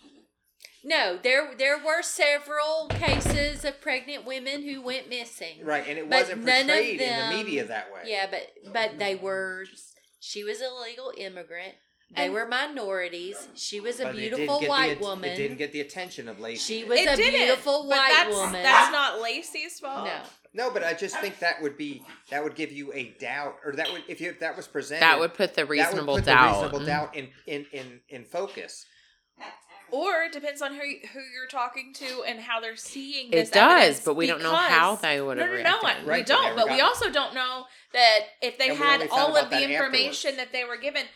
No, 0.82 1.18
there 1.22 1.54
there 1.56 1.78
were 1.78 2.02
several 2.02 2.88
cases 2.88 3.64
of 3.64 3.80
pregnant 3.80 4.24
women 4.26 4.62
who 4.62 4.80
went 4.82 5.08
missing. 5.08 5.64
Right, 5.64 5.84
and 5.86 5.98
it 5.98 6.08
But 6.08 6.20
wasn't 6.20 6.44
none 6.44 6.60
of 6.62 6.66
portrayed 6.68 7.00
in 7.00 7.30
the 7.30 7.36
media 7.36 7.64
that 7.66 7.92
way. 7.92 8.02
Yeah, 8.06 8.26
but 8.30 8.48
but 8.72 8.98
they 8.98 9.14
were. 9.14 9.64
She 10.20 10.44
was 10.44 10.60
a 10.62 10.68
legal 10.82 11.12
immigrant. 11.16 11.74
They 12.16 12.26
And- 12.26 12.34
were 12.34 12.46
minorities. 12.46 13.48
She 13.54 13.80
was 13.80 13.98
a 14.00 14.04
But 14.04 14.16
beautiful 14.16 14.60
get 14.60 14.66
the 14.66 14.68
white 14.68 15.00
woman. 15.00 15.30
It 15.30 15.36
didn't 15.36 15.56
get 15.56 15.72
the 15.72 15.80
attention 15.80 16.28
of 16.28 16.38
Laci. 16.38 16.60
She 16.60 16.84
was 16.84 17.00
It 17.00 17.08
a 17.08 17.16
beautiful 17.16 17.82
but 17.82 17.96
white 17.96 18.08
that's, 18.12 18.34
woman. 18.36 18.62
That's 18.62 18.92
not 18.92 19.20
Laci's 19.20 19.80
fault. 19.80 20.06
no. 20.06 20.20
No, 20.56 20.70
but 20.70 20.84
I 20.84 20.94
just 20.94 21.18
think 21.18 21.40
that 21.40 21.60
would 21.62 21.76
be 21.76 22.04
that 22.30 22.44
would 22.44 22.54
give 22.54 22.70
you 22.70 22.92
a 22.92 23.08
doubt, 23.18 23.56
or 23.64 23.72
that 23.72 23.90
would 23.92 24.04
if 24.06 24.20
you 24.20 24.30
if 24.30 24.38
that 24.38 24.56
was 24.56 24.68
presented, 24.68 25.02
that 25.02 25.18
would 25.18 25.34
put 25.34 25.50
the 25.54 25.62
that 25.62 25.68
would 25.68 25.72
reasonable 25.72 26.14
put 26.14 26.26
doubt. 26.26 26.52
the 26.54 26.62
reasonable 26.62 26.86
doubt 26.86 27.14
mm-hmm. 27.14 27.26
in 27.46 27.66
in 27.72 27.80
in 27.80 28.00
in 28.08 28.24
focus. 28.24 28.86
Or 29.90 30.22
it 30.22 30.32
depends 30.32 30.62
on 30.62 30.72
who 30.74 30.80
who 30.80 31.20
you're 31.34 31.48
talking 31.50 31.92
to 31.94 32.22
and 32.26 32.38
how 32.40 32.60
they're 32.60 32.76
seeing 32.76 33.32
It 33.32 33.50
does, 33.52 34.00
but 34.00 34.14
we 34.14 34.26
don't 34.28 34.42
know 34.42 34.54
how 34.54 34.94
they 34.94 35.20
would 35.20 35.38
have 35.38 35.48
No, 35.50 35.54
no, 35.56 35.62
no, 35.62 35.80
reacted. 35.80 36.04
we 36.04 36.10
Right, 36.10 36.26
they 36.26 36.32
don't. 36.34 36.56
But 36.56 36.68
we 36.70 36.80
also 36.80 37.10
don't 37.10 37.34
know 37.34 37.66
that 37.92 38.20
if 38.40 38.56
they 38.56 38.70
And 38.70 38.78
had 38.78 39.08
all 39.10 39.36
of 39.36 39.50
the 39.50 39.60
information 39.68 40.30
afterwards. 40.30 40.36
that 40.36 40.52
they 40.52 40.64
were 40.64 40.76
given. 40.76 41.06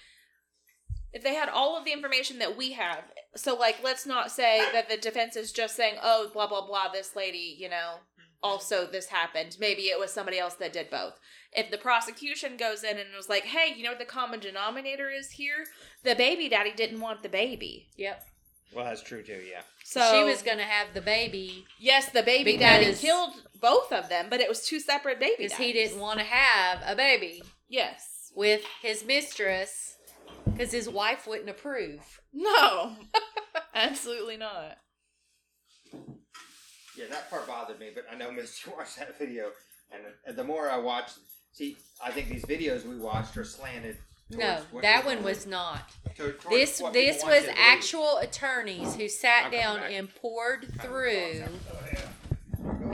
If 1.12 1.22
they 1.22 1.34
had 1.34 1.48
all 1.48 1.76
of 1.76 1.84
the 1.84 1.92
information 1.92 2.38
that 2.38 2.56
we 2.56 2.72
have, 2.72 3.04
so 3.34 3.54
like, 3.54 3.82
let's 3.82 4.06
not 4.06 4.30
say 4.30 4.62
that 4.72 4.88
the 4.88 4.96
defense 4.96 5.36
is 5.36 5.52
just 5.52 5.76
saying, 5.76 5.96
"Oh, 6.02 6.30
blah 6.32 6.46
blah 6.46 6.66
blah," 6.66 6.88
this 6.92 7.16
lady, 7.16 7.56
you 7.58 7.68
know, 7.68 7.94
mm-hmm. 7.96 8.24
also 8.42 8.86
this 8.86 9.06
happened. 9.06 9.56
Maybe 9.58 9.82
it 9.84 9.98
was 9.98 10.12
somebody 10.12 10.38
else 10.38 10.54
that 10.54 10.72
did 10.72 10.90
both. 10.90 11.18
If 11.52 11.70
the 11.70 11.78
prosecution 11.78 12.56
goes 12.58 12.84
in 12.84 12.98
and 12.98 13.08
was 13.16 13.28
like, 13.28 13.44
"Hey, 13.44 13.74
you 13.74 13.84
know 13.84 13.90
what 13.90 13.98
the 13.98 14.04
common 14.04 14.40
denominator 14.40 15.08
is 15.08 15.30
here? 15.30 15.64
The 16.04 16.14
baby 16.14 16.48
daddy 16.48 16.72
didn't 16.72 17.00
want 17.00 17.22
the 17.22 17.28
baby." 17.28 17.88
Yep. 17.96 18.24
Well, 18.74 18.84
that's 18.84 19.02
true 19.02 19.22
too. 19.22 19.42
Yeah. 19.48 19.62
So 19.84 20.12
she 20.12 20.24
was 20.24 20.42
going 20.42 20.58
to 20.58 20.64
have 20.64 20.92
the 20.92 21.00
baby 21.00 21.64
Yes, 21.78 22.10
the 22.10 22.22
baby 22.22 22.56
daddy 22.56 22.86
Because- 22.86 23.00
killed 23.00 23.34
both 23.60 23.92
of 23.92 24.08
them, 24.08 24.26
but 24.28 24.40
it 24.40 24.48
was 24.48 24.66
two 24.66 24.78
separate 24.78 25.18
babies 25.18 25.52
because 25.52 25.56
he 25.56 25.72
didn't 25.72 25.98
want 25.98 26.18
to 26.18 26.24
have 26.24 26.82
a 26.86 26.94
baby 26.94 27.42
Yes. 27.68 28.30
with 28.34 28.62
his 28.82 29.04
mistress 29.04 29.96
because 30.52 30.72
his 30.72 30.88
wife 30.88 31.26
wouldn't 31.26 31.48
approve. 31.50 32.20
No. 32.32 32.96
Absolutely 33.74 34.36
not. 34.36 34.78
Yeah, 36.96 37.04
that 37.10 37.30
part 37.30 37.46
bothered 37.46 37.78
me, 37.78 37.90
but 37.94 38.04
I 38.10 38.16
know 38.16 38.30
Misty 38.32 38.70
watched 38.76 38.98
that 38.98 39.18
video, 39.18 39.50
and, 39.92 40.02
and 40.26 40.36
the 40.36 40.44
more 40.44 40.68
I 40.70 40.78
watched, 40.78 41.18
see, 41.52 41.76
I 42.04 42.10
think 42.10 42.28
these 42.28 42.44
videos 42.44 42.84
we 42.86 42.96
watched 42.98 43.36
are 43.36 43.44
slanted. 43.44 43.96
No, 44.30 44.60
that 44.82 45.06
one 45.06 45.16
would- 45.18 45.24
was 45.24 45.46
not. 45.46 45.90
to- 46.16 46.34
This 46.50 46.82
this 46.92 47.24
was 47.24 47.34
you 47.34 47.40
to 47.40 47.46
believe. 47.46 47.54
actual 47.56 48.18
attorneys 48.18 48.94
who 48.94 49.08
sat 49.08 49.46
Okay, 49.46 49.58
down 49.58 49.78
and 49.84 50.14
poured 50.16 50.66
through 50.82 51.44
oh, 51.46 51.98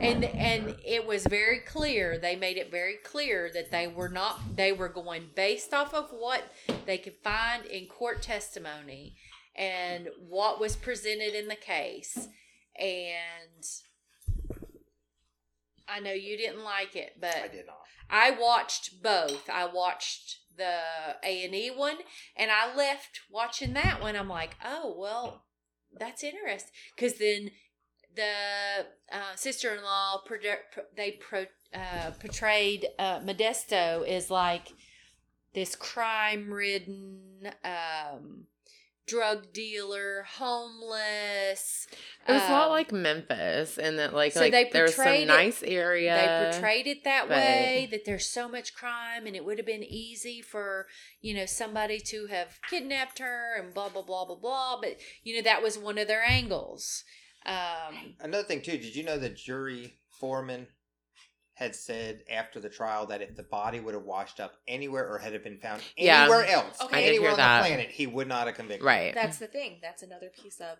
and 0.00 0.24
and 0.24 0.76
it 0.84 1.06
was 1.06 1.26
very 1.26 1.58
clear 1.58 2.18
they 2.18 2.36
made 2.36 2.56
it 2.56 2.70
very 2.70 2.96
clear 3.04 3.50
that 3.52 3.70
they 3.70 3.86
were 3.86 4.08
not 4.08 4.56
they 4.56 4.72
were 4.72 4.88
going 4.88 5.28
based 5.34 5.72
off 5.72 5.94
of 5.94 6.10
what 6.10 6.42
they 6.86 6.98
could 6.98 7.16
find 7.22 7.64
in 7.66 7.86
court 7.86 8.22
testimony 8.22 9.14
and 9.56 10.08
what 10.28 10.60
was 10.60 10.76
presented 10.76 11.34
in 11.34 11.48
the 11.48 11.56
case 11.56 12.28
and 12.78 13.64
I 15.88 16.00
know 16.00 16.12
you 16.12 16.36
didn't 16.36 16.64
like 16.64 16.96
it 16.96 17.12
but 17.20 17.36
I 17.36 17.48
did 17.48 17.66
not. 17.66 17.84
I 18.10 18.30
watched 18.30 19.02
both. 19.02 19.48
I 19.48 19.66
watched 19.66 20.38
the 20.56 20.78
A 21.22 21.44
and 21.44 21.54
E 21.54 21.70
one, 21.74 21.96
and 22.36 22.50
I 22.50 22.74
left 22.74 23.20
watching 23.30 23.72
that 23.74 24.00
one. 24.00 24.16
I'm 24.16 24.28
like, 24.28 24.56
oh 24.64 24.94
well, 24.96 25.44
that's 25.98 26.22
interesting. 26.22 26.72
Because 26.94 27.14
then 27.14 27.50
the 28.16 28.86
uh, 29.12 29.34
sister-in-law 29.36 30.22
they 30.96 31.12
pro- 31.12 31.46
uh, 31.74 32.10
portrayed 32.20 32.86
uh, 32.98 33.20
Modesto 33.20 34.06
as 34.08 34.30
like 34.30 34.68
this 35.54 35.76
crime-ridden, 35.76 37.52
um, 37.64 38.46
drug 39.06 39.52
dealer, 39.52 40.24
homeless. 40.38 41.86
It 42.26 42.32
was 42.32 42.42
a 42.42 42.50
lot 42.52 42.66
um, 42.66 42.70
like 42.72 42.90
Memphis, 42.92 43.76
and 43.78 43.98
that 43.98 44.14
like 44.14 44.32
So 44.32 44.40
like 44.40 44.52
they 44.52 44.70
there's 44.72 44.94
some 44.94 45.04
portrayed 45.04 45.24
it- 45.24 45.26
nice 45.26 45.62
area. 45.62 46.14
they 46.16 46.50
portrayed 46.52 46.86
it 46.86 47.04
that 47.04 47.28
but- 47.28 47.36
way 47.36 47.88
that 47.90 48.04
there's 48.04 48.26
so 48.26 48.48
much 48.48 48.74
crime 48.74 49.26
and 49.26 49.36
it 49.36 49.44
would 49.44 49.58
have 49.58 49.66
been 49.66 49.84
easy 49.84 50.40
for 50.40 50.86
you 51.20 51.34
know 51.34 51.46
somebody 51.46 51.98
to 52.00 52.26
have 52.26 52.58
kidnapped 52.70 53.18
her 53.18 53.54
and 53.58 53.74
blah 53.74 53.88
blah 53.90 54.02
blah 54.02 54.24
blah 54.24 54.36
blah 54.36 54.80
but 54.80 54.96
you 55.22 55.36
know 55.36 55.42
that 55.42 55.62
was 55.62 55.76
one 55.78 55.98
of 55.98 56.08
their 56.08 56.24
angles 56.24 57.04
um 57.46 58.14
Another 58.20 58.44
thing 58.44 58.62
too, 58.62 58.72
did 58.78 58.94
you 58.96 59.02
know 59.04 59.18
the 59.18 59.28
jury 59.28 59.94
foreman 60.20 60.66
had 61.54 61.74
said 61.76 62.22
after 62.30 62.58
the 62.58 62.68
trial 62.68 63.06
that 63.06 63.22
if 63.22 63.36
the 63.36 63.42
body 63.44 63.78
would 63.78 63.94
have 63.94 64.02
washed 64.02 64.40
up 64.40 64.54
anywhere 64.66 65.08
or 65.08 65.18
had 65.18 65.34
it 65.34 65.44
been 65.44 65.58
found 65.58 65.80
Yeah. 65.96 66.22
anywhere 66.22 66.46
else, 66.46 66.80
Okay. 66.80 67.06
Anywhere 67.08 67.30
on 67.30 67.36
that. 67.36 67.62
the 67.62 67.68
planet, 67.68 67.90
he 67.90 68.06
would 68.08 68.26
not 68.26 68.46
have 68.48 68.56
convicted. 68.56 68.84
right. 68.84 69.14
That's 69.14 69.38
the 69.38 69.46
thing. 69.46 69.78
That's 69.80 70.02
another 70.02 70.30
piece 70.30 70.60
of 70.60 70.78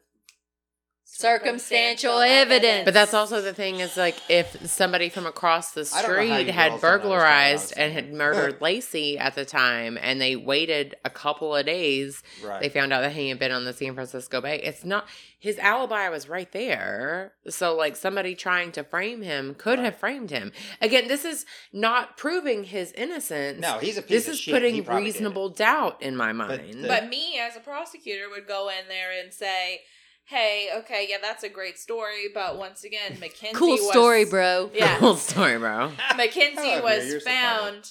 Circumstantial 1.07 2.19
evidence. 2.21 2.85
But 2.85 2.95
that's 2.95 3.15
also 3.15 3.41
the 3.41 3.55
thing 3.55 3.81
is 3.81 3.97
like 3.97 4.17
if 4.29 4.69
somebody 4.69 5.09
from 5.09 5.27
across 5.27 5.73
the 5.73 5.89
I 5.95 6.03
don't 6.03 6.11
know 6.11 6.17
how 6.29 6.41
street 6.41 6.49
had 6.55 6.71
girls 6.73 6.81
don't 6.83 6.91
understand 6.91 7.03
what 7.03 7.03
burglarized 7.03 7.75
and 7.77 7.93
had 7.93 8.13
murdered 8.13 8.61
Laci 8.61 9.19
at 9.21 9.35
the 9.35 9.45
time 9.45 9.97
and 10.01 10.21
they 10.21 10.35
waited 10.35 10.97
a 11.05 11.11
couple 11.11 11.55
of 11.55 11.67
days, 11.67 12.23
Right. 12.43 12.61
they 12.61 12.69
found 12.69 12.93
out 12.93 13.01
that 13.03 13.13
he 13.13 13.29
had 13.29 13.39
been 13.39 13.53
on 13.53 13.65
the 13.65 13.73
San 13.73 13.95
Francisco 13.95 14.41
Bay. 14.41 14.61
It's 14.63 14.85
not 14.85 15.07
his 15.39 15.59
alibi 15.59 16.09
was 16.09 16.29
right 16.29 16.51
there. 16.53 17.33
So 17.49 17.75
like 17.77 17.97
somebody 17.97 18.35
trying 18.35 18.73
to 18.73 18.83
frame 18.83 19.23
him 19.23 19.55
could 19.55 19.79
Right. 19.79 19.85
have 19.85 19.97
framed 19.97 20.31
him. 20.31 20.53
Again, 20.81 21.07
this 21.09 21.25
is 21.25 21.47
not 21.73 22.17
proving 22.17 22.65
his 22.65 22.93
innocence. 22.93 23.61
no, 23.61 23.79
he's 23.79 23.99
a 23.99 24.03
piece 24.03 24.11
This 24.11 24.27
of 24.29 24.33
is 24.35 24.41
shit. 24.41 24.55
He 24.55 24.61
putting 24.61 24.85
probably 24.85 25.05
did 25.05 25.07
reasonable 25.15 25.49
doubt 25.51 26.03
in 26.03 26.17
my 26.17 26.33
But 26.33 26.37
mind. 26.63 26.85
the- 26.85 26.89
But 26.89 27.09
me 27.09 27.39
as 27.39 27.57
a 27.57 27.61
prosecutor 27.61 28.29
would 28.31 28.47
go 28.49 28.69
in 28.69 28.89
there 28.89 29.11
and 29.13 29.33
say, 29.33 29.83
"Hey, 30.27 30.70
okay, 30.79 31.07
yeah, 31.09 31.18
that's 31.20 31.43
a 31.45 31.49
great 31.49 31.79
story, 31.79 32.29
but 32.33 32.57
once 32.59 32.85
again, 32.85 33.16
Mackenzie 33.20 33.55
cool 33.59 33.70
was, 33.72 33.91
story 33.91 34.25
bro 34.25 34.70
Yeah. 34.75 34.99
Cool 35.01 35.16
story, 35.16 35.59
bro. 35.59 35.93
Mackenzie 36.16 36.75
Oh, 36.77 36.83
was 36.83 37.05
yeah, 37.05 37.11
you're 37.11 37.20
so 37.20 37.31
found 37.31 37.91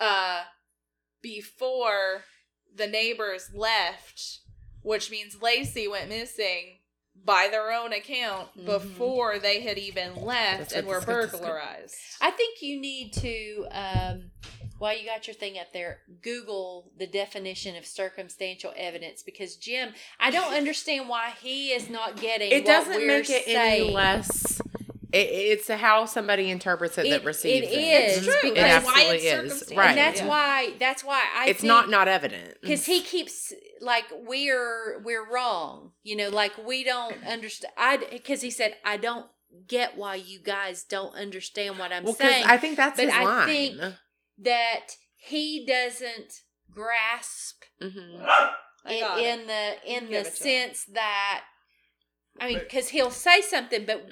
uh 0.00 0.42
before 1.22 2.24
the 2.74 2.86
neighbors 2.86 3.50
left, 3.54 4.40
which 4.82 5.10
means 5.10 5.36
Laci 5.36 5.90
went 5.90 6.08
missing 6.08 6.78
by 7.24 7.48
their 7.50 7.72
own 7.72 7.92
account 7.92 8.48
Mhm. 8.56 8.66
before 8.66 9.38
they 9.38 9.60
had 9.62 9.78
even 9.78 10.14
left 10.16 10.58
That's 10.58 10.72
and 10.74 10.86
were 10.86 10.96
this- 11.00 11.06
that's 11.06 11.30
good. 11.32 11.40
burglarized. 11.40 11.94
i 12.20 12.30
think 12.30 12.60
you 12.60 12.78
need 12.78 13.12
to 13.14 13.66
um 13.70 14.30
while 14.78 14.96
you 14.96 15.04
got 15.06 15.26
your 15.26 15.34
thing 15.34 15.58
up 15.58 15.72
there 15.72 16.00
google 16.22 16.90
the 16.98 17.06
definition 17.06 17.76
of 17.76 17.86
circumstantial 17.86 18.72
evidence 18.76 19.22
because 19.22 19.56
jim 19.56 19.90
i 20.20 20.30
don't 20.30 20.52
understand 20.60 21.08
why 21.08 21.30
he 21.42 21.68
is 21.72 21.88
not 21.90 22.20
getting 22.20 22.50
It 22.52 22.64
what 22.64 22.66
doesn't 22.66 22.94
we're 22.96 23.06
make 23.06 23.30
it 23.30 23.44
saying. 23.44 23.82
any 23.82 23.90
less. 23.94 24.60
It, 25.12 25.28
it's 25.30 25.68
how 25.68 26.04
somebody 26.04 26.50
interprets 26.50 26.98
it, 26.98 27.06
It- 27.06 27.10
that 27.10 27.24
receives 27.24 27.68
it 27.68 27.72
it. 27.72 27.78
is, 28.10 28.16
It's 28.18 28.26
true. 28.26 28.50
It 28.50 28.54
because- 28.54 28.70
That's 28.70 28.84
why 28.86 28.92
absolutely 28.92 29.26
it's 29.28 29.62
is. 29.70 29.76
Right. 29.76 29.88
and 29.90 29.98
that's 29.98 30.20
Yeah. 30.20 30.26
why 30.26 30.72
that's 30.78 31.04
why 31.04 31.22
i 31.34 31.46
it's 31.48 31.60
think, 31.60 31.68
not 31.68 31.88
not 31.88 32.08
evident. 32.08 32.58
because 32.60 32.84
he 32.86 33.00
keeps 33.00 33.52
like 33.80 34.04
we're 34.26 35.00
we're 35.04 35.24
wrong 35.32 35.92
you 36.02 36.16
know 36.16 36.28
like 36.28 36.52
we 36.66 36.82
don't 36.84 37.16
understand 37.24 37.72
i 37.78 37.96
because 37.98 38.40
he 38.42 38.50
said 38.50 38.74
i 38.84 38.96
don't 38.96 39.26
get 39.68 39.96
why 39.96 40.16
you 40.16 40.38
guys 40.40 40.82
don't 40.82 41.14
understand 41.14 41.78
what 41.78 41.92
i'm 41.92 42.04
well, 42.04 42.14
saying 42.14 42.44
I 42.46 42.56
think 42.58 42.76
that's 42.76 42.96
but 42.96 43.06
his 43.06 43.14
I 43.14 43.22
line. 43.24 43.46
think- 43.48 43.80
that 44.38 44.88
he 45.16 45.64
doesn't 45.66 46.42
grasp 46.70 47.62
Mhm. 47.82 48.20
In, 48.84 48.92
it. 48.92 49.18
in 49.40 49.46
the 49.46 49.76
in 49.84 50.00
Give 50.08 50.10
the 50.10 50.18
it 50.18 50.24
to 50.24 50.30
sense 50.30 50.84
that 50.92 51.44
i 52.38 52.46
mean 52.48 52.58
because 52.60 52.88
he'll 52.90 53.10
say 53.10 53.40
something 53.40 53.84
but 53.86 54.06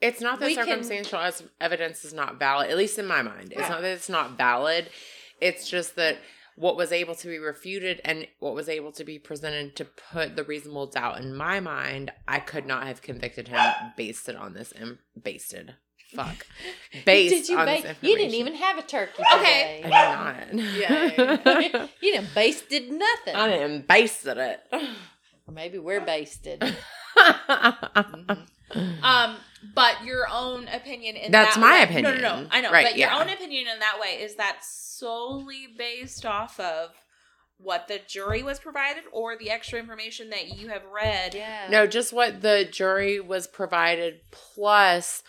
It's 0.00 0.20
not 0.20 0.40
that 0.40 0.46
We 0.46 0.54
can- 0.56 0.66
circumstantial 0.66 1.20
as 1.20 1.44
evidence 1.60 2.04
is 2.04 2.12
not 2.12 2.36
valid, 2.40 2.70
at 2.70 2.76
least 2.76 2.98
in 2.98 3.06
my 3.06 3.22
mind. 3.22 3.52
It's 3.52 3.68
not 3.68 3.82
that 3.82 3.92
it's 3.92 4.08
not 4.08 4.36
valid. 4.36 4.90
It's 5.40 5.68
just 5.68 5.94
that 5.94 6.18
what 6.56 6.74
was 6.76 6.90
able 6.90 7.14
to 7.14 7.28
be 7.28 7.38
refuted 7.38 8.00
and 8.04 8.26
what 8.40 8.52
was 8.54 8.68
able 8.68 8.90
to 8.92 9.04
be 9.04 9.20
presented 9.20 9.76
to 9.76 9.84
put 9.84 10.34
the 10.34 10.42
reasonable 10.42 10.86
doubt 10.88 11.20
in 11.20 11.36
my 11.36 11.60
mind, 11.60 12.10
I 12.26 12.40
could 12.40 12.66
not 12.66 12.84
have 12.88 13.00
convicted 13.00 13.46
him 13.46 13.60
based 13.96 14.28
it 14.28 14.34
on 14.34 14.54
this. 14.54 14.72
Im- 14.72 14.98
based 15.22 15.52
it. 15.54 15.70
Fuck. 16.14 16.46
Based 17.06 17.34
did 17.34 17.48
you 17.48 17.58
on 17.58 17.66
ba- 17.66 17.96
you 18.02 18.16
didn't 18.16 18.34
even 18.34 18.54
have 18.54 18.78
a 18.78 18.82
turkey 18.82 19.22
Okay. 19.34 19.82
I 19.84 20.44
did 20.44 20.56
not. 20.56 20.64
Yeah, 20.76 21.86
you 22.00 22.12
didn't 22.12 22.34
basted 22.34 22.90
nothing 22.90 23.34
I 23.34 23.48
didn't 23.48 23.86
basted 23.88 24.36
it. 24.38 24.60
or 24.72 25.52
maybe 25.54 25.78
we're 25.78 26.00
basted 26.00 26.62
Um, 29.02 29.36
but 29.74 30.02
your 30.04 30.26
own 30.32 30.66
opinion 30.68 31.16
in 31.16 31.30
That's 31.30 31.56
that 31.56 31.60
my 31.60 31.78
way- 31.78 31.82
opinion. 31.84 32.14
No, 32.22 32.36
no, 32.36 32.42
no. 32.42 32.48
I 32.50 32.60
know. 32.62 32.70
Right, 32.72 32.86
but 32.86 32.96
your 32.96 33.10
yeah. 33.10 33.18
own 33.20 33.28
opinion 33.28 33.66
in 33.72 33.78
that 33.80 33.98
way 34.00 34.20
is 34.22 34.36
that 34.36 34.58
solely 34.62 35.66
based 35.76 36.24
off 36.24 36.58
of 36.58 36.90
what 37.58 37.86
the 37.86 38.00
jury 38.08 38.42
was 38.42 38.58
provided 38.58 39.04
or 39.12 39.36
the 39.36 39.50
extra 39.50 39.78
information 39.78 40.30
that 40.30 40.56
you 40.56 40.68
have 40.68 40.82
read. 40.92 41.34
yeah 41.34 41.68
No, 41.70 41.86
just 41.86 42.12
what 42.12 42.40
the 42.42 42.66
jury 42.70 43.20
was 43.20 43.46
provided 43.46 44.20
plus 44.30 45.22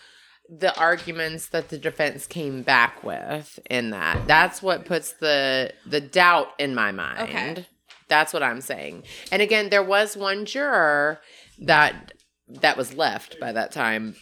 the 0.48 0.76
arguments 0.78 1.48
that 1.48 1.68
the 1.68 1.78
defense 1.78 2.26
came 2.26 2.62
back 2.62 3.02
with 3.02 3.58
in 3.70 3.90
that. 3.90 4.26
That's 4.26 4.62
what 4.62 4.84
puts 4.84 5.12
the 5.12 5.72
the 5.86 6.00
doubt 6.00 6.48
in 6.58 6.74
my 6.74 6.92
mind. 6.92 7.20
Okay. 7.20 7.66
That's 8.08 8.32
what 8.32 8.42
I'm 8.42 8.60
saying. 8.60 9.04
And 9.32 9.40
again, 9.40 9.70
there 9.70 9.82
was 9.82 10.16
one 10.16 10.44
juror 10.44 11.20
that 11.60 12.12
that 12.48 12.76
was 12.76 12.94
left 12.94 13.40
by 13.40 13.52
that 13.52 13.72
time 13.72 14.16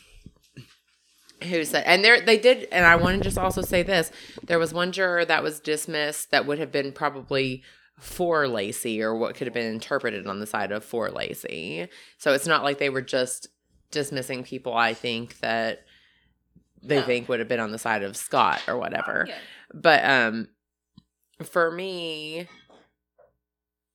who 1.42 1.64
said 1.64 1.82
and 1.86 2.04
there 2.04 2.20
they 2.20 2.38
did 2.38 2.68
and 2.70 2.86
I 2.86 2.94
want 2.94 3.18
to 3.18 3.24
just 3.24 3.38
also 3.38 3.62
say 3.62 3.82
this. 3.82 4.12
There 4.44 4.60
was 4.60 4.72
one 4.72 4.92
juror 4.92 5.24
that 5.24 5.42
was 5.42 5.58
dismissed 5.58 6.30
that 6.30 6.46
would 6.46 6.60
have 6.60 6.70
been 6.70 6.92
probably 6.92 7.62
for 7.98 8.44
Laci 8.44 9.00
or 9.00 9.16
what 9.16 9.34
could 9.34 9.46
have 9.46 9.54
been 9.54 9.72
interpreted 9.72 10.26
on 10.26 10.38
the 10.40 10.46
side 10.46 10.70
of 10.70 10.84
for 10.84 11.08
Laci. 11.08 11.88
So 12.18 12.32
it's 12.32 12.46
not 12.46 12.62
like 12.62 12.78
they 12.78 12.90
were 12.90 13.02
just 13.02 13.48
dismissing 13.90 14.44
people 14.44 14.74
I 14.74 14.94
think 14.94 15.40
that 15.40 15.80
they 16.82 16.96
No. 17.00 17.06
think 17.06 17.28
would 17.28 17.38
have 17.38 17.48
been 17.48 17.60
on 17.60 17.70
the 17.72 17.78
side 17.78 18.02
of 18.02 18.16
Scott 18.16 18.60
or 18.68 18.76
whatever. 18.76 19.26
Yeah. 19.28 19.38
But 19.72 20.04
um 20.04 20.48
for 21.44 21.70
me 21.70 22.48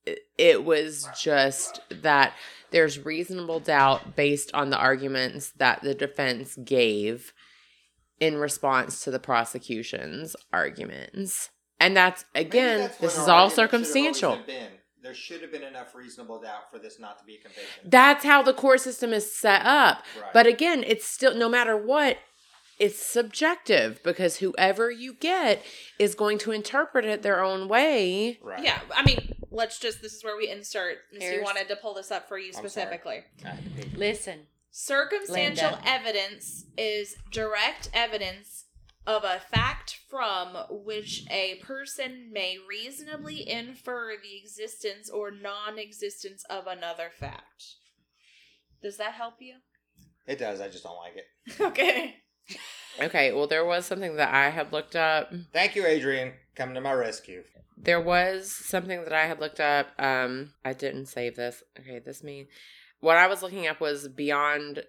it, 0.06 0.18
it 0.36 0.64
was 0.64 1.08
just 1.20 1.80
that 2.02 2.34
there's 2.70 3.04
reasonable 3.04 3.60
doubt 3.60 4.16
based 4.16 4.52
on 4.54 4.70
the 4.70 4.76
arguments 4.78 5.52
that 5.56 5.82
the 5.82 5.94
defense 5.94 6.56
gave 6.64 7.32
in 8.20 8.36
response 8.36 9.04
to 9.04 9.10
the 9.10 9.18
prosecution's 9.20 10.34
arguments. 10.52 11.50
And 11.80 11.96
that's 11.96 12.24
again, 12.34 12.90
this 13.00 13.16
is 13.16 13.28
all 13.28 13.50
circumstantial. 13.50 14.38
There 15.00 15.14
should 15.14 15.42
have 15.42 15.52
been 15.52 15.62
enough 15.62 15.94
reasonable 15.94 16.40
doubt 16.40 16.70
for 16.72 16.78
this 16.78 16.98
not 16.98 17.18
to 17.20 17.24
be 17.24 17.36
a 17.36 17.38
conviction. 17.38 17.84
That's 17.84 18.24
how 18.24 18.42
the 18.42 18.52
court 18.52 18.80
system 18.80 19.12
is 19.12 19.32
set 19.32 19.64
up. 19.64 20.02
Right. 20.20 20.32
But 20.34 20.46
again, 20.48 20.82
it's 20.84 21.06
still 21.06 21.34
no 21.36 21.48
matter 21.48 21.76
what, 21.76 22.18
it's 22.78 22.98
subjective 22.98 24.02
because 24.02 24.36
whoever 24.38 24.90
you 24.90 25.14
get 25.14 25.62
is 25.98 26.14
going 26.14 26.38
to 26.38 26.52
interpret 26.52 27.04
it 27.04 27.22
their 27.22 27.42
own 27.42 27.68
way. 27.68 28.38
right. 28.42 28.62
Yeah, 28.62 28.80
I 28.94 29.02
mean, 29.04 29.34
let's 29.50 29.78
just, 29.78 30.02
this 30.02 30.14
is 30.14 30.24
where 30.24 30.36
we 30.36 30.48
insert. 30.48 30.98
So 31.18 31.26
you 31.26 31.42
wanted 31.42 31.68
to 31.68 31.76
pull 31.76 31.94
this 31.94 32.10
up 32.10 32.28
for 32.28 32.38
you 32.38 32.52
specifically. 32.52 33.24
I 33.44 33.48
had 33.48 33.92
to 33.92 33.98
listen 33.98 34.40
Circumstantial 34.70 35.70
Linda. 35.70 35.88
evidence 35.88 36.66
is 36.76 37.16
direct 37.32 37.90
evidence 37.92 38.66
of 39.08 39.24
a 39.24 39.40
fact 39.40 39.98
from 40.08 40.56
which 40.70 41.24
a 41.30 41.56
person 41.64 42.30
may 42.32 42.58
reasonably 42.68 43.48
infer 43.48 44.12
the 44.22 44.36
existence 44.36 45.10
or 45.10 45.30
non 45.30 45.78
existence 45.78 46.44
of 46.48 46.66
another 46.66 47.10
fact. 47.10 47.76
Does 48.80 48.98
that 48.98 49.14
help 49.14 49.34
you? 49.40 49.54
It 50.26 50.38
does. 50.38 50.60
I 50.60 50.68
just 50.68 50.84
don't 50.84 50.96
like 50.96 51.16
it. 51.16 51.26
okay. 51.60 52.16
Okay, 53.00 53.32
well, 53.32 53.46
there 53.46 53.64
was 53.64 53.86
something 53.86 54.16
that 54.16 54.32
I 54.32 54.50
had 54.50 54.72
looked 54.72 54.96
up. 54.96 55.32
Thank 55.52 55.76
you, 55.76 55.86
Adrian, 55.86 56.32
coming 56.54 56.74
to 56.74 56.80
my 56.80 56.92
rescue. 56.92 57.42
There 57.76 58.00
was 58.00 58.50
something 58.50 59.04
that 59.04 59.12
I 59.12 59.26
had 59.26 59.40
looked 59.40 59.60
up. 59.60 59.88
Um, 59.98 60.54
I 60.64 60.72
didn't 60.72 61.06
save 61.06 61.36
this. 61.36 61.62
Okay, 61.78 62.00
this 62.00 62.24
means 62.24 62.48
what 63.00 63.16
I 63.16 63.28
was 63.28 63.42
looking 63.42 63.66
up 63.66 63.80
was 63.80 64.08
beyond 64.08 64.82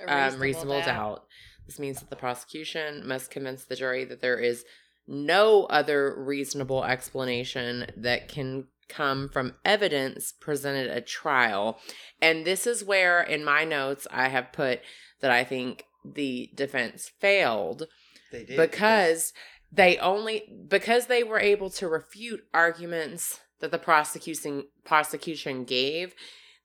a 0.00 0.32
um, 0.32 0.40
reasonable 0.40 0.80
doubt. 0.80 1.24
This 1.66 1.78
means 1.78 2.00
that 2.00 2.10
the 2.10 2.16
prosecution 2.16 3.06
must 3.06 3.30
convince 3.30 3.64
the 3.64 3.76
jury 3.76 4.04
that 4.04 4.20
there 4.20 4.38
is 4.38 4.64
no 5.06 5.64
other 5.64 6.14
reasonable 6.16 6.84
explanation 6.84 7.86
that 7.96 8.28
can 8.28 8.66
come 8.88 9.28
from 9.28 9.54
evidence 9.64 10.32
presented 10.32 10.88
at 10.88 11.06
trial. 11.06 11.78
And 12.20 12.44
this 12.44 12.66
is 12.66 12.84
where, 12.84 13.20
in 13.20 13.44
my 13.44 13.64
notes, 13.64 14.06
I 14.10 14.28
have 14.28 14.52
put 14.52 14.80
that 15.20 15.30
I 15.30 15.44
think 15.44 15.84
the 16.04 16.50
defense 16.54 17.10
failed 17.20 17.86
They 18.30 18.44
did 18.44 18.56
because 18.56 19.32
they 19.70 19.98
only 19.98 20.44
because 20.68 21.06
they 21.06 21.22
were 21.22 21.40
able 21.40 21.70
to 21.70 21.88
refute 21.88 22.44
arguments 22.52 23.40
that 23.60 23.70
the 23.70 23.78
prosecution 23.78 24.64
prosecution 24.84 25.64
gave, 25.64 26.14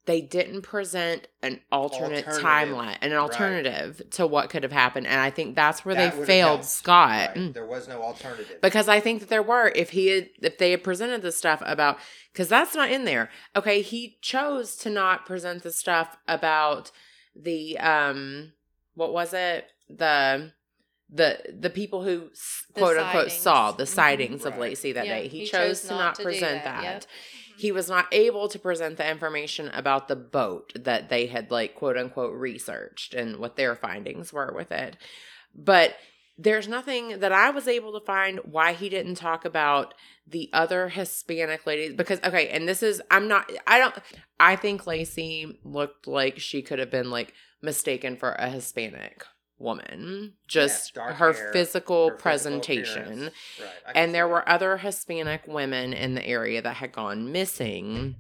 they 0.08 0.22
didn't 0.22 0.62
present 0.62 1.28
an 1.44 1.60
alternate 1.70 2.26
timeline, 2.26 2.98
an 3.02 3.12
right. 3.12 3.20
alternative 3.20 4.02
to 4.12 4.26
what 4.26 4.50
could 4.50 4.64
have 4.64 4.72
happened, 4.72 5.06
and 5.06 5.20
I 5.20 5.30
think 5.30 5.56
that's 5.56 5.84
where 5.86 5.96
That 5.96 6.18
they 6.18 6.26
failed. 6.26 6.64
Scott. 6.66 7.32
Right. 7.36 7.54
There 7.54 7.66
was 7.66 7.88
no 7.88 8.02
alternative. 8.02 8.60
Because 8.62 8.88
I 8.88 9.02
think 9.02 9.20
that 9.20 9.30
there 9.30 9.44
were, 9.44 9.72
if 9.76 9.92
he 9.92 10.08
had, 10.08 10.30
if 10.42 10.58
they 10.58 10.72
had 10.72 10.84
presented 10.84 11.22
the 11.22 11.32
stuff 11.32 11.62
about, 11.66 11.98
because 12.32 12.48
that's 12.48 12.74
not 12.74 12.90
in 12.90 13.04
there. 13.04 13.30
Okay, 13.56 13.82
he 13.82 14.18
chose 14.22 14.78
to 14.78 14.90
not 14.90 15.26
present 15.26 15.64
the 15.64 15.72
stuff 15.72 16.18
about 16.26 16.92
the, 17.36 17.78
um, 17.78 18.54
what 18.98 19.14
was 19.14 19.34
it? 19.34 19.66
The, 19.90 20.52
the 21.10 21.40
the 21.58 21.70
people 21.70 22.04
who 22.04 22.30
The 22.74 22.82
quote 22.82 22.98
unquote 22.98 23.32
saw 23.32 23.72
the 23.72 23.86
Mhm. 23.86 23.88
sightings 23.88 24.46
of 24.46 24.58
Right. 24.58 24.74
Laci 24.74 24.94
that 24.94 25.06
Yeah, 25.06 25.20
day. 25.20 25.28
He, 25.30 25.40
he 25.40 25.46
chose, 25.46 25.82
chose 25.82 25.82
to 25.84 25.88
not 25.94 25.98
not 26.00 26.16
to 26.16 26.24
present 26.24 26.64
that, 26.66 26.82
that. 26.82 26.84
yep. 26.84 27.06
He 27.58 27.72
was 27.72 27.90
not 27.90 28.08
able 28.12 28.50
to 28.50 28.60
present 28.60 28.98
the 28.98 29.10
information 29.10 29.70
about 29.70 30.08
the 30.08 30.16
boat 30.16 30.74
that 30.76 31.10
they 31.10 31.28
had 31.28 31.50
like 31.50 31.76
quote 31.76 31.98
unquote 31.98 32.34
researched 32.36 33.14
and 33.14 33.38
what 33.38 33.56
their 33.56 33.76
findings 33.76 34.34
were 34.34 34.52
with 34.54 34.72
it. 34.72 34.98
But 35.56 35.96
there's 36.38 36.68
nothing 36.68 37.20
that 37.20 37.32
I 37.32 37.50
was 37.50 37.68
able 37.68 37.98
to 38.00 38.06
find 38.06 38.40
why 38.44 38.74
he 38.74 38.90
didn't 38.90 39.16
talk 39.16 39.44
about 39.46 39.96
the 40.28 40.50
other 40.54 40.90
Hispanic 40.90 41.66
ladies 41.66 41.94
because 41.96 42.20
okay, 42.24 42.50
and 42.50 42.68
this 42.68 42.84
is 42.84 43.02
I'm 43.10 43.28
not 43.28 43.50
I 43.66 43.80
don't 43.80 43.96
I 44.40 44.56
think 44.56 44.84
Laci 44.84 45.58
looked 45.64 46.06
like 46.08 46.38
she 46.40 46.62
could 46.62 46.80
have 46.80 46.92
been 46.92 47.10
like 47.10 47.34
mistaken 47.62 48.16
for 48.18 48.34
a 48.34 48.50
Hispanic 48.50 49.24
woman. 49.60 50.34
Just 50.48 50.94
dark 50.94 51.16
her 51.16 51.34
hair, 51.34 51.52
physical 51.52 52.10
Her 52.10 52.12
physical 52.12 52.12
presentation. 52.12 53.24
Right. 53.60 53.96
And 53.96 54.14
there 54.14 54.26
that. 54.26 54.32
were 54.32 54.48
other 54.50 54.78
Hispanic 54.78 55.48
women 55.48 55.94
in 55.94 56.16
the 56.16 56.26
area 56.26 56.62
that 56.62 56.76
had 56.76 56.92
gone 56.92 57.32
missing 57.32 58.16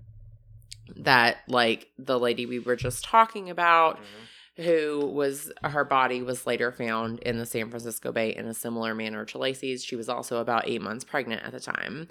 that 0.95 1.37
like 1.47 1.89
the 1.97 2.17
lady 2.19 2.45
we 2.45 2.59
were 2.59 2.75
just 2.75 3.03
talking 3.03 3.49
about 3.49 3.99
Mhm. 3.99 4.63
who 4.63 5.05
was 5.05 5.51
her 5.63 5.83
body 5.83 6.21
was 6.21 6.47
later 6.47 6.71
found 6.71 7.19
in 7.19 7.37
the 7.37 7.45
San 7.45 7.69
Francisco 7.69 8.11
Bay 8.11 8.33
in 8.35 8.47
a 8.47 8.53
similar 8.53 8.95
manner 8.95 9.25
to 9.25 9.37
Laci's. 9.37 9.83
She 9.83 9.95
was 9.95 10.09
also 10.09 10.37
about 10.37 10.67
eight 10.67 10.81
months 10.81 11.03
pregnant 11.03 11.43
at 11.43 11.51
the 11.51 11.59
time. 11.59 12.07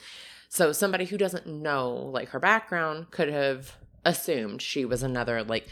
So 0.48 0.70
somebody 0.72 1.06
who 1.06 1.16
doesn't 1.18 1.46
know 1.46 1.90
like 1.92 2.28
her 2.28 2.38
background 2.38 3.10
could 3.10 3.28
have 3.30 3.72
assumed 4.04 4.62
she 4.62 4.84
was 4.84 5.02
another 5.02 5.42
like 5.42 5.66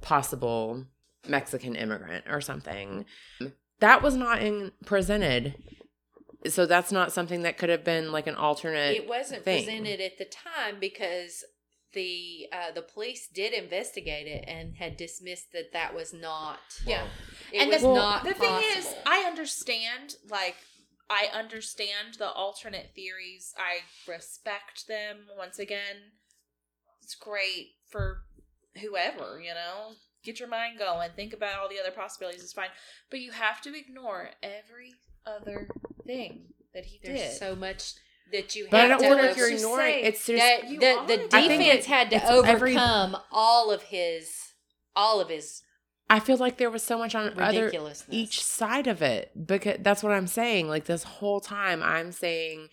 possible 0.00 0.84
Mexican 1.26 1.76
immigrant 1.76 2.24
or 2.28 2.40
something. 2.40 3.04
That 3.80 4.02
was 4.02 4.16
not 4.16 4.42
in 4.42 4.72
presented. 4.84 5.54
So 6.46 6.64
that's 6.64 6.90
not 6.90 7.12
something 7.12 7.42
that 7.42 7.58
could 7.58 7.68
have 7.68 7.84
been 7.84 8.12
like 8.12 8.26
an 8.26 8.34
alternate. 8.34 8.96
it 8.96 9.08
wasn't 9.08 9.44
thing. 9.44 9.64
presented 9.64 10.00
at 10.00 10.16
the 10.16 10.24
time 10.24 10.80
because 10.80 11.44
the 11.92 12.46
uh, 12.52 12.72
the 12.72 12.82
police 12.82 13.28
did 13.28 13.52
investigate 13.52 14.26
it 14.26 14.44
and 14.46 14.76
had 14.76 14.96
dismissed 14.96 15.52
that 15.52 15.72
that 15.72 15.94
was 15.94 16.12
not. 16.12 16.60
Yeah. 16.86 17.04
it 17.52 17.62
and 17.62 17.70
was 17.70 17.82
the, 17.82 17.94
not. 17.94 18.24
the 18.24 18.34
thing 18.34 18.62
is. 18.76 18.94
I 19.06 19.24
understand, 19.26 20.14
like, 20.30 20.56
I 21.08 21.28
understand 21.32 22.14
the 22.18 22.30
alternate 22.30 22.92
theories. 22.94 23.54
I 23.58 24.10
respect 24.10 24.86
them. 24.88 25.26
Once 25.36 25.58
again, 25.58 26.12
it's 27.02 27.14
great 27.14 27.72
for 27.90 28.22
whoever, 28.80 29.40
you 29.40 29.54
know? 29.54 29.92
Get 30.22 30.38
your 30.38 30.48
mind 30.48 30.78
going. 30.78 31.10
Think 31.16 31.32
about 31.32 31.58
all 31.60 31.68
the 31.68 31.80
other 31.80 31.90
possibilities. 31.90 32.42
It's 32.42 32.52
fine. 32.52 32.68
But 33.10 33.20
you 33.20 33.32
have 33.32 33.60
to 33.62 33.74
ignore 33.76 34.30
every 34.42 34.92
other 35.26 35.68
thing 36.06 36.42
that 36.74 36.84
he 36.84 37.00
there's 37.02 37.20
did. 37.20 37.32
so 37.38 37.56
much 37.56 37.94
that 38.32 38.54
you. 38.54 38.68
But 38.70 38.80
I 38.82 38.88
don't 38.88 39.00
to 39.02 39.08
wonder 39.08 39.24
if 39.24 39.36
you're 39.38 39.50
ignoring. 39.50 39.94
say 39.94 40.02
It's 40.02 40.26
just 40.26 40.38
that 40.38 40.68
You 40.68 40.78
the, 40.78 40.90
are. 40.98 41.06
the 41.06 41.16
defense 41.16 41.64
it- 41.66 41.84
had 41.86 42.10
to 42.10 42.16
it's 42.16 42.24
every- 42.46 42.72
overcome 42.76 43.16
all 43.32 43.70
of 43.70 43.82
his 43.84 44.30
all 44.94 45.20
of 45.20 45.28
his 45.30 45.62
I 46.10 46.18
feel 46.20 46.36
like 46.36 46.58
there 46.58 46.70
was 46.70 46.82
so 46.82 46.98
much 46.98 47.14
on 47.14 47.28
other 47.40 47.64
ridiculousness. 47.66 48.08
each 48.14 48.42
side 48.44 48.88
of 48.88 49.00
it 49.00 49.30
because 49.46 49.76
that's 49.80 50.02
what 50.02 50.12
I'm 50.12 50.26
saying. 50.26 50.68
Like 50.68 50.84
this 50.84 51.04
whole 51.04 51.40
time, 51.40 51.82
I'm 51.84 52.10
saying 52.12 52.68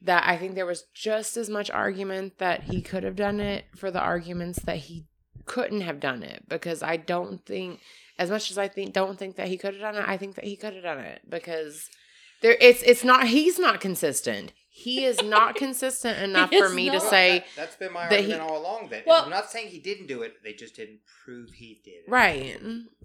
that 0.00 0.24
I 0.26 0.36
think 0.38 0.54
there 0.54 0.66
was 0.66 0.84
just 0.94 1.36
as 1.36 1.48
much 1.50 1.70
argument 1.70 2.38
that 2.38 2.64
he 2.64 2.80
could 2.82 3.04
have 3.04 3.14
done 3.14 3.40
it 3.40 3.66
for 3.76 3.90
the 3.90 4.00
arguments 4.00 4.58
that 4.62 4.78
he 4.78 5.04
couldn't 5.46 5.80
have 5.82 6.00
done 6.00 6.22
it 6.22 6.44
because 6.48 6.82
I 6.82 6.96
don't 6.96 7.44
think 7.44 7.80
as 8.18 8.30
much 8.30 8.50
as 8.50 8.58
I 8.58 8.68
think 8.68 8.92
don't 8.92 9.18
think 9.18 9.36
that 9.36 9.48
he 9.48 9.56
could 9.58 9.74
have 9.74 9.80
done 9.82 9.96
it, 9.96 10.08
I 10.08 10.16
think 10.16 10.34
that 10.36 10.44
he 10.44 10.56
could 10.56 10.74
have 10.74 10.82
done 10.82 10.98
it 10.98 11.22
because 11.28 11.88
there 12.42 12.56
it's 12.60 12.82
it's 12.82 13.04
not 13.04 13.28
he's 13.28 13.58
not 13.58 13.80
consistent. 13.80 14.52
He 14.74 15.04
is 15.04 15.22
not 15.22 15.54
consistent 15.64 16.18
enough 16.22 16.50
for 16.50 16.66
is 16.66 16.74
me 16.74 16.86
to 16.86 16.92
not. 16.92 17.02
Well, 17.02 17.10
say 17.10 17.44
that, 17.56 17.66
has 17.68 17.76
been 17.76 17.92
my 17.92 18.08
that 18.08 18.20
he- 18.20 18.32
argument 18.32 18.50
all 18.50 18.58
along. 18.60 18.88
That 18.90 19.06
Well- 19.06 19.24
I'm 19.24 19.30
not 19.30 19.50
saying 19.50 19.68
he 19.68 19.78
didn't 19.78 20.06
do 20.06 20.22
it; 20.22 20.42
they 20.42 20.52
just 20.54 20.74
didn't 20.76 21.00
prove 21.24 21.50
he 21.50 21.80
did. 21.84 21.90
it. 21.90 22.04
right. 22.08 22.58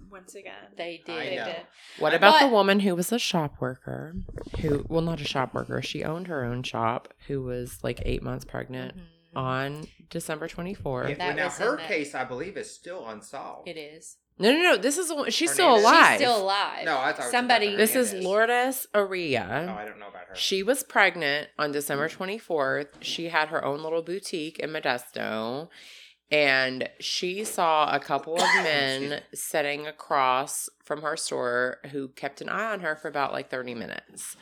Once 0.10 0.36
again, 0.36 0.54
they 0.78 1.02
did. 1.06 1.16
They 1.18 1.36
did. 1.36 1.66
What 2.00 2.14
about 2.14 2.40
the 2.40 2.48
woman 2.48 2.80
who 2.80 2.96
was 2.96 3.12
a 3.12 3.20
shop 3.20 3.56
worker? 3.60 4.16
Who, 4.62 4.86
well, 4.88 5.02
not 5.02 5.20
a 5.20 5.26
shop 5.26 5.54
worker. 5.54 5.82
She 5.82 6.06
owned 6.06 6.28
her 6.28 6.46
own 6.46 6.64
shop. 6.64 7.14
Who 7.28 7.42
was 7.42 7.84
like 7.84 8.02
eight 8.06 8.24
months 8.24 8.46
pregnant 8.46 8.96
Mhm. 8.96 9.02
On 9.38 9.88
December 10.10 10.48
twenty 10.48 10.74
fourth. 10.74 11.10
Yeah, 11.10 11.28
well, 11.28 11.36
now 11.36 11.46
was 11.46 11.60
in 11.60 11.66
her 11.68 11.78
that- 11.78 11.88
case, 11.88 12.16
I 12.16 12.24
believe, 12.26 12.58
is 12.58 12.74
still 12.74 13.08
unsolved. 13.08 13.68
It 13.70 13.78
is. 13.78 14.18
No, 14.40 14.52
no, 14.52 14.62
no. 14.62 14.78
This 14.78 14.98
is 15.00 15.10
a, 15.10 15.16
wo- 15.16 15.30
she's 15.30 15.52
still 15.52 15.78
Hernandez? 15.78 15.84
alive. 15.86 16.10
She's 16.12 16.28
still 16.28 16.44
alive. 16.44 16.86
No, 16.86 16.98
I 17.00 17.14
thought 17.14 17.32
somebody. 17.32 17.76
This 17.76 17.96
is 17.96 18.10
Hernandez. 18.12 18.26
Lourdes 18.28 18.88
Oh, 18.94 19.00
Aria. 19.00 19.76
I 19.80 19.84
don't 19.86 19.98
know 20.00 20.10
about 20.10 20.28
her. 20.30 20.36
She 20.36 20.62
was 20.62 20.84
pregnant 20.84 21.50
on 21.58 21.72
December 21.72 22.08
24th. 22.08 22.90
She 23.02 23.30
had 23.30 23.48
her 23.50 23.66
own 23.66 23.82
little 23.82 24.04
boutique 24.04 24.60
in 24.60 24.70
Modesto. 24.72 25.70
And 26.30 26.88
she 27.00 27.44
saw 27.46 27.92
a 27.92 28.00
couple 28.00 28.36
of 28.36 28.42
men 28.64 29.22
sitting 29.34 29.88
across 29.88 30.70
from 30.84 31.02
her 31.02 31.18
store 31.18 31.80
who 31.92 32.10
kept 32.10 32.40
an 32.42 32.50
eye 32.50 32.74
on 32.74 32.82
her 32.82 32.96
for 32.96 33.08
about 33.08 33.32
like 33.34 33.50
30 33.50 33.74
minutes. 33.74 34.36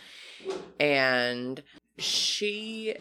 And 0.79 1.63
she 1.97 2.95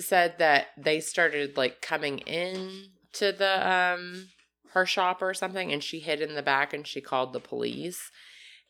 said 0.00 0.38
that 0.38 0.68
they 0.76 1.00
started 1.00 1.56
like 1.56 1.80
coming 1.80 2.18
in 2.20 2.90
to 3.14 3.32
the 3.32 3.70
um 3.70 4.28
her 4.72 4.86
shop 4.86 5.20
or 5.20 5.34
something 5.34 5.72
and 5.72 5.82
she 5.82 5.98
hid 6.00 6.20
in 6.20 6.34
the 6.34 6.42
back 6.42 6.72
and 6.72 6.86
she 6.86 7.00
called 7.00 7.32
the 7.32 7.40
police 7.40 8.10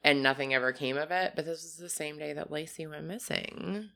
and 0.02 0.22
nothing 0.22 0.54
ever 0.54 0.72
came 0.72 0.96
of 0.96 1.10
it. 1.10 1.32
But 1.36 1.44
this 1.44 1.62
was 1.62 1.76
the 1.76 1.90
same 1.90 2.18
day 2.18 2.32
that 2.32 2.50
Laci 2.50 2.88
went 2.88 3.04
missing. 3.04 3.90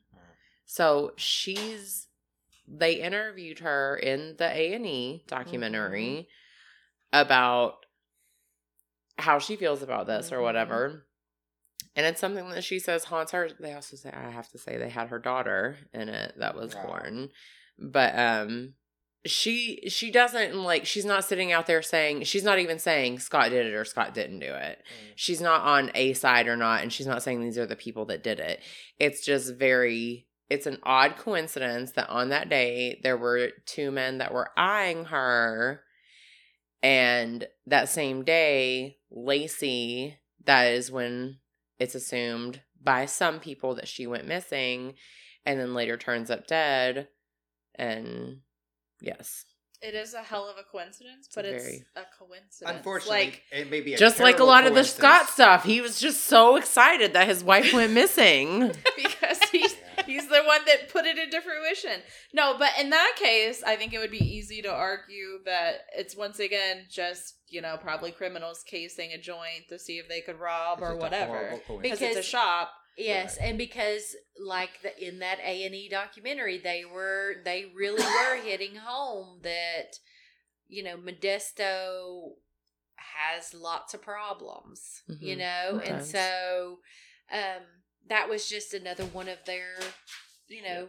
So 0.65 1.13
she's 1.15 2.07
they 2.67 2.93
interviewed 2.95 3.59
her 3.59 3.95
in 3.95 4.35
the 4.37 4.45
A 4.45 4.73
and 4.73 4.85
E 4.85 5.23
documentary 5.27 6.27
about 7.13 7.85
how 9.17 9.39
she 9.39 9.55
feels 9.55 9.81
about 9.81 10.07
this 10.07 10.31
or 10.31 10.37
Mhm. 10.37 10.41
whatever. 10.43 11.04
And 11.95 12.05
it's 12.05 12.19
something 12.19 12.49
that 12.49 12.63
she 12.63 12.79
says 12.79 13.05
haunts 13.05 13.31
her. 13.31 13.49
They 13.59 13.73
also 13.73 13.95
say 13.95 14.11
I 14.11 14.29
have 14.29 14.49
to 14.49 14.57
say 14.57 14.77
they 14.77 14.89
had 14.89 15.07
her 15.09 15.19
daughter 15.19 15.77
in 15.93 16.09
it 16.09 16.35
that 16.37 16.55
was 16.55 16.75
Wow. 16.75 16.85
born. 16.87 17.29
But 17.79 18.17
um 18.17 18.73
she 19.25 19.81
she 19.87 20.11
doesn't 20.11 20.55
like 20.55 20.85
she's 20.85 21.05
not 21.05 21.23
sitting 21.25 21.51
out 21.51 21.65
there 21.67 21.81
saying 21.81 22.23
she's 22.23 22.43
not 22.43 22.59
even 22.59 22.77
saying 22.77 23.19
Scott 23.19 23.49
did 23.49 23.65
it 23.65 23.73
or 23.73 23.85
Scott 23.85 24.13
didn't 24.13 24.39
do 24.39 24.53
it. 24.53 24.79
Mm. 24.79 25.13
She's 25.15 25.41
not 25.41 25.61
on 25.61 25.89
a 25.95 26.13
side 26.13 26.47
or 26.47 26.57
not 26.57 26.83
and 26.83 26.91
she's 26.93 27.07
not 27.07 27.23
saying 27.23 27.41
these 27.41 27.57
are 27.57 27.65
the 27.65 27.75
people 27.75 28.05
that 28.05 28.23
did 28.23 28.39
it. 28.39 28.61
It's 28.99 29.25
just 29.25 29.55
very 29.55 30.27
it's 30.49 30.67
an 30.67 30.77
odd 30.83 31.15
coincidence 31.17 31.93
that 31.93 32.09
on 32.09 32.29
that 32.29 32.49
day 32.49 32.99
there 33.03 33.17
were 33.17 33.49
two 33.65 33.89
men 33.89 34.19
that 34.19 34.33
were 34.33 34.49
eyeing 34.57 35.05
her 35.05 35.81
and 36.83 37.47
that 37.65 37.89
same 37.89 38.23
day 38.23 38.97
Laci 39.11 40.15
that 40.43 40.65
is 40.65 40.91
when 40.91 41.39
it's 41.79 41.95
assumed 41.95 42.61
by 42.81 43.05
some 43.05 43.39
people 43.39 43.75
that 43.75 43.87
she 43.87 44.07
went 44.07 44.27
missing 44.27 44.93
and 45.45 45.59
then 45.59 45.73
later 45.73 45.97
turns 45.97 46.29
up 46.31 46.47
dead 46.47 47.07
and 47.75 48.39
yes 49.01 49.45
It 49.81 49.93
is 49.93 50.13
a 50.13 50.21
hell 50.23 50.47
of 50.49 50.57
a 50.57 50.63
coincidence, 50.63 51.27
but 51.35 51.45
it's 51.45 51.63
very- 51.63 51.83
a 51.95 52.03
coincidence. 52.17 52.63
Unfortunately, 52.77 53.17
like 53.25 53.41
it 53.51 53.69
may 53.69 53.81
be 53.81 53.93
a 53.93 53.97
just 53.97 54.19
like 54.19 54.39
a 54.39 54.43
lot 54.43 54.65
of 54.65 54.73
the. 54.73 54.83
Scott 54.83 55.27
stuff 55.29 55.63
he 55.65 55.81
was 55.81 55.99
just 55.99 56.23
so 56.25 56.55
excited 56.55 57.13
that 57.13 57.27
his 57.27 57.43
wife 57.43 57.73
went 57.73 57.91
missing 57.93 58.71
because 58.95 59.39
he's 59.51 59.73
Yeah. 59.73 59.74
He's 60.05 60.27
the 60.27 60.43
one 60.45 60.61
that 60.65 60.89
put 60.89 61.05
it 61.05 61.17
into 61.17 61.41
fruition. 61.41 62.01
No, 62.33 62.55
but 62.57 62.71
in 62.79 62.89
that 62.91 63.13
case, 63.17 63.63
I 63.63 63.75
think 63.75 63.93
it 63.93 63.99
would 63.99 64.11
be 64.11 64.23
easy 64.23 64.61
to 64.61 64.71
argue 64.71 65.39
that 65.45 65.81
it's 65.95 66.15
once 66.15 66.39
again 66.39 66.85
just 66.89 67.35
you 67.47 67.61
know 67.61 67.77
probably 67.77 68.11
criminals 68.11 68.63
casing 68.65 69.11
a 69.11 69.17
joint 69.17 69.67
to 69.69 69.77
see 69.79 69.97
if 69.97 70.07
they 70.09 70.21
could 70.21 70.39
rob 70.39 70.79
It's 70.79 70.87
or 70.89 70.95
whatever 70.95 71.55
because 71.81 72.01
it's 72.01 72.17
a 72.17 72.23
shop. 72.23 72.71
Yes, 72.97 73.35
and 73.37 73.57
because 73.57 74.15
like 74.39 74.81
the, 74.81 75.07
in 75.07 75.19
that 75.19 75.39
A 75.39 75.65
and 75.65 75.75
E 75.75 75.89
documentary, 75.89 76.57
they 76.57 76.83
were 76.85 77.35
they 77.43 77.65
really 77.75 78.03
were 78.03 78.35
hitting 78.41 78.75
home 78.75 79.39
that 79.43 79.97
you 80.67 80.81
know 80.83 80.95
Modesto 80.97 82.31
has 82.95 83.53
lots 83.53 83.93
of 83.93 84.01
problems, 84.01 85.03
you 85.19 85.35
Mhm. 85.35 85.39
know, 85.39 85.79
It 85.79 85.89
and 85.91 86.03
so 86.05 86.79
um 87.31 87.63
that 88.07 88.29
was 88.29 88.47
just 88.47 88.73
another 88.73 89.05
one 89.05 89.27
of 89.27 89.43
their, 89.45 89.75
you 90.47 90.61
know, 90.61 90.87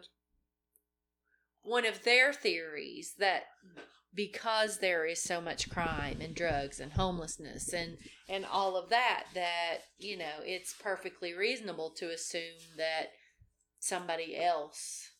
one 1.63 1.85
of 1.87 2.05
their 2.05 2.33
theories 2.33 3.15
that 3.19 3.45
because 4.15 4.79
there 4.79 5.05
is 5.05 5.23
so 5.23 5.41
much 5.41 5.69
crime 5.69 6.19
and 6.21 6.35
drugs 6.35 6.81
and 6.81 6.93
homelessness 6.93 7.73
and 7.73 7.99
and 8.29 8.47
all 8.47 8.77
of 8.77 8.89
that 8.89 9.25
that 9.35 9.79
you 9.99 10.17
know 10.17 10.41
it's 10.43 10.75
perfectly 10.83 11.35
reasonable 11.35 11.91
to 11.91 12.11
assume 12.11 12.41
that 12.79 13.09
somebody 13.79 14.37
else 14.41 15.11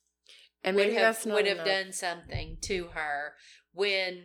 And 0.65 0.77
would 0.77 0.93
have 0.95 1.25
would 1.27 1.47
have 1.47 1.59
enough. 1.59 1.67
done 1.67 1.93
something 1.93 2.57
to 2.63 2.89
her 2.95 3.35
when 3.75 4.23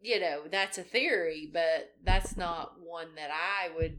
you 0.00 0.18
know 0.18 0.42
that's 0.50 0.78
a 0.78 0.82
theory 0.82 1.48
but 1.52 1.90
that's 2.02 2.36
not 2.36 2.72
one 2.82 3.14
that 3.16 3.30
i 3.30 3.68
would 3.76 3.98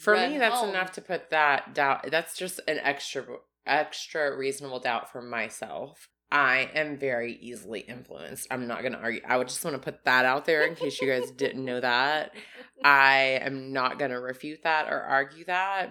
For 0.00 0.14
me, 0.14 0.38
that's 0.38 0.56
home. 0.56 0.70
enough 0.70 0.92
to 0.92 1.02
put 1.02 1.30
that 1.30 1.74
doubt. 1.74 2.10
That's 2.10 2.36
just 2.36 2.60
an 2.66 2.78
extra, 2.82 3.24
extra 3.66 4.36
reasonable 4.36 4.80
doubt 4.80 5.12
for 5.12 5.20
myself. 5.20 6.08
I 6.32 6.70
am 6.74 6.96
very 6.96 7.34
easily 7.34 7.80
influenced. 7.80 8.46
I'm 8.50 8.66
not 8.66 8.80
going 8.80 8.92
to 8.92 8.98
argue. 8.98 9.20
I 9.26 9.36
would 9.36 9.48
just 9.48 9.64
want 9.64 9.74
to 9.74 9.82
put 9.82 10.04
that 10.04 10.24
out 10.24 10.44
there 10.44 10.64
in 10.64 10.74
case 10.74 11.00
you 11.02 11.08
guys 11.08 11.30
didn't 11.36 11.64
know 11.64 11.80
that. 11.80 12.32
I 12.82 13.40
am 13.42 13.72
not 13.72 13.98
going 13.98 14.12
to 14.12 14.20
refute 14.20 14.62
that 14.62 14.90
or 14.90 15.02
argue 15.02 15.44
that. 15.46 15.90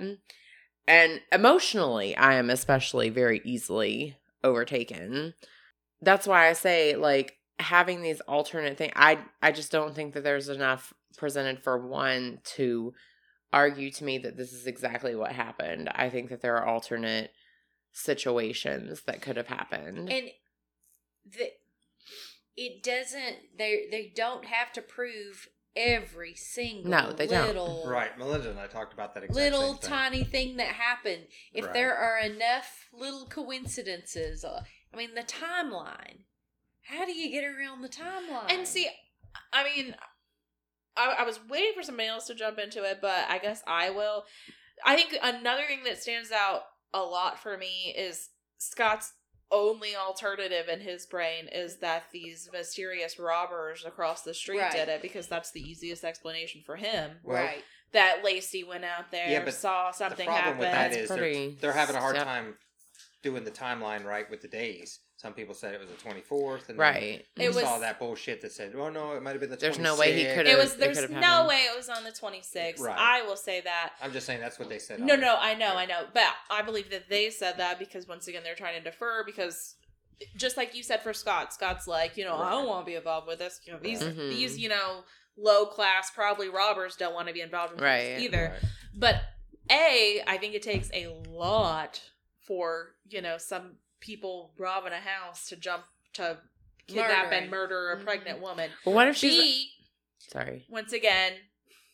And 0.88 1.22
emotionally, 1.32 2.16
I 2.16 2.36
am 2.36 2.50
especially 2.50 3.10
very 3.10 3.42
easily 3.44 4.16
overtaken. 4.44 5.36
That's 6.02 6.26
why 6.26 6.48
I 6.48 6.54
say 6.54 6.96
like 6.96 7.36
having 7.60 8.02
these 8.02 8.22
alternate 8.22 8.78
things. 8.78 8.94
I 8.96 9.20
I 9.42 9.52
just 9.52 9.72
don't 9.72 9.94
think 9.94 10.14
that 10.14 10.24
there's 10.24 10.50
enough 10.50 10.94
presented 11.18 11.62
for 11.62 11.86
one 11.86 12.40
to 12.56 12.94
argue 13.52 13.92
to 13.92 14.04
me 14.04 14.18
that 14.20 14.38
this 14.38 14.54
is 14.54 14.68
exactly 14.68 15.16
what 15.16 15.32
happened. 15.32 15.90
I 15.94 16.10
think 16.10 16.30
that 16.30 16.42
there 16.42 16.56
are 16.58 16.66
alternate 16.66 17.32
situations 17.92 19.02
that 19.04 19.22
could 19.22 19.38
have 19.38 19.48
happened. 19.48 20.10
and 20.12 20.30
the 21.26 21.50
it 22.56 22.84
doesn't 22.84 23.38
they 23.58 23.88
they 23.92 24.12
don't 24.16 24.46
have 24.46 24.72
to 24.74 24.82
prove 24.82 25.48
every 25.76 26.34
single 26.36 26.90
No, 26.92 27.12
they 27.14 27.28
don't. 27.28 27.48
little 27.48 27.84
Right, 27.88 28.18
Melinda 28.18 28.50
and 28.50 28.60
I 28.60 28.68
talked 28.68 28.94
about 28.94 29.14
that 29.14 29.24
exact 29.24 29.54
little 29.54 29.74
same 29.74 29.78
thing. 29.78 29.90
tiny 29.90 30.24
thing 30.24 30.58
that 30.58 30.68
happened 30.68 31.28
if 31.54 31.66
Right. 31.66 31.74
there 31.74 31.96
are 31.96 32.20
enough 32.20 32.88
little 32.92 33.28
coincidences 33.28 34.44
uh, 34.44 34.64
i 34.94 34.98
mean 34.98 35.14
the 35.14 35.22
timeline 35.22 36.24
how 36.84 37.06
do 37.06 37.12
you 37.14 37.30
get 37.32 37.44
around 37.44 37.82
the 37.82 37.90
timeline 37.90 38.50
And 38.50 38.68
see, 38.68 38.90
I 39.54 39.64
mean, 39.64 39.96
I, 40.98 41.18
I 41.20 41.24
was 41.24 41.40
waiting 41.50 41.74
for 41.76 41.84
somebody 41.84 42.08
else 42.10 42.28
to 42.28 42.36
jump 42.36 42.60
into 42.60 42.84
it, 42.84 43.00
but 43.02 43.26
I 43.30 43.38
guess 43.38 43.62
I 43.68 43.90
will. 43.90 44.24
I 44.86 44.96
think 44.96 45.16
another 45.22 45.64
thing 45.68 45.84
that 45.86 46.02
stands 46.02 46.32
out 46.32 46.62
a 46.94 47.00
lot 47.02 47.40
for 47.40 47.58
me 47.58 47.94
is 47.98 48.30
Scott's 48.58 49.14
only 49.52 49.96
alternative 49.96 50.68
in 50.72 50.80
his 50.80 51.06
brain 51.08 51.48
is 51.52 51.80
that 51.80 52.04
these 52.14 52.48
mysterious 52.54 53.18
robbers 53.18 53.84
across 53.86 54.22
the 54.22 54.34
street 54.34 54.60
Right. 54.60 54.72
did 54.72 54.90
it 54.90 55.02
because 55.02 55.28
that's 55.28 55.52
the 55.52 55.62
easiest 55.62 56.04
explanation 56.04 56.62
for 56.66 56.76
him. 56.76 57.18
Well, 57.24 57.36
right 57.44 57.64
That 57.94 58.24
Lacey 58.24 58.64
went 58.64 58.86
out 58.86 59.10
there, 59.12 59.28
Yeah, 59.30 59.44
but 59.44 59.56
saw 59.56 59.90
something 59.92 60.18
The 60.18 60.24
something 60.24 60.26
problem 60.28 60.44
happen. 60.44 60.60
with 60.60 60.68
that 60.72 60.92
That's 60.92 60.98
is 60.98 61.10
they're, 61.10 61.50
they're 61.62 61.74
having 61.80 61.96
a 61.96 62.00
hard 62.00 62.16
step- 62.16 62.28
time 62.28 62.58
doing 63.24 63.44
the 63.44 63.50
timeline 63.52 64.04
right 64.06 64.30
with 64.30 64.42
the 64.42 64.48
days. 64.48 65.00
Some 65.20 65.34
people 65.34 65.54
said 65.54 65.74
it 65.74 65.82
was 65.82 65.90
the 65.90 65.96
24th. 65.98 66.70
And 66.70 66.78
then 66.78 66.78
right. 66.78 67.26
We 67.36 67.44
It 67.44 67.54
was- 67.54 67.66
saw 67.66 67.78
that 67.80 68.00
bullshit 68.00 68.40
that 68.40 68.54
said, 68.54 68.74
oh 68.74 68.88
no, 68.90 69.12
it 69.18 69.22
might 69.22 69.32
have 69.32 69.42
been 69.42 69.50
the 69.50 69.58
26th. 69.58 69.60
There's 69.60 69.80
no 69.80 69.98
way 69.98 70.14
he 70.14 70.24
could 70.34 70.48
have. 70.48 70.58
it 70.58 70.58
was 70.58 70.76
there's 70.78 70.98
could've 70.98 71.12
no 71.12 71.46
way 71.46 71.58
it 71.70 71.76
was 71.76 71.90
on 71.90 72.06
the 72.06 72.12
26th. 72.12 72.80
Right. 72.80 72.96
I 72.98 73.24
will 73.24 73.36
say 73.36 73.60
that. 73.60 73.92
I'm 74.02 74.14
just 74.14 74.26
saying 74.26 74.40
that's 74.40 74.58
what 74.58 74.70
they 74.70 74.80
said. 74.80 75.02
No, 75.02 75.18
no. 75.18 75.36
I 75.38 75.56
know, 75.56 75.76
I 75.76 75.86
know. 75.86 76.06
But 76.14 76.24
I 76.50 76.62
believe 76.62 76.90
that 76.92 77.10
they 77.10 77.32
said 77.32 77.58
that 77.58 77.80
because 77.80 78.08
once 78.08 78.30
again 78.30 78.44
they're 78.46 78.56
trying 78.56 78.82
to 78.82 78.90
defer 78.90 79.26
because 79.26 79.76
just 80.38 80.56
like 80.56 80.74
you 80.74 80.84
said 80.84 81.04
for 81.04 81.12
Scott, 81.12 81.54
Scott's 81.54 81.86
like, 81.86 82.16
you 82.16 82.24
know, 82.24 82.38
I 82.38 82.52
don't 82.52 82.66
want 82.68 82.86
to 82.86 82.90
be 82.90 82.96
involved 82.96 83.28
with 83.28 83.40
this. 83.40 83.60
You 83.66 83.74
know, 83.74 83.80
these 83.80 84.02
Right. 84.02 84.16
Mhm. 84.16 84.30
these, 84.30 84.58
you 84.58 84.70
know, 84.70 85.04
low 85.36 85.66
class 85.66 86.12
probably 86.12 86.48
robbers 86.48 86.96
don't 86.96 87.14
want 87.14 87.28
to 87.28 87.34
be 87.34 87.42
involved 87.42 87.74
in 87.74 87.80
Right. 87.84 88.16
this 88.16 88.22
either. 88.24 88.52
Right. 88.54 88.72
But 88.96 89.22
A, 89.70 90.24
I 90.26 90.38
think 90.38 90.54
it 90.56 90.64
takes 90.64 90.90
a 90.94 91.08
lot 91.28 92.02
for, 92.48 92.96
you 93.10 93.22
know, 93.22 93.38
some 93.38 93.80
people 94.00 94.54
robbing 94.58 94.94
a 94.94 94.98
house 95.00 95.48
to 95.50 95.56
jump 95.56 95.84
to 96.14 96.38
kidnap 96.88 97.26
Murdering. 97.26 97.42
and 97.44 97.52
murder 97.52 97.92
a 97.92 97.98
Mhm. 97.98 98.04
pregnant 98.04 98.40
woman. 98.40 98.72
Well, 98.86 98.96
what 98.96 99.08
if 99.08 99.16
she's 99.18 99.32
B, 99.38 99.72
sorry? 100.32 100.66
once 100.70 100.92
again, 100.94 101.40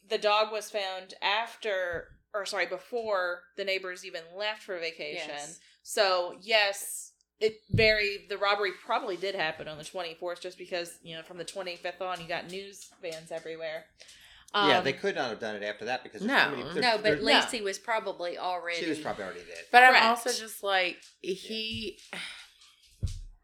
the 0.07 0.17
dog 0.17 0.51
was 0.51 0.69
found 0.69 1.13
after, 1.21 2.15
or 2.33 2.45
sorry, 2.45 2.65
before 2.67 3.43
the 3.57 3.65
neighbors 3.65 4.05
even 4.05 4.23
left 4.35 4.63
for 4.63 4.77
vacation. 4.79 5.29
Yes. 5.29 5.59
So 5.83 6.37
yes, 6.41 7.11
it 7.39 7.61
very 7.69 8.25
the 8.29 8.37
robbery 8.37 8.71
probably 8.71 9.17
did 9.17 9.35
happen 9.35 9.67
on 9.67 9.77
the 9.77 9.83
twenty 9.83 10.13
fourth, 10.15 10.39
just 10.41 10.57
because 10.57 10.97
you 11.01 11.15
know 11.15 11.23
from 11.23 11.37
the 11.37 11.43
twenty 11.45 11.75
fifth 11.75 12.01
on 12.01 12.21
you 12.21 12.27
got 12.27 12.49
news 12.49 12.89
vans 13.01 13.31
everywhere. 13.31 13.87
Yeah, 14.55 14.77
Um, 14.77 14.83
they 14.85 14.93
could 14.93 15.15
not 15.15 15.29
have 15.31 15.39
done 15.39 15.57
it 15.57 15.63
after 15.63 15.83
that 15.85 16.01
because 16.01 16.21
No. 16.21 16.49
many- 16.49 16.63
there's- 16.63 16.75
no 16.77 16.91
but 16.97 17.21
there's- 17.21 17.45
laci 17.45 17.61
was 17.61 17.77
probably 17.77 18.37
already 18.37 18.79
she 18.79 18.87
was 18.89 18.99
probably 18.99 19.25
already 19.25 19.41
dead. 19.41 19.65
But 19.69 19.83
I'm 19.83 20.01
also 20.01 20.31
just 20.31 20.63
like 20.63 20.97
he. 21.21 21.99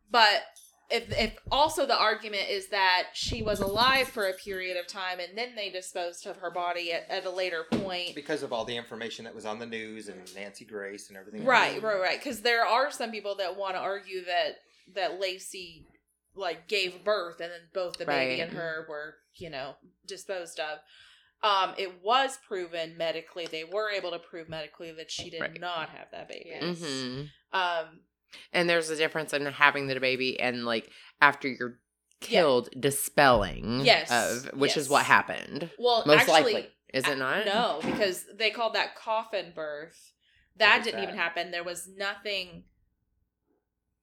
But 0.09 0.43
if 0.89 1.09
if 1.17 1.37
also 1.51 1.85
the 1.85 1.97
argument 1.97 2.49
is 2.49 2.67
that 2.67 3.07
she 3.13 3.41
was 3.41 3.59
alive 3.61 4.07
for 4.09 4.27
a 4.27 4.33
period 4.33 4.77
of 4.77 4.87
time 4.87 5.19
and 5.19 5.37
then 5.37 5.55
they 5.55 5.69
disposed 5.69 6.25
of 6.27 6.37
her 6.37 6.51
body 6.51 6.91
at, 6.93 7.09
at 7.09 7.25
a 7.25 7.29
later 7.29 7.65
point. 7.71 8.13
because 8.15 8.43
of 8.43 8.51
all 8.53 8.65
the 8.65 8.75
information 8.75 9.25
that 9.25 9.33
was 9.35 9.45
on 9.45 9.59
the 9.59 9.65
news 9.65 10.07
and 10.09 10.33
Nancy 10.35 10.65
Grace 10.65 11.09
and 11.09 11.17
everything. 11.17 11.45
Right, 11.45 11.75
else. 11.75 11.83
right, 11.83 11.99
right. 11.99 12.19
Because 12.19 12.41
there 12.41 12.65
are 12.65 12.91
some 12.91 13.11
people 13.11 13.35
that 13.35 13.55
want 13.57 13.75
to 13.75 13.79
argue 13.79 14.23
that 14.25 14.59
that 14.93 15.19
Laci 15.21 15.83
like 16.35 16.67
gave 16.67 17.03
birth 17.03 17.39
and 17.41 17.51
then 17.51 17.61
both 17.73 17.97
the 17.97 18.05
baby 18.05 18.39
Right. 18.39 18.47
and 18.47 18.53
her 18.57 18.85
were 18.89 19.15
you 19.35 19.49
know 19.49 19.75
disposed 20.05 20.59
of. 20.59 20.79
Um, 21.43 21.73
it 21.77 22.03
was 22.03 22.37
proven 22.47 22.97
medically; 22.97 23.47
they 23.47 23.63
were 23.63 23.89
able 23.89 24.11
to 24.11 24.19
prove 24.19 24.47
medically 24.47 24.91
that 24.91 25.09
she 25.09 25.29
did 25.31 25.41
Right. 25.41 25.59
not 25.59 25.89
have 25.89 26.07
that 26.11 26.27
baby. 26.27 26.45
Yes. 26.49 26.79
hmm 26.79 27.21
Um, 27.51 28.01
And 28.53 28.69
there's 28.69 28.89
a 28.89 28.95
difference 28.95 29.33
in 29.33 29.45
having 29.47 29.87
the 29.87 29.99
baby 29.99 30.39
and 30.39 30.65
like 30.65 30.89
after 31.19 31.47
you're 31.47 31.79
killed, 32.19 32.69
dispelling. 32.79 33.81
Yes, 33.83 34.11
Of 34.11 34.53
which 34.59 34.77
is 34.77 34.87
what 34.87 35.05
happened. 35.05 35.71
well, 35.79 36.03
Most 36.05 36.29
actually, 36.29 36.53
likely, 36.53 36.69
is 36.93 37.07
it 37.07 37.17
not? 37.17 37.45
No, 37.47 37.79
because 37.83 38.25
they 38.35 38.51
called 38.51 38.75
that 38.75 38.95
coffin 38.95 39.51
birth. 39.55 40.13
That 40.57 40.83
didn't 40.83 40.97
that? 40.99 41.03
even 41.03 41.15
happen. 41.15 41.49
There 41.49 41.63
was 41.63 41.87
nothing. 41.87 42.65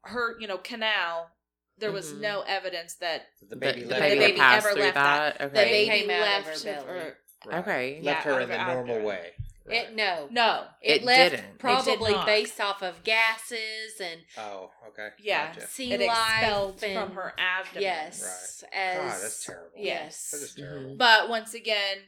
Her, 0.03 0.39
you 0.41 0.47
know, 0.49 0.59
canal. 0.59 1.31
There 1.79 1.93
was 1.93 2.13
Mhm. 2.13 2.21
no 2.21 2.43
evidence 2.43 2.95
that 2.97 3.27
The 3.49 3.57
baby 3.57 3.83
the, 3.83 3.89
left 3.91 4.01
baby 4.03 4.17
her- 4.17 4.29
baby 4.29 4.41
ever 4.41 4.75
left 4.75 4.95
that. 4.95 5.39
the 5.39 5.45
Okay. 5.47 5.55
They 5.55 5.65
baby 5.89 6.01
came 6.01 6.11
out 6.11 6.17
of 6.41 6.47
left 6.47 6.65
her 6.65 6.73
belly. 6.73 6.87
her. 6.87 7.17
Right. 7.47 7.59
Okay. 7.61 8.01
left 8.03 8.27
Yeah, 8.27 8.33
her 8.35 8.41
in 8.41 8.49
the 8.49 8.57
normal 8.67 8.95
after. 8.97 9.07
way. 9.07 9.33
it 9.71 9.95
no 9.95 10.27
No, 10.31 10.67
it, 10.81 11.03
It 11.03 11.05
left 11.05 11.31
didn't. 11.33 11.45
It 11.45 11.49
did 11.51 11.59
probably 11.61 12.13
not. 12.13 12.25
based 12.27 12.59
off 12.61 12.83
of 12.83 13.05
gases 13.05 14.01
and 14.01 14.21
Oh, 14.39 14.71
okay. 14.89 15.11
Yeah. 15.19 15.49
Gotcha. 15.55 15.67
sea 15.67 15.93
it 15.93 16.01
life 16.01 16.39
expelled 16.41 16.83
and, 16.83 16.95
from 16.95 17.15
her 17.17 17.35
abdomen. 17.39 17.83
yes 17.83 18.63
God, 18.63 18.71
as 18.73 19.23
that's 19.23 19.45
terrible. 19.45 19.71
yes 19.77 20.31
That 20.31 20.37
is 20.43 20.53
Mhm. 20.53 20.57
terrible. 20.57 20.95
But 20.97 21.29
once 21.29 21.53
again, 21.55 21.99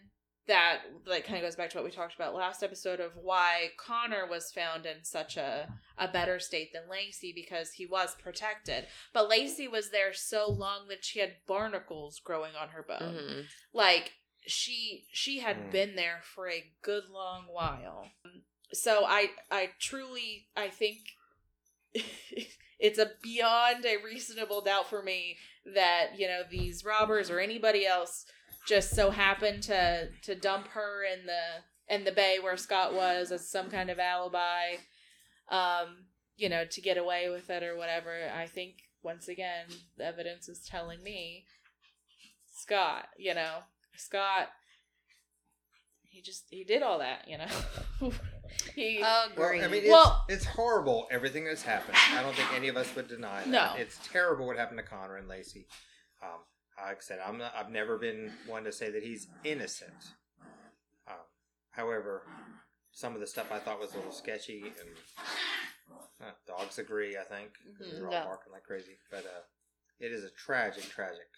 that 0.50 0.80
like 1.06 1.24
kind 1.24 1.38
of 1.38 1.42
goes 1.42 1.56
back 1.56 1.70
to 1.70 1.76
what 1.78 1.84
we 1.84 1.90
talked 1.90 2.14
about 2.14 2.34
last 2.34 2.62
episode 2.62 3.00
of 3.00 3.12
why 3.16 3.70
Conner 3.78 4.26
was 4.28 4.52
found 4.52 4.84
in 4.84 5.02
such 5.02 5.36
a 5.36 5.68
a 5.96 6.08
better 6.08 6.38
state 6.38 6.72
than 6.72 6.82
Laci 6.90 7.34
because 7.34 7.72
he 7.72 7.86
was 7.86 8.14
protected. 8.22 8.86
But 9.12 9.30
Laci 9.30 9.70
was 9.70 9.90
there 9.90 10.12
so 10.12 10.50
long 10.50 10.88
that 10.88 11.04
she 11.04 11.20
had 11.20 11.36
barnacles 11.46 12.20
growing 12.22 12.52
on 12.60 12.70
her 12.70 12.82
bone. 12.82 13.14
Mhm. 13.14 13.46
Like 13.72 14.12
she 14.46 15.06
she 15.12 15.38
had 15.40 15.56
Mm. 15.56 15.70
been 15.70 15.96
there 15.96 16.20
for 16.34 16.48
a 16.48 16.64
good 16.82 17.08
long 17.08 17.46
while. 17.50 18.10
So 18.72 19.04
I 19.06 19.30
I 19.50 19.70
truly 19.78 20.48
I 20.56 20.68
think 20.68 20.98
it's 22.78 22.98
a 22.98 23.10
beyond 23.22 23.84
a 23.84 23.96
reasonable 23.98 24.60
doubt 24.62 24.88
for 24.88 25.02
me 25.02 25.36
that 25.74 26.18
you 26.18 26.26
know 26.26 26.42
these 26.50 26.84
robbers 26.84 27.30
or 27.30 27.38
anybody 27.40 27.86
else 27.86 28.24
just 28.70 28.90
so 28.94 29.10
happened 29.10 29.64
to 29.64 30.08
to 30.22 30.34
dump 30.36 30.68
her 30.68 31.02
in 31.02 31.26
the 31.26 31.94
in 31.94 32.04
the 32.04 32.12
bay 32.12 32.38
where 32.40 32.56
Scott 32.56 32.94
was 32.94 33.32
as 33.32 33.50
some 33.50 33.68
kind 33.68 33.90
of 33.90 33.98
alibi 33.98 34.76
um 35.50 36.06
you 36.36 36.48
know 36.48 36.64
to 36.64 36.80
get 36.80 36.96
away 36.96 37.28
with 37.28 37.50
it 37.50 37.64
or 37.64 37.76
whatever 37.76 38.12
i 38.32 38.46
think 38.46 38.74
once 39.02 39.26
again 39.26 39.66
the 39.98 40.04
evidence 40.04 40.48
is 40.48 40.60
telling 40.60 41.02
me 41.02 41.44
Scott 42.54 43.08
you 43.18 43.34
know 43.34 43.56
Scott 43.96 44.50
he 46.04 46.22
just 46.22 46.44
he 46.50 46.62
did 46.62 46.82
all 46.84 47.00
that 47.00 47.24
you 47.26 47.38
know 47.38 48.12
he 48.76 48.98
Well, 49.00 49.30
Agreed. 49.32 49.64
I 49.64 49.68
mean, 49.68 49.82
it's, 49.82 49.90
Well- 49.90 50.24
it's 50.28 50.44
horrible 50.44 51.08
everything 51.10 51.44
that's 51.44 51.62
happened. 51.62 51.96
I 52.16 52.22
don't 52.22 52.34
think 52.36 52.52
any 52.54 52.68
of 52.68 52.76
us 52.76 52.94
would 52.96 53.08
deny 53.08 53.40
that. 53.40 53.48
No. 53.48 53.72
it's 53.76 53.98
terrible 54.12 54.46
what 54.46 54.56
happened 54.56 54.78
to 54.78 54.84
Conner 54.84 55.16
and 55.16 55.28
Laci. 55.28 55.66
Um, 56.22 56.40
like 56.78 56.96
I 56.96 57.00
said, 57.00 57.18
I'm 57.24 57.38
not, 57.38 57.54
I've 57.54 57.70
never 57.70 57.98
been 57.98 58.32
one 58.46 58.64
to 58.64 58.72
say 58.72 58.90
that 58.90 59.02
he's 59.02 59.28
innocent. 59.44 60.14
Um, 61.08 61.16
however, 61.70 62.22
some 62.92 63.14
of 63.14 63.20
the 63.20 63.26
stuff 63.26 63.52
I 63.52 63.58
thought 63.58 63.78
was 63.80 63.92
a 63.94 63.96
little 63.96 64.12
sketchy, 64.12 64.62
and 64.62 64.96
Uh, 66.22 66.32
dogs 66.46 66.78
agree, 66.78 67.16
I 67.16 67.24
think. 67.24 67.50
Mhm. 67.66 67.78
They're 67.92 68.06
all 68.06 68.12
Yeah. 68.12 68.24
barking 68.24 68.52
like 68.52 68.64
crazy. 68.64 68.98
But 69.10 69.24
uh, 69.24 69.42
it 69.98 70.12
is 70.12 70.22
a 70.22 70.30
tragic, 70.30 70.84
tragic 70.84 71.28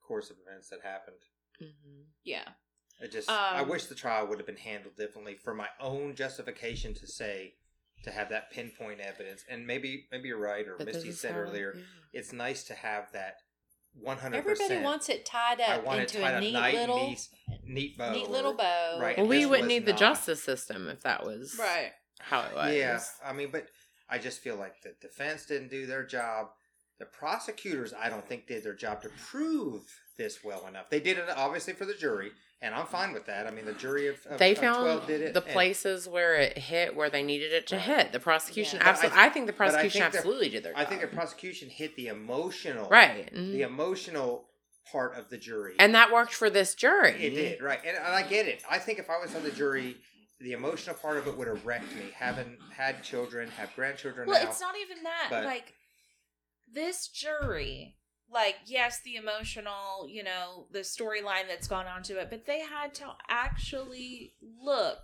course 0.00 0.30
of 0.30 0.36
events 0.38 0.68
that 0.68 0.82
happened. 0.82 1.20
Mm-hmm. 1.60 2.02
Yeah. 2.22 2.48
It 3.00 3.10
just, 3.10 3.28
I 3.28 3.60
Um, 3.62 3.68
wish 3.68 3.86
the 3.86 3.96
trial 3.96 4.28
would 4.28 4.38
have 4.38 4.46
been 4.46 4.56
handled 4.56 4.96
differently 4.96 5.34
for 5.34 5.52
my 5.52 5.68
own 5.80 6.14
justification 6.14 6.94
to 6.94 7.08
say, 7.08 7.56
to 8.04 8.12
have 8.12 8.28
that 8.28 8.50
pinpoint 8.52 9.00
evidence. 9.00 9.44
And 9.48 9.66
maybe, 9.66 10.06
maybe 10.12 10.28
you're 10.28 10.38
right, 10.38 10.66
or 10.68 10.76
Misty 10.78 11.10
said 11.10 11.34
earlier, 11.34 11.74
yeah. 11.74 11.82
it's 12.12 12.32
nice 12.32 12.62
to 12.64 12.74
have 12.74 13.10
that 13.12 13.42
100%. 14.02 14.34
Everybody 14.34 14.78
wants 14.82 15.08
it 15.08 15.24
tied 15.24 15.60
up 15.60 15.84
want 15.84 16.00
it 16.00 16.02
into 16.14 16.20
tied 16.22 16.34
a 16.34 16.40
neat 16.40 16.52
nice, 16.52 16.74
little, 16.74 16.96
neat, 16.96 17.28
neat 17.66 17.98
bow. 17.98 18.12
neat 18.12 18.30
little 18.30 18.54
bow. 18.54 18.98
Right. 19.00 19.16
Well, 19.16 19.26
we 19.26 19.46
wouldn't 19.46 19.62
was 19.66 19.68
need 19.68 19.86
the 19.86 19.92
justice 19.92 20.42
system 20.42 20.88
if 20.88 21.02
that 21.02 21.24
was 21.24 21.56
Right. 21.58 21.92
how 22.20 22.42
it 22.42 22.54
was. 22.54 22.74
Yeah, 22.74 23.00
I 23.24 23.32
mean, 23.32 23.50
but 23.52 23.66
I 24.08 24.18
just 24.18 24.40
feel 24.40 24.56
like 24.56 24.82
the 24.82 24.94
defense 25.00 25.46
didn't 25.46 25.70
do 25.70 25.86
their 25.86 26.04
job. 26.04 26.48
The 26.98 27.06
prosecutors, 27.06 27.92
I 27.92 28.08
don't 28.08 28.26
think, 28.26 28.46
did 28.46 28.62
their 28.64 28.74
job 28.74 29.02
to 29.02 29.10
prove 29.30 29.82
this 30.16 30.44
well 30.44 30.66
enough. 30.66 30.90
They 30.90 31.00
did 31.00 31.18
it 31.18 31.24
obviously 31.36 31.72
for 31.72 31.84
the 31.84 31.94
jury, 31.94 32.30
and 32.62 32.74
I'm 32.74 32.86
fine 32.86 33.12
with 33.12 33.26
that. 33.26 33.46
I 33.46 33.50
mean, 33.50 33.64
the 33.66 33.72
jury 33.74 34.08
of, 34.08 34.16
of 34.26 34.38
They 34.38 34.52
of 34.52 34.58
found 34.58 34.82
12 34.82 35.06
did 35.06 35.20
it. 35.20 35.34
the 35.34 35.42
and- 35.42 35.52
places 35.52 36.08
where 36.08 36.34
it 36.36 36.56
hit 36.58 36.94
where 36.96 37.10
they 37.10 37.22
needed 37.22 37.52
it 37.52 37.66
to 37.68 37.78
hit. 37.78 38.12
The 38.12 38.20
prosecution 38.20 38.78
Yeah. 38.78 38.84
But 38.84 38.86
I 38.86 38.90
absolutely. 38.90 39.16
th- 39.18 39.26
I, 39.30 39.32
think 39.32 39.46
the 39.46 39.52
prosecution 39.52 40.00
think 40.00 40.12
the- 40.12 40.18
absolutely 40.18 40.48
did 40.50 40.62
their 40.64 40.72
job. 40.72 40.80
I 40.80 40.84
think 40.86 41.00
the 41.02 41.06
prosecution 41.08 41.68
hit 41.68 41.94
the 41.96 42.08
emotional, 42.08 42.88
right, 42.88 43.32
mhm. 43.34 43.52
The 43.52 43.62
emotional 43.62 44.48
part 44.92 45.16
of 45.16 45.28
the 45.30 45.36
jury, 45.38 45.74
and 45.78 45.94
that 45.94 46.12
worked 46.12 46.34
for 46.34 46.48
this 46.50 46.74
jury. 46.74 47.12
it 47.22 47.30
did 47.30 47.62
right. 47.62 47.80
And, 47.86 47.96
and 47.96 48.06
I 48.14 48.22
get 48.22 48.46
it. 48.46 48.62
I 48.70 48.78
think 48.78 48.98
if 48.98 49.08
I 49.10 49.18
was 49.18 49.34
on 49.34 49.42
the 49.42 49.50
jury, 49.50 49.96
the 50.40 50.52
emotional 50.52 50.94
part 50.96 51.16
of 51.16 51.26
it 51.26 51.36
would 51.36 51.48
have 51.48 51.64
wrecked 51.66 51.94
me. 51.96 52.10
Having 52.14 52.58
had 52.76 53.02
children, 53.02 53.48
have 53.56 53.74
grandchildren 53.74 54.28
Well, 54.28 54.42
now. 54.42 54.48
it's 54.50 54.60
not 54.60 54.74
even 54.78 55.02
that. 55.04 55.26
but- 55.30 55.44
like 55.44 55.72
this 56.72 57.08
jury, 57.08 57.96
like 58.32 58.56
yes, 58.66 59.00
the 59.04 59.16
emotional, 59.16 60.06
you 60.08 60.22
know, 60.24 60.66
the 60.72 60.80
storyline 60.80 61.46
that's 61.48 61.68
gone 61.68 61.86
on 61.86 62.02
to 62.04 62.18
it, 62.18 62.28
but 62.30 62.46
they 62.46 62.60
had 62.60 62.94
to 62.94 63.04
actually 63.28 64.32
look 64.62 64.98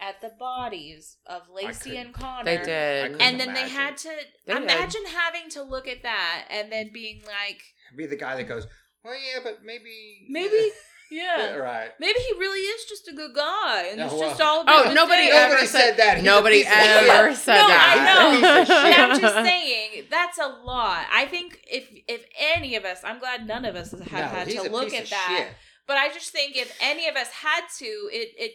at 0.00 0.20
the 0.20 0.30
bodies 0.38 1.18
of 1.26 1.42
Laci 1.48 2.00
and 2.00 2.12
Conner. 2.12 2.44
They 2.44 2.56
did. 2.56 3.20
And 3.20 3.38
then 3.38 3.54
they 3.54 3.68
had 3.68 3.96
to 3.98 4.10
They 4.46 4.54
did. 4.54 4.62
imagine 4.64 5.04
having 5.06 5.48
to 5.50 5.62
look 5.62 5.86
at 5.86 6.02
that 6.02 6.46
and 6.50 6.72
then 6.72 6.90
being 6.92 7.22
like, 7.26 7.62
be 7.96 8.06
the 8.06 8.16
guy 8.16 8.36
that 8.36 8.44
goes, 8.48 8.66
"Well, 9.04 9.14
yeah, 9.14 9.40
but 9.44 9.64
maybe, 9.64 10.26
maybe, 10.28 10.70
yeah, 11.12 11.36
yeah, 11.38 11.54
right." 11.54 11.90
maybe 12.00 12.18
he 12.18 12.38
really 12.38 12.60
is 12.60 12.84
just 12.86 13.06
a 13.08 13.12
good 13.12 13.34
guy, 13.34 13.86
and 13.88 13.98
No, 13.98 14.04
it's 14.06 14.14
well- 14.14 14.28
just 14.30 14.40
all. 14.40 14.60
About 14.62 14.80
Oh, 14.80 14.88
good 14.88 14.94
nobody 14.94 15.22
things. 15.22 15.34
ever 15.34 15.52
Nobody 15.54 15.66
said 15.66 15.96
that. 15.98 16.14
He's 16.16 16.24
Nobody 16.24 16.58
piece 16.62 16.66
of 16.66 16.72
shit. 16.72 17.08
ever 17.10 17.34
said 17.34 17.54
No, 17.62 17.68
that. 17.68 17.94
I 17.98 18.04
know. 18.08 18.30
He's 18.32 18.42
a 18.42 18.60
piece 18.60 18.60
of 18.60 18.68
But 18.68 18.86
shit. 18.92 18.98
I'm 19.00 19.20
just 19.20 19.34
saying 19.34 20.04
that's 20.10 20.38
a 20.38 20.48
lot. 20.64 21.06
I 21.12 21.26
think 21.26 21.60
if 21.70 21.88
if 22.08 22.24
any 22.54 22.76
of 22.76 22.84
us, 22.84 23.00
I'm 23.04 23.18
glad 23.18 23.46
none 23.46 23.64
of 23.64 23.76
us 23.76 23.90
have 23.92 24.00
No, 24.12 24.18
had 24.38 24.48
to 24.48 24.62
look 24.70 24.92
at 24.94 25.08
that. 25.10 25.34
shit. 25.38 25.48
But 25.86 25.96
I 25.98 26.08
just 26.08 26.30
think 26.30 26.56
if 26.56 26.76
any 26.80 27.08
of 27.08 27.16
us 27.16 27.28
had 27.28 27.62
to, 27.78 27.84
it 28.12 28.28
it 28.38 28.52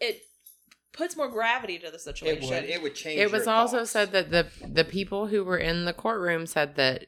it 0.00 0.22
puts 0.92 1.16
more 1.16 1.28
gravity 1.28 1.78
to 1.78 1.88
the 1.90 1.96
It 1.96 2.00
situation. 2.00 2.48
would. 2.50 2.64
It 2.64 2.82
would 2.82 2.94
change. 2.94 3.20
It 3.20 3.30
was 3.30 3.46
your 3.46 3.54
also 3.54 3.78
thoughts. 3.78 3.90
said 3.90 4.12
that 4.12 4.30
the 4.30 4.46
the 4.66 4.84
people 4.84 5.26
who 5.28 5.44
were 5.44 5.58
in 5.58 5.84
the 5.84 5.92
courtroom 5.92 6.46
said 6.46 6.76
that 6.76 7.06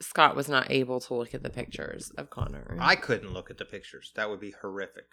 Scott 0.00 0.34
was 0.34 0.48
not 0.48 0.70
able 0.70 1.00
to 1.00 1.14
look 1.14 1.34
at 1.34 1.42
the 1.42 1.50
pictures 1.50 2.10
of 2.16 2.30
Conner. 2.30 2.76
I 2.80 2.96
couldn't 2.96 3.32
look 3.32 3.50
at 3.50 3.58
the 3.58 3.64
pictures. 3.64 4.12
That 4.16 4.30
would 4.30 4.40
be 4.40 4.54
horrific. 4.62 5.04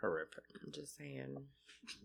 Horrific. 0.00 0.44
I'm 0.64 0.72
just 0.72 0.96
saying. 0.96 1.36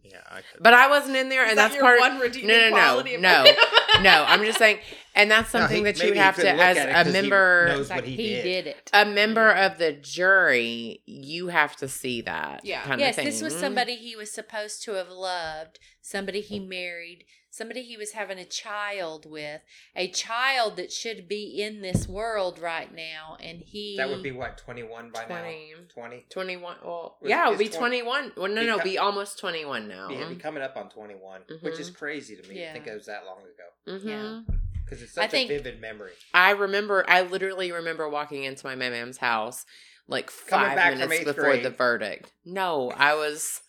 Yeah, 0.03 0.17
I 0.29 0.37
could. 0.37 0.61
But 0.61 0.73
I 0.73 0.89
wasn't 0.89 1.15
in 1.15 1.29
there, 1.29 1.43
Is 1.45 1.51
and 1.51 1.57
that 1.57 1.69
that's 1.71 1.75
your 1.75 1.83
part. 1.83 1.99
one 1.99 2.19
redeeming 2.19 2.49
no, 2.49 2.69
no, 2.69 2.75
no, 2.75 2.99
of 2.99 3.05
no, 3.21 3.45
no. 4.01 4.25
I'm 4.27 4.43
just 4.43 4.57
saying, 4.57 4.79
and 5.15 5.31
that's 5.31 5.53
No, 5.53 5.61
he- 5.61 5.63
something 5.67 5.83
that 5.83 6.03
you 6.03 6.13
have 6.15 6.35
to, 6.35 6.49
as 6.49 6.77
at 6.77 7.07
it 7.07 7.13
he 7.15 7.21
member, 7.21 7.67
knows 7.69 7.89
like 7.89 7.99
what 7.99 8.05
he 8.05 8.15
he 8.15 8.27
did. 8.27 8.43
did 8.43 8.67
it. 8.67 8.89
a 8.93 9.05
member 9.05 9.53
mm-hmm. 9.53 9.71
of 9.71 9.77
the 9.77 9.93
jury, 9.93 11.01
you 11.05 11.47
have 11.47 11.75
to 11.77 11.87
see 11.87 12.21
that. 12.21 12.61
Yeah. 12.65 12.81
kind 12.83 12.99
yes, 12.99 13.11
of 13.11 13.15
thing. 13.17 13.25
this 13.25 13.41
was 13.41 13.55
somebody 13.55 13.95
he 13.95 14.15
was 14.15 14.31
supposed 14.33 14.83
to 14.83 14.93
have 14.93 15.09
loved, 15.09 15.79
somebody 16.01 16.41
he 16.41 16.59
married, 16.59 17.23
somebody 17.59 17.83
he 17.83 17.97
was 17.97 18.13
having 18.13 18.39
a 18.39 18.45
child 18.45 19.29
with, 19.29 19.61
a 19.95 20.07
child 20.09 20.77
that 20.77 20.91
should 20.91 21.27
be 21.27 21.61
in 21.61 21.81
this 21.81 22.07
world 22.07 22.57
right 22.59 22.91
now, 22.95 23.37
and 23.39 23.59
he 23.61 23.95
that 23.97 24.09
would 24.09 24.23
be 24.23 24.31
what 24.31 24.57
twenty 24.57 24.81
one 24.83 25.11
by 25.13 25.25
20. 25.25 25.43
now. 25.43 25.77
Twenty. 25.93 26.25
21. 26.31 26.75
Well, 26.83 27.17
Was- 27.21 27.29
yeah, 27.29 27.45
it 27.45 27.49
would 27.51 27.59
be 27.59 27.67
20 27.69 28.01
21. 28.01 28.31
Well, 28.37 28.47
no, 28.47 28.61
Be 28.61 28.67
no, 28.67 28.77
co- 28.77 28.83
be 28.83 28.97
almost 28.97 29.37
21 29.39 29.87
now. 29.87 30.09
Yeah, 30.09 30.27
be 30.29 30.35
coming 30.35 30.63
up 30.63 30.75
on 30.77 30.89
twenty 30.89 31.15
one, 31.15 31.41
which 31.61 31.79
is 31.79 31.89
crazy 31.91 32.35
to 32.35 32.49
me. 32.49 32.59
Yeah. 32.59 32.67
to 32.67 32.73
think 32.73 32.87
it 32.87 32.95
was 32.95 33.05
that 33.05 33.25
long 33.25 33.39
ago 33.39 33.99
hmm 33.99 34.07
Yeah. 34.07 34.41
because 34.85 35.03
it's 35.03 35.17
I 35.17 35.23
such 35.23 35.31
think- 35.31 35.51
a 35.51 35.57
vivid 35.57 35.79
memory. 35.81 36.13
I 36.33 36.51
remember, 36.51 37.05
I 37.07 37.21
literally 37.21 37.71
remember 37.71 38.07
walking 38.09 38.43
into 38.45 38.65
my 38.65 38.75
mom's 38.75 39.17
house 39.17 39.65
like 40.07 40.31
five 40.31 40.97
minutes 40.97 41.23
before 41.25 41.43
grade. 41.43 41.63
the 41.63 41.69
verdict. 41.69 42.31
No, 42.45 42.91
I 42.95 43.13
was 43.15 43.61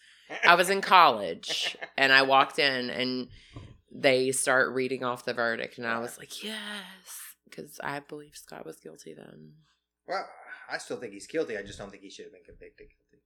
I 0.45 0.55
was 0.55 0.71
in 0.71 0.81
college 0.97 1.77
and 1.99 2.13
I 2.13 2.23
walked 2.23 2.59
in 2.59 2.89
and 2.91 3.29
they 3.91 4.31
start 4.33 4.73
reading 4.73 5.03
off 5.05 5.25
the 5.25 5.35
verdict 5.35 5.79
and 5.79 5.87
I 5.87 5.99
was 5.99 6.19
like, 6.19 6.43
yes, 6.45 6.57
because 7.49 7.81
I 7.83 8.01
believe 8.01 8.33
Scott 8.37 8.65
was 8.67 8.79
guilty 8.79 9.15
then. 9.15 9.53
Well, 10.07 10.27
I 10.71 10.79
still 10.79 10.97
think 10.99 11.13
he's 11.13 11.27
guilty. 11.27 11.57
I 11.59 11.63
just 11.63 11.79
don't 11.79 11.91
think 11.91 12.03
he 12.03 12.11
should 12.11 12.27
have 12.27 12.33
been 12.33 12.45
convicted 12.45 12.89
guilty 12.89 13.25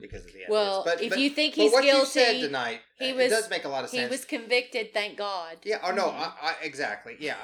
because 0.00 0.20
of 0.24 0.32
the 0.32 0.44
evidence. 0.44 0.50
Well, 0.50 0.82
but, 0.84 1.02
if 1.02 1.10
but- 1.10 1.18
you 1.18 1.30
think 1.30 1.54
he's 1.54 1.72
what 1.72 1.82
guilty, 1.82 2.00
you 2.00 2.06
said 2.06 2.40
tonight, 2.40 2.80
he 2.98 3.10
it 3.10 3.16
was- 3.16 3.30
does 3.30 3.50
make 3.50 3.64
a 3.64 3.68
lot 3.68 3.84
of 3.84 3.90
sense. 3.90 4.02
he 4.02 4.08
was 4.08 4.24
convicted. 4.24 4.92
Thank 4.94 5.18
God. 5.18 5.58
Yeah. 5.64 5.78
Oh 5.82 5.90
no. 5.92 6.04
Mhm. 6.06 6.14
I, 6.16 6.32
I 6.42 6.54
exactly. 6.62 7.16
Yeah. 7.18 7.36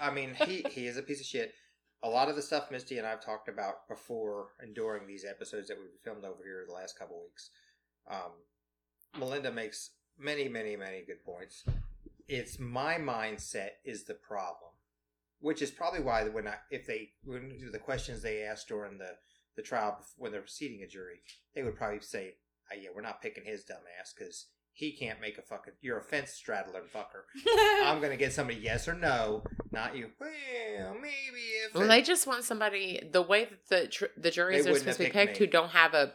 I, 0.00 0.06
I, 0.06 0.10
I 0.10 0.14
mean, 0.14 0.34
he 0.46 0.64
he 0.70 0.86
is 0.86 0.96
a 0.96 1.02
piece 1.02 1.20
of 1.20 1.26
shit. 1.26 1.52
A 2.04 2.08
lot 2.08 2.28
of 2.28 2.34
the 2.34 2.42
stuff 2.42 2.70
Misty 2.72 2.98
and 2.98 3.06
I've 3.06 3.24
talked 3.24 3.48
about 3.48 3.86
before 3.88 4.48
and 4.60 4.74
during 4.74 5.06
these 5.06 5.24
episodes 5.24 5.68
that 5.68 5.78
we've 5.78 5.90
filmed 6.02 6.24
over 6.24 6.42
here 6.44 6.64
the 6.66 6.74
last 6.74 6.98
couple 6.98 7.20
weeks. 7.22 7.50
Um, 8.10 8.32
Melinda 9.18 9.52
makes 9.52 9.90
many, 10.18 10.48
many, 10.48 10.76
many 10.76 11.02
good 11.06 11.24
points. 11.24 11.64
It's 12.28 12.58
my 12.58 12.94
mindset 12.96 13.70
is 13.84 14.04
the 14.04 14.14
problem, 14.14 14.70
which 15.40 15.60
is 15.62 15.70
probably 15.70 16.00
why 16.00 16.24
when 16.28 16.48
I 16.48 16.54
if 16.70 16.86
they 16.86 17.10
when 17.24 17.58
the 17.72 17.78
questions 17.78 18.22
they 18.22 18.42
asked 18.42 18.68
during 18.68 18.98
the 18.98 19.16
the 19.56 19.62
trial 19.62 19.98
when 20.16 20.32
they're 20.32 20.40
proceeding 20.40 20.82
a 20.82 20.86
jury, 20.86 21.20
they 21.54 21.62
would 21.62 21.76
probably 21.76 22.00
say, 22.00 22.34
oh, 22.72 22.76
"Yeah, 22.80 22.88
we're 22.94 23.02
not 23.02 23.20
picking 23.20 23.44
his 23.44 23.64
dumb 23.64 23.82
ass 24.00 24.14
because 24.16 24.46
he 24.72 24.92
can't 24.92 25.20
make 25.20 25.36
a 25.36 25.42
fucking 25.42 25.74
you're 25.82 25.98
a 25.98 26.02
fence 26.02 26.30
straddler 26.30 26.80
fucker." 26.94 27.24
I'm 27.84 28.00
gonna 28.00 28.16
get 28.16 28.32
somebody 28.32 28.60
yes 28.60 28.88
or 28.88 28.94
no, 28.94 29.42
not 29.72 29.94
you. 29.96 30.08
Well, 30.18 30.94
maybe 30.94 31.40
if 31.66 31.74
Well, 31.74 31.84
it- 31.84 31.88
they 31.88 32.02
just 32.02 32.26
want 32.26 32.44
somebody, 32.44 33.06
the 33.12 33.20
way 33.20 33.44
that 33.46 33.66
the, 33.68 33.88
tr- 33.88 34.04
the 34.16 34.30
juries 34.30 34.66
are 34.66 34.78
supposed 34.78 34.96
to 34.98 35.04
be 35.04 35.10
picked 35.10 35.14
picked 35.16 35.40
me. 35.40 35.46
who 35.46 35.50
don't 35.52 35.70
have 35.70 35.92
a, 35.92 36.14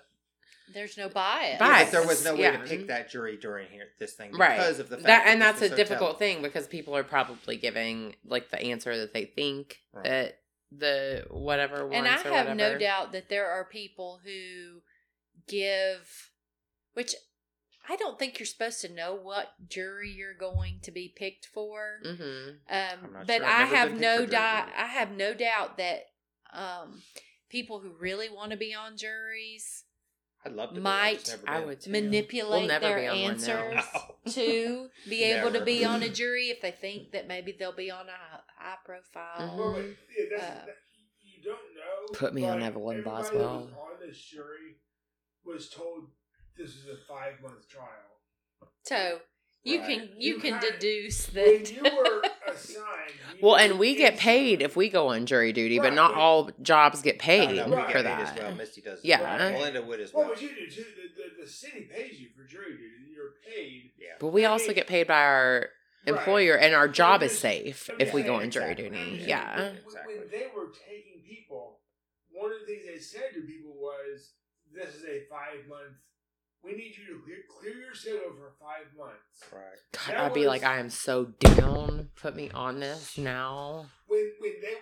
There's 0.74 0.98
no 0.98 1.10
bias. 1.10 1.58
Yeah, 1.60 1.68
bias. 1.68 1.92
but 1.92 1.92
there 1.98 2.08
was 2.08 2.26
no 2.26 2.34
way 2.34 2.42
yeah. 2.42 2.58
to 2.58 2.68
pick 2.68 2.88
that 2.88 3.10
jury 3.10 3.38
during 3.38 3.68
here 3.70 3.86
this 4.00 4.14
thing 4.14 4.32
because 4.32 4.40
right. 4.40 4.80
of 4.80 4.90
the 4.90 4.98
fact 4.98 5.08
that, 5.08 5.26
that, 5.26 5.32
and 5.32 5.42
that's 5.42 5.62
a 5.62 5.70
so 5.70 5.76
difficult 5.76 6.20
telling. 6.20 6.36
thing 6.36 6.42
because 6.44 6.68
people 6.68 6.96
are 6.96 7.04
probably 7.04 7.58
giving 7.58 8.16
like 8.26 8.50
the 8.50 8.62
answer 8.62 8.98
that 8.98 9.14
they 9.14 9.26
think 9.26 9.78
Right. 9.94 10.04
that 10.04 10.40
the 10.72 11.26
whatever 11.30 11.86
and 11.92 12.06
I 12.08 12.16
warrants 12.18 12.26
or 12.26 12.34
have 12.34 12.58
no 12.58 12.78
doubt 12.78 13.14
that 13.14 13.30
there 13.30 13.50
are 13.50 13.64
people 13.66 14.20
who 14.24 14.82
give, 15.48 16.32
which 16.94 17.16
I 17.90 17.96
don't 17.96 18.20
think 18.20 18.38
you're 18.38 18.46
supposed 18.46 18.82
to 18.82 18.94
know 18.94 19.16
what 19.16 19.54
jury 19.70 20.12
you're 20.12 20.34
going 20.34 20.80
to 20.84 20.92
be 20.92 21.14
picked 21.16 21.46
for. 21.46 22.00
Mm-hmm. 22.06 22.50
Um, 22.70 23.00
I'm 23.06 23.14
not 23.14 23.28
but 23.28 23.38
sure. 23.38 23.46
I 23.46 23.62
I've 23.64 23.70
never 23.72 23.76
have 23.76 23.90
been 23.90 24.00
picked 24.00 24.02
no 24.02 24.26
doubt. 24.26 24.66
duty. 24.66 24.78
I 24.78 24.86
have 24.88 25.12
no 25.12 25.34
doubt 25.34 25.78
that 25.78 26.00
um, 26.54 27.02
people 27.50 27.80
who 27.80 27.92
really 28.00 28.30
want 28.30 28.52
to 28.52 28.58
be 28.58 28.74
on 28.74 28.98
juries 28.98 29.86
I'd 30.46 30.54
love 30.54 30.74
to. 30.76 30.80
might- 30.82 31.20
just 31.26 31.38
I 31.48 31.60
been. 31.60 31.68
would 31.68 31.82
too. 31.82 31.92
manipulate 31.92 32.68
never 32.68 32.86
their 32.88 33.00
be 33.00 33.08
on 33.08 33.18
answers 33.32 33.84
No. 34.26 34.32
to 34.32 34.90
be 35.10 35.24
able 35.24 35.52
to 35.54 35.64
be 35.64 35.84
on 35.86 36.04
a 36.04 36.10
jury 36.10 36.46
if 36.50 36.62
they 36.62 36.72
think 36.72 37.12
that 37.12 37.28
maybe 37.28 37.56
they'll 37.58 37.72
be 37.76 37.92
on 37.92 38.08
a 38.08 38.42
high 38.58 38.76
profile. 38.86 39.40
Mhm. 39.50 39.58
Well, 39.58 39.74
but, 39.74 39.86
yeah, 39.86 40.26
that's, 40.32 40.44
Uh, 40.44 40.66
that, 40.66 40.76
you 41.22 41.44
don't 41.44 41.76
know. 41.76 42.14
Put 42.14 42.34
me 42.34 42.46
on 42.46 42.60
but 42.60 42.66
Evelyn 42.68 42.98
everybody 43.00 43.24
Boswell. 43.24 43.60
that 43.60 43.66
was 43.66 43.74
on 44.02 44.08
this 44.08 44.18
jury 44.22 44.76
was 45.44 45.70
told 45.70 46.10
this 46.58 46.72
is 46.76 46.88
a 46.88 46.98
five 47.08 47.42
month 47.42 47.68
trial. 47.70 48.22
So 48.84 49.22
you 49.68 49.80
Right. 49.80 49.88
can 50.00 50.10
you, 50.18 50.34
You 50.36 50.40
can 50.40 50.60
kinda- 50.60 50.72
deduce 50.80 51.34
When 51.34 51.46
that 51.64 51.72
you 51.72 51.82
were 51.84 52.22
assigned, 52.48 53.14
you 53.34 53.40
Well, 53.42 53.56
and 53.58 53.78
we 53.80 53.96
get 53.96 54.14
it's- 54.14 54.22
paid 54.24 54.62
if 54.62 54.76
we 54.76 54.90
go 54.90 55.08
on 55.10 55.26
jury 55.26 55.54
duty, 55.54 55.80
but 55.80 55.94
not 55.94 56.14
but- 56.14 56.20
all 56.20 56.52
jobs 56.62 57.02
get 57.02 57.20
paid 57.20 57.56
no, 57.56 57.68
we 57.68 57.76
Right. 57.76 57.82
get 57.88 57.88
for 57.88 57.94
paid 57.94 58.06
that. 58.06 58.38
as 58.38 58.40
well. 58.44 58.56
Misty 58.56 58.82
does. 58.82 59.00
as 59.00 59.06
Yeah. 59.06 59.22
well. 59.22 59.52
Melinda 59.52 59.82
would 59.82 60.00
as 60.00 60.14
Well, 60.14 60.26
well. 60.26 60.34
but 60.34 60.42
you 60.42 60.50
do 60.50 60.70
too. 60.70 60.84
The, 60.84 61.22
the, 61.40 61.42
the 61.44 61.48
city 61.50 61.82
pays 61.92 62.20
you 62.20 62.30
for 62.36 62.44
jury 62.44 62.72
duty. 62.78 63.12
You're 63.14 63.34
paid. 63.46 63.92
Yeah. 63.98 64.16
But 64.20 64.28
we 64.28 64.46
I 64.46 64.52
also 64.52 64.74
get 64.74 64.88
paid 64.88 65.08
by 65.08 65.22
our 65.22 65.70
Right. 66.06 66.16
employer, 66.16 66.56
and 66.56 66.74
our 66.74 66.88
job 66.88 67.22
is 67.22 67.38
safe 67.38 67.90
I'm 67.90 67.96
if 68.00 68.08
just 68.08 68.14
we 68.16 68.24
go 68.24 68.36
on 68.36 68.50
jury 68.50 68.72
exactly. 68.72 68.90
duty. 68.90 69.24
I'm 69.24 69.28
Yeah. 69.30 69.72
Exactly. 69.86 70.20
When 70.20 70.30
they 70.30 70.48
were 70.56 70.68
taking 70.88 71.22
people, 71.28 71.82
one 72.32 72.52
of 72.52 72.60
the 72.62 72.66
things 72.66 72.86
they 72.86 72.98
said 73.00 73.34
to 73.34 73.42
people 73.42 73.74
was, 73.78 74.34
"This 74.72 74.96
is 74.96 75.04
a 75.06 75.26
five 75.30 75.68
month 75.68 75.98
we 76.64 76.72
need 76.74 76.96
you 76.98 77.14
to 77.14 77.22
clear, 77.24 77.38
clear 77.60 77.76
your 77.86 77.94
schedule 77.94 78.36
for 78.38 78.54
five 78.60 78.86
months. 78.98 79.44
Right. 79.52 80.16
God, 80.16 80.16
I'd 80.16 80.34
be 80.34 80.48
like, 80.48 80.64
I 80.64 80.80
am 80.80 80.90
so 80.90 81.26
down. 81.40 82.10
Put 82.20 82.36
me 82.36 82.50
on 82.54 82.80
this 82.80 83.18
now. 83.18 83.86
When 84.08 84.32
when 84.40 84.54
they 84.62 84.76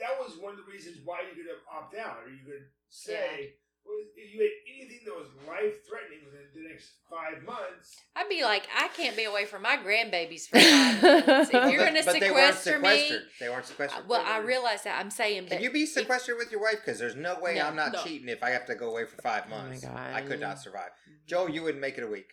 that 0.00 0.18
was 0.18 0.38
one 0.38 0.52
of 0.52 0.58
the 0.58 0.70
reasons 0.70 0.98
why 1.04 1.20
you 1.28 1.36
could 1.36 1.50
have 1.50 1.62
opt 1.70 1.94
out, 1.96 2.18
or 2.24 2.30
you 2.30 2.44
could 2.44 2.66
say 2.88 3.54
was 3.90 4.06
if 4.16 4.34
you 4.34 4.40
had 4.40 4.50
anything 4.74 5.00
that 5.04 5.14
was 5.14 5.28
life 5.46 5.74
threatening 5.88 6.20
within 6.24 6.46
the 6.54 6.68
next 6.70 6.90
five 7.10 7.42
months. 7.44 7.96
I'd 8.16 8.28
be 8.28 8.42
like, 8.42 8.68
I 8.76 8.88
can't 8.88 9.16
be 9.16 9.24
away 9.24 9.44
from 9.44 9.62
my 9.62 9.76
grandbabies 9.76 10.48
for 10.48 10.58
five 10.60 11.26
months. 11.26 11.50
If 11.52 11.72
you're 11.72 11.80
But- 11.80 11.86
gonna 11.94 12.02
but 12.04 12.20
they 12.20 12.30
weren't 12.30 12.54
sequester 12.54 12.78
me, 12.78 12.88
sequestered. 12.88 13.22
They 13.40 13.48
weren't 13.48 13.66
sequestered. 13.66 14.08
well, 14.08 14.22
I 14.24 14.38
realize 14.38 14.82
that. 14.84 14.98
I'm 15.00 15.10
saying, 15.10 15.44
but 15.48 15.52
Can 15.54 15.62
you 15.62 15.70
be 15.70 15.86
sequestered 15.86 16.36
with 16.38 16.50
your 16.52 16.60
wife? 16.62 16.76
Because 16.84 16.98
there's 16.98 17.16
no 17.16 17.38
way 17.40 17.56
No, 17.56 17.66
I'm 17.66 17.76
not 17.76 17.92
no. 17.92 18.02
cheating 18.02 18.28
if 18.28 18.42
I 18.42 18.50
have 18.50 18.66
to 18.66 18.74
go 18.74 18.90
away 18.90 19.04
for 19.06 19.20
five 19.22 19.44
Oh 19.46 19.50
my 19.50 19.62
months. 19.64 19.82
God. 19.84 19.96
I 20.14 20.22
could 20.22 20.40
not 20.40 20.58
survive. 20.58 20.90
Joe, 21.26 21.46
you 21.46 21.62
wouldn't 21.62 21.80
make 21.80 21.98
it 21.98 22.04
a 22.04 22.08
week. 22.08 22.30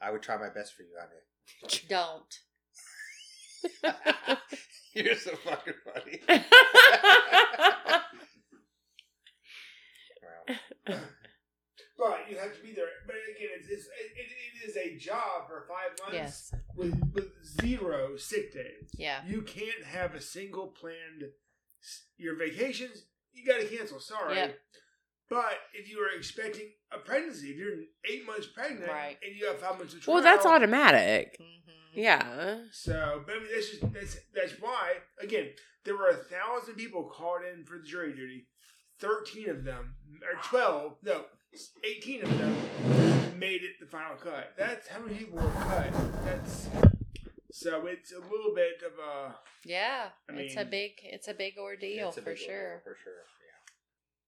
I 0.00 0.10
would 0.10 0.22
try 0.22 0.36
my 0.36 0.48
best 0.50 0.74
for 0.74 0.82
you, 0.82 0.94
honey. 0.98 1.80
don't. 1.88 2.34
You're 4.94 5.14
so 5.14 5.36
fucking 5.36 5.74
funny. 5.84 6.20
Well, 10.90 11.00
But 11.98 12.30
you 12.30 12.38
have 12.38 12.54
to 12.56 12.62
be 12.62 12.72
there. 12.72 12.86
But 13.06 13.16
again, 13.36 13.50
it's, 13.58 13.68
it's 13.68 13.84
it, 13.86 14.12
it 14.16 14.68
is 14.70 14.76
a 14.76 14.96
job 14.98 15.46
for 15.48 15.66
five 15.68 15.98
months 16.00 16.50
Yes. 16.52 16.54
with 16.76 16.94
with 17.14 17.28
zero 17.60 18.16
sick 18.16 18.52
days. 18.54 18.90
Yeah. 18.96 19.20
You 19.26 19.42
can't 19.42 19.84
have 19.84 20.14
a 20.14 20.20
single 20.20 20.68
planned 20.68 21.24
s- 21.82 22.04
your 22.16 22.36
vacations. 22.36 23.04
You 23.32 23.46
got 23.46 23.60
to 23.60 23.66
cancel. 23.66 24.00
Sorry. 24.00 24.36
Yep. 24.36 24.58
But 25.28 25.52
if 25.74 25.88
you 25.90 25.98
are 26.00 26.16
expecting 26.16 26.70
a 26.92 26.98
pregnancy, 26.98 27.48
if 27.50 27.56
you're 27.58 27.76
eight 28.10 28.26
months 28.26 28.46
pregnant 28.48 28.88
Right. 28.90 29.16
and 29.24 29.36
you 29.36 29.46
have 29.46 29.58
five 29.60 29.78
months 29.78 29.94
of 29.94 30.00
trial, 30.00 30.14
well, 30.16 30.24
that's 30.24 30.44
automatic. 30.44 31.36
Mm-hmm. 31.40 31.98
Yeah. 32.00 32.58
So, 32.72 33.22
but 33.26 33.36
I 33.36 33.38
mean, 33.40 33.48
that's 33.54 33.70
just 33.70 33.92
that's 33.92 34.16
that's 34.34 34.52
why. 34.60 34.94
Again, 35.22 35.48
there 35.84 35.96
were 35.96 36.08
a 36.08 36.14
thousand 36.14 36.74
people 36.76 37.04
called 37.04 37.42
in 37.44 37.64
for 37.64 37.78
the 37.78 37.84
jury 37.84 38.12
duty. 38.14 38.46
Thirteen 39.00 39.48
of 39.48 39.64
them, 39.64 39.94
or 40.22 40.40
twelve, 40.44 40.96
no, 41.02 41.24
eighteen 41.84 42.22
of 42.22 42.38
them 42.38 42.56
made 43.38 43.62
it 43.62 43.80
the 43.80 43.86
final 43.86 44.16
cut. 44.16 44.52
That's 44.58 44.86
how 44.88 45.00
many 45.00 45.14
people 45.16 45.38
were 45.38 45.50
cut. 45.50 45.90
That's 46.24 46.68
so 47.50 47.86
it's 47.86 48.12
a 48.12 48.20
little 48.20 48.54
bit 48.54 48.82
of 48.86 48.98
a 48.98 49.34
Yeah. 49.64 50.10
I 50.28 50.32
it's 50.34 50.56
a 50.56 50.64
big 50.64 50.92
it's 51.02 51.28
a 51.28 51.34
big 51.34 51.54
ordeal 51.58 52.08
it's 52.08 52.18
a 52.18 52.22
for 52.22 52.32
big 52.32 52.40
ordeal, 52.40 52.46
sure. 52.46 52.80
For 52.84 52.96
sure. 53.02 53.24
Yeah. 53.40 53.60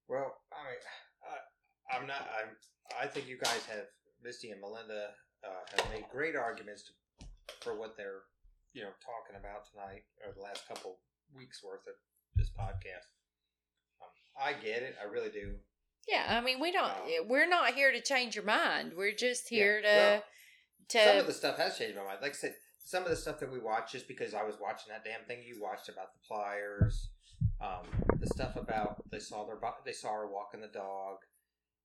Well, 0.08 0.36
I 0.52 0.64
mean, 0.68 0.82
I, 1.28 1.96
I'm 1.96 2.06
not. 2.06 2.28
I'm. 2.32 2.56
I 3.00 3.06
think 3.06 3.28
you 3.28 3.38
guys 3.38 3.64
have 3.66 3.86
Misty 4.22 4.50
and 4.50 4.60
Melinda 4.60 5.10
uh, 5.44 5.62
have 5.76 5.90
made 5.90 6.04
great 6.10 6.36
arguments 6.36 6.84
to, 6.84 6.92
for 7.60 7.78
what 7.78 7.96
they're 7.96 8.26
you 8.72 8.82
know 8.82 8.92
talking 9.04 9.38
about 9.38 9.68
tonight 9.70 10.04
or 10.26 10.32
the 10.34 10.40
last 10.42 10.66
couple 10.66 10.98
weeks 11.34 11.62
worth 11.62 11.86
of 11.86 11.94
this 12.34 12.50
podcast. 12.58 13.08
I 14.40 14.52
get 14.52 14.82
it. 14.82 14.96
I 15.00 15.10
really 15.10 15.30
do. 15.30 15.54
Yeah, 16.08 16.26
I 16.28 16.40
mean 16.40 16.60
we 16.60 16.72
don't 16.72 16.90
Um, 16.90 17.28
we're 17.28 17.48
not 17.48 17.74
here 17.74 17.92
to 17.92 18.00
change 18.00 18.34
your 18.34 18.44
mind. 18.44 18.92
We're 18.96 19.14
just 19.14 19.50
Yeah, 19.50 19.58
here 19.58 19.82
to 19.82 19.94
well, 19.94 20.24
to 20.88 21.04
some 21.04 21.18
of 21.18 21.26
the 21.26 21.32
stuff 21.32 21.58
has 21.58 21.78
changed 21.78 21.96
my 21.96 22.04
mind. 22.04 22.18
Like 22.20 22.32
I 22.32 22.34
said, 22.34 22.54
some 22.84 23.04
of 23.04 23.10
the 23.10 23.16
stuff 23.16 23.38
that 23.40 23.52
we 23.52 23.60
watched, 23.60 23.92
just 23.92 24.08
because 24.08 24.34
I 24.34 24.42
was 24.42 24.56
watching 24.60 24.90
that 24.90 25.04
damn 25.04 25.24
thing 25.26 25.44
you 25.46 25.60
watched 25.62 25.88
about 25.88 26.12
the 26.12 26.26
pliers, 26.26 27.10
um, 27.60 27.86
the 28.18 28.26
stuff 28.26 28.56
about 28.56 29.08
they 29.10 29.20
saw 29.20 29.46
their 29.46 29.58
they 29.84 29.92
saw 29.92 30.12
her 30.14 30.26
walking 30.26 30.60
the 30.60 30.66
dog. 30.68 31.18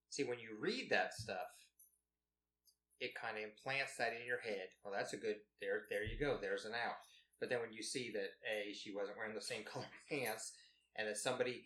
See, 0.10 0.24
when 0.24 0.40
you 0.40 0.58
read 0.60 0.88
that 0.90 1.14
stuff, 1.14 1.52
it 3.00 3.12
kind 3.14 3.38
of 3.38 3.44
implants 3.44 3.98
that 3.98 4.14
in 4.20 4.26
your 4.26 4.40
head. 4.40 4.70
Well, 4.84 4.94
that's 4.96 5.14
a 5.14 5.18
good 5.18 5.38
there. 5.62 5.84
There 5.90 6.04
you 6.04 6.20
go. 6.20 6.38
There's 6.42 6.66
an 6.66 6.74
out. 6.74 6.98
But 7.40 7.50
then 7.50 7.60
when 7.60 7.72
you 7.72 7.84
see 7.84 8.12
that 8.14 8.34
a 8.50 8.74
she 8.74 8.94
wasn't 8.94 9.18
wearing 9.18 9.36
the 9.36 9.42
same 9.42 9.64
color 9.72 9.86
pants, 10.10 10.54
and 10.96 11.08
that 11.08 11.18
somebody, 11.18 11.64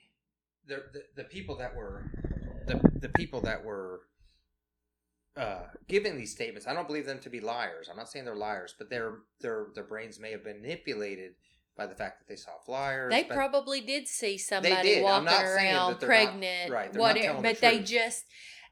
the 0.68 0.84
the, 0.94 1.04
the 1.16 1.24
people 1.24 1.58
that 1.58 1.76
were, 1.76 2.12
the 2.68 2.80
the 3.00 3.10
people 3.10 3.42
that 3.42 3.64
were 3.64 4.02
uh, 5.38 5.68
giving 5.88 6.18
these 6.18 6.32
statements, 6.32 6.68
I 6.68 6.74
don't 6.74 6.88
believe 6.88 7.06
them 7.06 7.20
to 7.20 7.30
be 7.30 7.40
liars. 7.40 7.88
I'm 7.90 7.98
not 7.98 8.10
saying 8.10 8.26
they're 8.26 8.36
liars, 8.36 8.76
but 8.78 8.90
their 8.90 9.20
their 9.40 9.68
their 9.76 9.86
brains 9.86 10.20
may 10.20 10.32
have 10.32 10.44
been 10.44 10.62
manipulated 10.62 11.34
by 11.78 11.88
the 11.88 11.96
fact 11.96 12.20
that 12.20 12.28
they 12.28 12.36
saw 12.36 12.52
flyers. 12.66 13.12
they 13.12 13.24
probably 13.24 13.82
did 13.82 14.08
see 14.08 14.38
somebody 14.38 14.76
did. 14.82 15.04
Walking 15.04 15.30
around 15.30 15.92
not- 15.92 16.02
pregnant, 16.02 16.72
right, 16.72 16.94
whatever, 16.96 17.20
telling 17.20 17.42
the 17.44 17.50
but 17.50 17.62
they 17.62 17.80
just 17.80 18.26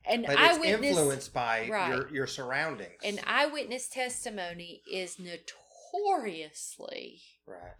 and 0.05 0.25
but 0.25 0.33
it's 0.33 0.41
eyewitness 0.41 0.97
influenced 0.97 1.33
by 1.33 1.69
right. 1.71 1.89
your 1.89 2.13
your 2.13 2.27
surroundings. 2.27 2.99
and 3.03 3.21
eyewitness 3.25 3.87
testimony 3.87 4.81
is 4.91 5.17
notoriously 5.17 7.21
right. 7.47 7.75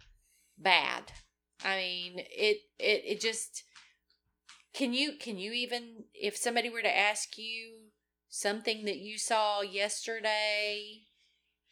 bad. 0.58 1.12
I 1.64 1.76
mean, 1.76 2.12
it 2.16 2.58
it 2.78 3.02
it 3.06 3.20
just 3.20 3.64
can 4.74 4.92
you 4.92 5.12
can 5.20 5.38
you 5.38 5.52
even 5.52 6.04
if 6.14 6.36
somebody 6.36 6.68
were 6.70 6.82
to 6.82 6.96
ask 6.96 7.36
you 7.38 7.88
something 8.28 8.84
that 8.84 8.98
you 8.98 9.18
saw 9.18 9.60
yesterday 9.62 11.02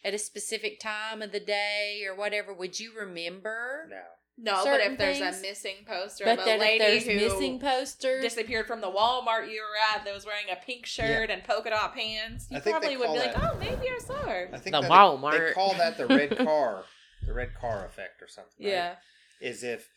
at 0.04 0.14
a 0.14 0.18
specific 0.18 0.80
time 0.80 1.22
of 1.22 1.32
the 1.32 1.40
day 1.40 2.02
or 2.08 2.14
whatever, 2.14 2.52
would 2.54 2.78
you 2.78 2.92
remember? 2.98 3.86
No. 3.90 3.96
No, 4.40 4.62
but 4.64 4.80
if 4.80 4.96
there's 4.98 5.18
things. 5.18 5.38
a 5.38 5.42
missing 5.42 5.74
poster 5.84 6.24
But 6.24 6.38
of 6.38 6.42
a 6.42 6.44
then 6.44 6.54
if 6.56 6.60
lady 6.60 6.78
there's 6.78 7.04
who 7.06 7.14
missing 7.16 7.58
posters, 7.58 8.22
disappeared 8.22 8.68
from 8.68 8.80
the 8.80 8.86
Walmart 8.86 9.50
you 9.50 9.60
were 9.60 9.96
at 9.96 10.04
that 10.04 10.14
was 10.14 10.24
wearing 10.24 10.46
a 10.52 10.54
pink 10.64 10.86
shirt 10.86 11.28
and 11.28 11.42
polka 11.42 11.70
dot 11.70 11.92
pants, 11.92 12.46
you 12.48 12.56
I 12.56 12.60
think 12.60 12.76
probably 12.76 12.96
would 12.96 13.06
call 13.06 13.14
be 13.14 13.20
like, 13.20 13.34
"Oh, 13.36 13.56
maybe 13.58 13.88
I 13.88 13.98
saw 13.98 14.14
her." 14.14 14.48
I 14.52 14.58
think 14.58 14.76
The 14.76 14.82
that 14.82 14.90
Walmart. 14.92 15.32
They 15.48 15.52
call 15.54 15.74
that 15.74 15.96
the 15.98 16.06
red 16.06 16.38
car, 16.44 16.84
the 17.26 17.34
red 17.34 17.52
car 17.60 17.84
effect 17.84 18.22
or 18.22 18.28
something. 18.28 18.64
right? 18.64 18.72
Yeah, 18.72 18.94
Is 19.40 19.64
if 19.64 19.88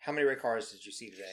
how 0.00 0.10
many 0.10 0.26
red 0.26 0.40
cars 0.40 0.72
did 0.72 0.84
you 0.84 0.90
see 0.90 1.10
today? 1.10 1.30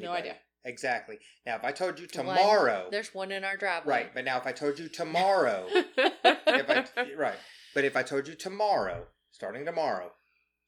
No 0.00 0.12
idea. 0.12 0.36
Exactly. 0.64 1.18
Now, 1.44 1.56
if 1.56 1.64
I 1.64 1.72
told 1.72 1.98
you 1.98 2.06
One. 2.14 2.26
tomorrow, 2.26 2.86
there's 2.90 3.12
one 3.14 3.32
in 3.32 3.44
our 3.44 3.56
driveway. 3.56 3.94
right? 3.94 4.14
But 4.14 4.24
now, 4.24 4.38
if 4.38 4.46
I 4.46 4.52
told 4.52 4.78
you 4.78 4.88
tomorrow, 4.88 5.66
if 5.70 6.70
I 6.70 6.84
right, 7.16 7.34
but 7.74 7.84
if 7.84 7.96
I 7.96 8.02
told 8.02 8.28
you 8.28 8.34
tomorrow, 8.34 9.06
starting 9.32 9.64
tomorrow, 9.64 10.12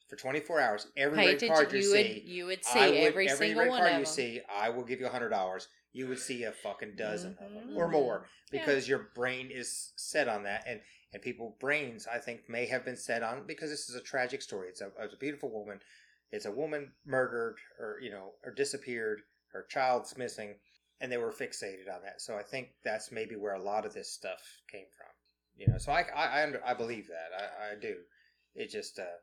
for 0.09 0.17
24 0.17 0.61
hours, 0.61 0.87
every 0.97 1.19
Pay 1.19 1.27
red 1.27 1.49
card 1.49 1.73
you, 1.73 1.79
You 1.79 1.85
see, 1.85 1.93
would 1.93 2.23
you 2.25 2.47
would 2.47 2.65
see 2.65 2.79
would, 2.79 2.95
every, 2.95 3.29
every 3.29 3.29
single 3.29 3.63
red 3.63 3.71
one 3.71 3.81
card 3.81 3.93
of 3.93 3.99
you 3.99 4.05
them. 4.05 4.13
see, 4.13 4.41
I 4.55 4.69
will 4.71 4.85
give 4.85 5.01
you 5.01 5.07
a 5.07 5.11
hundred 5.11 5.31
dollars. 5.31 5.69
You 5.93 6.09
would 6.09 6.19
see 6.19 6.43
a 6.45 6.53
fucking 6.53 6.97
dozen 6.97 7.37
of 7.41 7.53
them 7.53 7.77
or 7.77 7.85
mm-hmm. 7.85 7.93
more 7.93 8.27
Yeah. 8.53 8.61
because 8.61 8.89
your 8.89 9.11
brain 9.15 9.51
is 9.51 9.93
set 9.97 10.29
on 10.29 10.43
that, 10.43 10.65
and 10.67 10.81
and 11.13 11.23
people 11.23 11.57
brains 11.61 12.07
I 12.13 12.19
think 12.19 12.49
may 12.49 12.67
have 12.67 12.85
been 12.85 12.97
set 12.97 13.23
on 13.23 13.47
because 13.47 13.71
this 13.71 13.89
is 13.89 13.95
a 13.95 14.01
tragic 14.01 14.43
story. 14.43 14.69
It's 14.69 14.81
a 14.81 14.91
it's 15.01 15.15
a 15.15 15.19
beautiful 15.19 15.51
woman. 15.51 15.81
It's 16.35 16.47
a 16.47 16.51
woman 16.51 16.90
murdered 17.06 17.56
or 17.78 17.98
you 18.02 18.11
know 18.11 18.32
or 18.44 18.52
disappeared. 18.52 19.20
Her 19.52 19.65
child's 19.70 20.19
missing, 20.19 20.56
and 21.01 21.11
they 21.11 21.16
were 21.16 21.31
fixated 21.31 21.89
on 21.89 22.02
that. 22.02 22.20
So 22.20 22.36
I 22.36 22.43
think 22.43 22.70
that's 22.82 23.12
maybe 23.12 23.36
where 23.36 23.55
a 23.55 23.62
lot 23.62 23.86
of 23.86 23.94
this 23.94 24.12
stuff 24.12 24.43
came 24.70 24.86
from. 24.97 25.06
You 25.56 25.73
know, 25.73 25.78
so 25.78 25.93
I 25.93 26.05
I 26.15 26.40
I, 26.40 26.43
under, 26.43 26.61
I 26.66 26.74
believe 26.74 27.06
that 27.06 27.31
I, 27.39 27.73
I 27.73 27.81
do. 27.81 27.94
It 28.56 28.69
just 28.69 28.98
uh, 28.98 29.19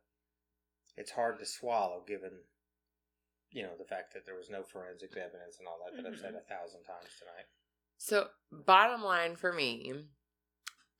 it's 0.95 1.11
hard 1.11 1.37
to 1.39 1.45
swallow 1.45 2.01
given 2.07 2.31
you 3.51 3.63
know 3.63 3.73
the 3.77 3.83
fact 3.83 4.13
that 4.13 4.25
there 4.25 4.35
was 4.35 4.49
no 4.49 4.63
forensic 4.63 5.11
evidence 5.17 5.57
and 5.59 5.67
all 5.67 5.79
that 5.85 6.01
that 6.01 6.09
I've 6.09 6.17
said 6.17 6.33
a 6.33 6.47
thousand 6.47 6.83
times 6.83 7.11
tonight. 7.19 7.47
So, 7.97 8.27
bottom 8.51 9.03
line 9.03 9.35
for 9.35 9.51
me 9.51 9.91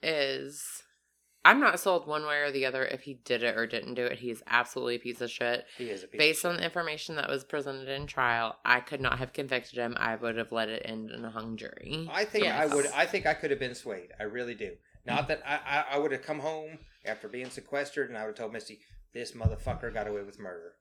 is 0.03 0.83
I'm 1.43 1.59
not 1.59 1.79
sold 1.79 2.05
one 2.05 2.23
way 2.25 2.37
or 2.37 2.51
the 2.51 2.65
other 2.65 2.85
if 2.85 3.01
he 3.01 3.15
did 3.15 3.41
it 3.43 3.57
or 3.57 3.65
didn't 3.65 3.95
do 3.95 4.05
it. 4.05 4.19
He's 4.19 4.43
absolutely 4.47 4.95
a 4.95 4.99
piece 4.99 5.21
of 5.21 5.31
shit. 5.31 5.65
He 5.77 5.89
is 5.89 6.03
a 6.03 6.07
piece 6.07 6.19
Based 6.19 6.45
of 6.45 6.51
on 6.51 6.57
the 6.57 6.63
information 6.63 7.15
that 7.15 7.29
was 7.29 7.43
presented 7.43 7.89
in 7.89 8.05
trial, 8.05 8.57
I 8.63 8.79
could 8.79 9.01
not 9.01 9.17
have 9.17 9.33
convicted 9.33 9.79
him. 9.79 9.95
I 9.99 10.15
would 10.15 10.37
have 10.37 10.51
let 10.51 10.69
it 10.69 10.83
end 10.85 11.09
in 11.09 11.25
a 11.25 11.31
hung 11.31 11.57
jury. 11.57 12.07
I 12.11 12.25
think 12.25 12.45
I 12.47 12.67
would. 12.67 12.87
I 12.87 13.05
think 13.05 13.25
I 13.25 13.33
could 13.33 13.49
have 13.49 13.59
been 13.59 13.75
swayed. 13.75 14.09
I 14.19 14.23
really 14.23 14.55
do. 14.55 14.73
Not 15.05 15.27
that 15.29 15.41
I, 15.45 15.59
I, 15.65 15.95
I 15.95 15.97
would 15.97 16.11
have 16.11 16.21
come 16.21 16.39
home 16.39 16.77
after 17.05 17.27
being 17.27 17.49
sequestered 17.49 18.09
and 18.09 18.17
I 18.17 18.21
would 18.21 18.29
have 18.29 18.37
told 18.37 18.53
Misty, 18.53 18.79
"This 19.13 19.31
motherfucker 19.31 19.91
got 19.93 20.07
away 20.07 20.21
with 20.21 20.39
murder." 20.39 20.73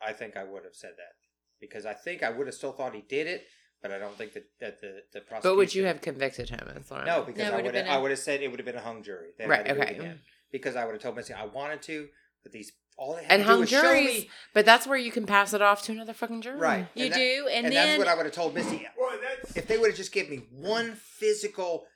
I 0.00 0.12
think 0.12 0.36
I 0.36 0.44
would 0.44 0.64
have 0.64 0.74
said 0.74 0.92
that 0.96 1.14
because 1.60 1.86
I 1.86 1.94
think 1.94 2.22
I 2.22 2.30
would 2.30 2.46
have 2.46 2.54
still 2.54 2.72
thought 2.72 2.94
he 2.94 3.02
did 3.02 3.26
it, 3.26 3.44
but 3.82 3.92
I 3.92 3.98
don't 3.98 4.16
think 4.16 4.32
that 4.34 4.44
that 4.60 4.80
the 4.80 5.02
the 5.12 5.20
prosecution. 5.20 5.40
But 5.42 5.56
would 5.56 5.74
you 5.74 5.84
have 5.84 6.00
convicted 6.00 6.50
him? 6.50 6.60
That's 6.66 6.90
what 6.90 7.06
No, 7.06 7.22
because 7.22 7.44
No, 7.44 7.52
I 7.52 7.56
would've 7.56 7.64
would 7.66 7.74
have. 7.74 7.84
been 7.84 7.92
a- 7.92 7.96
I 7.96 7.98
would 7.98 8.10
have 8.10 8.20
said 8.20 8.42
it 8.42 8.48
would 8.48 8.58
have 8.58 8.66
been 8.66 8.76
a 8.76 8.80
hung 8.80 9.02
jury. 9.02 9.30
They 9.38 9.46
Right, 9.46 9.66
had 9.66 9.68
to 9.68 9.74
do 9.74 9.80
it 9.80 9.84
okay. 9.90 9.98
again. 9.98 10.20
Because 10.52 10.76
I 10.76 10.84
would 10.84 10.92
have 10.94 11.02
told 11.02 11.16
Missy 11.16 11.34
I 11.34 11.44
wanted 11.44 11.82
to, 11.82 12.08
but 12.42 12.52
these 12.52 12.72
all 12.98 13.14
they 13.16 13.22
had 13.24 13.30
And 13.32 13.42
to 13.42 13.44
do 13.48 13.50
hung 13.56 13.66
show 13.66 13.82
juries, 13.82 14.22
me. 14.22 14.30
but 14.54 14.64
that's 14.64 14.86
where 14.86 14.96
you 14.96 15.12
can 15.12 15.26
pass 15.26 15.52
it 15.52 15.60
off 15.60 15.82
to 15.82 15.92
another 15.92 16.14
fucking 16.14 16.40
jury. 16.40 16.58
Right. 16.58 16.86
You 16.94 17.04
And 17.06 17.12
that- 17.14 17.18
do, 17.18 17.46
and, 17.50 17.66
And, 17.66 17.74
then 17.74 17.86
that's 17.88 17.98
what 17.98 18.08
I 18.08 18.14
would 18.14 18.24
have 18.24 18.34
told 18.34 18.54
Missy. 18.54 18.88
Well, 18.98 19.18
that's 19.20 19.54
If 19.56 19.66
they 19.66 19.76
would 19.76 19.88
have 19.90 19.96
just 19.96 20.12
given 20.12 20.30
me 20.30 20.46
one 20.50 20.94
physical 20.94 21.86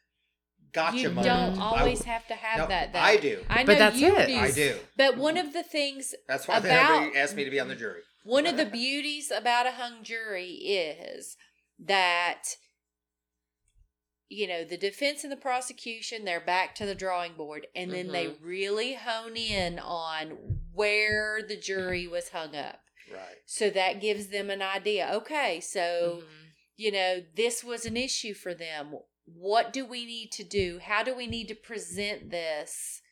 gotcha 0.72 0.98
you 0.98 1.08
moment, 1.08 1.26
don't 1.26 1.58
I 1.58 1.78
always 1.78 2.00
would- 2.00 2.06
have 2.06 2.26
to 2.28 2.34
have 2.34 2.58
No, 2.58 2.66
that. 2.66 2.92
Though. 2.92 2.98
I 2.98 3.16
do. 3.16 3.44
I 3.48 3.60
know 3.62 3.66
But 3.66 3.78
that's 3.78 3.96
you 3.96 4.14
it. 4.16 4.26
do. 4.26 4.36
I 4.36 4.50
do. 4.50 4.78
But 4.96 5.16
one 5.16 5.38
of 5.38 5.52
the 5.54 5.62
things, 5.62 6.14
That's 6.28 6.46
why 6.46 6.60
they 6.60 6.68
About- 6.68 7.00
never 7.04 7.16
asked 7.16 7.34
me 7.34 7.44
to 7.44 7.50
be 7.50 7.58
on 7.60 7.68
the 7.68 7.76
jury. 7.76 8.02
one 8.24 8.46
of 8.46 8.58
the 8.58 8.66
beauties 8.66 9.30
about 9.30 9.64
a 9.66 9.70
hung 9.72 10.02
jury 10.04 10.50
is 10.50 11.38
that 11.86 12.42
you 14.32 14.46
know, 14.46 14.62
the 14.64 14.76
defense 14.76 15.24
and 15.24 15.32
the 15.32 15.36
prosecution, 15.36 16.24
they're 16.24 16.40
back 16.40 16.72
to 16.76 16.86
the 16.86 16.94
drawing 16.94 17.32
board. 17.34 17.66
And 17.74 17.90
then 17.92 18.12
they 18.12 18.26
Mm-hmm. 18.26 18.46
really 18.46 18.94
hone 18.94 19.36
in 19.36 19.80
on 19.80 20.60
where 20.72 21.40
the 21.42 21.56
jury 21.56 22.06
was 22.06 22.28
hung 22.28 22.54
up. 22.54 22.78
Right. 23.12 23.38
So 23.46 23.70
that 23.70 24.00
gives 24.00 24.28
them 24.28 24.48
an 24.48 24.62
idea. 24.62 25.10
Okay, 25.14 25.58
so, 25.60 26.22
Mhm. 26.22 26.52
you 26.76 26.92
know, 26.92 27.24
this 27.34 27.64
was 27.64 27.84
an 27.86 27.96
issue 27.96 28.32
for 28.32 28.54
them. 28.54 29.00
What 29.24 29.72
do 29.72 29.84
we 29.84 30.06
need 30.06 30.30
to 30.32 30.44
do? 30.44 30.78
How 30.78 31.02
do 31.02 31.12
we 31.12 31.26
need 31.26 31.48
to 31.48 31.56
present 31.56 32.30
this 32.30 33.02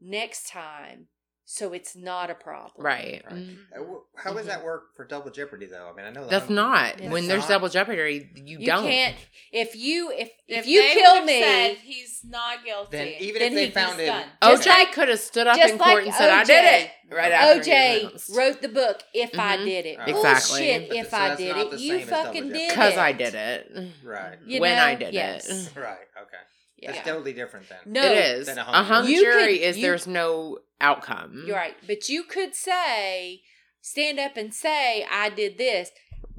next 0.00 0.48
time 0.48 1.08
so 1.44 1.72
it's 1.72 1.94
not 1.96 2.30
a 2.30 2.34
problem? 2.34 2.84
Right. 2.86 3.22
Right. 3.26 3.34
Mhm. 3.34 3.56
Uh, 3.76 3.82
How 4.16 4.32
does 4.32 4.46
that 4.46 4.64
work 4.64 4.94
for 4.96 5.04
double 5.04 5.30
jeopardy 5.30 5.66
though? 5.66 5.90
I 5.92 5.96
mean, 5.96 6.06
I 6.06 6.10
know 6.10 6.26
That's 6.28 6.44
I'm- 6.46 6.54
not. 6.54 7.00
It's 7.00 7.10
when 7.12 7.26
there's 7.28 7.42
not. 7.42 7.48
double 7.50 7.68
jeopardy, 7.68 8.30
you, 8.36 8.58
You 8.60 8.66
don't. 8.66 8.84
can't 8.84 9.16
if 9.52 9.74
you 9.76 10.10
if 10.12 10.30
if, 10.48 10.58
If 10.60 10.66
you 10.66 10.80
they 10.82 10.94
kill 10.94 11.24
me 11.24 11.42
said 11.42 11.76
he's 11.78 12.20
not 12.24 12.64
guilty. 12.64 12.96
Then 12.96 13.08
even 13.20 13.40
Then 13.40 13.52
if 13.52 13.54
they 13.56 13.64
he's 13.66 13.74
found 13.74 14.00
it, 14.00 14.26
OJ 14.42 14.66
like- 14.66 14.92
could 14.92 15.08
have 15.08 15.20
stood 15.20 15.46
up 15.46 15.58
in 15.58 15.78
court 15.78 15.94
like 15.94 16.04
and 16.06 16.14
said, 16.14 16.30
"I 16.30 16.44
did 16.44 16.64
it." 16.82 16.90
Right 17.10 17.32
after 17.32 17.60
OJ 17.60 18.34
wrote 18.36 18.62
the 18.62 18.68
book 18.70 19.02
if 19.12 19.38
I 19.38 19.58
Mhm. 19.58 19.64
did 19.66 19.86
it. 19.86 19.98
Right. 19.98 20.08
Exactly. 20.08 20.58
Bullshit 20.60 20.88
But 20.88 20.96
if 20.96 21.10
so 21.10 21.16
I 21.18 21.34
did 21.34 21.56
it. 21.58 21.72
You 21.78 21.90
same 21.90 22.00
as 22.00 22.08
double 22.08 22.24
fucking 22.24 22.48
did 22.48 22.56
it 22.56 22.68
because. 22.70 22.96
I 22.96 23.12
did 23.12 23.34
it. 23.34 23.72
right, 24.04 24.38
You 24.46 24.60
when 24.60 24.76
know? 24.76 24.82
I 24.84 24.94
did 24.94 25.12
Yes. 25.12 25.46
it. 25.48 25.72
right, 25.76 25.98
okay, 26.22 26.38
that's 26.84 26.98
Yeah. 26.98 27.02
totally 27.04 27.32
different 27.32 27.68
then. 27.68 27.78
No, 27.86 28.04
it 28.04 28.18
is 28.18 28.46
Then 28.46 28.58
a 28.58 28.62
a 28.62 28.64
hung 28.64 28.84
hung 28.84 29.06
jury. 29.06 29.16
Jury 29.22 29.58
could- 29.58 29.64
is 29.64 29.76
you- 29.78 29.82
there's 29.82 30.06
no 30.06 30.58
outcome. 30.80 31.44
You're 31.46 31.56
right. 31.56 31.76
But 31.86 32.08
you 32.08 32.24
could 32.24 32.54
say, 32.54 33.42
stand 33.80 34.18
up 34.18 34.36
and 34.36 34.52
say, 34.54 35.04
I 35.10 35.28
did 35.30 35.58
this. 35.58 35.90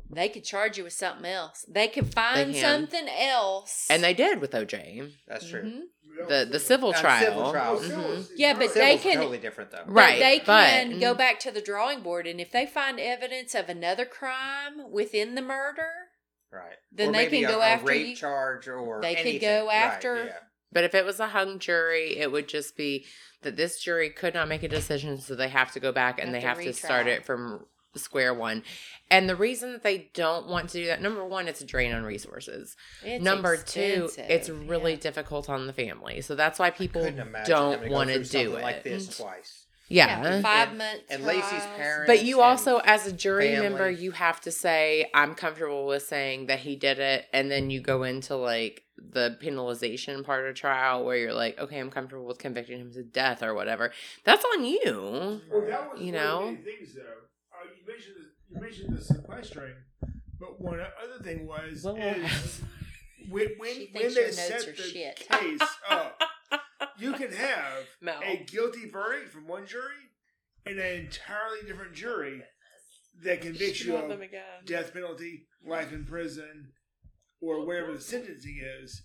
They 0.10 0.30
could 0.30 0.44
charge 0.44 0.78
you 0.78 0.84
with 0.84 0.94
something 0.94 1.26
else. 1.26 1.66
They 1.68 1.88
could 1.88 2.14
find 2.14 2.54
can. 2.54 2.62
something 2.62 3.10
else. 3.10 3.88
and 3.90 4.04
they 4.04 4.14
did 4.14 4.40
with 4.42 4.52
OJ. 4.52 5.12
That's 5.28 5.50
true. 5.50 5.64
Mhm. 5.64 6.28
The 6.30 6.46
the 6.46 6.60
civil 6.60 6.90
Uh, 6.94 7.02
trial. 7.02 7.24
civil 7.26 7.52
trial. 7.52 7.80
Mhm. 7.80 8.30
Yeah, 8.36 8.54
but 8.54 8.70
Civil's 8.72 8.74
they 8.76 8.98
can- 9.00 9.16
totally 9.18 9.40
different 9.40 9.72
though. 9.72 9.84
But 9.88 9.92
Right, 9.94 10.20
they 10.20 10.38
but- 10.46 10.70
can 10.70 11.00
go 11.00 11.16
back 11.16 11.40
to 11.40 11.52
the 11.52 11.62
drawing 11.62 12.02
board, 12.02 12.28
and 12.28 12.40
if 12.40 12.52
they 12.52 12.68
find 12.68 13.00
evidence 13.00 13.56
of 13.56 13.68
another 13.68 14.06
crime 14.06 14.92
within 14.92 15.34
the 15.34 15.42
murder, 15.42 15.92
Right. 16.54 16.76
Then 16.92 17.10
Or 17.10 17.12
they 17.14 17.18
maybe 17.26 17.40
can 17.42 17.50
a- 17.50 17.54
go 17.54 17.62
a 17.62 17.66
after 17.66 17.86
rape 17.88 18.08
you. 18.08 18.16
charge 18.16 18.68
or 18.68 19.02
They 19.02 19.16
could 19.16 19.22
anything. 19.28 19.42
go 19.42 19.66
Right, 19.68 19.76
after- 19.76 20.26
yeah. 20.26 20.38
But 20.72 20.84
if 20.84 20.94
it 20.96 21.06
was 21.06 21.20
a 21.20 21.28
hung 21.28 21.60
jury, 21.60 22.18
it 22.18 22.32
would 22.32 22.48
just 22.48 22.76
be 22.78 23.06
that 23.42 23.56
this 23.56 23.80
jury 23.80 24.10
could 24.10 24.34
not 24.34 24.48
make 24.48 24.64
a 24.64 24.68
decision, 24.68 25.20
so 25.20 25.36
they 25.36 25.50
have 25.50 25.72
to 25.74 25.80
go 25.80 25.92
back 25.92 26.20
and 26.20 26.30
Have 26.30 26.34
they 26.34 26.40
to 26.42 26.48
have 26.48 26.58
to 26.60 26.74
start 26.74 27.08
it 27.08 27.26
from 27.26 27.66
square 27.96 28.34
one. 28.34 28.64
And 29.12 29.30
the 29.30 29.36
reason 29.36 29.72
that 29.74 29.84
they 29.84 30.10
don't 30.16 30.48
want 30.48 30.70
to 30.72 30.80
do 30.80 30.86
that, 30.88 31.00
number 31.02 31.24
one, 31.24 31.48
it's 31.48 31.62
a 31.62 31.66
drain 31.66 31.94
on 31.94 32.04
resources. 32.04 32.76
it's 33.04 33.24
number 33.24 33.56
two, 33.58 34.10
it's 34.18 34.50
really 34.50 34.94
Yeah. 34.94 35.00
difficult 35.00 35.48
on 35.50 35.68
the 35.68 35.74
family. 35.74 36.22
So 36.22 36.34
that's 36.34 36.58
why 36.58 36.72
people 36.72 37.04
don't 37.04 37.90
want 37.90 38.10
to 38.10 38.24
do 38.24 38.56
it. 38.56 38.64
like 38.64 38.84
this 38.84 39.08
mm. 39.10 39.18
twice. 39.18 39.63
Yeah. 39.94 40.22
Yeah, 40.24 40.42
five 40.42 40.70
And- 40.70 40.78
months. 40.80 41.04
and 41.10 41.24
Laci's 41.24 41.66
parents- 41.78 42.08
But 42.08 42.24
you 42.24 42.42
also, 42.42 42.78
as 42.80 43.06
a 43.08 43.12
jury 43.14 43.52
family. 43.54 43.70
member, 43.70 43.90
you 43.92 44.12
have 44.12 44.42
to 44.42 44.52
say, 44.52 45.10
I'm 45.14 45.36
comfortable 45.36 45.86
with 45.86 46.04
saying 46.04 46.48
that 46.48 46.60
he 46.60 46.76
did 46.76 47.00
it. 47.00 47.28
And 47.32 47.52
then 47.52 47.70
you 47.70 47.80
go 47.82 48.04
into 48.04 48.36
like 48.36 48.84
the 48.98 49.38
penalization 49.42 50.24
part 50.24 50.48
of 50.48 50.56
trial 50.56 51.04
where 51.06 51.18
you're 51.18 51.34
like, 51.34 51.60
okay, 51.60 51.80
I'm 51.80 51.90
comfortable 51.92 52.26
with 52.26 52.40
convicting 52.40 52.80
him 52.80 52.92
to 52.94 53.04
death 53.04 53.44
or 53.44 53.54
whatever. 53.54 53.92
That's 54.24 54.44
on 54.54 54.66
you. 54.66 55.42
Well, 55.52 55.66
that 55.68 55.92
was 55.92 56.02
You 56.02 56.14
one 56.14 56.16
of 56.16 56.30
know? 56.42 56.52
the 56.56 56.58
things, 56.64 56.96
though. 56.96 57.02
Uh, 57.02 57.70
you 57.78 57.86
mentioned 57.88 58.16
the, 58.18 58.56
you 58.56 58.62
mentioned 58.62 58.98
the 58.98 59.02
sequestering, 59.04 59.76
but 60.40 60.60
one 60.60 60.80
other 60.80 61.24
thing 61.24 61.46
was 61.48 61.84
Well, 61.84 61.96
is 61.98 62.62
when 63.30 63.48
She 63.48 63.54
when, 63.58 63.74
thinks 63.76 63.94
when 63.94 64.04
your 64.04 64.14
they 64.14 64.22
notes 64.22 64.38
set 64.38 64.68
are 64.68 64.72
the 64.72 64.82
shit. 64.84 65.16
case 65.30 65.62
up, 65.90 66.20
you 66.98 67.14
can 67.14 67.32
have 67.32 67.86
No. 68.02 68.20
a 68.22 68.44
guilty 68.46 68.90
verdict 68.90 69.32
from 69.32 69.48
one 69.48 69.66
jury 69.66 69.96
and 70.66 70.80
an 70.80 71.00
entirely 71.06 71.66
different 71.68 71.94
jury 71.94 72.42
that 73.24 73.42
convicts 73.42 73.84
you 73.84 73.96
of 73.96 74.10
them 74.10 74.22
again. 74.22 74.42
death 74.66 74.94
penalty, 74.94 75.48
life 75.66 75.92
in 75.92 76.06
prison, 76.06 76.72
or 77.42 77.66
whatever 77.66 77.94
the 77.94 78.02
sentencing 78.02 78.60
is. 78.82 79.04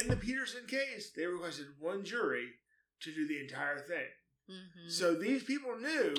In 0.00 0.08
the 0.08 0.16
Peterson 0.16 0.66
case, 0.66 1.12
they 1.14 1.26
requested 1.26 1.66
one 1.78 2.04
jury 2.04 2.46
to 3.02 3.12
do 3.14 3.26
the 3.26 3.40
entire 3.40 3.78
thing. 3.80 4.06
Mhm. 4.50 4.90
So 4.90 5.14
these 5.14 5.42
people 5.44 5.76
knew 5.76 6.14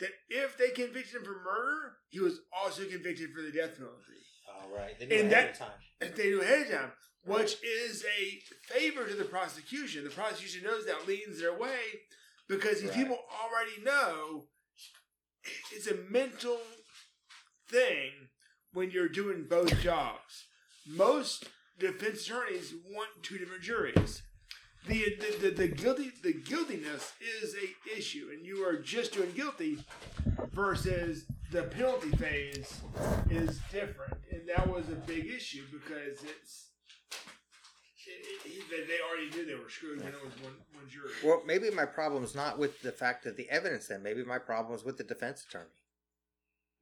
that 0.00 0.10
if 0.28 0.56
they 0.58 0.70
convicted 0.70 1.16
him 1.16 1.24
for 1.24 1.40
murder, 1.42 1.96
he 2.08 2.20
was 2.20 2.40
also 2.52 2.84
convicted 2.86 3.32
for 3.32 3.42
the 3.42 3.50
death 3.50 3.76
penalty. 3.76 4.22
All 4.48 4.70
right. 4.74 4.96
They 4.98 5.04
And 5.04 5.10
knew 5.10 5.16
ahead 5.18 5.30
that- 5.32 5.50
of 5.52 5.58
time. 5.58 5.80
If 6.00 6.14
they 6.16 6.24
knew 6.30 6.40
ahead 6.42 6.66
of 6.66 6.72
time, 6.72 6.92
which 7.26 7.56
is 7.62 8.04
a 8.18 8.40
favor 8.72 9.06
to 9.06 9.14
the 9.14 9.24
prosecution. 9.24 10.04
The 10.04 10.10
prosecution 10.10 10.62
knows 10.64 10.86
that 10.86 11.06
leans 11.06 11.40
their 11.40 11.54
way 11.56 11.80
because 12.48 12.80
these 12.80 12.90
Right. 12.90 12.98
people 12.98 13.18
already 13.42 13.80
know 13.82 14.48
it's 15.72 15.86
a 15.86 15.94
mental 16.10 16.60
thing 17.68 18.10
when 18.72 18.90
you're 18.90 19.08
doing 19.08 19.46
both 19.48 19.80
jobs. 19.80 20.46
Most 20.86 21.44
defense 21.78 22.24
attorneys 22.26 22.72
want 22.90 23.10
two 23.22 23.38
different 23.38 23.62
juries. 23.62 24.22
The, 24.86 25.16
the, 25.18 25.48
the, 25.48 25.50
the 25.50 25.68
guilty 25.68 26.12
the 26.22 26.32
guiltiness 26.32 27.12
is 27.42 27.56
a 27.56 27.98
issue, 27.98 28.28
and 28.32 28.46
you 28.46 28.64
are 28.64 28.76
just 28.80 29.12
doing 29.14 29.32
guilty 29.32 29.78
versus 30.52 31.24
the 31.50 31.64
penalty 31.64 32.10
phase 32.10 32.80
is 33.28 33.58
different, 33.72 34.14
and 34.30 34.42
that 34.48 34.68
was 34.68 34.88
a 34.88 34.94
big 34.94 35.26
issue 35.26 35.64
because 35.72 36.22
it's 36.22 36.68
it, 38.26 38.48
it, 38.48 38.50
it- 38.70 38.88
they 38.88 38.98
already 39.08 39.30
knew 39.30 39.46
they 39.46 39.54
were 39.62 39.70
screwed 39.70 39.98
when 39.98 40.08
it 40.12 40.24
was 40.24 40.32
one 40.42 40.52
one 40.74 40.88
jury. 40.88 41.10
Well, 41.24 41.42
maybe 41.46 41.70
my 41.70 41.86
problem 41.86 42.24
is 42.24 42.34
not 42.34 42.58
with 42.58 42.80
the 42.82 42.92
fact 42.92 43.24
that 43.24 43.36
the 43.36 43.48
evidence. 43.50 43.88
Then 43.88 44.02
maybe 44.02 44.24
my 44.24 44.38
problem 44.38 44.74
is 44.74 44.84
with 44.84 44.96
the 44.98 45.04
defense 45.04 45.44
attorney. 45.48 45.70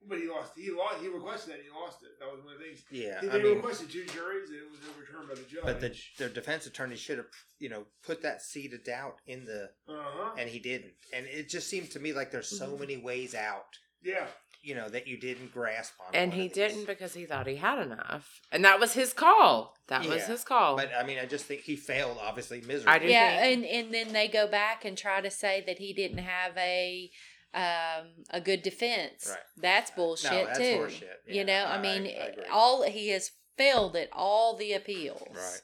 But 0.07 0.19
he 0.19 0.29
lost. 0.29 0.53
He 0.55 0.71
lost. 0.71 1.01
He 1.01 1.09
requested 1.09 1.51
that. 1.53 1.55
and 1.61 1.65
He 1.65 1.71
lost 1.71 2.03
it. 2.03 2.11
That 2.21 2.31
was 2.31 2.45
one 2.45 2.53
of 2.55 2.59
the 2.59 2.65
things. 2.67 2.83
Yeah, 2.91 3.21
They 3.23 3.31
I 3.41 3.43
mean, 3.43 3.57
requested 3.57 3.91
two 3.91 4.05
juries, 4.05 4.51
and 4.51 4.59
it 4.59 4.71
was 4.71 4.81
overturned 4.91 5.29
by 5.29 5.35
the 5.35 5.49
judge. 5.49 5.63
but 5.65 5.81
the 5.81 5.97
the 6.19 6.29
defense 6.29 6.67
attorney 6.67 6.97
should 6.97 7.17
have 7.17 7.27
you 7.59 7.71
know 7.71 7.85
put 8.05 8.21
that 8.23 8.43
seed 8.43 8.75
of 8.75 8.85
doubt 8.85 9.17
in 9.27 9.47
the, 9.47 9.71
uh 9.89 9.93
huh. 9.97 10.35
and 10.39 10.51
he 10.51 10.59
didn't. 10.59 10.93
And 11.15 11.25
it 11.27 11.49
just 11.49 11.69
seemed 11.69 11.91
to 11.93 12.01
me 12.01 12.13
like 12.13 12.31
there's 12.31 12.49
so 12.59 12.73
Mhm. 12.73 12.81
many 12.81 12.97
ways 12.99 13.35
out. 13.35 13.79
Yeah. 14.03 14.27
You 14.65 14.75
know 14.75 14.89
that 14.89 15.07
you 15.07 15.17
didn't 15.19 15.53
grasp 15.53 15.93
on. 16.01 16.15
And 16.15 16.31
one 16.33 16.41
he 16.41 16.47
of 16.47 16.53
didn't 16.55 16.87
because 16.87 17.13
he 17.15 17.27
thought 17.27 17.47
he 17.47 17.57
had 17.57 17.79
enough. 17.81 18.41
And 18.51 18.65
that 18.65 18.81
was 18.81 18.95
his 18.95 19.13
call. 19.13 19.77
That 19.89 20.07
was 20.07 20.23
Yeah, 20.23 20.27
his 20.29 20.45
call. 20.45 20.77
But 20.77 20.91
I 20.99 21.05
mean, 21.05 21.19
I 21.19 21.27
just 21.27 21.45
think 21.45 21.61
he 21.63 21.77
failed 21.77 22.19
obviously 22.21 22.61
miserably. 22.63 22.93
I 22.93 22.99
do 22.99 23.07
yeah, 23.07 23.41
think- 23.43 23.65
and 23.67 23.85
and 23.87 23.95
then 23.95 24.13
they 24.15 24.29
go 24.29 24.47
back 24.49 24.85
and 24.85 24.97
try 24.97 25.21
to 25.21 25.31
say 25.31 25.63
that 25.67 25.79
he 25.79 25.93
didn't 25.93 26.19
have 26.19 26.57
a 26.57 27.11
um 27.53 28.07
a 28.31 28.41
good 28.41 28.63
defense. 28.63 29.27
Right. 29.29 29.39
That's 29.59 29.91
bullshit 29.93 30.31
No, 30.33 30.45
that's 30.47 30.59
too. 30.59 30.65
horseshit. 30.65 31.03
Yeah, 31.29 31.35
you 31.35 31.45
know, 31.45 31.65
I- 31.65 31.77
I 31.77 31.81
mean, 31.81 32.07
I- 32.07 32.21
I 32.21 32.27
agree. 32.29 32.45
all 32.51 32.83
he 32.83 33.09
has 33.11 33.31
failed 33.57 33.95
at 33.97 34.09
all 34.13 34.57
the 34.57 34.73
appeals. 34.73 35.29
Right. 35.31 35.61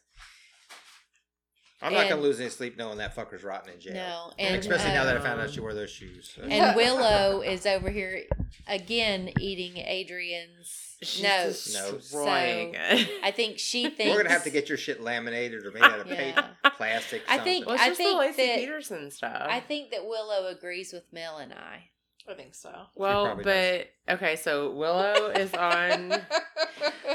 I'm 1.82 1.93
not 1.94 2.01
And- 2.02 2.11
gonna 2.11 2.23
lose 2.23 2.40
any 2.40 2.51
sleep 2.51 2.77
knowing 2.77 2.98
that 2.98 3.16
fucker's 3.16 3.43
rotting 3.43 3.73
in 3.74 3.81
jail. 3.81 3.94
No, 3.94 4.32
And 4.39 4.55
and 4.55 4.61
especially 4.61 4.90
now 4.93 5.05
that 5.05 5.15
I 5.15 5.19
um, 5.19 5.24
found 5.24 5.40
out 5.40 5.51
she 5.51 5.61
wore 5.61 5.73
those 5.74 5.90
shoes. 5.90 6.32
So. 6.36 6.43
And 6.43 6.77
Willow 6.77 7.40
is 7.43 7.65
over 7.66 7.90
here 7.90 8.24
again 8.66 9.31
eating 9.40 9.77
Adrian's 9.78 10.97
She's 11.02 11.23
notes. 11.23 11.65
destroying 11.65 12.74
So, 12.74 12.81
it. 12.97 13.11
I 13.23 13.31
think 13.31 13.59
she 13.59 13.89
thinks 13.89 14.11
We're 14.15 14.23
gonna 14.23 14.35
have 14.35 14.44
to 14.44 14.51
get 14.51 14.69
your 14.69 14.77
shit 14.77 15.01
laminated 15.02 15.65
or 15.65 15.70
made 15.73 15.82
out 15.82 16.01
of 16.01 16.07
Yeah. 16.09 16.16
paper, 16.16 16.51
plastic. 16.77 17.23
I 17.28 17.39
think- 17.39 17.65
something. 17.65 17.66
Well, 17.66 17.74
it's 17.77 17.82
I 17.82 17.89
just 17.89 17.98
think 17.98 18.19
the 18.36 18.43
Laci 18.43 18.47
that- 18.47 18.59
Peterson 18.59 19.11
stuff. 19.11 19.47
I 19.48 19.61
think 19.61 19.90
that 19.93 20.05
Willow 20.07 20.48
agrees 20.48 20.93
with 20.93 21.05
Mel 21.12 21.39
and 21.39 21.52
I. 21.55 21.85
I 22.31 22.35
think 22.35 22.55
so. 22.55 22.70
well, 22.94 23.27
probably 23.27 23.44
but 23.44 24.15
okay, 24.15 24.36
so 24.36 24.73
Willow 24.74 25.28
is 25.31 25.52
on. 25.55 26.15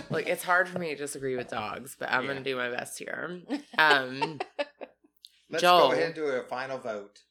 Like 0.10 0.28
it's 0.28 0.44
hard 0.44 0.68
for 0.68 0.78
me 0.78 0.90
to 0.90 0.96
disagree 0.96 1.36
with 1.38 1.48
dogs, 1.48 1.96
but 1.98 2.12
I'm 2.12 2.24
Yeah. 2.24 2.34
gonna 2.34 2.44
do 2.44 2.56
my 2.56 2.70
best 2.70 3.00
here. 3.00 3.40
Um, 3.78 4.40
Let's 5.50 5.62
Joel. 5.62 5.88
go 5.88 5.92
ahead 5.94 6.06
and 6.08 6.16
do 6.16 6.26
a 6.26 6.44
final 6.44 6.78
vote. 6.78 7.22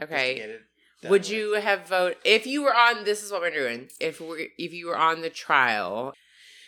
okay. 0.00 0.36
get 0.36 0.48
it 0.48 0.60
done 1.02 1.10
Would 1.10 1.22
with. 1.22 1.30
you 1.30 1.54
have 1.54 1.86
vote 1.88 2.16
if 2.24 2.46
you 2.46 2.62
were 2.62 2.74
on? 2.74 3.04
This 3.04 3.22
is 3.22 3.30
what 3.32 3.40
we're 3.40 3.50
doing. 3.50 3.88
If 4.00 4.20
we 4.20 4.50
if 4.58 4.72
you 4.72 4.86
were 4.86 4.96
on 4.96 5.20
the 5.22 5.30
trial, 5.30 6.12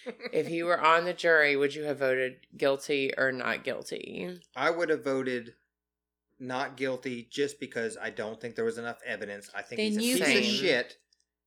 if 0.32 0.50
you 0.50 0.64
were 0.66 0.80
on 0.80 1.04
the 1.04 1.12
jury, 1.14 1.54
would 1.56 1.74
you 1.74 1.84
have 1.84 1.98
voted 2.00 2.36
guilty 2.56 3.12
or 3.16 3.30
not 3.32 3.62
guilty? 3.64 4.40
I 4.56 4.70
would 4.70 4.88
have 4.90 5.04
voted 5.04 5.54
not 6.40 6.76
guilty 6.76 7.28
just 7.30 7.60
because 7.60 7.96
I 8.00 8.10
don't 8.10 8.40
think 8.40 8.54
there 8.56 8.64
was 8.64 8.78
enough 8.78 8.98
evidence. 9.06 9.50
I 9.54 9.62
think 9.62 9.78
Then 9.94 10.00
he's 10.02 10.20
a 10.20 10.24
piece 10.24 10.28
can- 10.32 10.38
of 10.38 10.44
shit, 10.44 10.96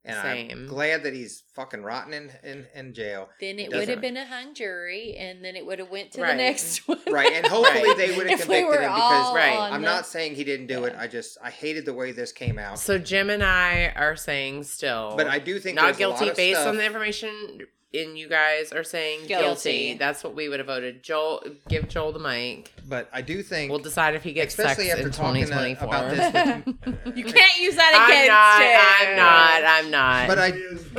and 0.05 0.21
Same. 0.21 0.51
I'm 0.51 0.67
glad 0.67 1.03
that 1.03 1.13
he's 1.13 1.43
fucking 1.55 1.81
rotten 1.81 2.13
in 2.13 2.31
in, 2.43 2.67
in 2.75 2.93
jail. 2.93 3.29
Then 3.39 3.57
it 3.57 3.69
Doesn't- 3.71 3.79
would 3.79 3.87
have 3.89 4.01
been 4.01 4.17
a 4.17 4.25
hung 4.25 4.53
jury, 4.53 5.15
and 5.17 5.43
then 5.43 5.55
it 5.55 5.65
would 5.65 5.79
have 5.79 5.89
went 5.89 6.11
to 6.11 6.21
the 6.21 6.33
next 6.35 6.79
one. 6.87 6.99
Right, 7.09 7.31
and 7.33 7.45
hopefully 7.47 7.87
Right. 7.89 7.97
they 7.97 8.15
would 8.15 8.29
have 8.29 8.41
If 8.41 8.47
we 8.47 8.55
convicted 8.57 8.81
him 8.83 8.93
because 8.93 9.25
all 9.27 9.35
Right. 9.35 9.55
on 9.57 9.73
I'm 9.73 9.81
the- 9.81 9.87
not 9.87 10.05
saying 10.05 10.35
he 10.35 10.43
didn't 10.43 10.67
do 10.67 10.83
it. 10.85 10.93
I 10.97 11.07
just 11.07 11.37
I 11.41 11.49
hated 11.49 11.85
the 11.85 11.93
way 11.93 12.11
this 12.11 12.31
came 12.31 12.59
out. 12.59 12.77
So 12.79 12.97
Jim 12.97 13.29
and 13.29 13.43
I 13.43 13.93
are 13.95 14.15
saying 14.15 14.63
still, 14.63 15.15
but 15.17 15.27
I 15.27 15.39
do 15.39 15.57
think 15.59 15.75
not 15.77 15.85
there's 15.85 15.99
a 15.99 16.07
lot 16.09 16.19
guilty 16.19 16.29
of 16.31 16.35
based 16.37 16.59
stuff- 16.59 16.69
on 16.69 16.77
the 16.77 16.85
information 16.85 17.59
and 17.93 18.17
you 18.17 18.27
guys 18.27 18.71
are 18.71 18.83
saying 18.83 19.27
guilty. 19.27 19.43
Guilty. 19.45 19.93
That's 19.97 20.23
what 20.23 20.35
we 20.35 20.49
would 20.49 20.59
have 20.59 20.67
voted. 20.67 21.03
Joel, 21.03 21.43
give 21.69 21.87
Joel 21.87 22.11
the 22.11 22.19
mic. 22.19 22.73
But 22.87 23.09
I 23.13 23.21
do 23.21 23.43
think, 23.43 23.69
We'll 23.69 23.79
decide 23.79 24.15
if 24.15 24.23
he 24.23 24.33
gets 24.33 24.55
sex 24.55 24.79
after 24.79 25.03
in 25.05 25.11
talking 25.11 25.43
uh, 25.43 25.75
2024. 25.75 25.87
about 25.87 26.11
this, 26.11 26.65
with, 26.85 26.97
You 27.17 27.23
can't 27.25 27.57
use 27.59 27.75
that 27.75 27.93
I'm 27.95 28.11
against 28.11 28.29
not. 28.29 28.61
him. 28.61 29.09
I'm 29.09 29.17
not. 29.17 29.63
I'm 29.65 29.91
not. 29.91 30.27
but 30.27 30.39
I, 30.39 30.51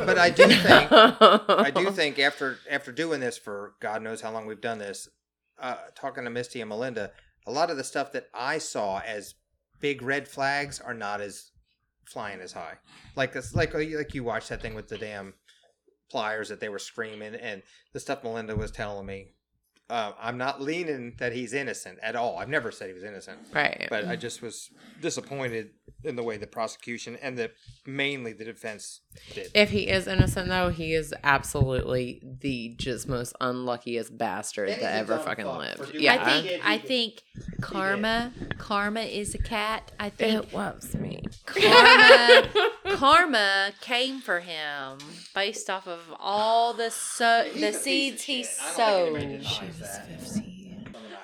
but 0.07 0.19
I 0.19 0.31
do 0.31 0.47
think, 0.49 0.93
I 0.93 1.71
do 1.75 1.91
think 1.93 2.19
after 2.19 2.59
after 2.71 2.93
doing 2.93 3.21
this 3.21 3.37
for 3.39 3.75
God 3.81 4.03
knows 4.03 4.21
how 4.21 4.31
long 4.31 4.47
we've 4.47 4.61
done 4.61 4.79
this, 4.79 5.09
uh, 5.61 5.77
talking 5.95 6.25
to 6.25 6.31
Misty 6.31 6.61
and 6.61 6.69
Melinda, 6.69 7.11
a 7.47 7.51
lot 7.53 7.71
of 7.71 7.77
the 7.77 7.85
stuff 7.85 8.13
that 8.13 8.29
I 8.33 8.59
saw 8.59 9.01
as 9.01 9.35
big 9.81 10.03
red 10.03 10.29
flags 10.29 10.81
are 10.81 10.95
not 10.95 11.21
as 11.21 11.51
flying 12.07 12.41
as 12.41 12.53
high. 12.53 12.75
Like 13.17 13.33
this, 13.33 13.55
like 13.55 13.75
like 13.75 14.15
you 14.15 14.25
watched 14.25 14.49
that 14.51 14.63
thing 14.63 14.75
with 14.75 14.89
the 14.89 14.99
damn 14.99 15.35
pliers 16.11 16.49
that 16.49 16.61
they 16.61 16.69
were 16.69 16.79
screaming, 16.79 17.35
and 17.35 17.63
the 17.93 18.01
stuff 18.01 18.25
Melinda 18.25 18.57
was 18.57 18.71
telling 18.71 19.07
me. 19.07 19.33
Uh, 19.91 20.13
I'm 20.19 20.39
not 20.39 20.63
leaning 20.63 21.15
that 21.19 21.35
he's 21.35 21.53
innocent 21.53 21.99
at 22.03 22.17
all. 22.17 22.39
I've 22.39 22.49
never 22.49 22.71
said 22.71 22.89
he 22.89 22.95
was 22.95 23.05
innocent, 23.05 23.39
right. 23.53 23.87
but 23.91 24.07
I 24.07 24.17
just 24.17 24.41
was 24.41 24.71
disappointed 25.03 25.71
in 26.05 26.17
the 26.17 26.23
way 26.23 26.37
the 26.37 26.47
prosecution 26.47 27.17
and 27.23 27.37
the 27.37 27.51
mainly 27.87 28.33
the 28.33 28.45
defense 28.45 29.01
did. 29.35 29.51
If 29.55 29.71
he 29.71 29.89
is 29.89 30.07
innocent, 30.07 30.49
though, 30.49 30.71
he 30.71 30.95
is 30.95 31.15
absolutely 31.23 32.21
the 32.23 32.75
just 32.77 33.09
most 33.09 33.35
unluckiest 33.41 34.17
bastard 34.17 34.69
And 34.69 34.83
that 34.83 34.95
ever 34.95 35.19
fucking 35.19 35.45
fuck 35.45 35.59
lived. 35.59 35.95
Yeah, 35.95 36.15
I 36.15 36.41
think 36.41 36.67
I 36.67 36.79
think 36.79 37.23
karma 37.61 38.33
karma 38.59 39.01
is 39.01 39.35
a 39.35 39.39
cat. 39.39 39.93
I 39.99 40.11
think 40.11 40.45
it 40.45 40.55
loves 40.55 40.95
me. 40.95 41.23
karma 41.47 42.49
karma 42.97 43.73
came 43.81 44.21
for 44.21 44.41
him 44.41 44.99
based 45.35 45.71
off 45.71 45.87
of 45.87 46.01
all 46.19 46.75
the 46.75 46.91
so 46.91 47.49
the 47.55 47.73
seeds 47.73 48.23
he 48.23 48.45
sowed. 48.45 49.45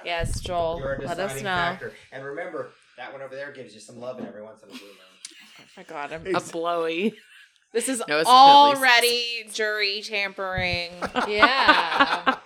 Yes, 0.04 0.40
Joel. 0.40 0.80
Let 0.80 1.18
us 1.18 1.36
know. 1.36 1.42
factor. 1.42 1.92
And 2.12 2.24
remember, 2.24 2.70
that 3.00 3.12
one 3.12 3.22
over 3.22 3.34
there 3.34 3.50
gives 3.52 3.72
you 3.74 3.80
some 3.80 3.98
loving 3.98 4.26
every 4.26 4.42
once 4.42 4.62
in 4.62 4.68
a 4.68 4.72
blue 4.72 4.80
moon. 4.80 4.96
Oh 5.58 5.64
my 5.76 5.82
god, 5.84 6.12
I'm, 6.12 6.34
A 6.36 6.40
blowy. 6.40 7.14
this 7.72 7.88
is 7.88 8.02
No, 8.06 8.18
it's 8.20 8.28
already 8.28 9.46
jury 9.52 10.02
tampering. 10.02 10.90
Yeah. 11.28 12.36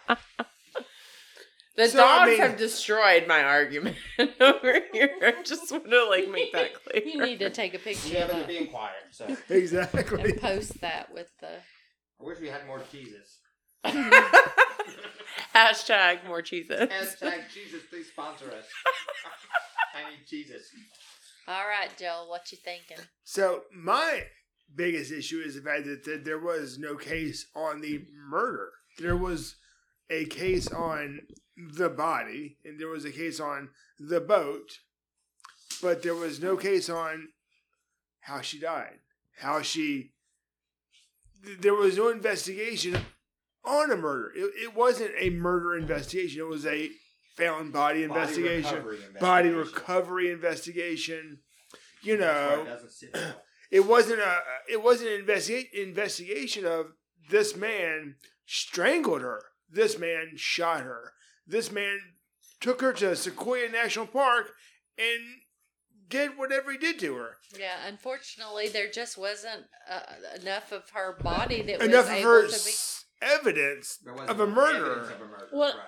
The 1.77 1.89
So, 1.89 2.05
I 2.05 2.19
dogs 2.19 2.31
mean- 2.31 2.39
have 2.41 2.57
destroyed 2.57 3.27
my 3.27 3.43
argument 3.43 3.97
over 4.41 4.79
here. 4.93 5.11
I 5.21 5.43
just 5.43 5.73
want 5.73 5.91
to 5.91 6.05
like 6.09 6.31
make 6.31 6.53
that 6.53 6.73
clear. 6.85 7.03
You 7.05 7.21
need 7.21 7.41
to 7.41 7.51
take 7.51 7.75
a 7.75 7.81
picture 7.81 8.11
Yeah, 8.15 8.21
of 8.21 8.29
but 8.29 8.37
you're 8.37 8.47
that 8.47 8.49
being 8.49 8.69
quiet, 8.69 8.95
so 9.11 9.27
I 9.27 9.37
Exactly. 9.55 10.23
and 10.23 10.41
post 10.41 10.81
that 10.83 11.13
with 11.13 11.27
the 11.41 11.49
I 11.49 12.25
wish 12.25 12.39
we 12.39 12.47
had 12.47 12.65
more 12.69 12.81
cheeses. 12.93 13.39
Hashtag 15.55 16.27
more 16.27 16.43
cheeses. 16.43 16.89
Hashtag 16.89 17.43
Jesus, 17.53 17.83
please 17.91 18.09
sponsor 18.09 18.47
us. 18.47 18.65
I 19.95 20.11
need 20.11 20.27
Jesus. 20.29 20.63
All 21.47 21.67
right, 21.67 21.91
Joel, 21.99 22.29
what 22.29 22.51
you 22.51 22.59
thinking? 22.65 22.97
So 23.23 23.63
my 23.73 24.25
biggest 24.75 25.13
issue 25.13 25.43
is 25.45 25.55
the 25.55 25.61
fact 25.61 25.85
that, 25.85 26.05
that 26.05 26.25
there 26.25 26.39
was 26.39 26.79
no 26.79 26.97
case 26.97 27.47
on 27.55 27.81
the 27.81 28.05
murder. 28.29 28.71
There 28.99 29.17
was 29.17 29.57
a 30.11 30.25
case 30.27 30.69
on 30.73 31.21
the 31.57 31.89
body, 31.89 32.59
and 32.65 32.81
there 32.81 32.89
was 32.89 33.05
a 33.05 33.13
case 33.13 33.41
on 33.41 33.69
the 33.99 34.21
boat, 34.21 34.79
but 35.83 36.03
there 36.03 36.15
was 36.15 36.41
no 36.41 36.57
case 36.57 36.89
on 36.89 37.29
how 38.21 38.41
she 38.41 38.59
died, 38.59 38.99
how 39.39 39.63
she. 39.63 40.13
There 41.61 41.75
was 41.75 41.99
no 41.99 42.09
investigation 42.09 42.97
on 43.65 43.91
a 43.91 43.97
murder. 43.97 44.33
It, 44.37 44.53
it 44.63 44.75
wasn't 44.75 45.13
a 45.19 45.31
murder 45.31 45.77
investigation. 45.77 46.41
It 46.41 46.49
was 46.49 46.67
a 46.67 46.91
found 47.37 47.73
body 47.73 48.03
investigation, 48.05 48.75
recovery 48.85 48.99
body 49.21 49.49
recovery 49.51 50.31
investigation. 50.31 51.39
You 52.03 52.19
know, 52.19 52.63
it 52.63 52.69
doesn't 52.69 52.91
sit 52.93 53.11
well. 53.15 53.43
it 53.71 53.87
wasn't 53.87 54.21
a 54.21 54.39
it 54.71 54.83
wasn't 54.83 55.11
an 55.11 55.27
investi- 55.27 55.73
investigation 55.73 56.65
of 56.67 56.87
this 57.31 57.57
man 57.57 58.17
strangled 58.47 59.23
her 59.23 59.41
this 59.71 59.99
man 59.99 60.33
shot 60.37 60.83
her 60.83 61.13
this 61.47 61.73
man 61.73 61.99
took 62.61 62.83
her 62.83 62.93
to 62.93 63.17
sequoia 63.17 63.71
national 63.71 64.07
park 64.07 64.51
and 64.99 65.21
did 66.11 66.37
whatever 66.37 66.71
he 66.73 66.77
did 66.79 66.99
to 66.99 67.15
her 67.15 67.37
Yeah, 67.59 67.75
unfortunately, 67.89 68.69
there 68.69 68.91
just 68.91 69.17
wasn't 69.17 69.65
uh, 69.91 70.01
enough 70.41 70.71
of 70.73 70.91
her 70.91 71.17
body 71.23 71.63
that 71.63 71.83
enough 71.83 72.05
was 72.05 72.11
of 72.11 72.13
able 72.17 72.31
her 72.31 72.43
to 72.49 72.65
be. 72.65 72.73
S- 73.23 73.39
evidence 73.41 73.99
of 74.07 74.19
a 74.19 74.23
evidence 74.23 74.31
of 74.31 74.41
a 74.41 74.47
murder. 74.47 75.49
What- 75.51 75.75
Right. 75.77 75.85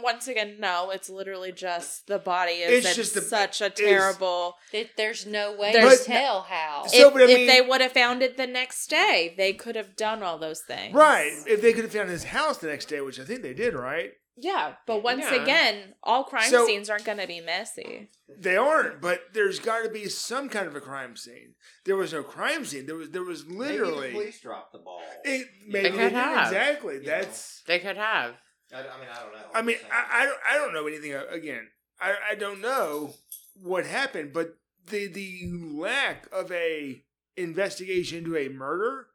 Once 0.00 0.28
again, 0.28 0.60
no, 0.60 0.90
it's 0.90 1.10
literally 1.10 1.50
just 1.50 2.06
the 2.06 2.20
body 2.20 2.52
is 2.62 2.84
It's 2.84 2.94
just 2.94 3.14
the- 3.14 3.20
such 3.20 3.60
a 3.60 3.68
terrible. 3.68 4.54
that 4.70 4.90
There's 4.96 5.26
no 5.26 5.50
way 5.52 5.72
There's- 5.72 6.00
to 6.00 6.04
tell 6.04 6.42
how. 6.42 6.86
So- 6.86 7.08
if 7.08 7.12
but 7.14 7.22
I 7.22 7.32
if 7.32 7.46
they 7.48 7.60
would 7.60 7.80
have 7.80 7.92
found 7.92 8.22
it 8.22 8.36
the 8.36 8.46
next 8.46 8.86
day, 8.88 9.34
they 9.36 9.54
could 9.54 9.74
have 9.74 9.96
done 9.96 10.22
all 10.22 10.38
those 10.38 10.60
things. 10.62 10.94
right 10.94 11.32
if 11.46 11.60
they 11.62 11.72
could 11.72 11.82
have 11.84 11.92
found 11.92 12.10
his 12.10 12.24
house 12.24 12.58
the 12.58 12.68
next 12.68 12.84
day 12.86 13.00
which 13.00 13.18
i 13.18 13.24
think 13.24 13.42
they 13.42 13.54
did 13.54 13.74
right 13.74 14.12
Yeah, 14.40 14.74
but 14.86 15.02
once 15.02 15.24
Yeah. 15.30 15.42
again, 15.42 15.94
all 16.02 16.24
crime 16.24 16.48
So- 16.50 16.64
scenes 16.66 16.88
aren't 16.88 17.04
going 17.04 17.18
to 17.18 17.26
be 17.26 17.40
messy. 17.40 18.08
they 18.28 18.56
aren't 18.56 19.00
but 19.00 19.32
there's 19.32 19.58
got 19.58 19.82
to 19.82 19.88
be 19.90 20.08
some 20.08 20.48
kind 20.48 20.66
of 20.66 20.76
a 20.76 20.80
crime 20.82 21.16
scene 21.16 21.54
there 21.86 21.96
was 21.96 22.12
no 22.12 22.22
crime 22.22 22.64
scene 22.64 22.84
there 22.86 22.94
was 22.94 23.10
there 23.10 23.22
was 23.24 23.46
Maybe 23.46 23.56
literally 23.80 24.08
the 24.08 24.12
police 24.14 24.40
dropped 24.40 24.72
the 24.72 24.78
ball. 24.78 25.00
it, 25.24 25.48
maybe 25.66 25.72
They 25.72 25.82
they 25.82 25.90
could 25.90 25.98
did, 25.98 26.12
have. 26.12 26.46
exactly 26.52 26.94
You 26.96 27.00
know. 27.02 27.06
that's 27.08 27.62
They 27.66 27.78
could 27.78 27.96
have. 27.96 28.34
I, 28.72 28.80
I 28.80 28.82
mean, 28.82 29.08
I 29.10 29.22
don't 29.22 29.32
know. 29.32 29.38
I 29.54 29.62
mean, 29.62 29.76
I'm. 29.90 29.90
I, 29.92 30.20
I 30.22 30.24
don't 30.26 30.38
I 30.50 30.54
don't 30.58 30.74
know 30.74 30.86
anything 30.86 31.14
uh, 31.14 31.24
again. 31.30 31.68
I, 31.98 32.14
I 32.32 32.34
don't 32.34 32.60
know 32.60 33.14
what 33.62 33.86
happened, 33.86 34.32
but 34.34 34.56
the 34.86 35.06
the 35.06 35.48
lack 35.50 36.28
of 36.30 36.52
a 36.52 37.02
investigation 37.36 38.18
into 38.18 38.36
a 38.36 38.48
murder 38.50 39.06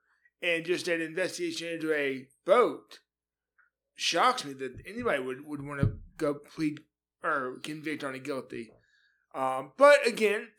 and 0.42 0.66
just 0.66 0.88
an 0.88 1.02
investigation 1.02 1.68
into 1.70 1.94
a 1.94 2.28
boat 2.46 3.00
shocks 3.96 4.44
me 4.46 4.54
that 4.54 4.74
anybody 4.88 5.22
would, 5.22 5.46
would 5.46 5.62
want 5.66 5.82
to 5.82 5.94
go 6.18 6.34
plead 6.36 6.80
or 7.24 7.58
convict 7.64 8.04
on 8.04 8.16
a 8.16 8.20
guilty. 8.20 8.72
Um, 9.36 9.72
but 9.78 10.06
again, 10.06 10.50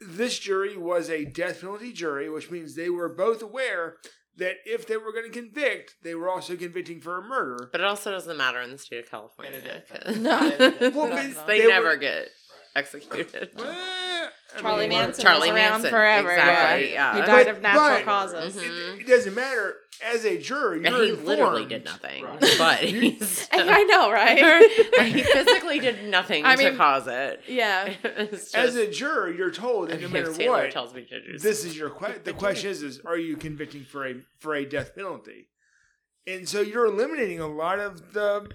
this 0.00 0.38
jury 0.38 0.76
was 0.76 1.08
a 1.10 1.24
death 1.24 1.60
penalty 1.60 1.92
jury, 1.92 2.28
which 2.30 2.50
means 2.50 2.74
they 2.74 2.90
were 2.90 3.08
both 3.14 3.42
aware 3.42 3.96
that 4.36 4.56
if 4.66 4.86
they 4.86 4.96
were 4.96 5.12
going 5.12 5.30
to 5.30 5.38
convict, 5.38 5.94
they 6.02 6.14
were 6.14 6.28
also 6.28 6.56
convicting 6.56 7.00
for 7.00 7.18
a 7.18 7.22
murder. 7.22 7.68
But 7.70 7.80
it 7.80 7.86
also 7.86 8.10
doesn't 8.10 8.36
matter 8.36 8.60
in 8.60 8.70
the 8.72 8.78
state 8.78 9.04
of 9.04 9.10
California. 9.10 9.82
'cause- 9.88 10.16
No. 10.18 10.38
Well, 10.94 11.08
No, 11.08 11.16
but 11.16 11.24
no. 11.34 11.46
they, 11.46 11.60
they 11.60 11.66
never 11.68 11.88
were- 11.90 11.96
get 11.96 12.28
executed. 12.74 13.50
I 13.56 14.03
Charlie 14.60 14.88
mean, 14.88 14.98
Manson 14.98 15.22
Charlie 15.24 15.50
was 15.52 15.56
around 15.60 15.70
Manson, 15.82 15.90
forever. 15.90 16.30
exactly, 16.30 16.92
yeah. 16.92 17.16
yeah. 17.16 17.20
He 17.20 17.26
died 17.26 17.46
But- 17.46 17.56
of 17.56 17.62
natural 17.62 17.84
but- 17.98 18.04
causes. 18.04 18.56
Mhm. 18.56 18.94
It, 18.96 19.00
it 19.00 19.06
doesn't 19.06 19.34
matter. 19.34 19.76
As 20.02 20.24
a 20.24 20.36
juror, 20.38 20.76
you're 20.76 21.04
he 21.04 21.12
literally 21.12 21.66
did 21.66 21.84
nothing. 21.84 22.24
Right. 22.24 22.40
But 22.58 22.78
he's 22.80 23.48
I 23.52 23.84
know, 23.84 24.10
right? 24.10 25.06
He 25.14 25.22
physically 25.22 25.78
did 25.78 26.08
nothing 26.08 26.44
I 26.44 26.56
to 26.56 26.64
mean, 26.64 26.76
cause 26.76 27.06
it. 27.06 27.42
yeah. 27.46 27.92
It's 28.02 28.50
just, 28.50 28.54
As 28.56 28.74
a 28.74 28.90
juror, 28.90 29.32
you're 29.32 29.52
told 29.52 29.88
that 29.88 29.92
and 29.94 30.00
no 30.02 30.06
if 30.08 30.12
matter 30.12 30.32
Taylor 30.34 30.62
what, 30.62 30.70
tells 30.72 30.92
me 30.94 31.04
to 31.06 31.20
do 31.32 31.38
this 31.38 31.64
is 31.64 31.76
your 31.78 31.90
que- 31.90 32.18
the 32.24 32.32
question 32.32 32.70
is 32.70 32.82
is 32.82 33.00
are 33.06 33.16
you 33.16 33.36
convicting 33.36 33.84
for 33.84 34.04
a 34.06 34.14
for 34.40 34.54
a 34.56 34.64
death 34.64 34.96
penalty? 34.96 35.48
And 36.26 36.48
so 36.48 36.60
you're 36.60 36.86
eliminating 36.86 37.38
a 37.38 37.46
lot 37.46 37.78
of 37.78 38.14
the 38.14 38.50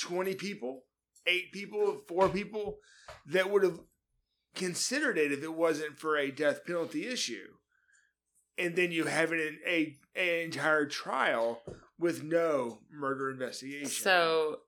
20 0.00 0.34
people, 0.34 0.84
8 1.26 1.52
people, 1.52 2.00
4 2.08 2.28
people 2.30 2.78
that 3.26 3.50
would 3.50 3.62
have 3.62 3.78
considered 4.58 5.16
it 5.16 5.32
if 5.32 5.42
it 5.42 5.54
wasn't 5.54 5.98
for 5.98 6.16
a 6.16 6.30
death 6.30 6.64
penalty 6.66 7.06
issue. 7.06 7.48
And 8.58 8.74
then 8.76 8.90
you 8.92 9.04
have 9.04 9.32
it 9.32 9.40
in 9.40 9.58
a 9.66 9.96
an 10.16 10.44
entire 10.46 10.84
trial 10.86 11.62
with 11.98 12.22
no 12.24 12.80
murder 12.92 13.30
investigation. 13.30 13.86
So, 13.86 14.58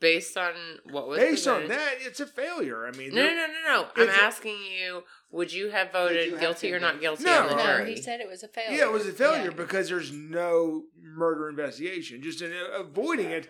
based 0.00 0.36
on 0.36 0.52
what 0.90 1.08
was 1.08 1.18
based 1.18 1.48
on 1.48 1.66
that, 1.68 1.94
it's 2.00 2.20
a 2.20 2.26
failure. 2.26 2.86
I 2.86 2.92
mean, 2.96 3.12
No, 3.14 3.22
no, 3.24 3.34
no, 3.34 3.46
no, 3.46 3.82
no. 3.82 3.88
I'm 3.96 4.08
asking 4.10 4.58
you: 4.80 5.02
Would 5.32 5.52
you 5.52 5.70
have 5.70 5.90
voted 5.92 6.30
have 6.30 6.40
guilty 6.40 6.72
or 6.72 6.78
not 6.78 7.00
guilty 7.00 7.24
No. 7.24 7.42
on 7.42 7.48
the 7.48 7.56
no, 7.56 7.64
jury? 7.64 7.94
he 7.96 8.00
said 8.00 8.20
it 8.20 8.28
was 8.28 8.44
a 8.44 8.48
failure. 8.48 8.78
Yeah, 8.78 8.84
it 8.84 8.92
was 8.92 9.06
a 9.08 9.12
failure 9.12 9.50
Yeah. 9.50 9.56
because 9.56 9.88
there's 9.88 10.12
no 10.12 10.84
murder 11.02 11.48
investigation. 11.48 12.22
Just 12.22 12.42
in 12.42 12.52
uh, 12.52 12.78
avoiding 12.78 13.30
it, 13.30 13.48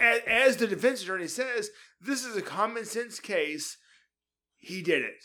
as 0.00 0.56
the 0.58 0.66
defense 0.68 1.02
attorney 1.02 1.26
says, 1.28 1.70
this 2.00 2.24
is 2.24 2.36
a 2.36 2.42
common 2.42 2.84
sense 2.84 3.18
case. 3.18 3.78
He 4.58 4.82
did 4.82 5.02
it. 5.02 5.24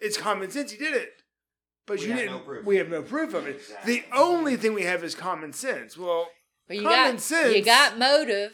It's 0.00 0.16
common 0.16 0.50
sense. 0.50 0.70
He 0.72 0.78
did 0.78 0.94
it, 0.94 1.10
but 1.86 1.98
We 1.98 2.04
you 2.06 2.10
have 2.12 2.18
didn't. 2.20 2.32
no 2.32 2.38
proof. 2.40 2.64
We 2.66 2.76
have 2.76 2.88
no 2.88 3.02
proof 3.02 3.34
of 3.34 3.46
it. 3.46 3.56
Exactly. 3.56 3.94
The 3.94 4.04
only 4.16 4.56
thing 4.56 4.74
we 4.74 4.82
have 4.82 5.02
is 5.04 5.14
common 5.14 5.52
sense. 5.52 5.96
Well, 5.96 6.28
Well, 6.68 6.78
you 6.78 6.82
common 6.82 7.12
got 7.16 7.20
sense. 7.20 7.54
you 7.56 7.62
got 7.64 7.98
motive. 7.98 8.52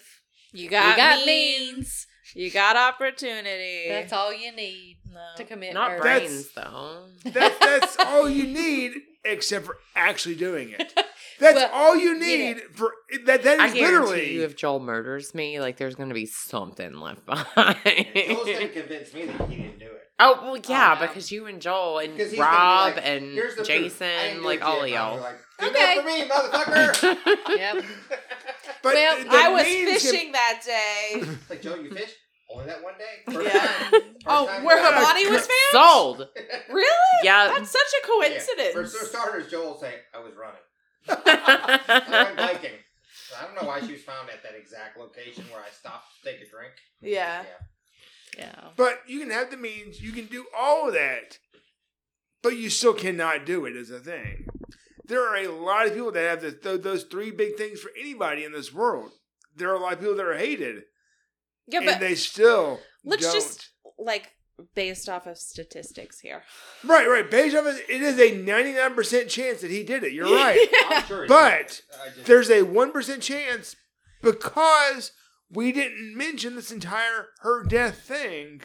You 0.53 0.69
got, 0.69 0.91
you 0.91 0.97
got 0.97 1.27
means. 1.27 1.77
means. 1.77 2.07
You 2.35 2.51
got 2.51 2.77
opportunity. 2.77 3.87
That's 3.89 4.13
all 4.13 4.33
you 4.33 4.53
need 4.53 4.99
No. 5.11 5.21
to 5.37 5.45
commit 5.45 5.75
Not 5.75 5.91
murder. 5.93 6.03
That's- 6.05 6.29
brains, 6.29 6.53
though. 6.55 7.09
that, 7.25 7.59
that's 7.61 7.97
all 8.07 8.29
you 8.29 8.45
need, 8.47 8.93
except 9.25 9.67
for 9.67 9.77
actually 9.95 10.37
doing 10.37 10.71
it. 10.71 10.93
That's 11.43 11.57
Well, 11.57 11.71
all 11.73 11.97
you 11.97 12.11
you 12.15 12.19
need 12.19 12.61
for 12.75 12.93
that. 13.27 13.43
That 13.43 13.61
I 13.61 13.73
guarantee 13.73 13.81
literally. 13.83 14.33
you, 14.35 14.43
if 14.45 14.57
Joel 14.57 14.81
murders 14.81 15.35
me, 15.35 15.61
like 15.61 15.77
there's 15.77 15.95
gonna 15.95 16.15
be 16.15 16.27
something 16.27 16.95
left 16.95 17.27
Joel's 17.27 17.45
behind. 17.55 17.77
gonna 17.85 18.69
convince 18.69 19.13
me 19.15 19.27
that 19.27 19.49
he 19.51 19.57
didn't 19.57 19.79
do 19.79 19.87
it. 19.87 20.01
oh 20.21 20.39
well, 20.43 20.53
oh, 20.57 20.61
yeah, 20.69 20.95
Oh, 20.97 21.01
no. 21.01 21.07
because 21.09 21.31
you 21.33 21.47
and 21.47 21.61
Joel 21.61 21.99
and 21.99 22.17
'Cause 22.17 22.31
he's 22.31 22.39
gonna 22.39 22.51
be 22.51 22.57
Rob 22.57 22.95
like, 22.97 23.07
and 23.07 23.33
"Here's 23.33 23.57
the 23.57 23.65
proof. 23.65 23.71
I 23.71 23.79
Jason, 23.83 24.43
like 24.45 24.63
all 24.65 24.83
of 24.83 24.89
y'all. 24.89 25.21
Like, 25.21 25.37
Okay. 25.63 25.97
for 25.97 26.07
me, 26.07 26.29
motherfucker. 26.29 27.19
Yep. 27.57 27.85
but 28.83 28.95
Well, 28.95 29.19
the- 29.19 29.25
the 29.25 29.31
I 29.37 29.49
was 29.49 29.65
means 29.65 29.91
can- 29.91 29.99
fishing 30.13 30.33
that 30.33 30.63
day. 30.65 31.23
like 31.51 31.63
Joel, 31.63 31.83
you 31.83 31.91
fish 31.95 32.11
only 32.53 32.67
that 32.67 32.83
one 32.83 32.95
day. 32.99 33.33
First 33.33 33.55
Yeah. 33.55 33.91
Oh, 34.27 34.47
First 34.47 34.61
Oh, 34.61 34.65
where 34.65 34.83
her 34.85 35.03
body 35.03 35.27
was 35.29 35.47
found? 35.47 35.73
Sold. 35.73 36.29
Really? 36.71 36.89
Yeah. 37.23 37.49
That's 37.49 37.71
such 37.71 37.81
a 38.03 38.07
coincidence. 38.07 38.73
For 38.75 38.85
for 38.99 39.05
starters, 39.07 39.51
Joel 39.51 39.79
say 39.81 39.95
I 40.15 40.19
was 40.19 40.35
running. 40.35 40.61
I 41.09 42.25
went 42.25 42.37
biking. 42.37 42.71
So 43.29 43.37
I 43.41 43.45
don't 43.45 43.55
know 43.61 43.67
why 43.69 43.81
she 43.81 43.93
was 43.93 44.03
found 44.03 44.29
at 44.31 44.43
that 44.43 44.55
exact 44.59 44.99
location 44.99 45.45
where 45.51 45.61
I 45.63 45.71
stopped 45.71 46.07
to 46.23 46.31
take 46.31 46.41
a 46.47 46.51
drink. 46.51 46.73
Yeah. 47.01 47.43
Yeah. 48.39 48.69
But 48.77 49.01
you 49.07 49.21
can 49.21 49.31
have 49.31 49.51
the 49.51 49.57
means. 49.57 50.01
You 50.01 50.13
can 50.13 50.27
do 50.27 50.47
all 50.57 50.89
of 50.89 50.95
that, 50.95 51.39
but 52.43 52.57
you 52.57 52.71
still 52.71 52.95
cannot 52.95 53.45
do 53.47 53.67
it. 53.67 53.77
As 53.77 53.91
a 53.91 53.99
thing, 54.01 54.47
there 55.07 55.23
are 55.27 55.37
a 55.37 55.49
lot 55.49 55.87
of 55.87 55.93
people 55.95 56.13
that 56.13 56.29
have 56.31 56.41
the, 56.43 56.53
th- 56.53 56.83
those 56.83 57.05
three 57.05 57.31
big 57.31 57.57
things 57.57 57.81
for 57.81 57.91
anybody 57.99 58.45
in 58.45 58.53
this 58.53 58.73
world. 58.73 59.11
There 59.55 59.71
are 59.71 59.75
a 59.77 59.81
lot 59.81 59.93
of 59.95 60.01
people 60.01 60.17
that 60.17 60.25
are 60.25 60.39
hated, 60.39 60.85
Yeah, 61.67 61.81
but 61.81 61.89
and 61.95 62.03
they 62.03 62.15
still 62.15 62.81
let's 63.05 63.23
don't. 63.23 63.35
just 63.35 63.69
like 63.99 64.31
based 64.75 65.09
off 65.09 65.27
of 65.27 65.39
statistics 65.39 66.21
here. 66.21 66.43
right, 66.85 67.07
right. 67.09 67.31
Based 67.31 67.57
off 67.57 67.67
of 67.67 67.77
it 67.77 67.89
is 68.03 68.19
a 68.19 68.37
ninety 68.37 68.73
nine 68.73 68.95
percent 68.95 69.29
chance 69.29 69.61
that 69.61 69.71
he 69.71 69.83
did 69.83 70.05
it. 70.05 70.13
You're 70.13 70.35
right, 70.35 70.69
sure. 71.07 71.27
but 71.27 71.81
not. 71.91 72.01
I 72.05 72.09
just- 72.15 72.27
there's 72.27 72.51
a 72.51 72.63
one 72.63 72.93
percent 72.93 73.23
chance 73.23 73.77
because 74.23 75.13
we 75.51 75.73
didn't 75.73 76.17
mention 76.17 76.55
this 76.55 76.71
entire 76.73 77.29
her 77.41 77.65
death 77.65 77.99
thing 78.01 78.63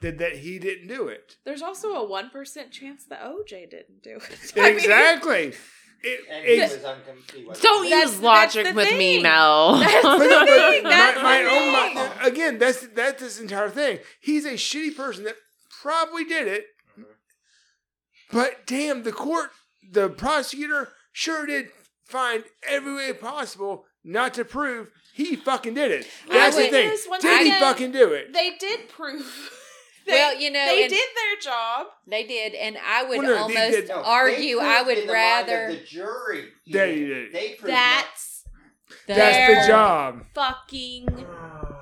that 0.00 0.18
that 0.18 0.36
he 0.38 0.58
didn't 0.58 0.88
do 0.88 1.08
it. 1.08 1.36
There's 1.44 1.62
also 1.62 1.92
a 1.94 2.04
one 2.06 2.30
percent 2.30 2.70
chance 2.72 3.04
that 3.08 3.22
OJ 3.22 3.70
didn't 3.70 4.02
do 4.02 4.16
it. 4.16 4.52
I 4.56 4.60
mean, 4.70 4.74
Exactly. 4.78 5.54
It, 6.02 6.20
and 6.30 6.44
he 6.44 6.52
it's- 6.52 6.72
was 6.74 6.82
uncom- 6.82 7.32
he 7.34 7.44
wasn't- 7.44 7.62
Don't 7.64 7.88
That's- 7.90 8.12
use 8.12 8.20
logic 8.20 8.66
the 8.66 8.72
with 8.74 8.90
me, 8.92 9.14
thing. 9.14 9.22
Mel. 9.22 9.76
That's 9.76 10.02
the 10.02 10.18
thing, 10.46 10.82
my, 10.84 10.90
that's 10.90 11.22
my 11.22 11.42
the 11.42 11.50
own 11.50 11.94
my, 11.94 12.12
again 12.26 12.58
that's 12.58 12.86
that's 12.88 13.20
this 13.22 13.40
entire 13.40 13.70
thing 13.70 13.98
he's 14.20 14.44
a 14.44 14.52
shitty 14.54 14.94
person 14.96 15.24
that 15.24 15.36
probably 15.82 16.24
did 16.24 16.46
it 16.46 16.66
Mhm. 16.98 17.04
but 18.32 18.66
damn 18.66 19.02
the 19.02 19.12
court 19.12 19.50
the 19.90 20.08
prosecutor 20.08 20.92
sure 21.12 21.46
did 21.46 21.68
find 22.04 22.44
every 22.68 22.94
way 22.94 23.12
possible 23.12 23.84
not 24.04 24.34
to 24.34 24.44
prove 24.44 24.90
he 25.14 25.34
fucking 25.36 25.74
did 25.74 25.90
it 25.90 26.06
that's 26.30 26.56
the 26.56 26.68
thing 26.68 26.88
Yes, 26.88 27.06
once 27.08 27.22
did 27.22 27.46
he 27.46 27.58
fucking 27.58 27.92
do 27.92 28.12
it 28.12 28.32
They 28.32 28.56
did 28.58 28.88
prove. 28.88 29.50
They, 30.06 30.12
Well, 30.12 30.40
you 30.40 30.50
know, 30.50 30.64
they 30.66 30.82
and- 30.84 30.90
did 30.90 31.08
their 31.16 31.40
job. 31.52 31.86
They 32.06 32.24
did, 32.24 32.54
and 32.54 32.78
I 32.78 33.02
would 33.02 33.18
Well, 33.18 33.26
no, 33.26 33.36
almost 33.42 33.70
did- 33.70 33.88
No, 33.88 34.02
argue. 34.04 34.58
I 34.60 34.82
would 34.82 34.98
in 34.98 35.06
the 35.08 35.12
mind 35.12 35.48
of 35.48 35.54
rather. 35.54 35.72
the 35.72 35.84
jury. 35.84 36.48
They, 36.66 36.72
did 36.72 36.96
he 36.96 37.02
it. 37.04 37.06
did. 37.08 37.32
They 37.32 37.48
proved 37.54 37.72
That's 37.74 38.44
that's 39.08 39.62
the 39.66 39.68
job 39.72 40.24
fucking 40.34 41.06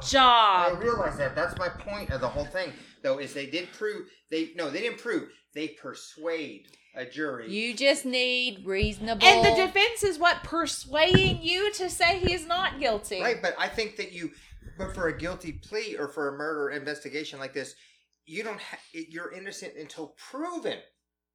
job. 0.09 0.77
I 0.77 0.79
realize 0.81 1.17
that. 1.19 1.35
That's 1.35 1.57
my 1.59 1.69
point 1.69 2.11
of 2.11 2.21
the 2.21 2.29
whole 2.29 2.45
thing, 2.47 2.73
though, 3.03 3.19
is 3.19 3.35
they 3.35 3.47
did 3.47 3.73
prove. 3.73 4.09
They 4.31 4.53
no, 4.57 4.71
they 4.71 4.81
didn't 4.81 4.99
prove. 4.99 5.29
They 5.55 5.69
persuade 5.69 6.67
a 6.97 7.05
jury. 7.05 7.51
You 7.51 7.75
just 7.75 8.05
need 8.05 8.65
reasonable. 8.65 9.27
And 9.27 9.45
the 9.45 9.67
defense 9.67 10.03
is 10.03 10.19
what 10.19 10.43
persuading 10.45 11.41
you 11.43 11.73
to 11.75 11.91
say 11.91 12.19
he's 12.19 12.47
not 12.47 12.79
guilty. 12.81 13.21
Right, 13.21 13.41
but 13.43 13.55
I 13.59 13.69
think 13.69 13.97
that 13.97 14.13
you, 14.13 14.31
but 14.79 14.95
for 14.95 15.09
a 15.09 15.17
guilty 15.17 15.53
plea 15.53 15.97
or 15.99 16.09
for 16.09 16.29
a 16.35 16.39
murder 16.39 16.71
investigation 16.71 17.39
like 17.39 17.53
this, 17.53 17.75
you 18.27 18.43
don't. 18.43 18.61
Ha- 18.61 18.79
you're 18.93 19.33
innocent 19.33 19.75
until 19.79 20.15
proven, 20.31 20.79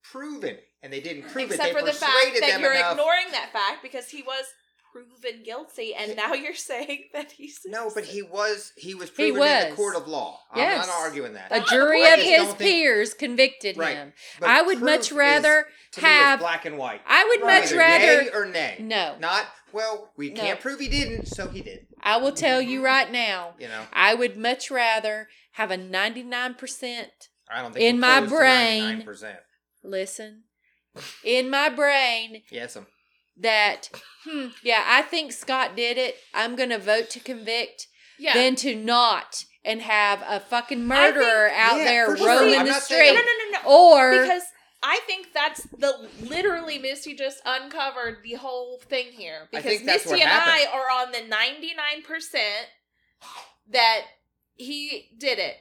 proven, 0.04 0.58
and 0.82 0.92
they 0.92 1.00
didn't 1.02 1.24
prove 1.24 1.52
Except 1.52 1.70
it. 1.70 1.72
Except 1.72 1.80
for 1.80 1.86
They 1.86 1.92
the 1.92 1.98
fact 1.98 2.40
that 2.52 2.60
you're 2.62 2.74
enough. 2.74 2.92
ignoring 2.94 3.32
that 3.32 3.52
fact 3.54 3.82
because 3.84 4.10
he 4.10 4.22
was 4.24 4.46
proven 4.92 5.44
guilty, 5.44 5.94
and 5.94 6.16
now 6.16 6.34
you're 6.34 6.56
saying 6.56 7.04
that 7.14 7.32
he's 7.34 7.60
No, 7.66 7.92
but 7.94 8.06
he 8.06 8.22
was. 8.24 8.74
He 8.76 8.96
was 8.96 9.10
He 9.10 9.32
proven 9.32 9.44
in 9.64 9.70
the 9.70 9.76
court 9.76 9.96
of 9.96 10.08
law. 10.08 10.40
Yes. 10.56 10.82
I'm 10.84 10.88
not 10.88 10.96
arguing 10.98 11.34
that. 11.34 11.52
a 11.52 11.62
jury 11.70 12.04
of 12.12 12.20
his 12.20 12.38
don't 12.38 12.58
think- 12.58 12.72
peers 12.72 13.14
convicted 13.14 13.78
Right. 13.78 13.96
him. 13.96 14.14
But 14.40 14.50
I 14.50 14.62
would 14.64 14.80
proof 14.80 14.90
much 14.90 15.00
is, 15.02 15.12
rather 15.12 15.66
to 15.94 16.02
me, 16.02 16.08
is 16.08 16.14
have. 16.14 16.40
black 16.40 16.66
and 16.66 16.78
white. 16.78 17.02
I 17.06 17.24
would 17.26 17.42
much 17.46 17.66
Either 17.66 17.78
rather. 17.78 18.22
yay 18.24 18.30
or 18.34 18.46
nay. 18.48 18.78
No, 18.80 19.16
Not 19.20 19.46
well. 19.72 20.12
We 20.18 20.32
No. 20.32 20.42
can't 20.42 20.60
prove 20.60 20.80
he 20.80 20.88
didn't, 20.88 21.28
so 21.28 21.48
he 21.50 21.62
did. 21.62 21.86
I 22.02 22.18
will 22.18 22.32
tell 22.32 22.60
you 22.60 22.84
right 22.84 23.12
now. 23.12 23.54
You 23.60 23.68
know, 23.68 23.86
I 23.94 24.16
would 24.16 24.38
much 24.38 24.72
rather 24.72 25.30
have 25.60 25.72
a 25.72 25.78
ninety-nine 25.78 26.54
percent. 26.56 27.10
I 27.52 27.62
don't 27.62 27.74
think 27.74 27.84
In 27.86 28.00
my 28.00 28.22
brain- 28.22 29.02
99%. 29.06 29.36
Listen, 29.84 30.44
in 31.24 31.50
my 31.50 31.68
brain, 31.70 32.44
Yes, 32.52 32.76
I'm. 32.76 32.86
that 33.38 33.90
hmm, 34.26 34.48
yeah, 34.64 34.84
I 34.88 35.02
think 35.02 35.32
Scott 35.34 35.76
did 35.76 35.98
it. 35.98 36.16
I'm 36.34 36.56
gonna 36.56 36.80
vote 36.80 37.10
to 37.12 37.20
convict. 37.20 37.88
yeah. 38.20 38.34
than 38.34 38.56
to 38.58 38.76
not 38.76 39.46
and 39.66 39.82
have 39.82 40.22
a 40.28 40.40
fucking 40.40 40.86
murderer 40.86 41.50
out 41.54 41.78
yeah, 41.80 41.84
there 41.86 42.06
for 42.08 42.18
sure. 42.18 42.28
roaming 42.28 42.60
the 42.66 42.72
not 42.72 42.82
saying- 42.84 43.16
street. 43.18 43.26
no, 43.26 43.32
no, 43.32 43.60
no, 43.60 43.70
no. 43.70 43.96
Or 43.96 44.22
because 44.24 44.44
I 44.84 45.00
think 45.08 45.34
that's 45.34 45.64
the 45.78 46.10
literally 46.22 46.78
Misty 46.80 47.14
just 47.16 47.42
uncovered 47.46 48.18
the 48.24 48.34
whole 48.36 48.80
thing 48.90 49.08
here 49.12 49.42
I 49.54 49.58
because 49.58 49.64
think 49.72 49.86
that's 49.86 50.06
Misty 50.06 50.20
what 50.20 50.28
and 50.30 50.32
I 50.32 50.66
are 50.74 50.90
on 51.02 51.12
the 51.12 51.22
ninety 51.28 51.74
nine 51.76 52.04
percent 52.04 52.68
that 53.72 54.02
he 54.60 55.10
did 55.18 55.40
it, 55.40 55.56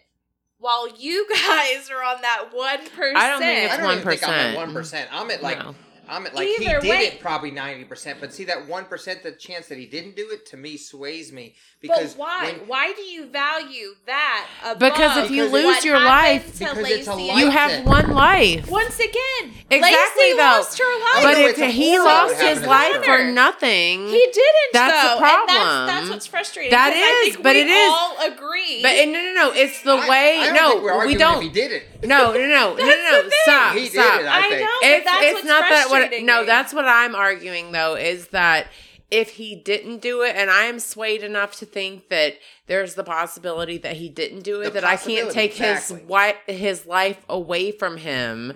while 0.58 0.88
you 0.96 1.26
guys 1.46 1.88
are 1.90 2.02
on 2.04 2.20
that 2.22 2.48
one 2.52 2.80
percent. 2.90 3.16
I 3.16 3.28
don't 3.28 3.38
think 3.40 3.58
I 3.58 3.64
It's 3.74 3.76
don't 3.78 3.92
even 3.98 4.08
think 4.08 4.22
I'm 4.24 4.30
at 4.34 4.54
1%. 4.54 4.56
one 4.56 4.72
percent. 4.74 5.08
I'm 5.12 5.30
at 5.30 5.42
like 5.42 5.58
No. 5.58 5.74
I'm 6.08 6.26
at 6.26 6.34
like 6.34 6.48
Either 6.60 6.80
he 6.80 6.90
way- 6.90 6.98
did 7.04 7.14
it 7.14 7.20
probably 7.20 7.50
ninety 7.50 7.84
percent, 7.84 8.18
but 8.20 8.32
see 8.32 8.44
that 8.44 8.66
one 8.66 8.84
percent, 8.86 9.22
the 9.22 9.32
chance 9.32 9.66
that 9.68 9.78
he 9.78 9.86
didn't 9.86 10.16
do 10.16 10.28
it, 10.30 10.46
to 10.46 10.56
me 10.56 10.76
sways 10.76 11.32
me 11.32 11.54
because 11.80 12.14
but 12.14 12.20
why? 12.20 12.44
when- 12.46 12.66
why 12.68 12.92
do 12.92 13.02
you 13.02 13.26
value 13.26 13.94
that 14.06 14.46
above 14.64 14.78
Because 14.78 15.16
if 15.24 15.30
you 15.30 15.44
what 15.50 15.52
lose 15.64 15.84
your 15.84 15.98
happened 15.98 16.44
life- 16.44 16.52
to 16.54 16.58
Because 16.60 16.90
it's 16.90 17.08
a 17.08 17.10
Laci? 17.12 17.28
life 17.28 17.38
You 17.38 17.50
have 17.50 17.70
sentence. 17.70 17.88
one 17.88 18.10
life. 18.14 18.70
Once 18.70 18.98
again, 18.98 19.54
Exactly, 19.70 20.24
Laci 20.32 20.36
though. 20.36 20.36
lost 20.36 20.78
her 20.78 20.84
oh, 20.86 21.10
life. 21.14 21.22
But 21.24 21.38
if 21.38 21.50
it's 21.50 21.58
a 21.60 21.66
he 21.66 21.90
horror 21.96 22.04
lost 22.04 22.34
what 22.36 22.44
his 22.46 22.58
happened 22.58 22.62
to 22.64 22.68
life 22.70 23.06
her. 23.06 23.18
for 23.26 23.32
nothing, 23.32 24.08
He 24.08 24.18
didn't. 24.32 24.72
That's 24.72 24.92
though, 25.02 25.08
the 25.08 25.14
and 25.14 25.22
that's, 25.24 25.46
problem. 25.46 25.86
that's 25.86 26.10
what's 26.10 26.26
frustrating. 26.26 26.70
That 26.70 26.92
'cause 26.92 27.02
I 27.02 27.26
is, 27.28 27.34
think 27.34 27.42
but 27.44 27.54
we 27.54 27.60
it 27.62 27.68
is. 27.68 27.90
All 27.92 28.16
agree. 28.32 28.82
but 28.82 28.92
no, 29.06 29.12
no, 29.12 29.32
no, 29.34 29.52
it's 29.52 29.82
the 29.82 29.92
I- 29.96 30.08
way. 30.08 30.38
I 30.40 30.46
don't 30.46 30.54
no, 30.54 30.70
think 30.70 30.82
we're 30.82 30.92
we 30.92 30.98
arguing 30.98 31.18
don't. 31.18 31.36
If 31.36 31.42
he 31.42 31.48
did 31.50 31.72
it, 31.72 31.82
No, 32.02 32.32
no, 32.32 32.38
no, 32.38 32.46
no, 32.46 32.74
no, 32.74 32.76
That's 32.76 33.12
no. 33.12 33.22
the 33.24 33.32
Stop, 33.44 33.74
he 33.74 33.80
did 33.84 33.92
stop. 33.92 34.20
it. 34.20 34.26
I, 34.26 34.38
I 34.38 34.48
think. 34.48 34.60
know, 34.60 34.68
but 34.80 34.88
it's 34.90 35.04
that's 35.04 35.24
it's 35.24 35.34
what's 35.34 35.46
not 35.46 35.60
that 35.62 35.86
what 35.90 35.98
frustrating 36.00 36.26
no 36.26 36.40
me. 36.40 36.46
that's 36.46 36.72
what 36.72 36.84
i'm 36.86 37.14
arguing 37.14 37.72
though 37.72 37.96
is 37.96 38.28
that 38.28 38.68
if 39.10 39.30
he 39.30 39.56
didn't 39.56 39.98
do 40.00 40.22
it 40.22 40.36
and 40.36 40.48
i 40.50 40.64
am 40.64 40.78
swayed 40.78 41.22
enough 41.22 41.56
to 41.56 41.66
think 41.66 42.08
that 42.08 42.34
there's 42.66 42.94
the 42.94 43.02
possibility 43.04 43.78
that 43.78 43.96
he 43.96 44.08
didn't 44.08 44.42
do 44.42 44.60
it 44.60 44.66
The 44.66 44.80
that 44.80 44.84
i 44.84 44.96
can't 44.96 45.30
take 45.30 45.52
exactly. 45.52 45.96
his 45.96 46.02
wi- 46.06 46.36
his 46.46 46.86
life 46.86 47.24
away 47.28 47.72
from 47.72 47.96
him 47.96 48.52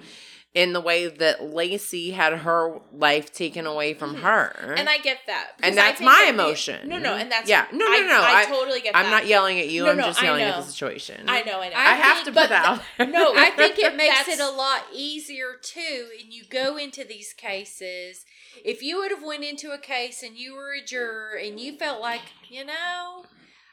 in 0.55 0.75
the 0.75 0.81
way 0.83 1.07
that 1.09 1.41
laci 1.41 2.13
had 2.13 2.35
her 2.41 2.79
life 2.93 3.33
taken 3.33 3.67
away 3.67 3.95
from 3.95 4.17
her 4.17 4.55
Mm-hmm. 4.61 4.75
and 4.79 4.89
I 4.89 4.99
get 4.99 5.17
that, 5.27 5.53
And 5.63 5.77
that's 5.79 5.99
my 6.01 6.07
that 6.09 6.25
the- 6.37 6.43
emotion. 6.43 6.89
no, 6.91 6.99
no, 6.99 7.15
and 7.15 7.33
that's 7.33 7.49
Yeah. 7.49 7.67
No, 7.73 7.79
no, 7.79 7.87
I, 7.87 8.01
no, 8.01 8.21
I, 8.21 8.41
I- 8.43 8.45
totally 8.45 8.81
get 8.83 8.95
i'm 8.95 9.05
that. 9.05 9.11
not 9.11 9.27
yelling 9.27 9.59
at 9.61 9.69
you 9.71 9.85
No, 9.85 9.93
i'm 9.93 9.97
no, 9.97 10.05
just 10.05 10.21
I 10.23 10.27
yelling 10.27 10.43
at 10.43 10.57
the 10.57 10.71
situation 10.71 11.25
I 11.27 11.41
know, 11.43 11.61
I 11.63 11.69
know. 11.71 11.77
I 11.77 11.95
have 11.95 12.17
think- 12.25 12.37
to 12.37 12.41
put 12.43 12.49
that 12.51 12.67
out 12.99 13.09
no, 13.11 13.33
I 13.35 13.49
think 13.57 13.79
it 13.79 13.97
makes 13.97 14.29
it 14.29 14.41
a 14.41 14.51
lot 14.51 14.83
easier 14.93 15.53
too. 15.63 16.09
And 16.21 16.33
you 16.33 16.45
go 16.49 16.77
into 16.77 17.03
these 17.05 17.33
cases. 17.33 18.25
If 18.65 18.83
you 18.83 18.99
would 18.99 19.11
have 19.11 19.23
went 19.25 19.45
into 19.45 19.71
a 19.71 19.79
case 19.79 20.23
and 20.23 20.37
you 20.37 20.55
were 20.55 20.73
a 20.75 20.85
juror 20.85 21.31
and 21.43 21.59
you 21.59 21.77
felt 21.79 22.01
like, 22.03 22.21
you 22.49 22.65
know, 22.65 23.25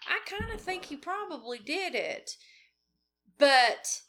I 0.07 0.19
kind 0.25 0.51
of 0.53 0.61
think 0.61 0.85
he 0.85 0.95
probably 0.95 1.59
did 1.59 1.93
it, 1.93 2.31
but 3.37 4.01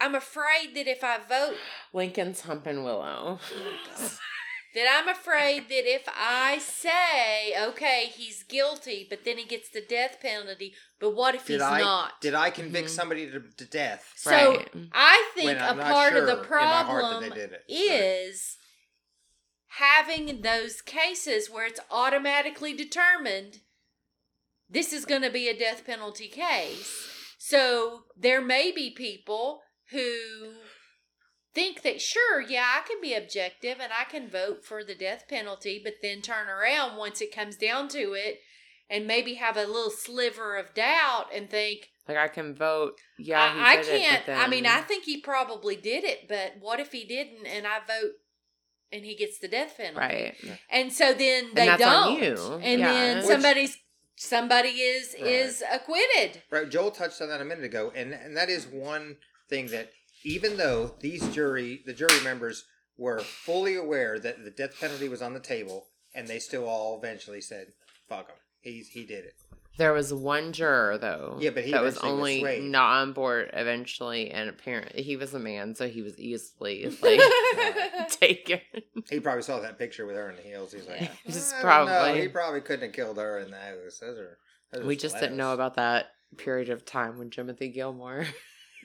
I'm 0.00 0.14
afraid 0.14 0.74
that 0.74 0.86
if 0.86 1.02
I 1.02 1.18
vote, 1.18 1.56
lincoln's 1.92 2.42
humping 2.42 2.84
willow 2.84 3.38
that 4.74 4.86
I'm 5.02 5.08
afraid 5.08 5.68
that 5.68 5.86
if 5.90 6.02
I 6.14 6.58
say, 6.58 7.54
okay, 7.60 8.10
he's 8.14 8.42
guilty, 8.44 9.06
but 9.08 9.24
then 9.24 9.38
he 9.38 9.44
gets 9.44 9.70
the 9.70 9.80
death 9.80 10.18
penalty, 10.20 10.74
but 11.00 11.14
what 11.16 11.34
if 11.34 11.46
did 11.46 11.54
he's 11.60 11.62
I 11.62 11.80
not? 11.80 12.20
did 12.20 12.34
I 12.34 12.50
convict 12.50 12.88
Mhm. 12.88 12.92
somebody 12.92 13.30
to, 13.30 13.40
to 13.40 13.64
death? 13.64 14.12
So 14.16 14.30
Right. 14.30 14.68
I 14.92 15.30
think 15.34 15.46
When 15.46 15.56
a 15.58 15.60
I'm 15.70 15.76
not 15.78 15.92
part 15.92 16.12
of 16.12 16.18
sure 16.18 16.26
the 16.26 16.42
in 16.42 16.48
my 16.48 16.82
heart 16.82 16.86
that 16.86 16.92
problem 16.92 17.20
they 17.20 17.30
did 17.30 17.52
it. 17.52 17.64
is 17.68 18.56
having 19.72 20.42
those 20.42 20.80
cases 20.82 21.50
where 21.50 21.66
it's 21.66 21.80
automatically 21.90 22.74
determined 22.74 23.60
this 24.68 24.92
is 24.92 25.04
going 25.04 25.22
to 25.22 25.30
be 25.30 25.48
a 25.48 25.58
death 25.58 25.84
penalty 25.86 26.28
case. 26.28 27.08
So 27.38 28.04
there 28.16 28.40
may 28.40 28.70
be 28.72 28.90
people 28.90 29.60
who 29.90 30.52
think 31.54 31.82
that 31.82 32.00
sure, 32.00 32.40
yeah, 32.40 32.64
I 32.76 32.86
can 32.86 33.00
be 33.00 33.14
objective 33.14 33.78
and 33.80 33.90
I 33.92 34.04
can 34.04 34.28
vote 34.28 34.64
for 34.64 34.84
the 34.84 34.94
death 34.94 35.24
penalty, 35.28 35.80
but 35.82 35.94
then 36.02 36.20
turn 36.22 36.48
around 36.48 36.96
once 36.96 37.20
it 37.20 37.34
comes 37.34 37.56
down 37.56 37.88
to 37.88 38.12
it 38.14 38.38
and 38.90 39.06
maybe 39.06 39.34
have 39.34 39.56
a 39.56 39.66
little 39.66 39.90
sliver 39.90 40.56
of 40.56 40.74
doubt 40.74 41.26
and 41.34 41.50
think, 41.50 41.88
Like 42.06 42.16
I 42.16 42.28
can 42.28 42.54
vote. 42.54 42.94
Yeah, 43.18 43.52
he 43.54 43.60
I, 43.60 43.64
I 43.64 43.76
did 43.82 44.02
can't. 44.02 44.26
but 44.26 44.36
I 44.36 44.46
mean, 44.48 44.66
I 44.66 44.80
think 44.82 45.04
he 45.04 45.20
probably 45.20 45.76
did 45.76 46.04
it, 46.04 46.28
but 46.28 46.54
what 46.60 46.80
if 46.80 46.92
he 46.92 47.04
didn't 47.04 47.46
and 47.46 47.66
I 47.66 47.78
vote 47.86 48.12
and 48.92 49.04
he 49.04 49.16
gets 49.16 49.38
the 49.38 49.48
death 49.48 49.74
penalty? 49.76 49.98
right. 49.98 50.34
And 50.70 50.92
so 50.92 51.12
then 51.12 51.50
they 51.54 51.66
that's 51.66 51.80
don't. 51.82 52.16
on 52.16 52.22
you. 52.22 52.60
And 52.62 52.80
Yeah. 52.80 52.92
then 52.92 53.16
Which- 53.18 53.26
somebody's 53.26 53.76
somebody 54.16 54.68
is 54.70 55.14
Right. 55.18 55.26
is 55.30 55.62
acquitted. 55.70 56.42
Right, 56.50 56.68
Joel 56.68 56.90
touched 56.90 57.20
on 57.20 57.28
that 57.28 57.40
a 57.40 57.44
minute 57.44 57.64
ago, 57.64 57.92
and 57.94 58.12
and 58.12 58.36
that 58.36 58.48
is 58.48 58.66
one 58.66 59.16
thing 59.48 59.66
that 59.68 59.90
even 60.24 60.56
though 60.56 60.94
these 61.00 61.26
jury 61.34 61.82
the 61.86 61.92
jury 61.92 62.20
members 62.22 62.64
were 62.96 63.20
fully 63.20 63.76
aware 63.76 64.18
that 64.18 64.44
the 64.44 64.50
death 64.50 64.78
penalty 64.80 65.08
was 65.08 65.22
on 65.22 65.32
the 65.34 65.40
table, 65.40 65.86
and 66.14 66.26
they 66.26 66.38
still 66.38 66.66
all 66.68 66.98
eventually 66.98 67.40
said, 67.40 67.68
"Fuck 68.08 68.28
him, 68.28 68.36
he's 68.60 68.88
he 68.88 69.04
did 69.06 69.24
it." 69.24 69.34
There 69.76 69.92
was 69.92 70.12
one 70.12 70.52
juror 70.52 70.98
though. 70.98 71.38
Yeah, 71.40 71.50
but 71.50 71.64
he 71.64 71.70
that 71.70 71.82
was 71.82 71.96
eventually 71.98 72.42
was 72.42 72.48
only 72.58 72.68
not 72.68 72.96
on 73.02 73.12
board 73.12 73.50
eventually, 73.52 74.32
and 74.32 74.48
apparently 74.50 75.02
he 75.04 75.14
was 75.14 75.32
a 75.34 75.38
man, 75.38 75.76
so 75.76 75.88
he 75.88 76.02
was 76.02 76.18
easily 76.18 76.86
like 77.02 77.20
taken. 78.10 78.60
He 79.08 79.20
probably 79.20 79.42
saw 79.42 79.60
that 79.60 79.78
picture 79.78 80.04
with 80.04 80.16
her 80.16 80.28
in 80.30 80.36
the 80.36 80.42
heels. 80.42 80.72
He's 80.72 80.88
like, 80.88 81.02
Yeah. 81.02 81.08
Just 81.26 81.54
"I 81.54 81.62
don't 81.62 81.86
know, 81.86 81.92
probably- 81.92 82.20
he 82.22 82.28
probably 82.28 82.60
couldn't 82.60 82.86
have 82.86 82.92
killed 82.92 83.18
her 83.18 83.38
in 83.38 83.52
those. 83.52 84.00
Those 84.00 84.18
are. 84.18 84.38
Those 84.72 84.84
We 84.84 84.96
just 84.96 85.18
didn't 85.18 85.36
know 85.36 85.54
about 85.54 85.76
that 85.76 86.10
period 86.36 86.68
of 86.68 86.84
time 86.84 87.16
when 87.16 87.30
Timothy 87.30 87.68
Gilmore. 87.68 88.26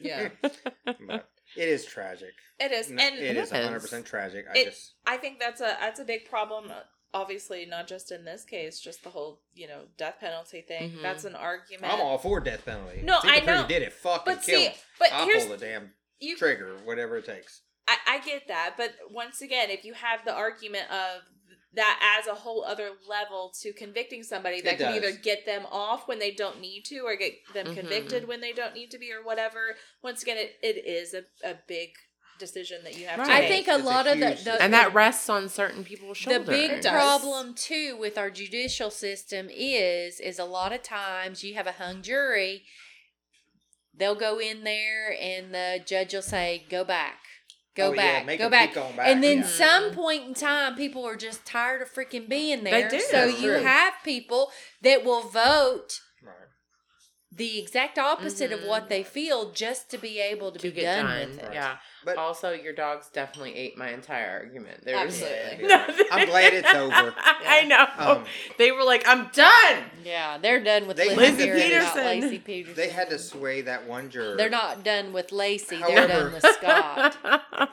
Yeah, 0.04 0.30
But 0.86 1.30
it 1.56 1.70
is 1.70 1.86
tragic. 1.86 2.34
it 2.60 2.72
is, 2.72 2.90
and 2.90 3.00
it 3.00 3.38
is 3.38 3.48
is. 3.48 3.52
100 3.54 3.80
percent 3.80 4.06
tragic. 4.06 4.46
I 4.54 4.58
It- 4.60 4.66
just 4.66 4.94
I 5.06 5.18
think 5.18 5.40
that's 5.40 5.62
a 5.62 5.76
that's 5.80 6.00
a 6.00 6.06
big 6.06 6.30
problem. 6.30 6.72
uh, 6.72 6.82
Obviously, 7.16 7.68
not 7.68 7.86
just 7.88 8.12
in 8.12 8.26
this 8.26 8.44
case, 8.44 8.80
just 8.80 9.04
the 9.04 9.10
whole 9.12 9.42
you 9.54 9.68
know 9.68 9.82
death 9.98 10.16
penalty 10.20 10.62
thing. 10.62 10.94
Mhm. 10.94 11.02
That's 11.04 11.26
an 11.26 11.36
argument. 11.36 11.94
I'm 11.94 12.02
all 12.02 12.18
for 12.18 12.40
death 12.40 12.66
penalty. 12.66 13.02
No, 13.04 13.20
See 13.22 13.30
I 13.30 13.40
know. 13.42 13.68
did 13.68 13.84
it. 13.84 13.94
Fucking 13.94 14.34
but 14.34 14.44
kill 14.44 14.60
see, 14.60 14.70
but 14.98 15.12
I'll 15.14 15.26
here's 15.26 15.46
pull 15.46 15.56
the 15.58 15.64
damn 15.64 15.94
you. 16.20 16.36
trigger, 16.38 16.76
whatever 16.86 17.18
it 17.18 17.26
takes. 17.26 17.62
I, 17.88 17.98
I 18.08 18.20
get 18.22 18.48
that, 18.48 18.76
but 18.78 18.94
once 19.12 19.42
again, 19.42 19.70
if 19.70 19.84
you 19.86 19.94
have 19.94 20.26
the 20.26 20.34
argument 20.34 20.90
of 20.90 21.22
that 21.76 22.00
adds 22.18 22.28
a 22.28 22.36
whole 22.36 22.64
other 22.64 22.92
level 23.08 23.52
to 23.62 23.74
convicting 23.74 24.22
somebody 24.24 24.62
that 24.62 24.74
It 24.74 24.78
can 24.78 24.88
does. 24.94 24.96
either 24.98 25.12
get 25.18 25.46
them 25.46 25.66
off 25.72 26.08
when 26.08 26.20
they 26.20 26.32
don't 26.32 26.60
need 26.62 26.86
to 26.86 27.00
or 27.00 27.16
get 27.16 27.34
them 27.54 27.68
Mhm. 27.68 27.74
convicted 27.76 28.28
when 28.28 28.42
they 28.42 28.54
don't 28.54 28.76
need 28.76 28.92
to 28.92 29.00
be 29.00 29.12
or 29.12 29.24
whatever 29.24 29.76
once 30.02 30.22
again 30.22 30.38
it, 30.38 30.58
it 30.62 30.86
is 30.86 31.14
a, 31.14 31.24
a 31.44 31.56
big 31.68 31.90
decision 32.40 32.84
that 32.84 32.96
you 32.98 33.06
have 33.08 33.16
to 33.18 33.22
Right. 33.32 33.44
I 33.44 33.48
think 33.48 33.68
a 33.68 33.72
It's 33.76 33.84
a 33.84 33.86
lot 33.86 34.08
of 34.08 34.20
the, 34.20 34.40
the 34.44 34.62
and 34.62 34.74
that 34.74 34.94
rests 34.94 35.30
on 35.30 35.50
certain 35.50 35.84
people's 35.84 36.18
shoulders. 36.18 36.46
the 36.46 36.52
big 36.52 36.82
problem 36.84 37.54
too 37.56 37.96
with 37.98 38.18
our 38.18 38.30
judicial 38.30 38.90
system 38.92 39.50
is 39.52 40.20
is 40.20 40.40
a 40.40 40.46
lot 40.46 40.74
of 40.74 40.84
times 40.84 41.44
you 41.44 41.54
have 41.56 41.68
a 41.68 41.74
hung 41.74 42.02
jury 42.02 42.66
they'll 43.96 44.16
go 44.16 44.40
in 44.40 44.64
there 44.64 45.16
and 45.20 45.54
the 45.54 45.80
judge 45.86 46.14
will 46.14 46.22
say 46.22 46.66
go 46.70 46.84
back 46.84 47.20
go 47.76 47.90
Oh, 47.90 47.94
yeah, 47.94 48.02
back 48.20 48.26
make 48.26 48.38
go 48.40 48.46
them 48.46 48.52
back. 48.52 48.70
keep 48.70 48.76
going 48.76 48.96
back, 48.96 49.08
and 49.08 49.24
then 49.24 49.40
yeah. 49.40 49.44
some 49.48 49.92
point 49.92 50.24
in 50.26 50.34
time 50.34 50.76
people 50.76 51.06
are 51.08 51.16
just 51.16 51.46
tired 51.46 51.82
of 51.82 51.92
freaking 51.92 52.30
being 52.30 52.64
there 52.64 52.90
They 52.90 52.98
do. 52.98 53.04
so 53.04 53.28
That's 53.28 53.42
you 53.42 53.54
true. 53.54 53.64
have 53.64 53.94
people 54.04 54.52
that 54.82 55.04
will 55.04 55.22
vote 55.22 56.00
Right. 56.02 56.03
The 57.36 57.60
exact 57.60 57.98
opposite 57.98 58.52
of 58.52 58.60
Mhm. 58.60 58.68
what 58.68 58.90
they 58.90 59.02
feel 59.02 59.52
just 59.52 59.90
to 59.92 59.98
be 59.98 60.20
able 60.20 60.52
to, 60.52 60.60
to 60.60 60.70
be 60.70 60.82
get 60.82 60.98
done, 60.98 61.06
done. 61.06 61.30
with 61.32 61.40
it 61.40 61.46
Right. 61.46 61.54
Yeah. 61.54 61.78
But 62.06 62.18
also, 62.18 62.52
your 62.52 62.74
dogs 62.74 63.10
definitely 63.12 63.56
ate 63.56 63.76
my 63.78 63.90
entire 63.90 64.30
argument. 64.30 64.84
There 64.86 64.96
Absolutely. 64.96 65.68
Yeah. 65.68 65.88
I'm 66.12 66.28
glad 66.28 66.54
it's 66.54 66.74
over. 66.74 67.14
I 67.18 67.64
know. 67.64 67.88
Um, 67.98 68.26
they 68.58 68.72
were 68.72 68.84
like, 68.84 69.08
"I'm 69.08 69.30
done." 69.30 69.90
yeah 70.04 70.38
they're 70.38 70.64
done 70.64 70.86
with 70.86 70.98
They- 70.98 71.16
Lizzie 71.16 71.50
Lizzie 71.52 71.64
Peterson. 71.70 72.20
Not 72.20 72.32
Laci 72.32 72.44
Peterson. 72.44 72.76
They 72.76 72.90
had 72.90 73.10
to 73.10 73.18
sway 73.18 73.62
that 73.62 73.86
one 73.88 74.10
juror. 74.10 74.36
They're 74.38 74.50
not 74.50 74.84
done 74.84 75.12
with 75.14 75.30
Laci. 75.30 75.80
However- 75.80 75.96
They're 76.08 76.08
done 76.08 76.34
with 76.34 76.46
Scott. 76.58 77.18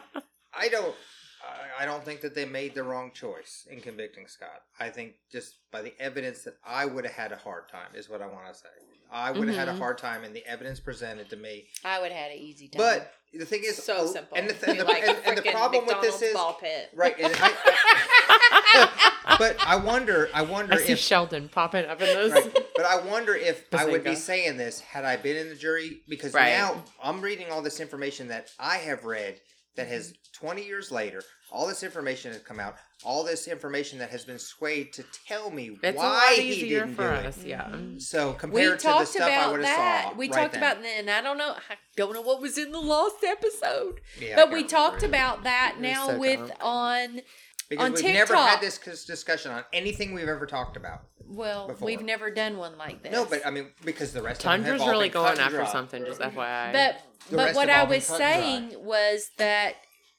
I 0.54 0.68
don't. 0.68 0.94
I- 1.42 1.82
I 1.82 1.86
don't 1.86 2.04
think 2.04 2.20
that 2.20 2.34
they 2.34 2.44
made 2.44 2.74
the 2.74 2.82
wrong 2.82 3.10
choice 3.12 3.66
in 3.70 3.80
convicting 3.80 4.26
Scott. 4.28 4.62
I 4.78 4.90
think 4.90 5.14
just 5.32 5.54
by 5.72 5.80
the 5.80 5.94
evidence 5.98 6.42
that 6.42 6.54
I 6.64 6.84
would 6.84 7.04
have 7.04 7.14
had 7.14 7.32
a 7.32 7.36
hard 7.36 7.68
time 7.70 7.94
is 7.94 8.08
what 8.08 8.20
I 8.20 8.26
want 8.26 8.46
to 8.52 8.54
say. 8.54 8.68
I 9.12 9.30
would 9.32 9.48
have 9.48 9.56
had 9.56 9.68
a 9.68 9.72
Mhm. 9.72 9.78
hard 9.78 9.98
time 9.98 10.24
in 10.24 10.32
the 10.32 10.44
evidence 10.46 10.78
presented 10.80 11.30
to 11.30 11.36
me. 11.36 11.68
I 11.84 12.00
would 12.00 12.12
have 12.12 12.20
had 12.22 12.30
an 12.32 12.38
easy 12.38 12.68
time. 12.68 12.78
But 12.78 13.12
the 13.32 13.44
thing 13.44 13.62
is, 13.64 13.82
so 13.82 13.96
oh, 14.00 14.06
simple 14.06 14.36
And 14.36 14.48
the, 14.48 14.54
Be 14.54 14.70
and 14.70 14.80
the, 14.80 14.84
like 14.84 15.02
and, 15.06 15.18
and 15.24 15.36
the 15.36 15.42
frickin' 15.42 15.52
problem 15.52 15.86
with 15.86 16.00
this 16.00 16.22
is 16.22 16.32
ball 16.34 16.54
pit 16.54 16.90
right. 16.94 17.16
And 17.18 17.32
I, 17.38 19.10
but 19.38 19.56
I 19.60 19.76
wonder. 19.76 20.28
I 20.34 20.42
wonder 20.42 20.74
I 20.74 20.78
see 20.78 20.92
if 20.92 20.98
Sheldon 20.98 21.48
popping 21.48 21.86
up 21.86 22.00
in 22.00 22.06
those. 22.06 22.32
Right. 22.32 22.58
But 22.76 22.86
I 22.86 22.98
wonder 23.00 23.34
if 23.34 23.64
I 23.74 23.84
would 23.84 24.04
be 24.04 24.14
saying 24.14 24.56
this 24.56 24.80
had 24.80 25.04
I 25.04 25.16
been 25.16 25.36
in 25.36 25.48
the 25.48 25.54
jury 25.56 26.02
because 26.08 26.32
Right. 26.32 26.50
now 26.50 26.84
I'm 27.02 27.20
reading 27.20 27.50
all 27.50 27.62
this 27.62 27.80
information 27.80 28.28
that 28.28 28.50
I 28.58 28.78
have 28.78 29.04
read 29.04 29.40
that 29.76 29.88
has 29.88 30.14
20 30.34 30.64
years 30.64 30.90
later, 30.90 31.22
all 31.52 31.66
this 31.66 31.82
information 31.82 32.32
has 32.32 32.42
come 32.42 32.60
out, 32.60 32.76
all 33.04 33.24
this 33.24 33.48
information 33.48 33.98
that 33.98 34.10
has 34.10 34.24
been 34.24 34.38
swayed 34.38 34.92
to 34.92 35.04
tell 35.26 35.50
me 35.50 35.78
It's 35.82 35.96
why 35.96 36.04
a 36.04 36.08
lot 36.08 36.32
he 36.34 36.42
easier 36.52 36.80
didn't 36.80 36.94
for 36.96 37.02
do 37.22 37.28
us. 37.28 37.38
it. 37.38 37.46
Yeah. 37.46 37.74
So 37.98 38.32
we 38.32 38.36
compared 38.38 38.78
to 38.80 38.86
the 38.86 38.92
talked 38.92 39.08
stuff 39.08 39.22
I 39.28 39.30
about 39.34 39.50
would 39.52 39.64
have 39.64 39.76
that. 39.76 40.08
saw, 40.12 40.16
we 40.18 40.28
right 40.28 40.34
talked 40.34 40.52
then. 40.54 40.62
about, 40.62 40.84
and 40.84 41.10
I 41.10 41.20
don't 41.20 41.38
know, 41.38 41.54
I 41.70 41.74
don't 41.96 42.12
know 42.14 42.20
what 42.20 42.40
was 42.40 42.56
in 42.58 42.70
the 42.72 42.80
last 42.80 43.24
episode, 43.24 44.00
Yeah, 44.20 44.36
but 44.36 44.52
we 44.52 44.62
talked 44.64 45.02
remember. 45.02 45.16
about 45.16 45.42
that 45.44 45.74
You're 45.76 45.82
now 45.90 46.06
so 46.08 46.18
with 46.18 46.36
drunk. 46.38 46.52
on. 46.60 47.20
because 47.68 47.86
on 47.86 47.92
we've 47.94 48.04
never 48.14 48.36
had 48.36 48.60
this 48.60 48.78
discussion 49.04 49.50
on 49.52 49.64
anything 49.72 50.12
we've 50.14 50.28
ever 50.28 50.46
talked 50.46 50.76
about. 50.76 51.02
Well, 51.26 51.68
Before. 51.68 51.86
we've 51.86 52.02
never 52.02 52.28
done 52.30 52.58
one 52.58 52.76
like 52.76 53.02
this. 53.04 53.12
No, 53.12 53.24
but 53.24 53.46
I 53.46 53.50
mean 53.50 53.68
because 53.84 54.12
the 54.12 54.20
rest 54.20 54.40
of 54.40 54.50
them 54.50 54.50
have 54.50 54.64
Tundra's 54.66 54.82
all 54.82 54.90
really 54.90 55.08
been 55.08 55.12
going 55.14 55.26
cut 55.26 55.32
and 55.38 55.40
after 55.46 55.56
dry. 55.58 55.70
something. 55.72 56.04
Just 56.04 56.20
FYI. 56.20 56.72
but 56.72 56.96
The 57.30 57.36
but 57.36 57.44
rest 57.44 57.56
what 57.56 57.70
I 57.70 57.84
was 57.84 58.06
cut 58.08 58.20
and 58.20 58.42
dry. 58.42 58.70
saying 58.72 58.84
was 58.84 59.30
that 59.38 59.74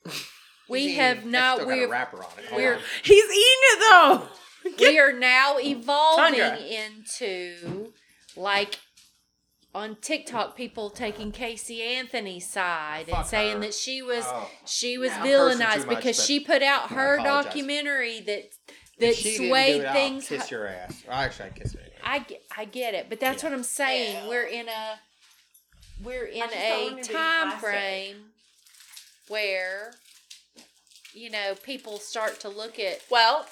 we 0.72 0.95
have 0.95 1.26
not. 1.26 1.57
it's 1.60 1.64
still 1.64 1.73
a 1.73 1.77
We're 1.77 1.89
wrapper 1.91 2.18
on 2.23 2.30
it. 2.39 2.56
We're- 2.56 2.76
on. 2.77 2.81
he's 3.03 3.23
eating 3.23 3.31
it 3.35 3.80
though. 3.91 4.27
we 4.80 4.99
are 4.99 5.14
now 5.14 5.57
evolving 5.60 6.39
Tundra. 6.39 6.57
into 6.60 7.93
like 8.35 8.80
on 9.73 9.95
TikTok 10.02 10.56
people 10.57 10.89
taking 10.89 11.31
Casey 11.31 11.81
Anthony's 11.81 12.49
side 12.49 13.07
and 13.10 13.26
saying 13.26 13.56
her. 13.56 13.60
that 13.61 13.73
she 13.73 14.02
was 14.02 14.26
Oh. 14.27 14.49
she 14.65 14.98
was 14.98 15.10
Yeah, 15.11 15.18
I'm 15.18 15.23
cursing 15.23 15.57
too 15.60 15.64
villainized 15.65 15.85
much, 15.88 15.95
because 15.98 16.18
but 16.18 16.26
she 16.26 16.39
put 16.41 16.61
out 16.61 16.91
I 16.91 16.95
her 16.95 17.15
apologize. 17.15 17.45
documentary 17.45 18.19
that 18.22 18.38
If 18.39 18.57
that 18.99 19.15
she 19.15 19.23
didn't 19.38 19.48
swayed 19.49 19.73
do 19.76 19.81
it, 19.81 19.85
I'll 19.88 19.93
things. 19.93 20.27
Kiss 20.27 20.52
your 20.52 20.68
ass. 20.68 21.03
Well, 21.07 21.18
actually, 21.18 21.45
I 21.45 21.49
kiss 21.53 21.73
it. 21.73 21.80
Anyway. 21.80 21.95
I 22.03 22.19
get, 22.19 22.41
I 22.57 22.65
get 22.65 22.93
it, 22.93 23.06
but 23.10 23.19
that's 23.22 23.41
Yeah. 23.43 23.49
what 23.49 23.56
I'm 23.57 23.64
saying. 23.64 24.15
Yeah. 24.26 24.27
We're 24.30 24.43
in 24.48 24.68
a 24.68 24.99
we're 26.03 26.26
in 26.26 26.39
just 26.41 26.53
don't 26.53 26.64
a 26.64 26.84
wanna 26.84 26.95
be 26.98 27.02
time 27.03 27.49
plastic. 27.52 27.60
frame 27.61 28.15
where 29.27 29.93
you 31.14 31.30
know 31.30 31.56
people 31.64 31.98
start 31.98 32.40
to 32.40 32.50
look 32.50 32.80
at 32.80 33.02
well 33.10 33.46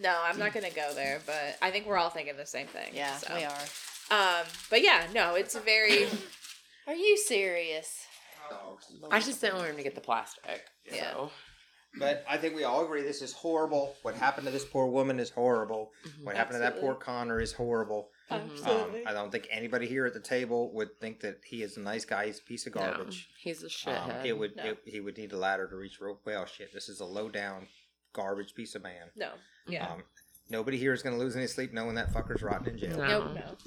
no 0.00 0.14
i'm 0.24 0.38
not 0.38 0.52
gonna 0.52 0.70
go 0.70 0.92
there 0.94 1.20
but 1.26 1.56
i 1.62 1.70
think 1.70 1.86
we're 1.86 1.96
all 1.98 2.10
thinking 2.10 2.36
the 2.36 2.46
same 2.46 2.66
thing 2.66 2.92
so. 3.18 3.34
we 3.34 3.44
are. 3.44 3.52
um 4.10 4.46
but 4.70 4.82
yeah 4.82 5.06
no 5.14 5.34
it's 5.34 5.54
a 5.54 5.60
very 5.60 6.06
Are 6.86 6.94
you 6.94 7.16
serious? 7.16 8.06
I 9.10 9.20
just 9.20 9.40
didn't 9.40 9.56
want 9.56 9.70
him 9.70 9.76
to 9.76 9.82
get 9.82 9.94
the 9.94 10.00
plastic. 10.00 10.62
Yeah. 10.92 11.12
So. 11.12 11.30
But 11.98 12.24
I 12.28 12.36
think 12.36 12.54
we 12.54 12.64
all 12.64 12.84
agree 12.84 13.02
this 13.02 13.22
is 13.22 13.32
horrible. 13.32 13.96
What 14.02 14.14
happened 14.14 14.46
to 14.46 14.52
this 14.52 14.64
poor 14.64 14.86
woman 14.86 15.18
is 15.18 15.30
horrible. 15.30 15.92
Mhm. 16.06 16.24
What 16.24 16.36
happened 16.36 16.56
to 16.56 16.60
that 16.60 16.80
poor 16.80 16.94
Conner 16.94 17.40
is 17.40 17.52
horrible. 17.52 18.10
Mhm. 18.30 18.66
Um, 18.66 19.02
I 19.06 19.12
don't 19.12 19.30
think 19.30 19.46
anybody 19.50 19.86
here 19.86 20.06
at 20.06 20.14
the 20.14 20.20
table 20.20 20.72
would 20.72 20.98
think 21.00 21.20
that 21.20 21.40
he 21.44 21.62
is 21.62 21.76
a 21.76 21.80
nice 21.80 22.04
guy. 22.04 22.26
He's 22.26 22.38
a 22.38 22.42
piece 22.42 22.66
of 22.66 22.74
No, 22.74 22.80
garbage. 22.80 23.28
he's 23.38 23.62
a 23.62 23.66
Um, 23.66 23.70
shithead. 24.10 24.24
it 24.24 24.32
would 24.32 24.56
No. 24.56 24.64
it, 24.64 24.78
he 24.86 25.00
would 25.00 25.16
need 25.18 25.32
a 25.32 25.36
ladder 25.36 25.68
to 25.68 25.76
reach 25.76 26.00
rope. 26.00 26.22
Well, 26.24 26.46
shit, 26.46 26.72
this 26.72 26.88
is 26.88 27.00
a 27.00 27.04
low 27.04 27.28
down 27.28 27.68
garbage 28.12 28.54
piece 28.54 28.74
of 28.74 28.82
man. 28.82 29.10
no 29.16 29.32
yeah 29.66 29.92
Um, 29.92 30.04
nobody 30.48 30.78
here 30.78 30.92
is 30.92 31.02
going 31.02 31.16
to 31.16 31.22
lose 31.22 31.36
any 31.36 31.46
sleep 31.46 31.72
knowing 31.72 31.94
that 31.96 32.12
fucker's 32.12 32.42
rotting 32.42 32.74
in 32.74 32.78
jail. 32.78 32.96
No. 32.96 33.32
Nope. 33.32 33.58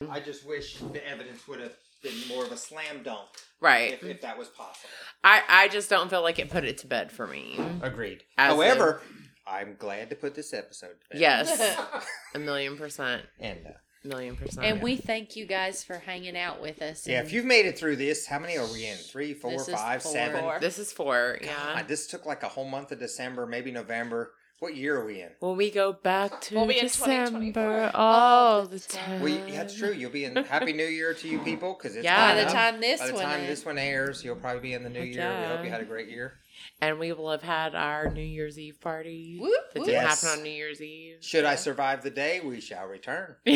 no 0.00 0.10
I 0.10 0.20
just 0.20 0.44
wish 0.46 0.78
the 0.78 1.06
evidence 1.06 1.46
would 1.48 1.60
have 1.60 1.76
been 2.02 2.14
more 2.28 2.44
of 2.44 2.52
a 2.52 2.56
slam 2.56 3.02
dunk 3.02 3.28
right. 3.60 3.94
if, 3.94 4.04
if 4.04 4.20
that 4.22 4.38
was 4.38 4.48
possible. 4.48 4.88
I 5.24 5.42
I 5.48 5.68
just 5.68 5.90
don't 5.90 6.08
feel 6.08 6.22
like 6.22 6.38
it 6.38 6.50
put 6.50 6.64
it 6.64 6.78
to 6.78 6.86
bed 6.86 7.10
for 7.12 7.26
me. 7.26 7.58
Agreed. 7.82 8.22
As 8.38 8.52
However, 8.52 9.02
I'm 9.46 9.76
glad 9.76 10.10
to 10.10 10.16
put 10.16 10.34
this 10.34 10.52
episode 10.52 11.00
to 11.00 11.08
bed. 11.10 11.20
Yes, 11.20 11.78
a 12.34 12.38
million 12.38 12.76
percent, 12.76 13.26
and 13.40 13.66
uh, 13.66 13.70
million 14.04 14.36
percent. 14.36 14.66
And 14.66 14.82
we 14.82 14.96
thank 14.96 15.36
you 15.36 15.46
guys 15.46 15.82
for 15.84 15.98
hanging 15.98 16.36
out 16.36 16.60
with 16.60 16.82
us. 16.82 17.06
Yeah, 17.06 17.18
and 17.18 17.26
if 17.26 17.32
you've 17.32 17.44
made 17.44 17.66
it 17.66 17.78
through 17.78 17.96
this, 17.96 18.26
how 18.26 18.38
many 18.38 18.56
are 18.56 18.66
we 18.72 18.86
in? 18.86 18.96
Three, 18.96 19.34
four, 19.34 19.50
This 19.52 19.68
is 19.68 19.74
five, 19.74 20.02
four. 20.02 20.12
seven? 20.12 20.40
Four. 20.40 20.58
this 20.60 20.78
is 20.78 20.92
four. 20.92 21.38
Yeah. 21.42 21.54
God, 21.74 21.88
this 21.88 22.06
took 22.06 22.26
like 22.26 22.42
a 22.42 22.48
whole 22.48 22.68
month 22.68 22.92
of 22.92 22.98
December, 22.98 23.46
maybe 23.46 23.70
November. 23.70 24.32
What 24.58 24.74
year 24.74 24.98
are 24.98 25.04
we 25.04 25.20
in? 25.20 25.28
When 25.40 25.58
we 25.58 25.70
go 25.70 25.92
back 25.92 26.40
to 26.42 26.54
We'll 26.54 26.66
be 26.66 26.80
December 26.80 27.26
2024. 27.26 27.90
all 27.94 28.14
All 28.14 28.62
the 28.62 28.76
the 28.78 28.80
time. 28.88 29.20
We, 29.20 29.34
yeah, 29.34 29.50
that's 29.50 29.76
true. 29.76 29.92
You'll 29.92 30.10
be 30.10 30.24
in 30.24 30.34
Happy 30.44 30.72
New 30.72 30.86
Year 30.86 31.12
to 31.12 31.28
you 31.28 31.40
people 31.40 31.76
because 31.78 31.94
it's 31.94 32.04
Yeah. 32.06 32.32
by 32.32 32.40
the 32.40 32.46
up. 32.46 32.52
time 32.54 32.80
this 32.80 32.98
By 33.00 33.08
the 33.08 33.12
one 33.14 33.22
time 33.22 33.46
this 33.46 33.66
one 33.66 33.76
airs, 33.76 34.24
you'll 34.24 34.36
probably 34.36 34.62
be 34.62 34.72
in 34.72 34.82
the 34.82 34.88
new 34.88 35.00
Heck 35.00 35.14
year. 35.14 35.38
We 35.40 35.46
hope 35.56 35.64
you 35.64 35.70
had 35.70 35.82
a 35.82 35.84
great 35.84 36.08
year. 36.08 36.38
And 36.80 36.98
we 36.98 37.12
will 37.12 37.30
have 37.30 37.42
had 37.42 37.74
our 37.74 38.10
New 38.10 38.22
Year's 38.22 38.58
Eve 38.58 38.80
party. 38.80 39.38
Whoop, 39.40 39.52
that 39.74 39.80
whoop. 39.80 39.86
didn't 39.88 40.02
Yes. 40.02 40.22
happen 40.22 40.38
on 40.38 40.44
New 40.44 40.50
Year's 40.50 40.80
Eve. 40.82 41.16
Should 41.20 41.44
I 41.44 41.54
survive 41.56 42.02
the 42.02 42.10
day, 42.10 42.40
we 42.40 42.60
shall 42.60 42.86
return. 42.86 43.36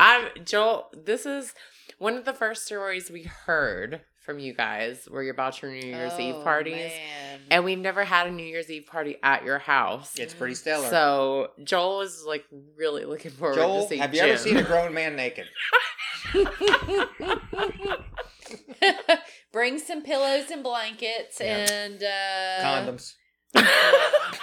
I'm 0.00 0.28
Joel. 0.44 0.90
This 0.92 1.26
is 1.26 1.54
one 1.98 2.14
of 2.16 2.24
the 2.24 2.32
first 2.32 2.64
stories 2.66 3.10
we 3.10 3.22
heard 3.24 4.00
from 4.20 4.38
you 4.38 4.52
guys 4.52 5.06
where 5.10 5.22
you're 5.22 5.32
about 5.32 5.60
your 5.62 5.70
New 5.70 5.86
Year's 5.86 6.18
Eve 6.20 6.34
Oh, 6.36 6.42
parties, 6.42 6.74
man. 6.76 7.40
and 7.50 7.64
we've 7.64 7.78
never 7.78 8.04
had 8.04 8.26
a 8.26 8.30
New 8.30 8.44
Year's 8.44 8.70
Eve 8.70 8.84
party 8.86 9.16
at 9.22 9.42
your 9.44 9.58
house. 9.58 10.18
It's 10.18 10.34
pretty 10.34 10.54
stellar. 10.54 10.88
So 10.90 11.52
Joel 11.64 12.02
is 12.02 12.24
like 12.26 12.44
really 12.76 13.06
looking 13.06 13.30
forward 13.30 13.54
Joel, 13.56 13.82
to 13.84 13.88
see. 13.88 13.96
have 13.96 14.14
you 14.14 14.20
ever 14.20 14.36
seen 14.36 14.58
a 14.58 14.62
grown 14.62 14.92
man 14.92 15.16
naked? 15.16 15.46
Bring 19.58 19.80
some 19.80 20.02
pillows 20.02 20.52
and 20.52 20.62
blankets 20.62 21.40
Yeah. 21.40 21.66
and 21.68 22.00
uh 22.00 22.62
Condoms. 22.62 23.14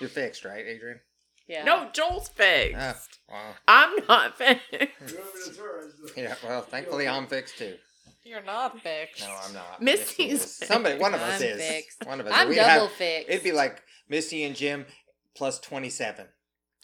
You're 0.00 0.08
fixed, 0.08 0.46
right, 0.46 0.64
Adrian? 0.66 1.00
Yeah. 1.46 1.64
No, 1.64 1.90
Joel's 1.92 2.28
fixed. 2.30 3.18
Oh, 3.30 3.34
wow. 3.34 3.54
I'm 3.68 3.90
not 4.08 4.38
fixed. 4.38 4.62
Whoever 4.70 4.88
it's 5.46 5.58
her 5.58 5.86
is 5.86 6.14
the- 6.14 6.22
Yeah, 6.22 6.34
well, 6.42 6.62
thankfully 6.62 7.06
I'm 7.06 7.26
fixed 7.26 7.58
too. 7.58 7.74
You're 8.24 8.42
not 8.42 8.80
fixed. 8.80 9.20
No, 9.22 9.36
I'm 9.46 9.52
not. 9.52 9.82
Missy's 9.82 10.08
Misty 10.08 10.30
is. 10.30 10.56
Somebody, 10.56 10.98
one 10.98 11.12
of 11.12 11.20
us 11.20 11.42
I'm 11.42 11.46
is. 11.48 11.60
fixed. 11.60 12.06
One 12.06 12.18
of 12.22 12.26
us. 12.26 12.32
I'm 12.34 12.48
We'd 12.48 12.54
double 12.56 12.86
have- 12.86 12.92
fixed. 12.92 13.28
It'd 13.28 13.44
be 13.44 13.52
like 13.52 13.82
Missy 14.08 14.44
and 14.44 14.56
Jim 14.56 14.86
plus 15.36 15.60
27 15.60 16.28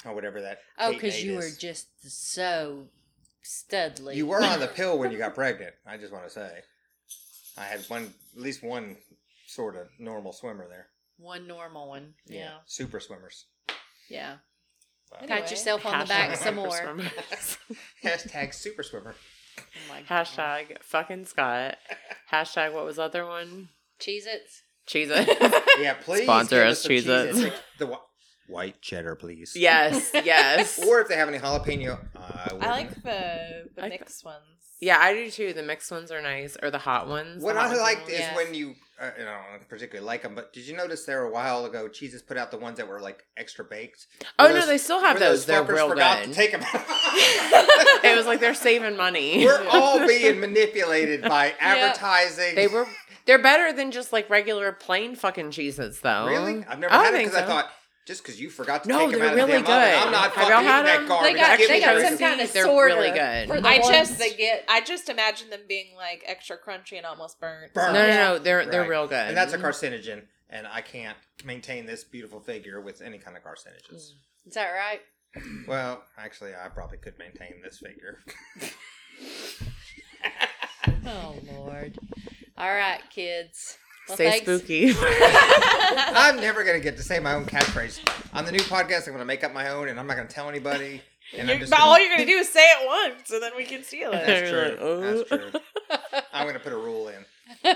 or 0.05 0.15
whatever 0.15 0.43
that. 0.43 0.59
Oh, 0.79 0.91
Kate 0.91 1.01
because 1.01 1.15
Nate 1.15 1.25
you 1.25 1.35
were 1.37 1.47
is. 1.47 1.57
just 1.57 1.87
so 2.31 2.89
studly. 3.43 4.15
You 4.17 4.27
were 4.27 4.43
on 4.45 4.61
the 4.61 4.67
pill 4.75 4.99
when 4.99 5.11
you 5.11 5.17
got 5.17 5.35
pregnant. 5.35 5.73
I 5.87 5.97
just 5.97 6.13
want 6.13 6.25
to 6.25 6.31
say, 6.31 6.59
I 7.59 7.65
had 7.65 7.81
one, 7.89 8.13
at 8.37 8.41
least 8.43 8.63
one 8.63 8.97
sort 9.47 9.77
of 9.77 9.89
normal 9.99 10.33
swimmer 10.33 10.67
there. 10.69 10.87
one 11.19 11.47
normal 11.47 11.89
one. 11.89 12.15
Yeah. 12.27 12.59
super 12.67 13.01
swimmers. 13.01 13.47
Yeah. 14.09 14.37
Wow. 15.13 15.19
Anyway. 15.23 15.41
Pat 15.41 15.51
yourself 15.51 15.85
on 15.87 15.99
the 16.01 16.05
back 16.07 16.31
Hashtag 16.31 16.37
some 16.43 16.55
more. 16.57 16.69
superswimmers. 16.71 17.57
Hashtag 18.05 18.55
super 18.55 18.83
swimmer. 18.83 19.15
Oh 19.59 19.63
my 19.89 20.01
God. 20.03 20.27
Hashtag 20.27 20.83
fucking 20.83 21.27
Scott. 21.27 21.77
Hashtag 22.33 22.73
what 22.73 22.85
was 22.85 22.97
the 22.97 23.03
other 23.03 23.27
one? 23.27 23.69
Cheez 24.01 24.27
Its. 24.27 24.63
Cheese 24.87 25.09
it. 25.13 25.29
Yeah, 25.81 25.95
please 25.95 26.25
Sponsor 26.25 26.57
give 26.63 26.67
us, 26.69 26.83
some 26.83 26.91
Cheez-Its. 26.93 27.39
Cheez-Its. 27.39 27.57
The 27.79 27.87
whi- 27.87 27.99
white 28.49 28.83
cheddar, 28.83 29.15
please. 29.17 29.53
yes, 29.57 30.11
yes. 30.15 30.85
Or 30.87 31.01
if 31.01 31.09
they 31.09 31.17
have 31.17 31.29
any 31.29 31.39
jalapeno, 31.39 31.99
I, 32.17 32.51
I 32.61 32.67
like 32.71 32.95
the 33.03 33.69
the 33.77 33.85
I- 33.85 33.89
mixed 33.89 34.25
ones. 34.25 34.45
Yeah, 34.81 34.99
I 34.99 35.13
do 35.15 35.31
too. 35.31 35.53
The 35.53 35.63
mixed 35.63 35.91
ones 35.91 36.11
are 36.11 36.23
nice, 36.23 36.57
or 36.63 36.71
the 36.71 36.79
hot 36.79 37.09
ones. 37.09 37.43
What 37.43 37.57
hot 37.57 37.67
I 37.67 37.69
ones 37.69 37.81
liked 37.81 38.01
nice. 38.09 38.15
is 38.15 38.21
Yeah. 38.21 38.37
when 38.37 38.55
you, 38.55 38.75
uh, 39.01 39.11
you 39.19 39.25
know, 39.25 39.31
I 39.33 39.51
don't 39.57 39.69
particularly 39.69 40.07
like 40.07 40.23
them, 40.23 40.35
but 40.35 40.53
did 40.53 40.67
you 40.67 40.77
notice 40.77 41.05
there 41.05 41.23
a 41.25 41.31
while 41.31 41.65
ago, 41.67 41.89
Cheeses 41.89 42.23
put 42.23 42.37
out 42.37 42.51
the 42.51 42.57
ones 42.59 42.77
that 42.79 42.89
were 42.89 43.01
like 43.01 43.25
extra 43.37 43.65
baked? 43.65 44.07
Oh 44.39 44.45
Where 44.47 44.55
no, 44.61 44.67
they 44.67 44.79
still 44.79 45.01
have 45.01 45.19
where 45.21 45.29
those. 45.31 45.47
They're 45.47 45.63
real 45.63 45.89
forgot 45.89 46.23
good. 46.25 46.29
to 46.31 46.35
take 46.35 46.53
them 46.53 46.63
out. 46.63 46.85
it 48.05 48.17
was 48.17 48.27
like 48.27 48.41
they're 48.41 48.55
saving 48.55 48.97
money. 48.97 49.45
We're 49.45 49.67
all 49.71 50.07
being 50.07 50.41
manipulated 50.41 51.23
by 51.23 51.55
advertising. 51.61 52.55
they 52.55 52.67
were. 52.67 52.87
They're 53.27 53.39
better 53.43 53.73
than 53.73 53.91
just 53.91 54.13
like 54.13 54.29
regular 54.31 54.73
plain 54.73 55.15
fucking 55.15 55.51
cheeses, 55.53 56.01
though. 56.01 56.27
really. 56.27 56.65
I've 56.67 56.79
never 56.79 56.93
I 56.93 57.05
had 57.05 57.15
it 57.15 57.17
think 57.19 57.31
because 57.31 57.45
I 57.45 57.47
thought 57.47 57.71
just 58.11 58.25
because 58.25 58.41
you 58.41 58.51
forgot 58.51 58.83
to 58.83 58.89
No, 58.89 59.07
take 59.09 59.13
them 59.13 59.23
out 59.29 59.37
really 59.37 59.55
of 59.55 59.63
the 59.63 59.69
damn 59.69 59.83
oven, 59.83 60.01
good. 60.01 60.07
I'm 60.07 60.13
not 60.13 60.33
Have 60.33 60.49
fucking 60.49 60.65
eating 60.67 60.85
that 60.85 61.09
garbage. 61.09 61.33
They 61.33 61.39
got, 61.39 61.59
Give 61.59 61.69
they 61.69 61.81
got 61.81 62.03
some 62.09 62.19
kind 62.19 62.41
of 62.41 62.53
They're 62.53 62.65
really 62.67 63.11
good. 63.13 63.49
For 63.49 63.61
the 63.61 63.69
I 63.69 63.79
ones 63.79 63.89
just- 63.89 64.19
that 64.19 64.37
get. 64.37 64.65
I 64.69 64.81
just 64.81 65.09
imagine 65.09 65.51
them 65.51 65.61
being 65.69 65.95
like 65.95 66.25
extra 66.27 66.57
crunchy 66.59 66.97
and 66.97 67.07
almost 67.07 67.39
burnt. 67.39 67.73
Burnt. 67.73 67.95
No, 67.95 68.05
no, 68.09 68.15
no. 68.15 68.39
They're 68.41 68.67
they're 68.67 68.89
real 68.89 69.07
good. 69.07 69.29
And 69.29 69.37
that's 69.37 69.53
a 69.53 69.59
carcinogen, 69.59 70.23
and 70.49 70.67
I 70.67 70.81
can't 70.81 71.17
maintain 71.45 71.87
this 71.87 72.03
beautiful 72.03 72.41
figure 72.41 72.81
with 72.81 73.01
any 73.01 73.19
kind 73.19 73.37
of 73.37 73.45
carcinogens. 73.45 73.93
Mm. 73.93 74.49
Is 74.49 74.55
that 74.55 74.71
right? 74.73 75.01
Well, 75.69 76.03
actually, 76.19 76.51
I 76.61 76.69
probably 76.69 76.99
could 76.99 77.17
maintain 77.17 77.63
this 77.63 77.79
figure. 77.79 78.19
Oh 81.07 81.35
Lord. 81.57 81.99
All 82.59 82.73
right, 82.75 83.01
kids. 83.11 83.79
Well, 84.09 84.17
Stay 84.17 84.31
thanks. 84.31 84.45
spooky. 84.47 84.93
I'm 85.01 86.37
never 86.37 86.65
gonna 86.65 86.81
get 86.81 86.97
to 86.97 87.03
say 87.03 87.21
my 87.21 87.35
own 87.35 87.45
catchphrase 87.45 88.01
on 88.35 88.45
the 88.45 88.53
new 88.53 88.61
podcast. 88.61 89.07
I'm 89.07 89.13
gonna 89.13 89.25
make 89.25 89.45
up 89.45 89.53
my 89.53 89.69
own, 89.71 89.89
and 89.89 90.01
I'm 90.01 90.07
not 90.07 90.17
gonna 90.17 90.29
tell 90.29 90.49
anybody. 90.49 91.03
And 91.37 91.49
I'm 91.49 91.55
You- 91.57 91.61
just 91.61 91.71
but 91.71 91.79
gonna- 91.79 91.91
all 91.91 91.99
you're 91.99 92.09
gonna 92.17 92.27
do 92.27 92.39
is 92.39 92.49
say 92.53 92.65
it 92.65 92.87
once, 92.87 93.31
and 93.31 93.43
then 93.43 93.53
we 93.57 93.65
can 93.65 93.85
steal 93.85 94.11
it. 94.13 94.27
That's 94.27 94.51
true. 94.51 94.61
like, 94.81 95.29
That's 95.29 95.29
true. 95.53 95.61
I'm 96.33 96.47
gonna 96.47 96.59
put 96.59 96.73
a 96.73 96.77
rule 96.77 97.09
in. 97.09 97.25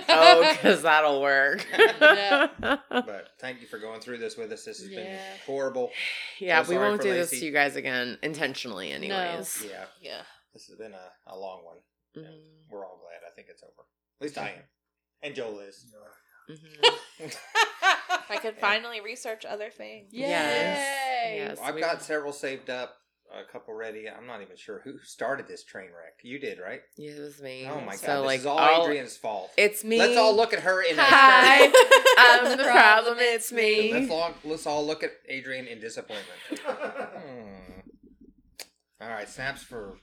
oh, 0.08 0.52
because 0.52 0.82
that'll 0.82 1.20
work. 1.20 1.66
Yeah. 2.00 2.48
But 2.90 3.28
thank 3.40 3.60
you 3.60 3.66
for 3.66 3.78
going 3.78 4.00
through 4.00 4.18
this 4.18 4.36
with 4.36 4.50
us. 4.52 4.64
This 4.64 4.78
has 4.80 4.88
been 4.88 5.18
horrible. 5.46 5.90
Yeah, 6.38 6.62
So 6.62 6.70
we 6.70 6.78
won't 6.78 6.98
for 6.98 7.08
do 7.08 7.12
this 7.14 7.30
to 7.30 7.36
you 7.44 7.50
guys 7.52 7.76
again 7.76 8.18
intentionally, 8.22 8.90
anyways. 8.92 9.64
Yeah, 9.68 9.84
Yeah. 10.00 10.22
this 10.52 10.66
has 10.66 10.76
been 10.76 10.92
a, 10.94 11.32
a 11.32 11.36
long 11.36 11.64
one. 11.64 11.76
Mhm. 12.16 12.40
We're 12.70 12.84
all 12.84 13.00
glad. 13.02 13.28
I 13.28 13.34
think 13.34 13.48
it's 13.50 13.62
over. 13.62 13.72
At 14.20 14.22
least 14.24 14.38
I 14.38 14.48
am, 14.50 14.62
and 15.24 15.34
Joel 15.34 15.60
is. 15.60 15.86
Mhm. 16.50 17.36
I 18.30 18.36
could 18.36 18.56
finally 18.60 19.00
research 19.00 19.44
other 19.44 19.70
things. 19.70 20.12
Yay! 20.12 20.26
Yes. 21.38 21.58
I've 21.62 21.78
got 21.80 22.02
several 22.02 22.32
saved 22.32 22.70
up. 22.70 22.96
A 23.32 23.50
couple 23.50 23.72
ready. 23.74 24.04
I'm 24.08 24.26
not 24.26 24.42
even 24.42 24.54
sure 24.56 24.82
who 24.84 24.98
started 25.02 25.48
this 25.48 25.64
train 25.64 25.86
wreck. 25.86 26.18
You 26.22 26.38
did, 26.38 26.58
right? 26.60 26.82
Yeah, 26.96 27.12
it 27.12 27.20
was 27.20 27.40
me. 27.42 27.66
Oh 27.68 27.80
my 27.80 27.92
god! 27.92 27.98
So 27.98 28.22
this 28.28 28.40
is 28.40 28.46
all, 28.46 28.58
all- 28.58 28.84
Adrian's 28.84 29.16
fault. 29.16 29.50
It's 29.56 29.82
me. 29.82 29.98
Let's 29.98 30.16
all 30.16 30.36
look 30.36 30.52
at 30.52 30.60
her 30.60 30.82
in 30.82 30.94
Hi, 30.98 31.64
a 31.64 31.72
I'm 32.18 32.56
the 32.58 32.62
problem. 32.62 33.16
It's 33.18 33.50
me. 33.50 33.92
Let's 33.92 34.10
all 34.10 34.34
let's 34.44 34.66
all 34.66 34.86
look 34.86 35.02
at 35.02 35.12
Adrian 35.28 35.66
in 35.66 35.80
disappointment. 35.80 36.28
Hmm. 36.60 37.80
All 39.00 39.08
right, 39.08 39.28
snaps 39.28 39.62
for 39.62 39.98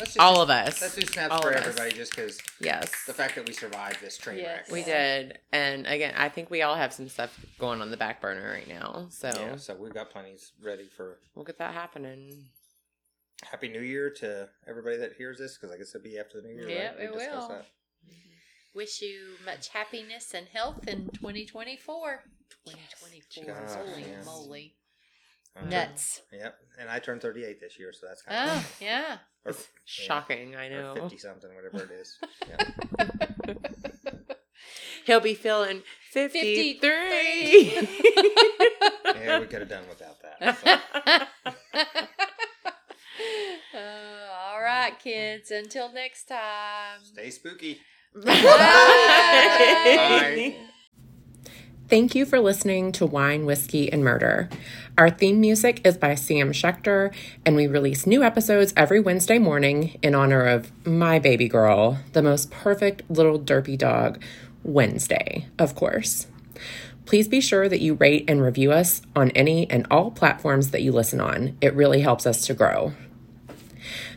let's 0.00 0.14
just 0.14 0.18
all 0.20 0.40
of 0.40 0.50
us. 0.50 0.80
Let's 0.80 0.94
do 0.96 1.02
snaps 1.06 1.32
All 1.32 1.42
for 1.42 1.50
of 1.50 1.56
us. 1.56 1.66
everybody, 1.66 1.92
just 1.94 2.14
because 2.14 2.40
Yes, 2.60 2.90
the 3.06 3.12
fact 3.14 3.34
that 3.36 3.46
we 3.46 3.52
survived 3.52 4.00
this 4.00 4.16
train 4.18 4.38
Yes. 4.38 4.66
wreck. 4.68 4.70
we 4.72 4.82
did. 4.84 5.38
And 5.52 5.86
again, 5.86 6.14
I 6.16 6.28
think 6.28 6.50
we 6.50 6.62
all 6.62 6.74
have 6.76 6.92
some 6.92 7.08
stuff 7.08 7.38
going 7.58 7.80
on 7.80 7.90
the 7.90 7.96
back 7.96 8.20
burner 8.20 8.50
right 8.50 8.68
now. 8.68 9.06
So 9.10 9.28
Yeah, 9.28 9.56
so 9.56 9.74
we've 9.74 9.94
got 9.94 10.10
plenty 10.10 10.36
ready 10.62 10.88
for 10.96 11.18
we'll 11.34 11.44
get 11.44 11.58
that 11.58 11.74
happening. 11.74 12.44
Happy 13.42 13.68
New 13.68 13.80
Year 13.82 14.10
to 14.20 14.48
everybody 14.66 14.96
that 14.98 15.14
hears 15.14 15.38
this, 15.38 15.56
because 15.58 15.74
I 15.74 15.78
guess 15.78 15.94
it'll 15.94 16.04
be 16.04 16.18
after 16.18 16.40
the 16.40 16.48
New 16.48 16.54
Year. 16.54 16.68
Yeah, 16.68 16.86
right? 16.90 16.98
We 16.98 17.04
it 17.04 17.12
discussed 17.12 17.48
will. 17.48 17.56
that. 17.56 17.66
Wish 18.74 19.02
you 19.02 19.34
much 19.44 19.68
happiness 19.68 20.32
and 20.34 20.48
health 20.48 20.88
in 20.88 21.08
2024. 21.10 22.24
2024. 22.66 23.44
Gosh, 23.44 23.74
Holy 23.76 24.00
yes. 24.02 24.24
moly. 24.24 24.74
Uh, 25.56 25.64
Nuts. 25.66 26.22
Yep, 26.32 26.56
and 26.80 26.88
I 26.90 26.98
turned 26.98 27.20
38 27.22 27.60
this 27.60 27.78
year, 27.78 27.92
so 27.92 28.06
that's 28.08 28.22
kind 28.22 28.50
of 28.50 28.56
Oh, 28.56 28.84
yeah. 28.84 29.18
Or, 29.44 29.54
shocking, 29.84 30.56
I 30.56 30.68
know. 30.68 30.94
50 30.94 31.18
something, 31.18 31.50
whatever 31.54 31.84
it 31.84 31.90
is. 32.00 32.18
Yeah. 32.48 32.56
He'll 35.06 35.20
be 35.20 35.34
feeling 35.34 35.82
53. 36.12 36.78
53. 36.80 37.88
yeah, 39.22 39.38
we 39.38 39.46
could 39.46 39.60
have 39.60 39.68
done 39.68 39.84
without 39.88 40.16
that. 40.22 40.58
so. 40.62 41.84
Uh, 43.74 44.28
all 44.52 44.60
right, 44.60 44.98
kids. 45.00 45.50
Until 45.50 45.92
next 45.92 46.24
time. 46.24 47.00
Stay 47.02 47.30
spooky. 47.30 47.80
Bye. 48.24 48.34
Thank 51.94 52.16
you 52.16 52.26
for 52.26 52.40
listening 52.40 52.90
to 52.90 53.06
Wine, 53.06 53.46
Whiskey, 53.46 53.92
and 53.92 54.02
Murder. 54.02 54.48
Our 54.98 55.10
theme 55.10 55.40
music 55.40 55.80
is 55.86 55.96
by 55.96 56.16
Sam 56.16 56.50
Schechter, 56.50 57.14
and 57.46 57.54
we 57.54 57.68
release 57.68 58.04
new 58.04 58.24
episodes 58.24 58.74
every 58.76 58.98
Wednesday 58.98 59.38
morning 59.38 59.96
in 60.02 60.12
honor 60.12 60.44
of 60.44 60.72
my 60.84 61.20
baby 61.20 61.46
girl, 61.46 62.00
the 62.12 62.20
most 62.20 62.50
perfect 62.50 63.08
little 63.08 63.38
derpy 63.38 63.78
dog, 63.78 64.20
Wednesday, 64.64 65.46
of 65.56 65.76
course. 65.76 66.26
Please 67.06 67.28
be 67.28 67.40
sure 67.40 67.68
that 67.68 67.80
you 67.80 67.94
rate 67.94 68.24
and 68.26 68.42
review 68.42 68.72
us 68.72 69.00
on 69.14 69.30
any 69.30 69.70
and 69.70 69.86
all 69.88 70.10
platforms 70.10 70.72
that 70.72 70.82
you 70.82 70.90
listen 70.90 71.20
on. 71.20 71.56
It 71.60 71.76
really 71.76 72.00
helps 72.00 72.26
us 72.26 72.44
to 72.46 72.54
grow. 72.54 72.92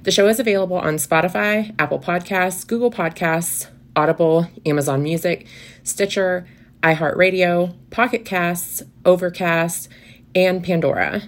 The 0.02 0.10
show 0.10 0.28
is 0.28 0.40
available 0.40 0.78
on 0.78 0.96
Spotify, 0.96 1.76
Apple 1.78 2.00
Podcasts, 2.00 2.66
Google 2.66 2.90
Podcasts, 2.90 3.70
Audible, 3.96 4.48
Amazon 4.66 5.04
Music, 5.04 5.46
Stitcher, 5.84 6.48
iHeartRadio, 6.84 7.76
Pocket 7.90 8.26
Casts, 8.26 8.84
Overcast, 9.06 9.88
and 10.36 10.64
Pandora. 10.64 11.24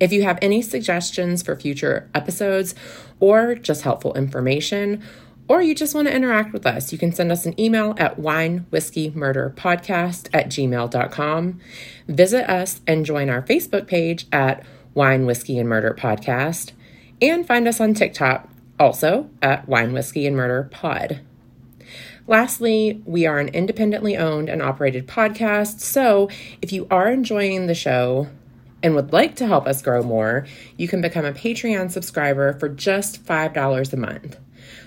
If 0.00 0.12
you 0.12 0.22
have 0.22 0.38
any 0.40 0.62
suggestions 0.62 1.42
for 1.42 1.56
future 1.56 2.08
episodes 2.14 2.74
or 3.20 3.54
just 3.54 3.82
helpful 3.82 4.14
information, 4.14 5.02
or 5.48 5.60
you 5.62 5.74
just 5.74 5.94
want 5.94 6.08
to 6.08 6.14
interact 6.14 6.52
with 6.52 6.66
us, 6.66 6.92
you 6.92 6.98
can 6.98 7.12
send 7.12 7.32
us 7.32 7.46
an 7.46 7.58
email 7.58 7.94
at 7.96 8.20
winewhiskeymurderpodcast 8.20 10.28
at 10.32 10.48
gmail.com. 10.48 11.60
Visit 12.06 12.50
us 12.50 12.82
and 12.86 13.06
join 13.06 13.30
our 13.30 13.42
Facebook 13.42 13.86
page 13.86 14.26
at 14.30 14.62
Wine, 14.94 15.26
Whiskey, 15.26 15.58
and 15.58 15.68
Murder 15.68 15.96
Podcast. 15.98 16.72
And 17.22 17.46
find 17.46 17.66
us 17.66 17.80
on 17.80 17.94
TikTok, 17.94 18.48
also 18.78 19.30
at 19.40 19.66
Wine, 19.68 19.92
Whiskey, 19.92 20.26
and 20.26 20.36
Murder 20.36 20.68
Pod. 20.70 21.20
Lastly, 22.28 23.02
we 23.06 23.24
are 23.24 23.38
an 23.38 23.48
independently 23.48 24.14
owned 24.14 24.50
and 24.50 24.60
operated 24.60 25.08
podcast, 25.08 25.80
so 25.80 26.28
if 26.60 26.74
you 26.74 26.86
are 26.90 27.10
enjoying 27.10 27.66
the 27.66 27.74
show 27.74 28.28
and 28.82 28.94
would 28.94 29.14
like 29.14 29.34
to 29.36 29.46
help 29.46 29.66
us 29.66 29.80
grow 29.80 30.02
more, 30.02 30.46
you 30.76 30.88
can 30.88 31.00
become 31.00 31.24
a 31.24 31.32
Patreon 31.32 31.90
subscriber 31.90 32.52
for 32.52 32.68
just 32.68 33.24
$5 33.24 33.92
a 33.94 33.96
month. 33.96 34.36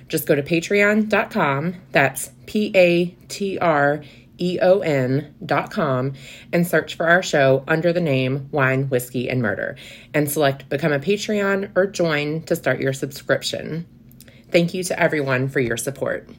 Just 0.08 0.28
go 0.28 0.36
to 0.36 0.44
patreon.com, 0.44 1.78
that's 1.92 2.30
P 2.46 2.72
A 2.76 3.08
T 3.28 3.58
R 3.58 4.04
E 4.38 4.60
O 4.62 4.82
N 4.82 5.34
dot 5.44 5.72
com, 5.72 6.14
and 6.54 6.68
search 6.68 6.94
for 6.94 7.08
our 7.08 7.24
show 7.24 7.64
under 7.68 7.92
the 7.92 8.02
name 8.02 8.50
Wine, 8.52 8.88
Whiskey, 8.88 9.28
and 9.28 9.42
Murder, 9.42 9.78
and 10.14 10.30
select 10.30 10.70
Become 10.70 10.94
a 10.94 11.00
Patreon 11.00 11.72
or 11.76 11.88
Join 11.88 12.44
to 12.44 12.56
start 12.56 12.80
your 12.80 12.94
subscription. 12.94 13.88
Thank 14.52 14.76
you 14.76 14.84
to 14.84 15.00
everyone 15.00 15.50
for 15.50 15.60
your 15.60 15.78
support. 15.78 16.30